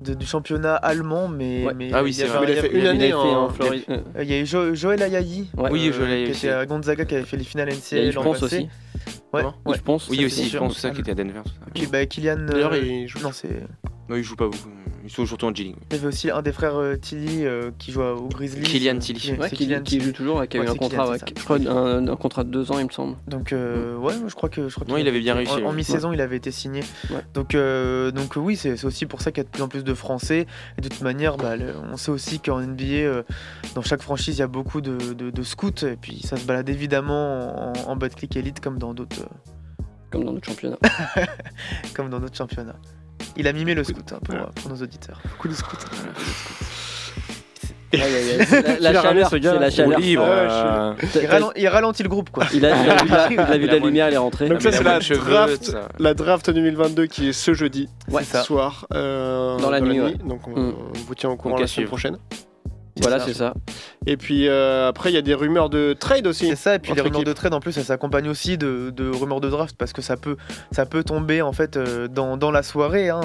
de- 0.00 0.14
du 0.14 0.26
championnat 0.26 0.74
allemand, 0.76 1.28
mais, 1.28 1.64
Ouais. 1.64 1.74
mais 1.74 1.90
Ah 1.92 2.02
oui, 2.02 2.10
il 2.12 2.20
y 2.20 2.24
vrai. 2.28 2.52
Il 2.52 2.58
a 2.58 2.62
fait 2.62 2.72
une 2.72 2.86
année 2.86 3.08
fait 3.08 3.12
en- 3.14 3.44
en 3.44 3.48
Floride. 3.50 3.84
euh, 3.88 3.98
Euh, 4.16 4.22
Il 4.24 4.30
y 4.30 4.34
a 4.34 4.40
eu 4.40 4.46
Jo- 4.46 4.74
Joël 4.74 5.02
Ayayi, 5.02 5.50
Ouais. 5.56 5.70
Oui, 5.70 5.90
je 5.92 6.02
l'ai 6.02 6.24
qui 6.24 6.30
était 6.32 6.50
à 6.50 6.66
Gonzaga, 6.66 7.04
qui 7.04 7.14
avait 7.14 7.24
fait 7.24 7.36
les 7.36 7.44
finales 7.44 7.68
Il 7.68 7.74
y 7.74 8.00
a 8.00 8.04
NCAA 8.04 8.12
l'an 8.12 8.32
passé. 8.32 8.44
aussi. 8.44 8.68
Ouais, 9.32 9.42
ouais. 9.44 9.74
Yves 9.74 9.82
Ponce. 9.82 10.08
Oui, 10.08 10.24
aussi, 10.24 10.48
je 10.48 10.58
pense 10.58 10.78
ça 10.78 10.90
qui 10.90 11.00
était 11.00 11.12
à 11.12 11.14
Denver. 11.14 11.40
tout 11.44 11.50
ça. 11.50 11.70
Puis 11.74 11.86
bah, 11.86 12.04
Kylian. 12.06 12.46
D'ailleurs, 12.48 12.72
euh, 12.72 12.78
il 12.84 13.08
joue. 13.08 13.20
Non, 13.20 13.30
c'est. 13.32 13.62
Non, 14.10 14.16
il 14.16 14.24
joue 14.24 14.34
pas 14.36 14.46
beaucoup. 14.46 14.68
Ils 15.04 15.10
sont 15.10 15.24
surtout 15.24 15.46
en 15.46 15.54
G-League. 15.54 15.76
Il 15.90 15.96
y 15.96 15.98
avait 16.00 16.08
aussi 16.08 16.30
un 16.30 16.42
des 16.42 16.52
frères 16.52 16.76
euh, 16.76 16.96
Tilly 16.96 17.46
euh, 17.46 17.70
qui 17.78 17.90
joue 17.92 18.02
au 18.02 18.28
Grizzlies. 18.28 18.62
Kylian 18.64 18.98
Tilly. 18.98 19.18
qui- 19.20 19.32
Ouais, 19.32 19.48
c'est 19.48 19.56
qui, 19.56 19.64
Kylian 19.64 19.78
qui 19.82 19.84
Tilly. 19.96 20.04
joue 20.04 20.12
toujours, 20.12 20.36
ouais, 20.38 20.48
qui 20.48 20.56
a 20.58 20.60
Ouais, 20.60 20.66
eu 20.66 20.70
un 20.70 20.74
contrat, 20.74 21.16
Kylian, 21.16 21.34
je 21.38 21.44
crois, 21.44 21.56
un, 21.56 22.06
un 22.08 22.16
contrat 22.16 22.44
de 22.44 22.50
deux 22.50 22.70
ans, 22.72 22.78
il 22.78 22.84
me 22.86 22.90
semble. 22.90 23.16
Donc 23.28 23.52
euh, 23.52 23.96
ouais, 23.96 24.12
je 24.26 24.34
crois 24.34 24.48
que 24.50 24.68
je 24.68 24.74
crois 24.74 24.86
Non, 24.88 24.96
qu'il 24.96 25.04
il 25.04 25.08
avait 25.08 25.20
bien 25.20 25.34
réussi, 25.34 25.62
En, 25.64 25.72
mi-saison, 25.72 26.12
il 26.12 26.20
avait 26.20 26.36
été 26.36 26.50
signé. 26.50 26.80
Ouais. 27.10 27.20
Donc 27.34 27.54
euh, 27.54 28.10
donc 28.10 28.34
oui, 28.36 28.56
c'est 28.56 28.84
aussi 28.84 29.06
pour 29.06 29.22
ça 29.22 29.30
qu'il 29.32 29.38
y 29.38 29.40
a 29.40 29.44
de 29.44 29.50
plus 29.50 29.62
en 29.62 29.68
plus 29.68 29.84
de 29.84 29.94
Français. 29.94 30.46
Et 30.76 30.80
de 30.82 30.88
toute 30.88 31.00
manière, 31.02 31.36
bah, 31.38 31.56
le- 31.56 31.72
on 31.92 31.96
sait 31.96 32.10
aussi 32.10 32.38
qu'en 32.40 32.60
NBA, 32.60 32.84
euh, 32.84 33.22
dans 33.74 33.82
chaque 33.82 34.02
franchise, 34.02 34.36
il 34.36 34.40
y 34.40 34.42
a 34.42 34.48
beaucoup 34.48 34.80
de, 34.80 35.14
de- 35.14 35.30
de 35.30 35.42
scouts. 35.42 35.84
Et 35.86 35.96
puis 35.96 36.20
ça 36.20 36.36
se 36.36 36.44
balade 36.44 36.68
évidemment 36.68 37.70
en, 37.70 37.90
en 37.90 37.96
bas 37.96 38.08
de 38.08 38.14
clic 38.14 38.36
élite 38.36 38.60
comme 38.60 38.78
dans 38.78 38.92
d'autres 38.92 39.22
euh, 39.22 39.82
Comme 40.10 40.24
dans 40.24 40.32
notre 40.32 40.46
championnat. 40.46 40.78
comme 41.94 42.10
dans 42.10 42.20
d'autres 42.20 42.36
championnats. 42.36 42.76
Il 43.36 43.46
a 43.48 43.52
mimé 43.52 43.74
le 43.74 43.84
scout 43.84 44.12
hein, 44.12 44.18
pour, 44.24 44.36
pour 44.36 44.70
nos 44.70 44.82
auditeurs. 44.82 45.20
Coup 45.38 45.48
de 45.48 45.54
scout. 45.54 45.78
La, 47.92 48.92
chaleur, 49.02 49.26
ce 49.28 49.36
c'est 49.36 49.40
gars 49.40 49.54
la 49.58 49.68
chaleur. 49.68 49.98
euh, 50.00 50.94
Il, 51.16 51.26
ralen- 51.26 51.50
il 51.56 51.66
ralentit 51.68 52.04
le 52.04 52.08
groupe 52.08 52.30
quoi. 52.30 52.44
Il 52.54 52.64
a, 52.64 52.70
il 52.84 52.88
a 52.90 53.02
vu 53.02 53.08
la, 53.10 53.32
il 53.32 53.40
a 53.40 53.58
vu 53.58 53.66
la 53.66 53.78
lumière, 53.78 54.08
il 54.08 54.14
est 54.14 54.16
rentré. 54.16 54.48
Donc 54.48 54.62
ça, 54.62 54.70
c'est 54.70 54.84
la 54.84 55.00
draft. 55.00 55.64
tout 55.64 55.70
ça. 55.72 55.88
La 55.98 56.14
draft 56.14 56.50
2022 56.50 57.06
qui 57.06 57.30
est 57.30 57.32
ce 57.32 57.52
jeudi 57.52 57.88
Ouais, 58.08 58.22
soir. 58.22 58.86
euh, 58.94 59.58
Dans 59.58 59.70
la 59.70 59.80
nuit, 59.80 60.00
ouais. 60.00 60.14
Donc 60.24 60.46
on, 60.46 60.50
Mm. 60.50 60.74
on 60.94 60.98
vous 61.06 61.14
tient 61.16 61.30
au 61.30 61.36
courant 61.36 61.54
Donc, 61.56 61.62
la 61.62 61.66
semaine 61.66 61.88
prochaine. 61.88 62.18
Voilà, 63.00 63.20
c'est 63.20 63.34
ça. 63.34 63.54
Et 64.06 64.16
puis 64.16 64.48
euh, 64.48 64.88
après, 64.88 65.10
il 65.10 65.14
y 65.14 65.18
a 65.18 65.22
des 65.22 65.34
rumeurs 65.34 65.70
de 65.70 65.92
trade 65.98 66.26
aussi. 66.26 66.48
C'est 66.48 66.56
ça, 66.56 66.74
et 66.74 66.78
puis 66.78 66.92
les 66.94 67.00
rumeurs 67.00 67.24
de 67.24 67.32
trade 67.32 67.54
en 67.54 67.60
plus, 67.60 67.72
ça 67.72 67.84
s'accompagne 67.84 68.28
aussi 68.28 68.58
de, 68.58 68.90
de 68.94 69.08
rumeurs 69.10 69.40
de 69.40 69.48
draft 69.48 69.76
parce 69.78 69.92
que 69.92 70.02
ça 70.02 70.16
peut, 70.16 70.36
ça 70.72 70.86
peut 70.86 71.04
tomber 71.04 71.40
en 71.42 71.52
fait 71.52 71.76
euh, 71.76 72.08
dans, 72.08 72.36
dans 72.36 72.50
la 72.50 72.62
soirée. 72.62 73.08
hein. 73.10 73.20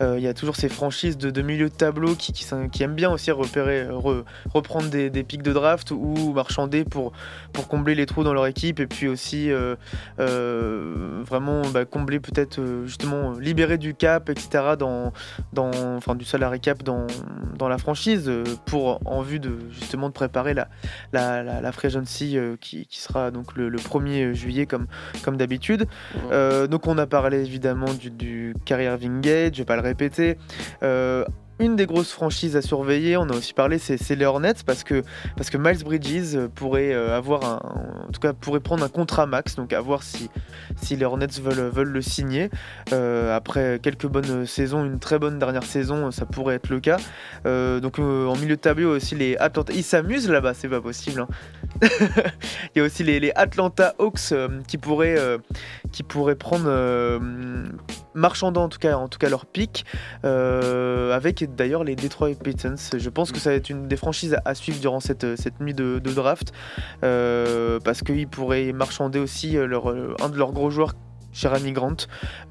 Euh, 0.00 0.14
Il 0.18 0.22
y 0.22 0.28
a 0.28 0.34
toujours 0.34 0.56
ces 0.56 0.68
franchises 0.68 1.18
de, 1.18 1.30
de 1.30 1.42
milieu 1.42 1.68
de 1.68 1.74
tableau 1.74 2.14
qui, 2.14 2.32
qui, 2.32 2.82
aiment 2.82 2.94
bien 2.94 3.10
aussi 3.10 3.30
repérer, 3.30 3.86
re- 3.86 4.24
reprendre 4.52 4.88
des, 4.88 5.10
des 5.10 5.24
pics 5.24 5.42
de 5.42 5.52
draft 5.52 5.90
ou 5.90 6.32
marchander 6.32 6.84
pour, 6.84 7.12
pour 7.52 7.68
combler 7.68 7.94
les 7.94 8.06
trous 8.06 8.24
dans 8.24 8.34
leur 8.34 8.46
équipe 8.46 8.80
et 8.80 8.86
puis 8.86 9.08
aussi 9.08 9.50
euh, 9.50 11.22
vraiment 11.26 11.62
bah, 11.72 11.84
combler 11.84 12.20
peut-être 12.20 12.60
justement 12.84 13.32
libérer 13.32 13.78
du 13.78 13.94
cap, 13.94 14.28
etc. 14.30 14.74
dans, 14.78 15.12
dans 15.52 15.70
enfin 15.96 16.14
du 16.14 16.24
salary 16.24 16.60
cap 16.60 16.82
dans, 16.82 17.06
dans 17.58 17.68
la 17.68 17.78
franchise 17.78 18.24
euh, 18.28 18.44
pour 19.00 19.12
en 19.12 19.22
vue 19.22 19.40
de 19.40 19.58
justement 19.70 20.08
de 20.08 20.14
préparer 20.14 20.54
la, 20.54 20.68
la, 21.12 21.42
la, 21.42 21.60
la 21.60 21.70
euh, 21.70 22.56
qui, 22.60 22.86
qui 22.86 23.00
sera 23.00 23.30
donc 23.30 23.56
le, 23.56 23.68
le 23.68 23.78
1er 23.78 24.32
juillet 24.32 24.66
comme, 24.66 24.86
comme 25.24 25.36
d'habitude. 25.36 25.86
Euh, 26.30 26.66
donc 26.66 26.86
on 26.86 26.98
a 26.98 27.06
parlé 27.06 27.40
évidemment 27.40 27.92
du, 27.94 28.10
du 28.10 28.54
Wingate, 28.70 29.54
je 29.54 29.58
vais 29.58 29.64
pas 29.64 29.76
le 29.76 29.82
répéter. 29.82 30.38
Une 31.58 31.76
des 31.76 31.86
grosses 31.86 32.10
franchises 32.12 32.56
à 32.56 32.62
surveiller, 32.62 33.16
on 33.16 33.28
a 33.28 33.34
aussi 33.34 33.52
parlé, 33.52 33.78
c'est 33.78 34.16
les 34.16 34.24
Hornets 34.24 34.54
parce 34.66 34.84
que, 34.84 35.02
parce 35.36 35.50
que 35.50 35.58
Miles 35.58 35.84
Bridges 35.84 36.34
euh, 36.34 36.48
pourrait 36.48 36.92
euh, 36.92 37.16
avoir 37.16 37.44
un, 37.44 38.06
en 38.08 38.10
tout 38.10 38.20
cas 38.20 38.32
pourrait 38.32 38.60
prendre 38.60 38.82
un 38.82 38.88
contrat 38.88 39.26
max, 39.26 39.54
donc 39.54 39.72
à 39.72 39.80
voir 39.80 40.02
si, 40.02 40.30
si 40.80 40.96
les 40.96 41.04
Hornets 41.04 41.26
veulent, 41.40 41.68
veulent 41.68 41.92
le 41.92 42.02
signer. 42.02 42.50
Euh, 42.92 43.36
après 43.36 43.78
quelques 43.82 44.06
bonnes 44.06 44.46
saisons, 44.46 44.84
une 44.84 44.98
très 44.98 45.18
bonne 45.18 45.38
dernière 45.38 45.62
saison, 45.62 46.10
ça 46.10 46.24
pourrait 46.24 46.56
être 46.56 46.70
le 46.70 46.80
cas. 46.80 46.96
Donc 47.44 47.98
en 47.98 48.36
milieu 48.36 48.56
de 48.56 48.60
tableau 48.60 48.96
aussi 48.96 49.14
les 49.14 49.36
Atlanta, 49.36 49.72
ils 49.72 49.84
s'amusent 49.84 50.28
là-bas, 50.28 50.54
c'est 50.54 50.68
pas 50.68 50.80
possible. 50.80 51.20
hein. 51.20 51.28
Il 52.74 52.78
y 52.78 52.80
a 52.80 52.84
aussi 52.84 53.04
les, 53.04 53.32
Atlanta 53.34 53.94
Hawks 53.98 54.34
qui 54.66 54.78
pourraient 54.78 55.18
qui 55.92 56.02
pourraient 56.02 56.34
prendre 56.34 57.20
marchandant 58.14 58.64
en 58.64 58.68
tout 58.68 58.78
cas 58.78 58.96
en 58.96 59.08
tout 59.08 59.18
cas 59.18 59.28
leur 59.28 59.46
pic 59.46 59.84
euh, 61.42 61.46
d'ailleurs 61.46 61.84
les 61.84 61.96
Detroit 61.96 62.34
Pistons. 62.34 62.76
Je 62.96 63.08
pense 63.10 63.32
que 63.32 63.38
ça 63.38 63.50
va 63.50 63.56
être 63.56 63.70
une 63.70 63.88
des 63.88 63.96
franchises 63.96 64.36
à, 64.44 64.54
suivre 64.54 64.80
durant 64.80 65.00
cette, 65.00 65.36
cette 65.36 65.60
nuit 65.60 65.74
de, 65.74 65.98
draft 65.98 66.52
euh, 67.02 67.80
parce 67.84 68.02
qu'ils 68.02 68.28
pourraient 68.28 68.72
marchander 68.72 69.18
aussi 69.18 69.56
euh, 69.56 69.66
euh, 69.86 70.14
un 70.22 70.28
de 70.28 70.36
leurs 70.36 70.52
gros 70.52 70.70
joueurs. 70.70 70.94
Jeremy 71.32 71.72
Grant, 71.72 71.96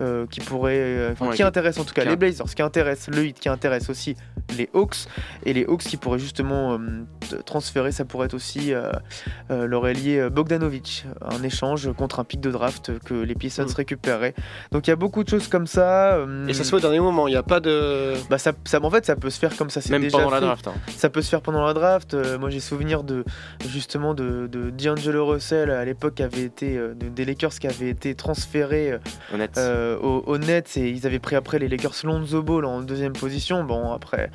euh, 0.02 0.26
qui 0.28 0.40
pourrait, 0.40 0.78
euh, 0.80 1.12
enfin, 1.12 1.28
Ouais, 1.30 1.36
qui 1.36 1.44
intéresse 1.44 1.78
en 1.80 1.84
tout 1.84 1.94
cas 1.94 2.04
les 2.04 2.16
Blazers, 2.16 2.48
qui 2.56 2.62
intéresse 2.62 3.08
le 3.10 3.26
Heat, 3.26 3.40
qui 3.40 3.50
intéresse 3.50 3.90
aussi 3.90 4.16
les 4.58 4.70
Hawks, 4.74 5.06
et 5.46 5.54
les 5.54 5.66
Hawks 5.66 5.84
qui 5.84 5.98
pourraient 5.98 6.20
justement 6.20 6.74
euh, 6.74 7.38
transférer, 7.46 7.92
ça 7.92 8.06
pourrait 8.06 8.26
être 8.26 8.34
aussi 8.34 8.74
leur 9.50 9.86
euh, 9.86 10.30
Bogdanovic, 10.30 11.06
un 11.22 11.44
échange 11.44 11.92
contre 11.94 12.20
un 12.20 12.24
pic 12.24 12.40
de 12.42 12.50
draft 12.52 12.92
que 13.06 13.14
les 13.14 13.36
Pistons 13.36 13.66
récupéreraient. 13.76 14.34
Donc 14.72 14.88
il 14.88 14.90
y 14.90 14.94
a 14.94 14.96
beaucoup 14.96 15.24
de 15.24 15.30
choses 15.30 15.48
comme 15.48 15.68
ça. 15.68 16.18
Mm. 16.26 16.50
Et 16.50 16.54
ça 16.54 16.64
se 16.64 16.70
fait 16.70 16.76
au 16.78 16.80
dernier 16.80 17.00
moment, 17.00 17.28
il 17.28 17.32
n'y 17.32 17.38
a 17.38 17.44
pas 17.44 17.60
de. 17.60 18.14
bah 18.30 18.38
ça, 18.38 18.54
ça- 18.66 18.82
en 18.82 18.90
fait, 18.90 19.06
ça 19.06 19.16
peut 19.16 19.30
se 19.30 19.40
faire 19.40 19.56
comme 19.56 19.70
ça. 19.70 19.82
c'est 19.82 19.92
Même 19.92 20.02
déjà 20.02 20.18
pendant 20.18 20.32
la 20.32 20.40
draft, 20.40 20.68
hein. 20.68 20.74
Ça 20.96 21.10
peut 21.10 21.22
se 21.22 21.30
faire 21.30 21.42
pendant 21.42 21.66
la 21.66 21.74
draft. 21.74 22.16
Moi, 22.40 22.50
j'ai 22.50 22.60
souvenir 22.60 23.04
de 23.04 23.24
justement 23.68 24.14
de, 24.14 24.48
de 24.48 24.70
D'Angelo 24.72 25.28
Russell 25.28 25.70
à 25.70 25.86
l'époque 25.86 26.16
qui 26.16 26.24
avait 26.24 26.44
été 26.44 26.78
de- 26.78 26.94
des 27.10 27.26
Lakers 27.26 27.52
qui 27.60 27.68
avait 27.68 27.90
été 27.90 28.16
transféré 28.16 28.71
euh, 28.74 28.98
Au 29.34 29.38
Nets. 29.38 29.58
euh, 29.58 29.98
aux 30.00 30.38
Nets 30.38 30.78
et 30.78 30.90
ils 30.90 31.06
avaient 31.08 31.20
pris 31.20 31.36
après 31.36 31.60
les 31.60 31.68
Lakers 31.68 31.94
Lonzo 32.04 32.42
Ball 32.42 32.66
en 32.66 32.82
deuxième 32.82 33.14
position. 33.14 33.64
Bon 33.64 33.92
après. 33.92 34.30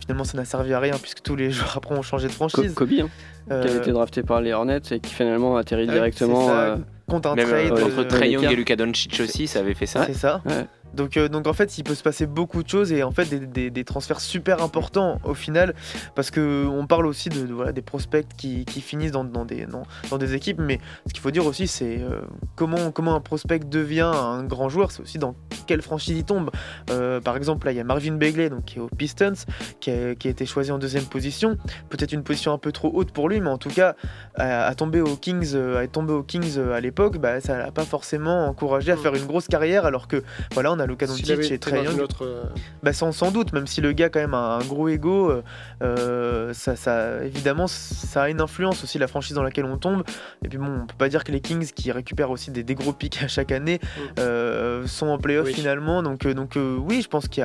Finalement, 0.00 0.24
ça 0.24 0.36
n'a 0.38 0.44
servi 0.44 0.72
à 0.72 0.78
rien 0.80 0.94
puisque 1.00 1.22
tous 1.22 1.36
les 1.36 1.50
joueurs 1.52 1.76
après 1.76 1.94
ont 1.96 2.02
changé 2.02 2.28
de 2.28 2.32
Co- 2.32 2.48
franchise. 2.48 2.74
Kobe, 2.74 2.88
hein, 2.92 3.08
qui 3.48 3.52
avait 3.52 3.70
Euh, 3.70 3.78
été 3.80 3.92
drafté 3.92 4.22
par 4.22 4.40
les 4.40 4.52
Hornets 4.52 4.80
et 4.90 5.00
qui 5.00 5.12
finalement 5.14 5.56
atterrit 5.56 5.86
Ouais, 5.86 5.92
directement. 5.92 6.46
ça. 6.46 6.58
euh, 6.60 6.76
contre 7.08 7.30
un 7.30 7.34
Même 7.34 7.48
trade. 7.48 7.70
euh, 7.72 7.84
entre 7.86 7.98
euh, 8.00 8.04
Trae 8.04 8.26
Young 8.28 8.44
et 8.50 8.56
Luka 8.56 8.74
Doncic 8.76 9.20
aussi, 9.20 9.46
ça 9.46 9.60
avait 9.60 9.74
fait 9.74 9.86
ça. 9.86 10.04
C'est 10.06 10.14
ça. 10.14 10.42
Ouais. 10.46 10.66
Donc, 10.96 11.16
euh, 11.16 11.28
donc 11.28 11.46
en 11.46 11.52
fait, 11.52 11.78
il 11.78 11.84
peut 11.84 11.94
se 11.94 12.02
passer 12.02 12.26
beaucoup 12.26 12.62
de 12.62 12.68
choses 12.68 12.92
et 12.92 13.02
en 13.02 13.10
fait 13.12 13.26
des, 13.28 13.38
des- 13.40 13.70
des 13.70 13.84
transferts 13.84 14.20
super 14.20 14.62
importants 14.62 15.20
au 15.24 15.34
final 15.34 15.74
parce 16.14 16.30
que 16.30 16.66
on 16.66 16.86
parle 16.86 17.06
aussi 17.06 17.28
de, 17.28 17.46
de- 17.46 17.52
voilà, 17.52 17.72
des 17.72 17.82
prospects 17.82 18.26
qui, 18.36 18.64
qui 18.64 18.80
finissent 18.80 19.12
dans, 19.12 19.24
dans 19.24 19.44
des, 19.44 19.66
dans, 19.66 19.82
dans 20.10 20.18
des 20.18 20.34
équipes, 20.34 20.58
mais 20.58 20.80
ce 21.06 21.12
qu'il 21.12 21.20
faut 21.22 21.30
dire 21.30 21.46
aussi 21.46 21.66
c'est 21.66 21.98
euh, 22.00 22.22
comment, 22.56 22.90
comment 22.90 23.14
un 23.14 23.20
prospect 23.20 23.58
devient 23.60 24.10
un 24.14 24.42
grand 24.44 24.68
joueur, 24.68 24.90
c'est 24.90 25.02
aussi 25.02 25.18
dans 25.18 25.34
quelle 25.66 25.82
franchise 25.82 26.16
il 26.18 26.24
tombe. 26.24 26.50
Euh, 26.90 27.20
par 27.20 27.36
exemple, 27.36 27.66
là 27.66 27.72
il 27.72 27.76
y 27.76 27.80
a 27.80 27.84
Marvin 27.84 28.12
Bagley 28.14 28.48
donc, 28.50 28.64
qui 28.64 28.78
est 28.78 28.80
aux 28.80 28.88
Pistons, 28.88 29.34
qui 29.80 29.90
a, 29.90 30.14
qui 30.14 30.28
a 30.28 30.30
été 30.30 30.46
choisi 30.46 30.72
en 30.72 30.78
deuxième 30.78 31.04
position, 31.04 31.56
peut-être 31.90 32.12
une 32.12 32.22
position 32.22 32.52
un 32.52 32.58
peu 32.58 32.72
trop 32.72 32.90
haute 32.94 33.12
pour 33.12 33.28
lui, 33.28 33.40
mais 33.40 33.50
en 33.50 33.58
tout 33.58 33.70
cas 33.70 33.94
à, 34.36 34.64
à 34.66 34.74
tomber 34.74 35.00
aux 35.00 35.16
Kings, 35.16 35.54
à 35.76 35.82
être 35.84 35.92
tombé 35.92 36.12
aux 36.12 36.22
Kings 36.22 36.58
à 36.72 36.80
l'époque, 36.80 37.18
bah, 37.18 37.40
ça 37.40 37.58
l'a 37.58 37.70
pas 37.70 37.84
forcément 37.84 38.46
encouragé 38.46 38.92
à 38.92 38.96
faire 38.96 39.14
une 39.14 39.26
grosse 39.26 39.48
carrière 39.48 39.84
alors 39.84 40.08
que 40.08 40.22
voilà 40.52 40.72
on 40.72 40.78
a 40.78 40.85
Luka 40.86 41.06
Doncic 41.06 41.28
et 41.50 41.58
Trae 41.58 41.82
Young. 41.84 42.00
autre, 42.00 42.50
Bah, 42.82 42.92
sans, 42.92 43.12
sans 43.12 43.30
doute, 43.30 43.52
même 43.52 43.66
si 43.66 43.80
le 43.80 43.92
gars 43.92 44.08
quand 44.08 44.20
même 44.20 44.34
a 44.34 44.56
un 44.56 44.64
gros 44.64 44.88
ego, 44.88 45.30
euh, 45.30 45.42
euh, 45.82 46.52
ça, 46.54 46.76
ça, 46.76 47.24
évidemment 47.24 47.66
ça 47.66 48.22
a 48.22 48.28
une 48.28 48.40
influence 48.40 48.82
aussi 48.84 48.98
la 48.98 49.06
franchise 49.08 49.34
dans 49.34 49.42
laquelle 49.42 49.64
on 49.64 49.76
tombe. 49.78 50.02
Et 50.44 50.48
puis 50.48 50.58
bon, 50.58 50.66
on 50.82 50.86
peut 50.86 50.94
pas 50.98 51.08
dire 51.08 51.24
que 51.24 51.32
les 51.32 51.40
Kings 51.40 51.70
qui 51.74 51.92
récupèrent 51.92 52.30
aussi 52.30 52.50
des, 52.50 52.62
des 52.62 52.74
gros 52.74 52.92
pics 52.92 53.22
à 53.22 53.28
chaque 53.28 53.52
année 53.52 53.80
euh, 54.18 54.86
sont 54.86 55.08
en 55.08 55.18
playoff 55.18 55.46
Oui. 55.46 55.54
finalement. 55.54 56.02
Donc, 56.02 56.26
donc 56.26 56.56
oui, 56.56 57.02
je 57.02 57.08
pense 57.08 57.28
qu'il 57.28 57.42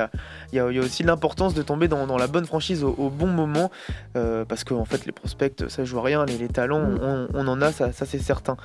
y 0.52 0.56
y, 0.56 0.58
a, 0.58 0.70
il 0.70 0.76
y 0.76 0.78
a 0.78 0.82
aussi 0.82 1.02
l'importance 1.02 1.54
de 1.54 1.62
tomber 1.62 1.88
dans, 1.88 2.06
dans 2.06 2.18
la 2.18 2.26
bonne 2.26 2.46
franchise 2.46 2.84
au, 2.84 2.94
au 2.98 3.10
bon 3.10 3.26
moment 3.26 3.70
parce 4.14 4.64
que 4.64 4.74
en 4.74 4.84
fait 4.84 5.06
les 5.06 5.12
prospects 5.12 5.64
ça 5.68 5.84
joue 5.84 5.98
à 5.98 6.02
rien, 6.02 6.24
les, 6.26 6.36
les 6.38 6.48
talents 6.48 6.82
on, 7.00 7.28
on 7.34 7.46
en 7.48 7.60
a, 7.62 7.72
ça, 7.72 7.92
ça 7.92 8.06
c'est 8.06 8.18
certain. 8.18 8.56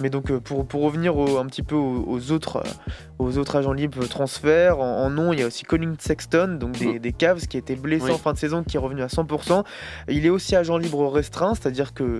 Mais 0.00 0.10
donc 0.10 0.32
pour, 0.38 0.66
pour 0.66 0.82
revenir 0.82 1.16
au- 1.16 1.38
un 1.38 1.46
petit 1.46 1.62
peu 1.62 1.74
aux, 1.74 2.04
aux 2.06 2.32
autres, 2.32 2.62
aux 3.18 3.38
autres 3.38 3.56
agents 3.56 3.72
libres 3.72 4.06
transferts, 4.12 4.78
en, 4.78 5.04
en 5.04 5.10
nom 5.10 5.32
il 5.32 5.40
y 5.40 5.42
a 5.42 5.46
aussi 5.46 5.64
Colin 5.64 5.94
Sexton, 5.98 6.56
donc 6.60 6.78
des, 6.78 6.98
des 6.98 7.12
Cavs 7.12 7.40
qui 7.46 7.56
a 7.56 7.60
été 7.60 7.74
blessé 7.74 8.04
Oui. 8.04 8.12
en 8.12 8.18
fin 8.18 8.32
de 8.32 8.38
saison, 8.38 8.62
qui 8.62 8.76
est 8.76 8.80
revenu 8.80 9.02
à 9.02 9.06
100%. 9.08 9.64
Il 10.08 10.24
est 10.26 10.30
aussi 10.30 10.54
agent 10.54 10.76
libre 10.76 11.06
restreint, 11.08 11.54
c'est-à-dire 11.54 11.94
que 11.94 12.18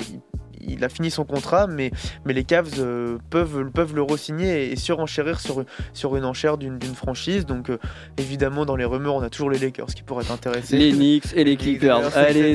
il- 0.62 0.82
a 0.84 0.88
fini 0.88 1.10
son 1.10 1.24
contrat, 1.24 1.66
mais, 1.68 1.90
mais 2.24 2.32
les 2.32 2.44
Cavs 2.44 2.68
euh, 2.78 3.16
peuvent, 3.30 3.70
peuvent 3.72 3.94
le 3.94 4.02
re-signer 4.02 4.64
et, 4.66 4.72
et 4.72 4.76
surenchérir 4.76 5.38
sur, 5.40 5.60
une- 5.60 5.66
sur 5.92 6.16
une 6.16 6.24
enchère 6.24 6.58
d'une 6.58 6.78
d'une 6.78 6.94
franchise. 6.94 7.46
Donc 7.46 7.70
euh, 7.70 7.78
évidemment 8.18 8.64
dans 8.64 8.76
les 8.76 8.84
rumeurs 8.84 9.14
on 9.14 9.22
a 9.22 9.30
toujours 9.30 9.50
les 9.50 9.58
Lakers 9.58 9.86
qui 9.86 10.02
pourraient 10.02 10.24
être 10.24 10.32
intéressés. 10.32 10.76
Les 10.76 10.92
Knicks 10.92 11.32
et 11.34 11.44
les 11.44 11.56
Clippers. 11.56 12.00
Allez. 12.16 12.54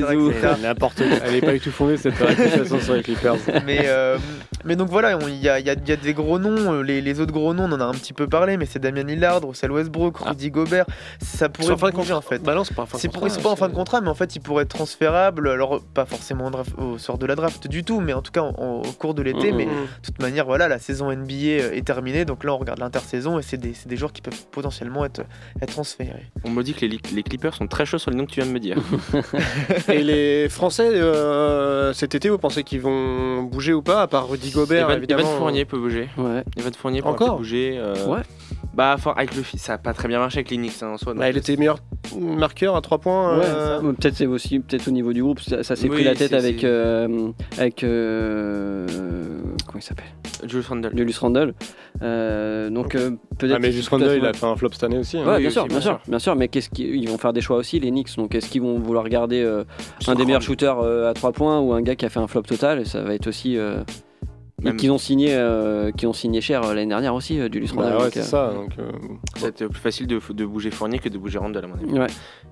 N'importe 0.62 0.96
quoi. 0.98 1.06
Elle 1.24 1.32
n'est 1.32 1.40
pas 1.40 1.52
du 1.52 1.60
tout 1.60 1.70
fondée 1.70 1.96
cette 1.96 2.20
accusation 2.20 2.80
sur 2.80 2.94
les 2.94 3.02
Clippers. 3.02 3.36
mais, 3.66 3.82
euh, 3.84 4.18
mais 4.64 4.76
donc 4.76 4.88
voilà, 4.90 5.18
il 5.28 5.36
y 5.36 5.48
a, 5.48 5.58
il 5.60 5.66
y 5.66 5.70
a- 5.70 5.74
il 5.74 5.88
y 5.88 5.92
a 5.92 5.96
des 5.96 6.14
gros 6.14 6.38
noms. 6.38 6.82
Les, 6.82 7.00
les 7.00 7.20
autres 7.20 7.32
gros 7.32 7.54
noms, 7.54 7.64
on 7.64 7.72
en 7.72 7.80
a 7.80 7.84
un 7.84 7.92
petit 7.92 8.12
peu 8.12 8.26
parlé, 8.26 8.56
mais 8.56 8.66
c'est 8.66 8.78
Damien 8.78 9.04
Lillard, 9.04 9.40
Russell 9.42 9.70
Westbrook, 9.72 10.18
Rudy 10.18 10.50
Gobert. 10.50 10.84
Ça 11.22 11.48
pourrait 11.48 11.68
en 12.16 12.20
fait. 12.20 12.42
Bah 12.42 12.54
non, 12.54 12.64
c'est 12.64 12.74
pas 12.74 12.82
en 12.82 12.86
fin 12.86 12.98
de 12.98 13.02
contrat, 13.20 13.42
pas 13.42 13.50
en 13.50 13.56
fin 13.56 13.68
de 13.68 13.74
contrat, 13.74 14.00
mais 14.00 14.08
en 14.08 14.14
fait, 14.14 14.36
il 14.36 14.40
pourrait 14.40 14.64
être 14.64 14.74
transférable. 14.74 15.48
Alors, 15.48 15.80
pas 15.94 16.04
forcément 16.06 16.46
au, 16.46 16.50
draft- 16.50 16.74
au 16.78 16.98
sort 16.98 17.18
de 17.18 17.26
la 17.26 17.34
draft 17.36 17.68
du 17.68 17.84
tout, 17.84 17.97
mais 18.00 18.12
en 18.12 18.22
tout 18.22 18.32
cas 18.32 18.42
en- 18.42 18.54
en- 18.58 18.82
au 18.82 18.92
cours 18.92 19.14
de 19.14 19.22
l'été. 19.22 19.50
Mhm. 19.52 19.56
Mais 19.56 19.64
de 19.66 19.70
toute 20.02 20.20
manière, 20.20 20.44
voilà, 20.46 20.68
la 20.68 20.78
saison 20.78 21.10
NBA 21.10 21.74
est 21.76 21.84
terminée. 21.86 22.24
Donc 22.24 22.44
là, 22.44 22.54
on 22.54 22.58
regarde 22.58 22.78
l'intersaison 22.80 23.38
et 23.38 23.42
c'est 23.42 23.56
des, 23.56 23.74
c'est 23.74 23.88
des 23.88 23.96
joueurs 23.96 24.12
qui 24.12 24.22
peuvent 24.22 24.46
potentiellement 24.50 25.04
être, 25.04 25.22
être 25.62 25.72
transférés. 25.72 26.26
On 26.44 26.50
me 26.50 26.62
dit 26.62 26.74
que 26.74 26.84
les, 26.86 26.98
les 27.14 27.22
Clippers 27.22 27.54
sont 27.54 27.66
très 27.66 27.86
chauds 27.86 27.98
sur 27.98 28.10
les 28.10 28.16
noms 28.16 28.26
que 28.26 28.32
tu 28.32 28.40
viens 28.40 28.48
de 28.48 28.54
me 28.54 28.60
dire. 28.60 28.76
Et 29.92 30.02
les 30.02 30.48
Français, 30.48 30.88
euh, 30.88 31.92
cet 31.92 32.14
été, 32.14 32.28
vous 32.28 32.38
pensez 32.38 32.62
qu'ils 32.64 32.80
vont 32.80 33.42
bouger 33.42 33.72
ou 33.72 33.82
pas, 33.82 34.02
à 34.02 34.06
part 34.06 34.28
Rudy 34.28 34.50
Gobert, 34.50 34.84
Evan, 34.90 34.96
évidemment 34.98 35.22
Evan 35.22 35.38
Fournier 35.38 35.64
peut 35.64 35.78
bouger. 35.78 36.08
Ouais. 36.16 36.42
Evan 36.56 36.72
Fournier 36.74 37.02
peut 37.02 37.08
Encore 37.08 37.38
bouger. 37.38 37.76
euh, 37.78 37.94
Ouais. 38.06 38.22
Bah, 38.78 38.94
avec 39.16 39.34
le 39.34 39.42
ça 39.56 39.72
a 39.72 39.78
pas 39.78 39.92
très 39.92 40.06
bien 40.06 40.20
marché 40.20 40.38
avec 40.38 40.50
l'Inix 40.52 40.80
en 40.84 40.96
soi. 40.98 41.12
Bah, 41.12 41.28
il 41.28 41.36
était 41.36 41.56
meilleur 41.56 41.78
marqueur 42.16 42.76
à 42.76 42.80
3 42.80 42.98
points. 42.98 43.36
Ouais, 43.38 43.44
euh, 43.44 43.80
peut-être 43.92 44.14
c'est 44.14 44.26
aussi 44.26 44.60
peut-être 44.60 44.86
au 44.86 44.92
niveau 44.92 45.12
du 45.12 45.20
groupe, 45.20 45.40
ça, 45.40 45.64
ça 45.64 45.74
s'est 45.74 45.88
Oui, 45.88 45.96
pris 45.96 46.04
la 46.04 46.14
tête 46.14 46.32
avec 46.32 46.62
euh, 46.62 47.30
avec 47.58 47.82
euh, 47.82 48.86
comment 49.66 49.78
il 49.78 49.82
s'appelle? 49.82 50.04
Julius 50.44 50.68
Randle. 50.68 50.90
Julius 50.94 51.18
Randle. 51.18 51.54
Euh, 52.02 52.70
donc 52.70 52.94
euh, 52.94 53.10
peut-être. 53.36 53.56
Ah, 53.56 53.58
mais 53.60 53.76
à 53.76 53.88
Randle, 53.90 54.14
il 54.16 54.24
a 54.26 54.32
fait 54.32 54.46
un 54.46 54.54
flop 54.54 54.68
cette 54.72 54.84
année 54.84 54.98
aussi. 54.98 55.18
hein. 55.18 55.24
Ouais, 55.26 55.32
Oui, 55.34 55.38
bien 55.40 55.46
aussi, 55.48 55.54
sûr, 55.54 55.64
bien 55.66 55.74
bien 55.78 55.80
sûr, 55.80 55.90
sûr. 56.00 56.00
bien 56.10 56.18
sûr. 56.20 56.36
Mais 56.36 56.46
qu'est-ce 56.46 56.70
qu'ils 56.70 57.08
vont 57.08 57.18
faire 57.18 57.32
des 57.32 57.40
choix 57.40 57.56
aussi 57.56 57.80
les 57.80 57.90
Knicks? 57.90 58.14
Donc 58.16 58.32
est-ce 58.36 58.48
qu'ils 58.48 58.62
vont 58.62 58.78
vouloir 58.78 59.08
garder 59.08 59.42
euh, 59.42 59.64
un 60.06 60.14
des 60.14 60.24
meilleurs 60.24 60.42
shooters 60.42 60.78
euh, 60.78 61.10
à 61.10 61.14
3 61.14 61.32
points 61.32 61.58
ou 61.58 61.72
un 61.72 61.82
gars 61.82 61.96
qui 61.96 62.06
a 62.06 62.10
fait 62.10 62.20
un 62.20 62.28
flop 62.28 62.42
total? 62.42 62.78
Et 62.80 62.84
ça 62.84 63.02
va 63.02 63.12
être 63.14 63.26
aussi. 63.26 63.58
Et 64.60 64.64
Même- 64.64 64.76
qu'ils 64.76 64.90
ont 64.90 64.98
signé, 64.98 65.28
euh, 65.34 65.92
qui 65.92 66.04
ont 66.06 66.12
signé 66.12 66.40
cher 66.40 66.64
euh, 66.64 66.74
l'année 66.74 66.88
dernière 66.88 67.14
aussi, 67.14 67.38
euh, 67.38 67.48
Julius 67.52 67.72
Bah 67.74 67.82
Randle. 67.84 67.96
ouais, 68.04 68.10
c'est 68.12 68.20
euh, 68.20 68.22
ça. 68.22 68.52
Donc, 68.52 68.70
euh, 68.78 69.68
plus 69.68 69.80
facile 69.80 70.06
de, 70.08 70.18
de 70.32 70.46
bouger 70.46 70.70
Fournier 70.72 70.98
que 70.98 71.08
de 71.08 71.16
bouger 71.16 71.38
Randle 71.38 71.64
à 71.64 71.66
mon 71.68 71.74
avis. 71.74 71.98
Ouais. 71.98 72.06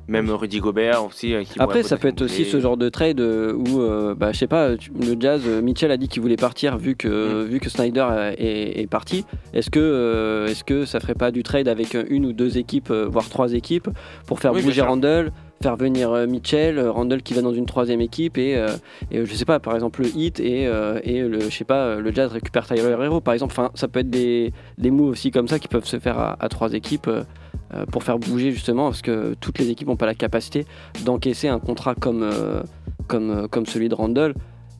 Même 0.06 0.30
Rudy 0.30 0.60
Gobert 0.60 1.04
aussi. 1.04 1.34
euh, 1.34 1.42
qui 1.42 1.58
Après, 1.58 1.82
ça 1.82 1.96
peut 1.96 2.06
être 2.06 2.22
aussi 2.22 2.44
ce 2.44 2.60
genre 2.60 2.76
de 2.76 2.88
trade 2.90 3.20
où, 3.20 3.80
euh, 3.80 4.14
bah, 4.14 4.30
je 4.32 4.38
sais 4.38 4.46
pas, 4.46 4.76
tu- 4.76 4.92
le 4.92 5.16
Jazz, 5.18 5.42
Mitchell 5.62 5.90
a 5.90 5.96
dit 5.96 6.06
qu'il 6.06 6.22
voulait 6.22 6.36
partir 6.36 6.78
vu 6.78 6.94
que, 6.94 7.42
vu 7.42 7.58
que 7.58 7.68
Snyder 7.68 8.06
est, 8.38 8.80
est 8.82 8.86
parti. 8.86 9.24
Est-ce 9.52 9.68
que, 9.70 9.80
euh, 9.80 10.46
est-ce 10.46 10.62
que 10.62 10.84
ça 10.84 11.00
ferait 11.00 11.14
pas 11.14 11.32
du 11.32 11.42
trade 11.42 11.66
avec 11.66 11.96
une 12.08 12.24
ou 12.26 12.32
deux 12.32 12.56
équipes, 12.56 12.92
voire 12.92 13.28
trois 13.28 13.52
équipes, 13.52 13.88
pour 14.28 14.38
faire 14.38 14.52
Oui, 14.52 14.62
bouger 14.62 14.74
sûr. 14.74 14.86
Faire 15.62 15.76
venir 15.76 16.12
euh, 16.12 16.26
Mitchell, 16.26 16.78
euh, 16.78 16.92
Randall 16.92 17.22
qui 17.22 17.32
va 17.32 17.40
dans 17.40 17.54
une 17.54 17.66
troisième 17.66 18.00
équipe 18.00 18.36
et, 18.36 18.56
euh, 18.56 18.76
et, 19.10 19.24
je 19.24 19.34
sais 19.34 19.46
pas, 19.46 19.58
par 19.58 19.74
exemple 19.74 20.02
le 20.02 20.08
Heat 20.08 20.38
et, 20.38 20.64
et 21.02 21.22
le, 21.22 21.40
je 21.40 21.50
sais 21.50 21.64
pas, 21.64 21.96
le 21.96 22.12
Jazz 22.12 22.30
récupère 22.30 22.66
Tyler 22.66 22.96
Hero 23.00 23.20
par 23.20 23.34
exemple. 23.34 23.52
Enfin, 23.52 23.70
ça 23.74 23.88
peut 23.88 24.00
être 24.00 24.10
des, 24.10 24.52
des 24.76 24.90
moves 24.90 25.10
aussi 25.10 25.30
comme 25.30 25.48
ça 25.48 25.58
qui 25.58 25.68
peuvent 25.68 25.86
se 25.86 25.98
faire 25.98 26.18
à, 26.18 26.48
trois 26.48 26.74
équipes 26.74 27.10
pour 27.90 28.04
faire 28.04 28.18
bouger 28.18 28.52
justement 28.52 28.90
parce 28.90 29.02
que 29.02 29.34
toutes 29.40 29.58
les 29.58 29.70
équipes 29.70 29.88
n'ont 29.88 29.96
pas 29.96 30.06
la 30.06 30.14
capacité 30.14 30.66
d'encaisser 31.04 31.48
un 31.48 31.58
contrat 31.58 31.94
comme, 31.94 32.30
comme, 33.06 33.48
comme 33.48 33.66
celui 33.66 33.88
de 33.88 33.94
Randall. 33.94 34.34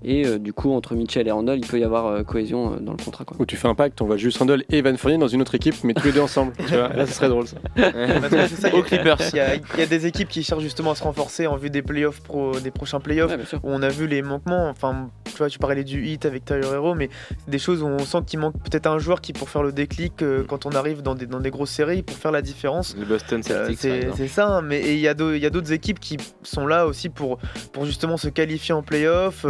Et 0.05 0.27
euh, 0.27 0.39
du 0.39 0.53
coup, 0.53 0.73
entre 0.73 0.95
Mitchell 0.95 1.27
et 1.27 1.31
Randall, 1.31 1.59
il 1.59 1.67
peut 1.67 1.79
y 1.81 1.85
avoir 1.85 2.07
euh, 2.07 2.23
cohésion 2.23 2.75
euh, 2.75 2.77
dans 2.81 2.93
le 2.93 2.99
contrat. 3.03 3.25
Quoi. 3.25 3.37
Où 3.41 3.47
tu 3.47 3.57
fais 3.57 3.67
un 3.67 3.75
pacte, 3.75 4.01
on 4.03 4.07
va 4.07 4.17
juste 4.17 4.39
Randall 4.39 4.65
et 4.71 4.79
Evan 4.79 4.97
Fournier 4.97 5.19
dans 5.19 5.27
une 5.29 5.41
autre 5.41 5.55
équipe, 5.55 5.75
mais 5.85 5.95
tous 5.95 6.05
les 6.07 6.13
deux 6.13 6.21
ensemble. 6.21 6.53
tu 6.59 6.75
vois, 6.75 6.89
là, 6.89 7.07
ce 7.07 7.15
serait 7.15 7.29
drôle 7.29 7.47
ça. 7.47 7.57
Bah, 7.77 7.91
c'est 8.31 8.57
ça, 8.57 8.69
il 8.69 8.75
y 8.75 8.77
a- 8.77 8.79
Aux 8.79 8.83
Clippers. 8.83 9.17
Il 9.33 9.37
y, 9.37 9.41
a, 9.41 9.55
il 9.57 9.63
y 9.79 9.83
a 9.83 9.87
des 9.87 10.07
équipes 10.07 10.29
qui 10.29 10.43
cherchent 10.43 10.63
justement 10.63 10.93
à 10.93 10.95
se 10.95 11.03
renforcer 11.03 11.47
en 11.47 11.57
vue 11.57 11.71
des 11.71 11.83
playoffs 11.83 12.21
pro, 12.21 12.53
des 12.61 12.71
prochains 12.71 13.01
playoffs 13.01 13.31
Ouais, 13.33 13.59
où 13.63 13.71
on 13.73 13.83
a 13.83 13.89
vu 13.89 14.07
les 14.07 14.23
manquements. 14.23 14.69
Enfin, 14.69 15.09
tu 15.25 15.39
vois, 15.39 15.49
tu 15.49 15.59
parlais 15.59 15.83
du 15.85 16.07
hit 16.07 16.25
avec 16.27 16.45
Tyler 16.45 16.69
Hero, 16.73 16.95
mais 16.95 17.09
des 17.49 17.59
choses 17.59 17.83
où 17.83 17.87
on 17.87 17.99
sent 17.99 18.19
qu'il 18.27 18.39
manque 18.39 18.55
peut-être 18.63 18.87
un 18.87 18.99
joueur 18.99 19.21
qui 19.21 19.33
pour 19.33 19.49
faire 19.51 19.63
le 19.63 19.73
déclic 19.73 20.23
euh, 20.23 20.45
quand 20.47 20.67
on 20.67 20.71
arrive 20.71 21.03
dans 21.03 21.15
des, 21.15 21.27
dans 21.27 21.41
des 21.41 21.51
grosses 21.51 21.71
séries 21.71 22.03
pour 22.03 22.17
faire 22.17 22.33
la 22.33 22.43
différence. 22.43 22.97
Le 22.99 23.05
Boston 23.07 23.43
Celtics, 23.43 23.79
c'est 24.17 24.29
ça, 24.29 24.47
hein, 24.59 24.63
mais 24.63 24.81
et 24.81 24.93
il 24.95 25.01
y 25.01 25.09
a 25.09 25.15
d'au- 25.15 25.33
il 25.33 25.41
y 25.43 25.47
a 25.47 25.51
d'autres 25.51 25.73
équipes 25.73 26.01
qui 26.01 26.17
sont 26.43 26.67
là 26.67 26.87
aussi 26.87 27.09
pour, 27.09 27.39
pour 27.73 27.85
justement 27.87 28.17
se 28.17 28.29
qualifier 28.29 28.75
en 28.75 28.83
playoff. 28.83 29.45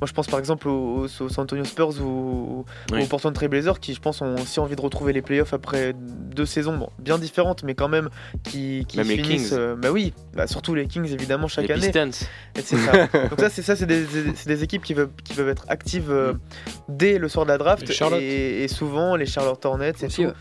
Moi, 0.00 0.06
je 0.06 0.12
pense 0.12 0.26
par 0.26 0.38
exemple 0.38 0.68
aux, 0.68 1.04
aux 1.04 1.28
San 1.28 1.42
Antonio 1.44 1.64
Spurs 1.64 2.00
ou 2.02 2.64
Oui. 2.92 3.02
aux 3.02 3.06
Portland 3.06 3.34
Trail 3.34 3.48
Blazers 3.48 3.80
qui, 3.80 3.94
je 3.94 4.00
pense, 4.00 4.20
ont 4.20 4.34
aussi 4.34 4.60
envie 4.60 4.76
de 4.76 4.80
retrouver 4.80 5.12
les 5.12 5.22
playoffs 5.22 5.54
après 5.54 5.94
deux 5.94 6.46
saisons 6.46 6.76
bon, 6.76 6.90
bien 6.98 7.18
différentes, 7.18 7.62
mais 7.62 7.74
quand 7.74 7.88
même 7.88 8.08
qui, 8.44 8.84
qui 8.88 8.98
Même 8.98 9.08
les 9.08 9.16
finissent. 9.22 9.48
Kings. 9.50 9.58
euh, 9.58 9.76
bah 9.76 9.90
oui, 9.90 10.12
bah, 10.34 10.46
surtout 10.46 10.74
les 10.74 10.86
Kings 10.86 11.10
évidemment 11.12 11.48
chaque 11.48 11.68
Les 11.68 11.74
année. 11.74 11.86
Pistons. 12.10 12.26
Et 12.56 12.62
c'est 12.62 12.76
ça. 12.76 12.92
Donc 13.30 13.40
ça, 13.40 13.48
c'est 13.50 13.62
ça, 13.62 13.76
c'est 13.76 13.86
des, 13.86 14.02
des- 14.04 14.34
c'est 14.34 14.48
des 14.48 14.62
équipes 14.62 14.82
qui 14.82 14.94
peuvent, 14.94 15.10
qui 15.24 15.34
peuvent 15.34 15.48
être 15.48 15.64
actives 15.68 16.10
euh, 16.10 16.34
dès 16.88 17.18
le 17.18 17.28
soir 17.28 17.46
de 17.46 17.50
la 17.50 17.58
draft 17.58 17.86
Les 17.88 17.94
Charlotte. 17.94 18.20
et, 18.20 18.64
et 18.64 18.68
souvent 18.68 19.16
les 19.16 19.26
Charlotte 19.26 19.64
Hornets 19.64 19.92
et 20.02 20.06
Aussi, 20.06 20.22
tout. 20.22 20.28
ouais. 20.28 20.34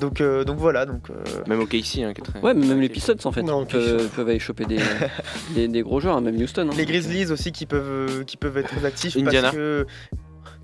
Donc, 0.00 0.20
euh, 0.20 0.44
donc 0.44 0.58
voilà. 0.58 0.86
Donc, 0.86 1.10
euh, 1.10 1.14
Même 1.48 1.60
au 1.60 1.66
KC, 1.66 2.02
hein, 2.04 2.12
qui 2.14 2.20
est 2.20 2.24
très- 2.24 2.40
Ouais, 2.40 2.54
mais 2.54 2.66
même 2.66 2.80
les 2.80 2.88
Pistons 2.88 3.14
en 3.24 3.32
fait 3.32 3.42
Non, 3.42 3.64
peuvent, 3.66 4.08
peuvent 4.14 4.28
aller 4.28 4.38
choper 4.38 4.64
des, 4.64 4.78
des, 5.54 5.68
des 5.68 5.82
gros 5.82 6.00
joueurs, 6.00 6.16
hein, 6.16 6.20
même 6.20 6.36
Houston. 6.40 6.68
hein. 6.70 6.74
Les 6.76 6.86
Grizzlies 6.86 7.30
aussi 7.32 7.52
qui 7.52 7.66
peuvent, 7.66 8.24
qui 8.24 8.36
peuvent 8.36 8.56
être 8.56 8.70
actifs 8.90 9.16
Indiana. 9.16 9.42
parce 9.48 9.56
que 9.56 9.86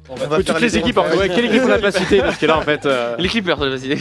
on 0.09 0.15
va 0.15 0.37
Toutes 0.37 0.47
faire 0.47 0.59
les 0.61 0.77
équipes, 0.79 0.99
en 0.99 1.05
fait. 1.05 1.17
Ouais, 1.17 1.29
quelle 1.29 1.47
équipe 1.47 1.63
on 1.65 1.69
n'a 1.69 1.79
pas 1.79 1.91
cité 2.03 2.21
Parce 2.21 2.37
que 2.39 2.47
là, 2.47 2.57
en 2.59 2.63
fait. 2.63 2.87
euh, 2.87 3.17
Les 3.19 3.29
Clippers, 3.29 3.59
ça 3.59 3.69
va 3.69 3.77
citer. 3.79 3.99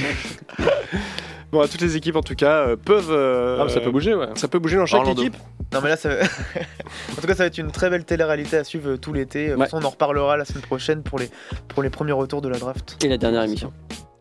Bon, 1.52 1.66
toutes 1.68 1.82
les 1.82 1.96
équipes 1.96 2.18
en 2.18 2.22
tout 2.22 2.36
cas 2.36 2.68
euh, 2.68 2.76
peuvent. 2.76 3.12
euh, 3.12 3.58
Ah, 3.62 3.66
mais 3.66 3.72
ça 3.72 3.80
peut 3.80 3.92
bouger, 3.92 4.14
ouais. 4.14 4.28
Ça 4.36 4.48
peut 4.50 4.60
bouger 4.60 4.76
dans 4.78 4.86
chaque 4.86 5.00
Orlando. 5.02 5.22
équipe. 5.22 5.36
Non 5.74 5.80
mais 5.82 5.90
là 5.90 5.96
ça 5.98 6.10
va- 6.10 6.16
en 7.12 7.22
tout 7.22 7.28
cas 7.28 7.34
ça 7.34 7.44
va 7.44 7.46
être 7.46 7.58
une 7.58 7.72
très 7.72 7.90
belle 7.90 8.04
télé-réalité 8.04 8.58
à 8.58 8.64
suivre 8.64 8.92
euh, 8.92 8.98
tout 8.98 9.14
l'été. 9.14 9.46
De 9.48 9.52
toute 9.52 9.60
Ouais. 9.60 9.66
façon 9.66 9.80
on 9.82 9.86
en 9.86 9.90
reparlera 9.90 10.36
la 10.38 10.44
semaine 10.46 10.64
prochaine 10.64 11.02
pour 11.02 11.18
les 11.18 11.30
pour 11.70 11.82
les 11.82 11.90
premiers 11.90 12.12
retours 12.12 12.42
de 12.42 12.50
la 12.50 12.58
draft. 12.60 12.98
Et 13.04 13.08
la 13.08 13.18
dernière 13.18 13.44
émission. 13.44 13.72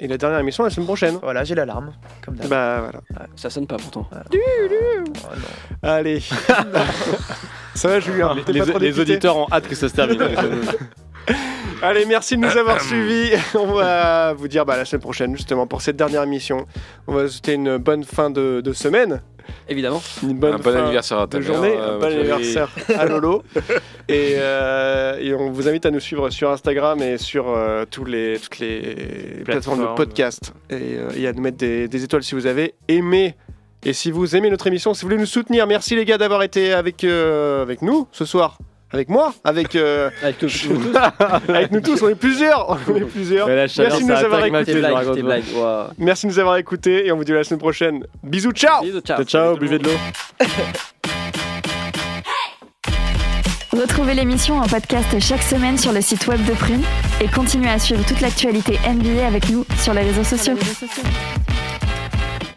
Et 0.01 0.09
la 0.09 0.19
dernière 0.19 0.39
émission 0.41 0.65
la 0.65 0.71
semaine 0.71 0.87
prochaine. 0.87 1.19
Voilà, 1.23 1.45
j'ai 1.45 1.55
l'alarme 1.55 1.93
comme 2.25 2.35
d'hab. 2.35 2.49
Bah 2.49 2.81
voilà. 2.81 3.29
Ça 3.37 3.51
sonne 3.51 3.67
pas 3.67 3.77
pourtant. 3.77 4.09
Oh, 4.13 4.17
non. 4.35 5.49
Allez. 5.83 6.21
ça 7.75 7.89
va, 7.89 8.01
Julien 8.01 8.35
Les, 8.49 8.61
pas 8.61 8.67
trop 8.67 8.79
les 8.79 8.99
auditeurs 8.99 9.37
ont 9.37 9.47
hâte 9.53 9.69
que 9.69 9.75
ça 9.75 9.89
se 9.89 9.95
termine. 9.95 10.21
Allez, 11.83 12.07
merci 12.07 12.37
de 12.37 12.41
nous 12.41 12.57
avoir 12.57 12.81
suivis. 12.81 13.33
On 13.55 13.67
va 13.67 14.33
vous 14.33 14.49
dire 14.49 14.65
bah, 14.65 14.77
la 14.77 14.85
semaine 14.85 15.03
prochaine, 15.03 15.37
justement, 15.37 15.67
pour 15.67 15.83
cette 15.83 15.97
dernière 15.97 16.23
émission. 16.23 16.67
On 17.07 17.15
va 17.15 17.23
vous 17.25 17.29
souhaiter 17.29 17.55
une 17.55 17.77
bonne 17.77 18.05
fin 18.05 18.31
de, 18.31 18.63
de 18.63 18.73
semaine. 18.73 19.21
Évidemment. 19.69 20.03
Une 20.23 20.35
bonne 20.35 20.55
Un 20.55 20.59
bon 20.59 20.77
anniversaire 20.77 21.19
à 21.21 21.27
ta 21.27 21.39
mère, 21.39 21.47
journée. 21.47 21.75
euh, 21.77 21.97
un 21.97 21.99
bon 21.99 22.07
anniversaire 22.07 22.69
à 22.97 23.05
Lolo. 23.07 23.43
et, 24.09 24.35
euh, 24.37 25.19
et 25.21 25.35
on 25.35 25.51
vous 25.51 25.69
invite 25.69 25.87
à 25.87 25.91
nous 25.91 26.01
suivre 26.01 26.29
sur 26.31 26.51
Instagram 26.51 27.01
et 27.03 27.19
sur 27.19 27.49
euh, 27.49 27.85
tous 27.91 28.05
les, 28.05 28.39
toutes 28.39 28.59
les 28.59 29.43
plateformes 29.45 29.81
de 29.83 29.95
podcast. 29.95 30.53
Et, 30.71 30.75
euh, 30.97 31.11
et 31.17 31.27
à 31.27 31.33
nous 31.33 31.43
mettre 31.43 31.57
des, 31.59 31.89
des 31.89 32.05
étoiles 32.05 32.23
si 32.23 32.35
vous 32.35 32.47
avez 32.47 32.75
aimé. 32.89 33.35
Et 33.87 33.93
si 33.93 34.11
vous 34.11 34.35
aimez 34.35 34.49
notre 34.49 34.67
émission, 34.67 34.95
si 34.95 35.03
vous 35.03 35.09
voulez 35.09 35.21
nous 35.21 35.27
soutenir, 35.27 35.67
merci 35.67 35.95
les 35.95 36.05
gars 36.07 36.17
d'avoir 36.17 36.43
été 36.43 36.73
avec, 36.73 37.05
euh, 37.05 37.61
avec 37.63 37.83
nous 37.83 38.09
ce 38.13 38.25
soir. 38.25 38.59
Avec 38.95 39.09
moi 39.09 39.35
Avec, 39.43 39.75
euh, 39.75 40.09
Avec 40.23 40.39
tous. 40.39 40.69
avec 41.49 41.73
nous 41.73 41.81
tous, 41.81 42.01
on 42.03 42.09
est 42.09 42.15
plusieurs. 42.15 42.79
On 42.89 42.95
est 42.95 43.01
plusieurs. 43.01 43.47
Chaleur, 43.69 44.01
Merci 44.01 44.05
de 44.05 44.13
nous 44.13 44.25
avoir 44.25 44.45
écoutés. 44.45 44.83
Merci 45.99 46.27
de 46.27 46.33
nous 46.33 46.39
avoir 46.39 46.57
écoutés 46.59 47.07
et 47.07 47.13
on 47.13 47.17
vous 47.17 47.25
dit 47.25 47.33
à 47.33 47.37
la 47.37 47.45
semaine 47.45 47.61
prochaine. 47.61 48.07
Bisous, 48.23 48.53
ciao 48.53 48.83
Bisous, 48.83 49.01
ciao. 49.01 49.17
Ciao, 49.17 49.25
ciao, 49.27 49.57
buvez 49.57 49.79
de 49.79 49.85
l'eau. 49.89 49.99
Retrouvez 53.73 54.15
l'émission 54.15 54.59
en 54.59 54.67
podcast 54.69 55.19
chaque 55.19 55.43
semaine 55.43 55.77
sur 55.77 55.93
le 55.93 56.01
site 56.01 56.29
web 56.29 56.45
de 56.45 56.53
Prune 56.53 56.83
et 57.21 57.27
continuez 57.27 57.71
à 57.71 57.81
suivre 57.81 58.07
toute 58.07 58.21
l'actualité 58.21 58.79
NBA 58.89 59.27
avec 59.27 59.51
nous 59.51 59.65
sur 59.83 59.93
les 59.95 60.03
réseaux 60.03 60.23
sociaux. 60.23 60.55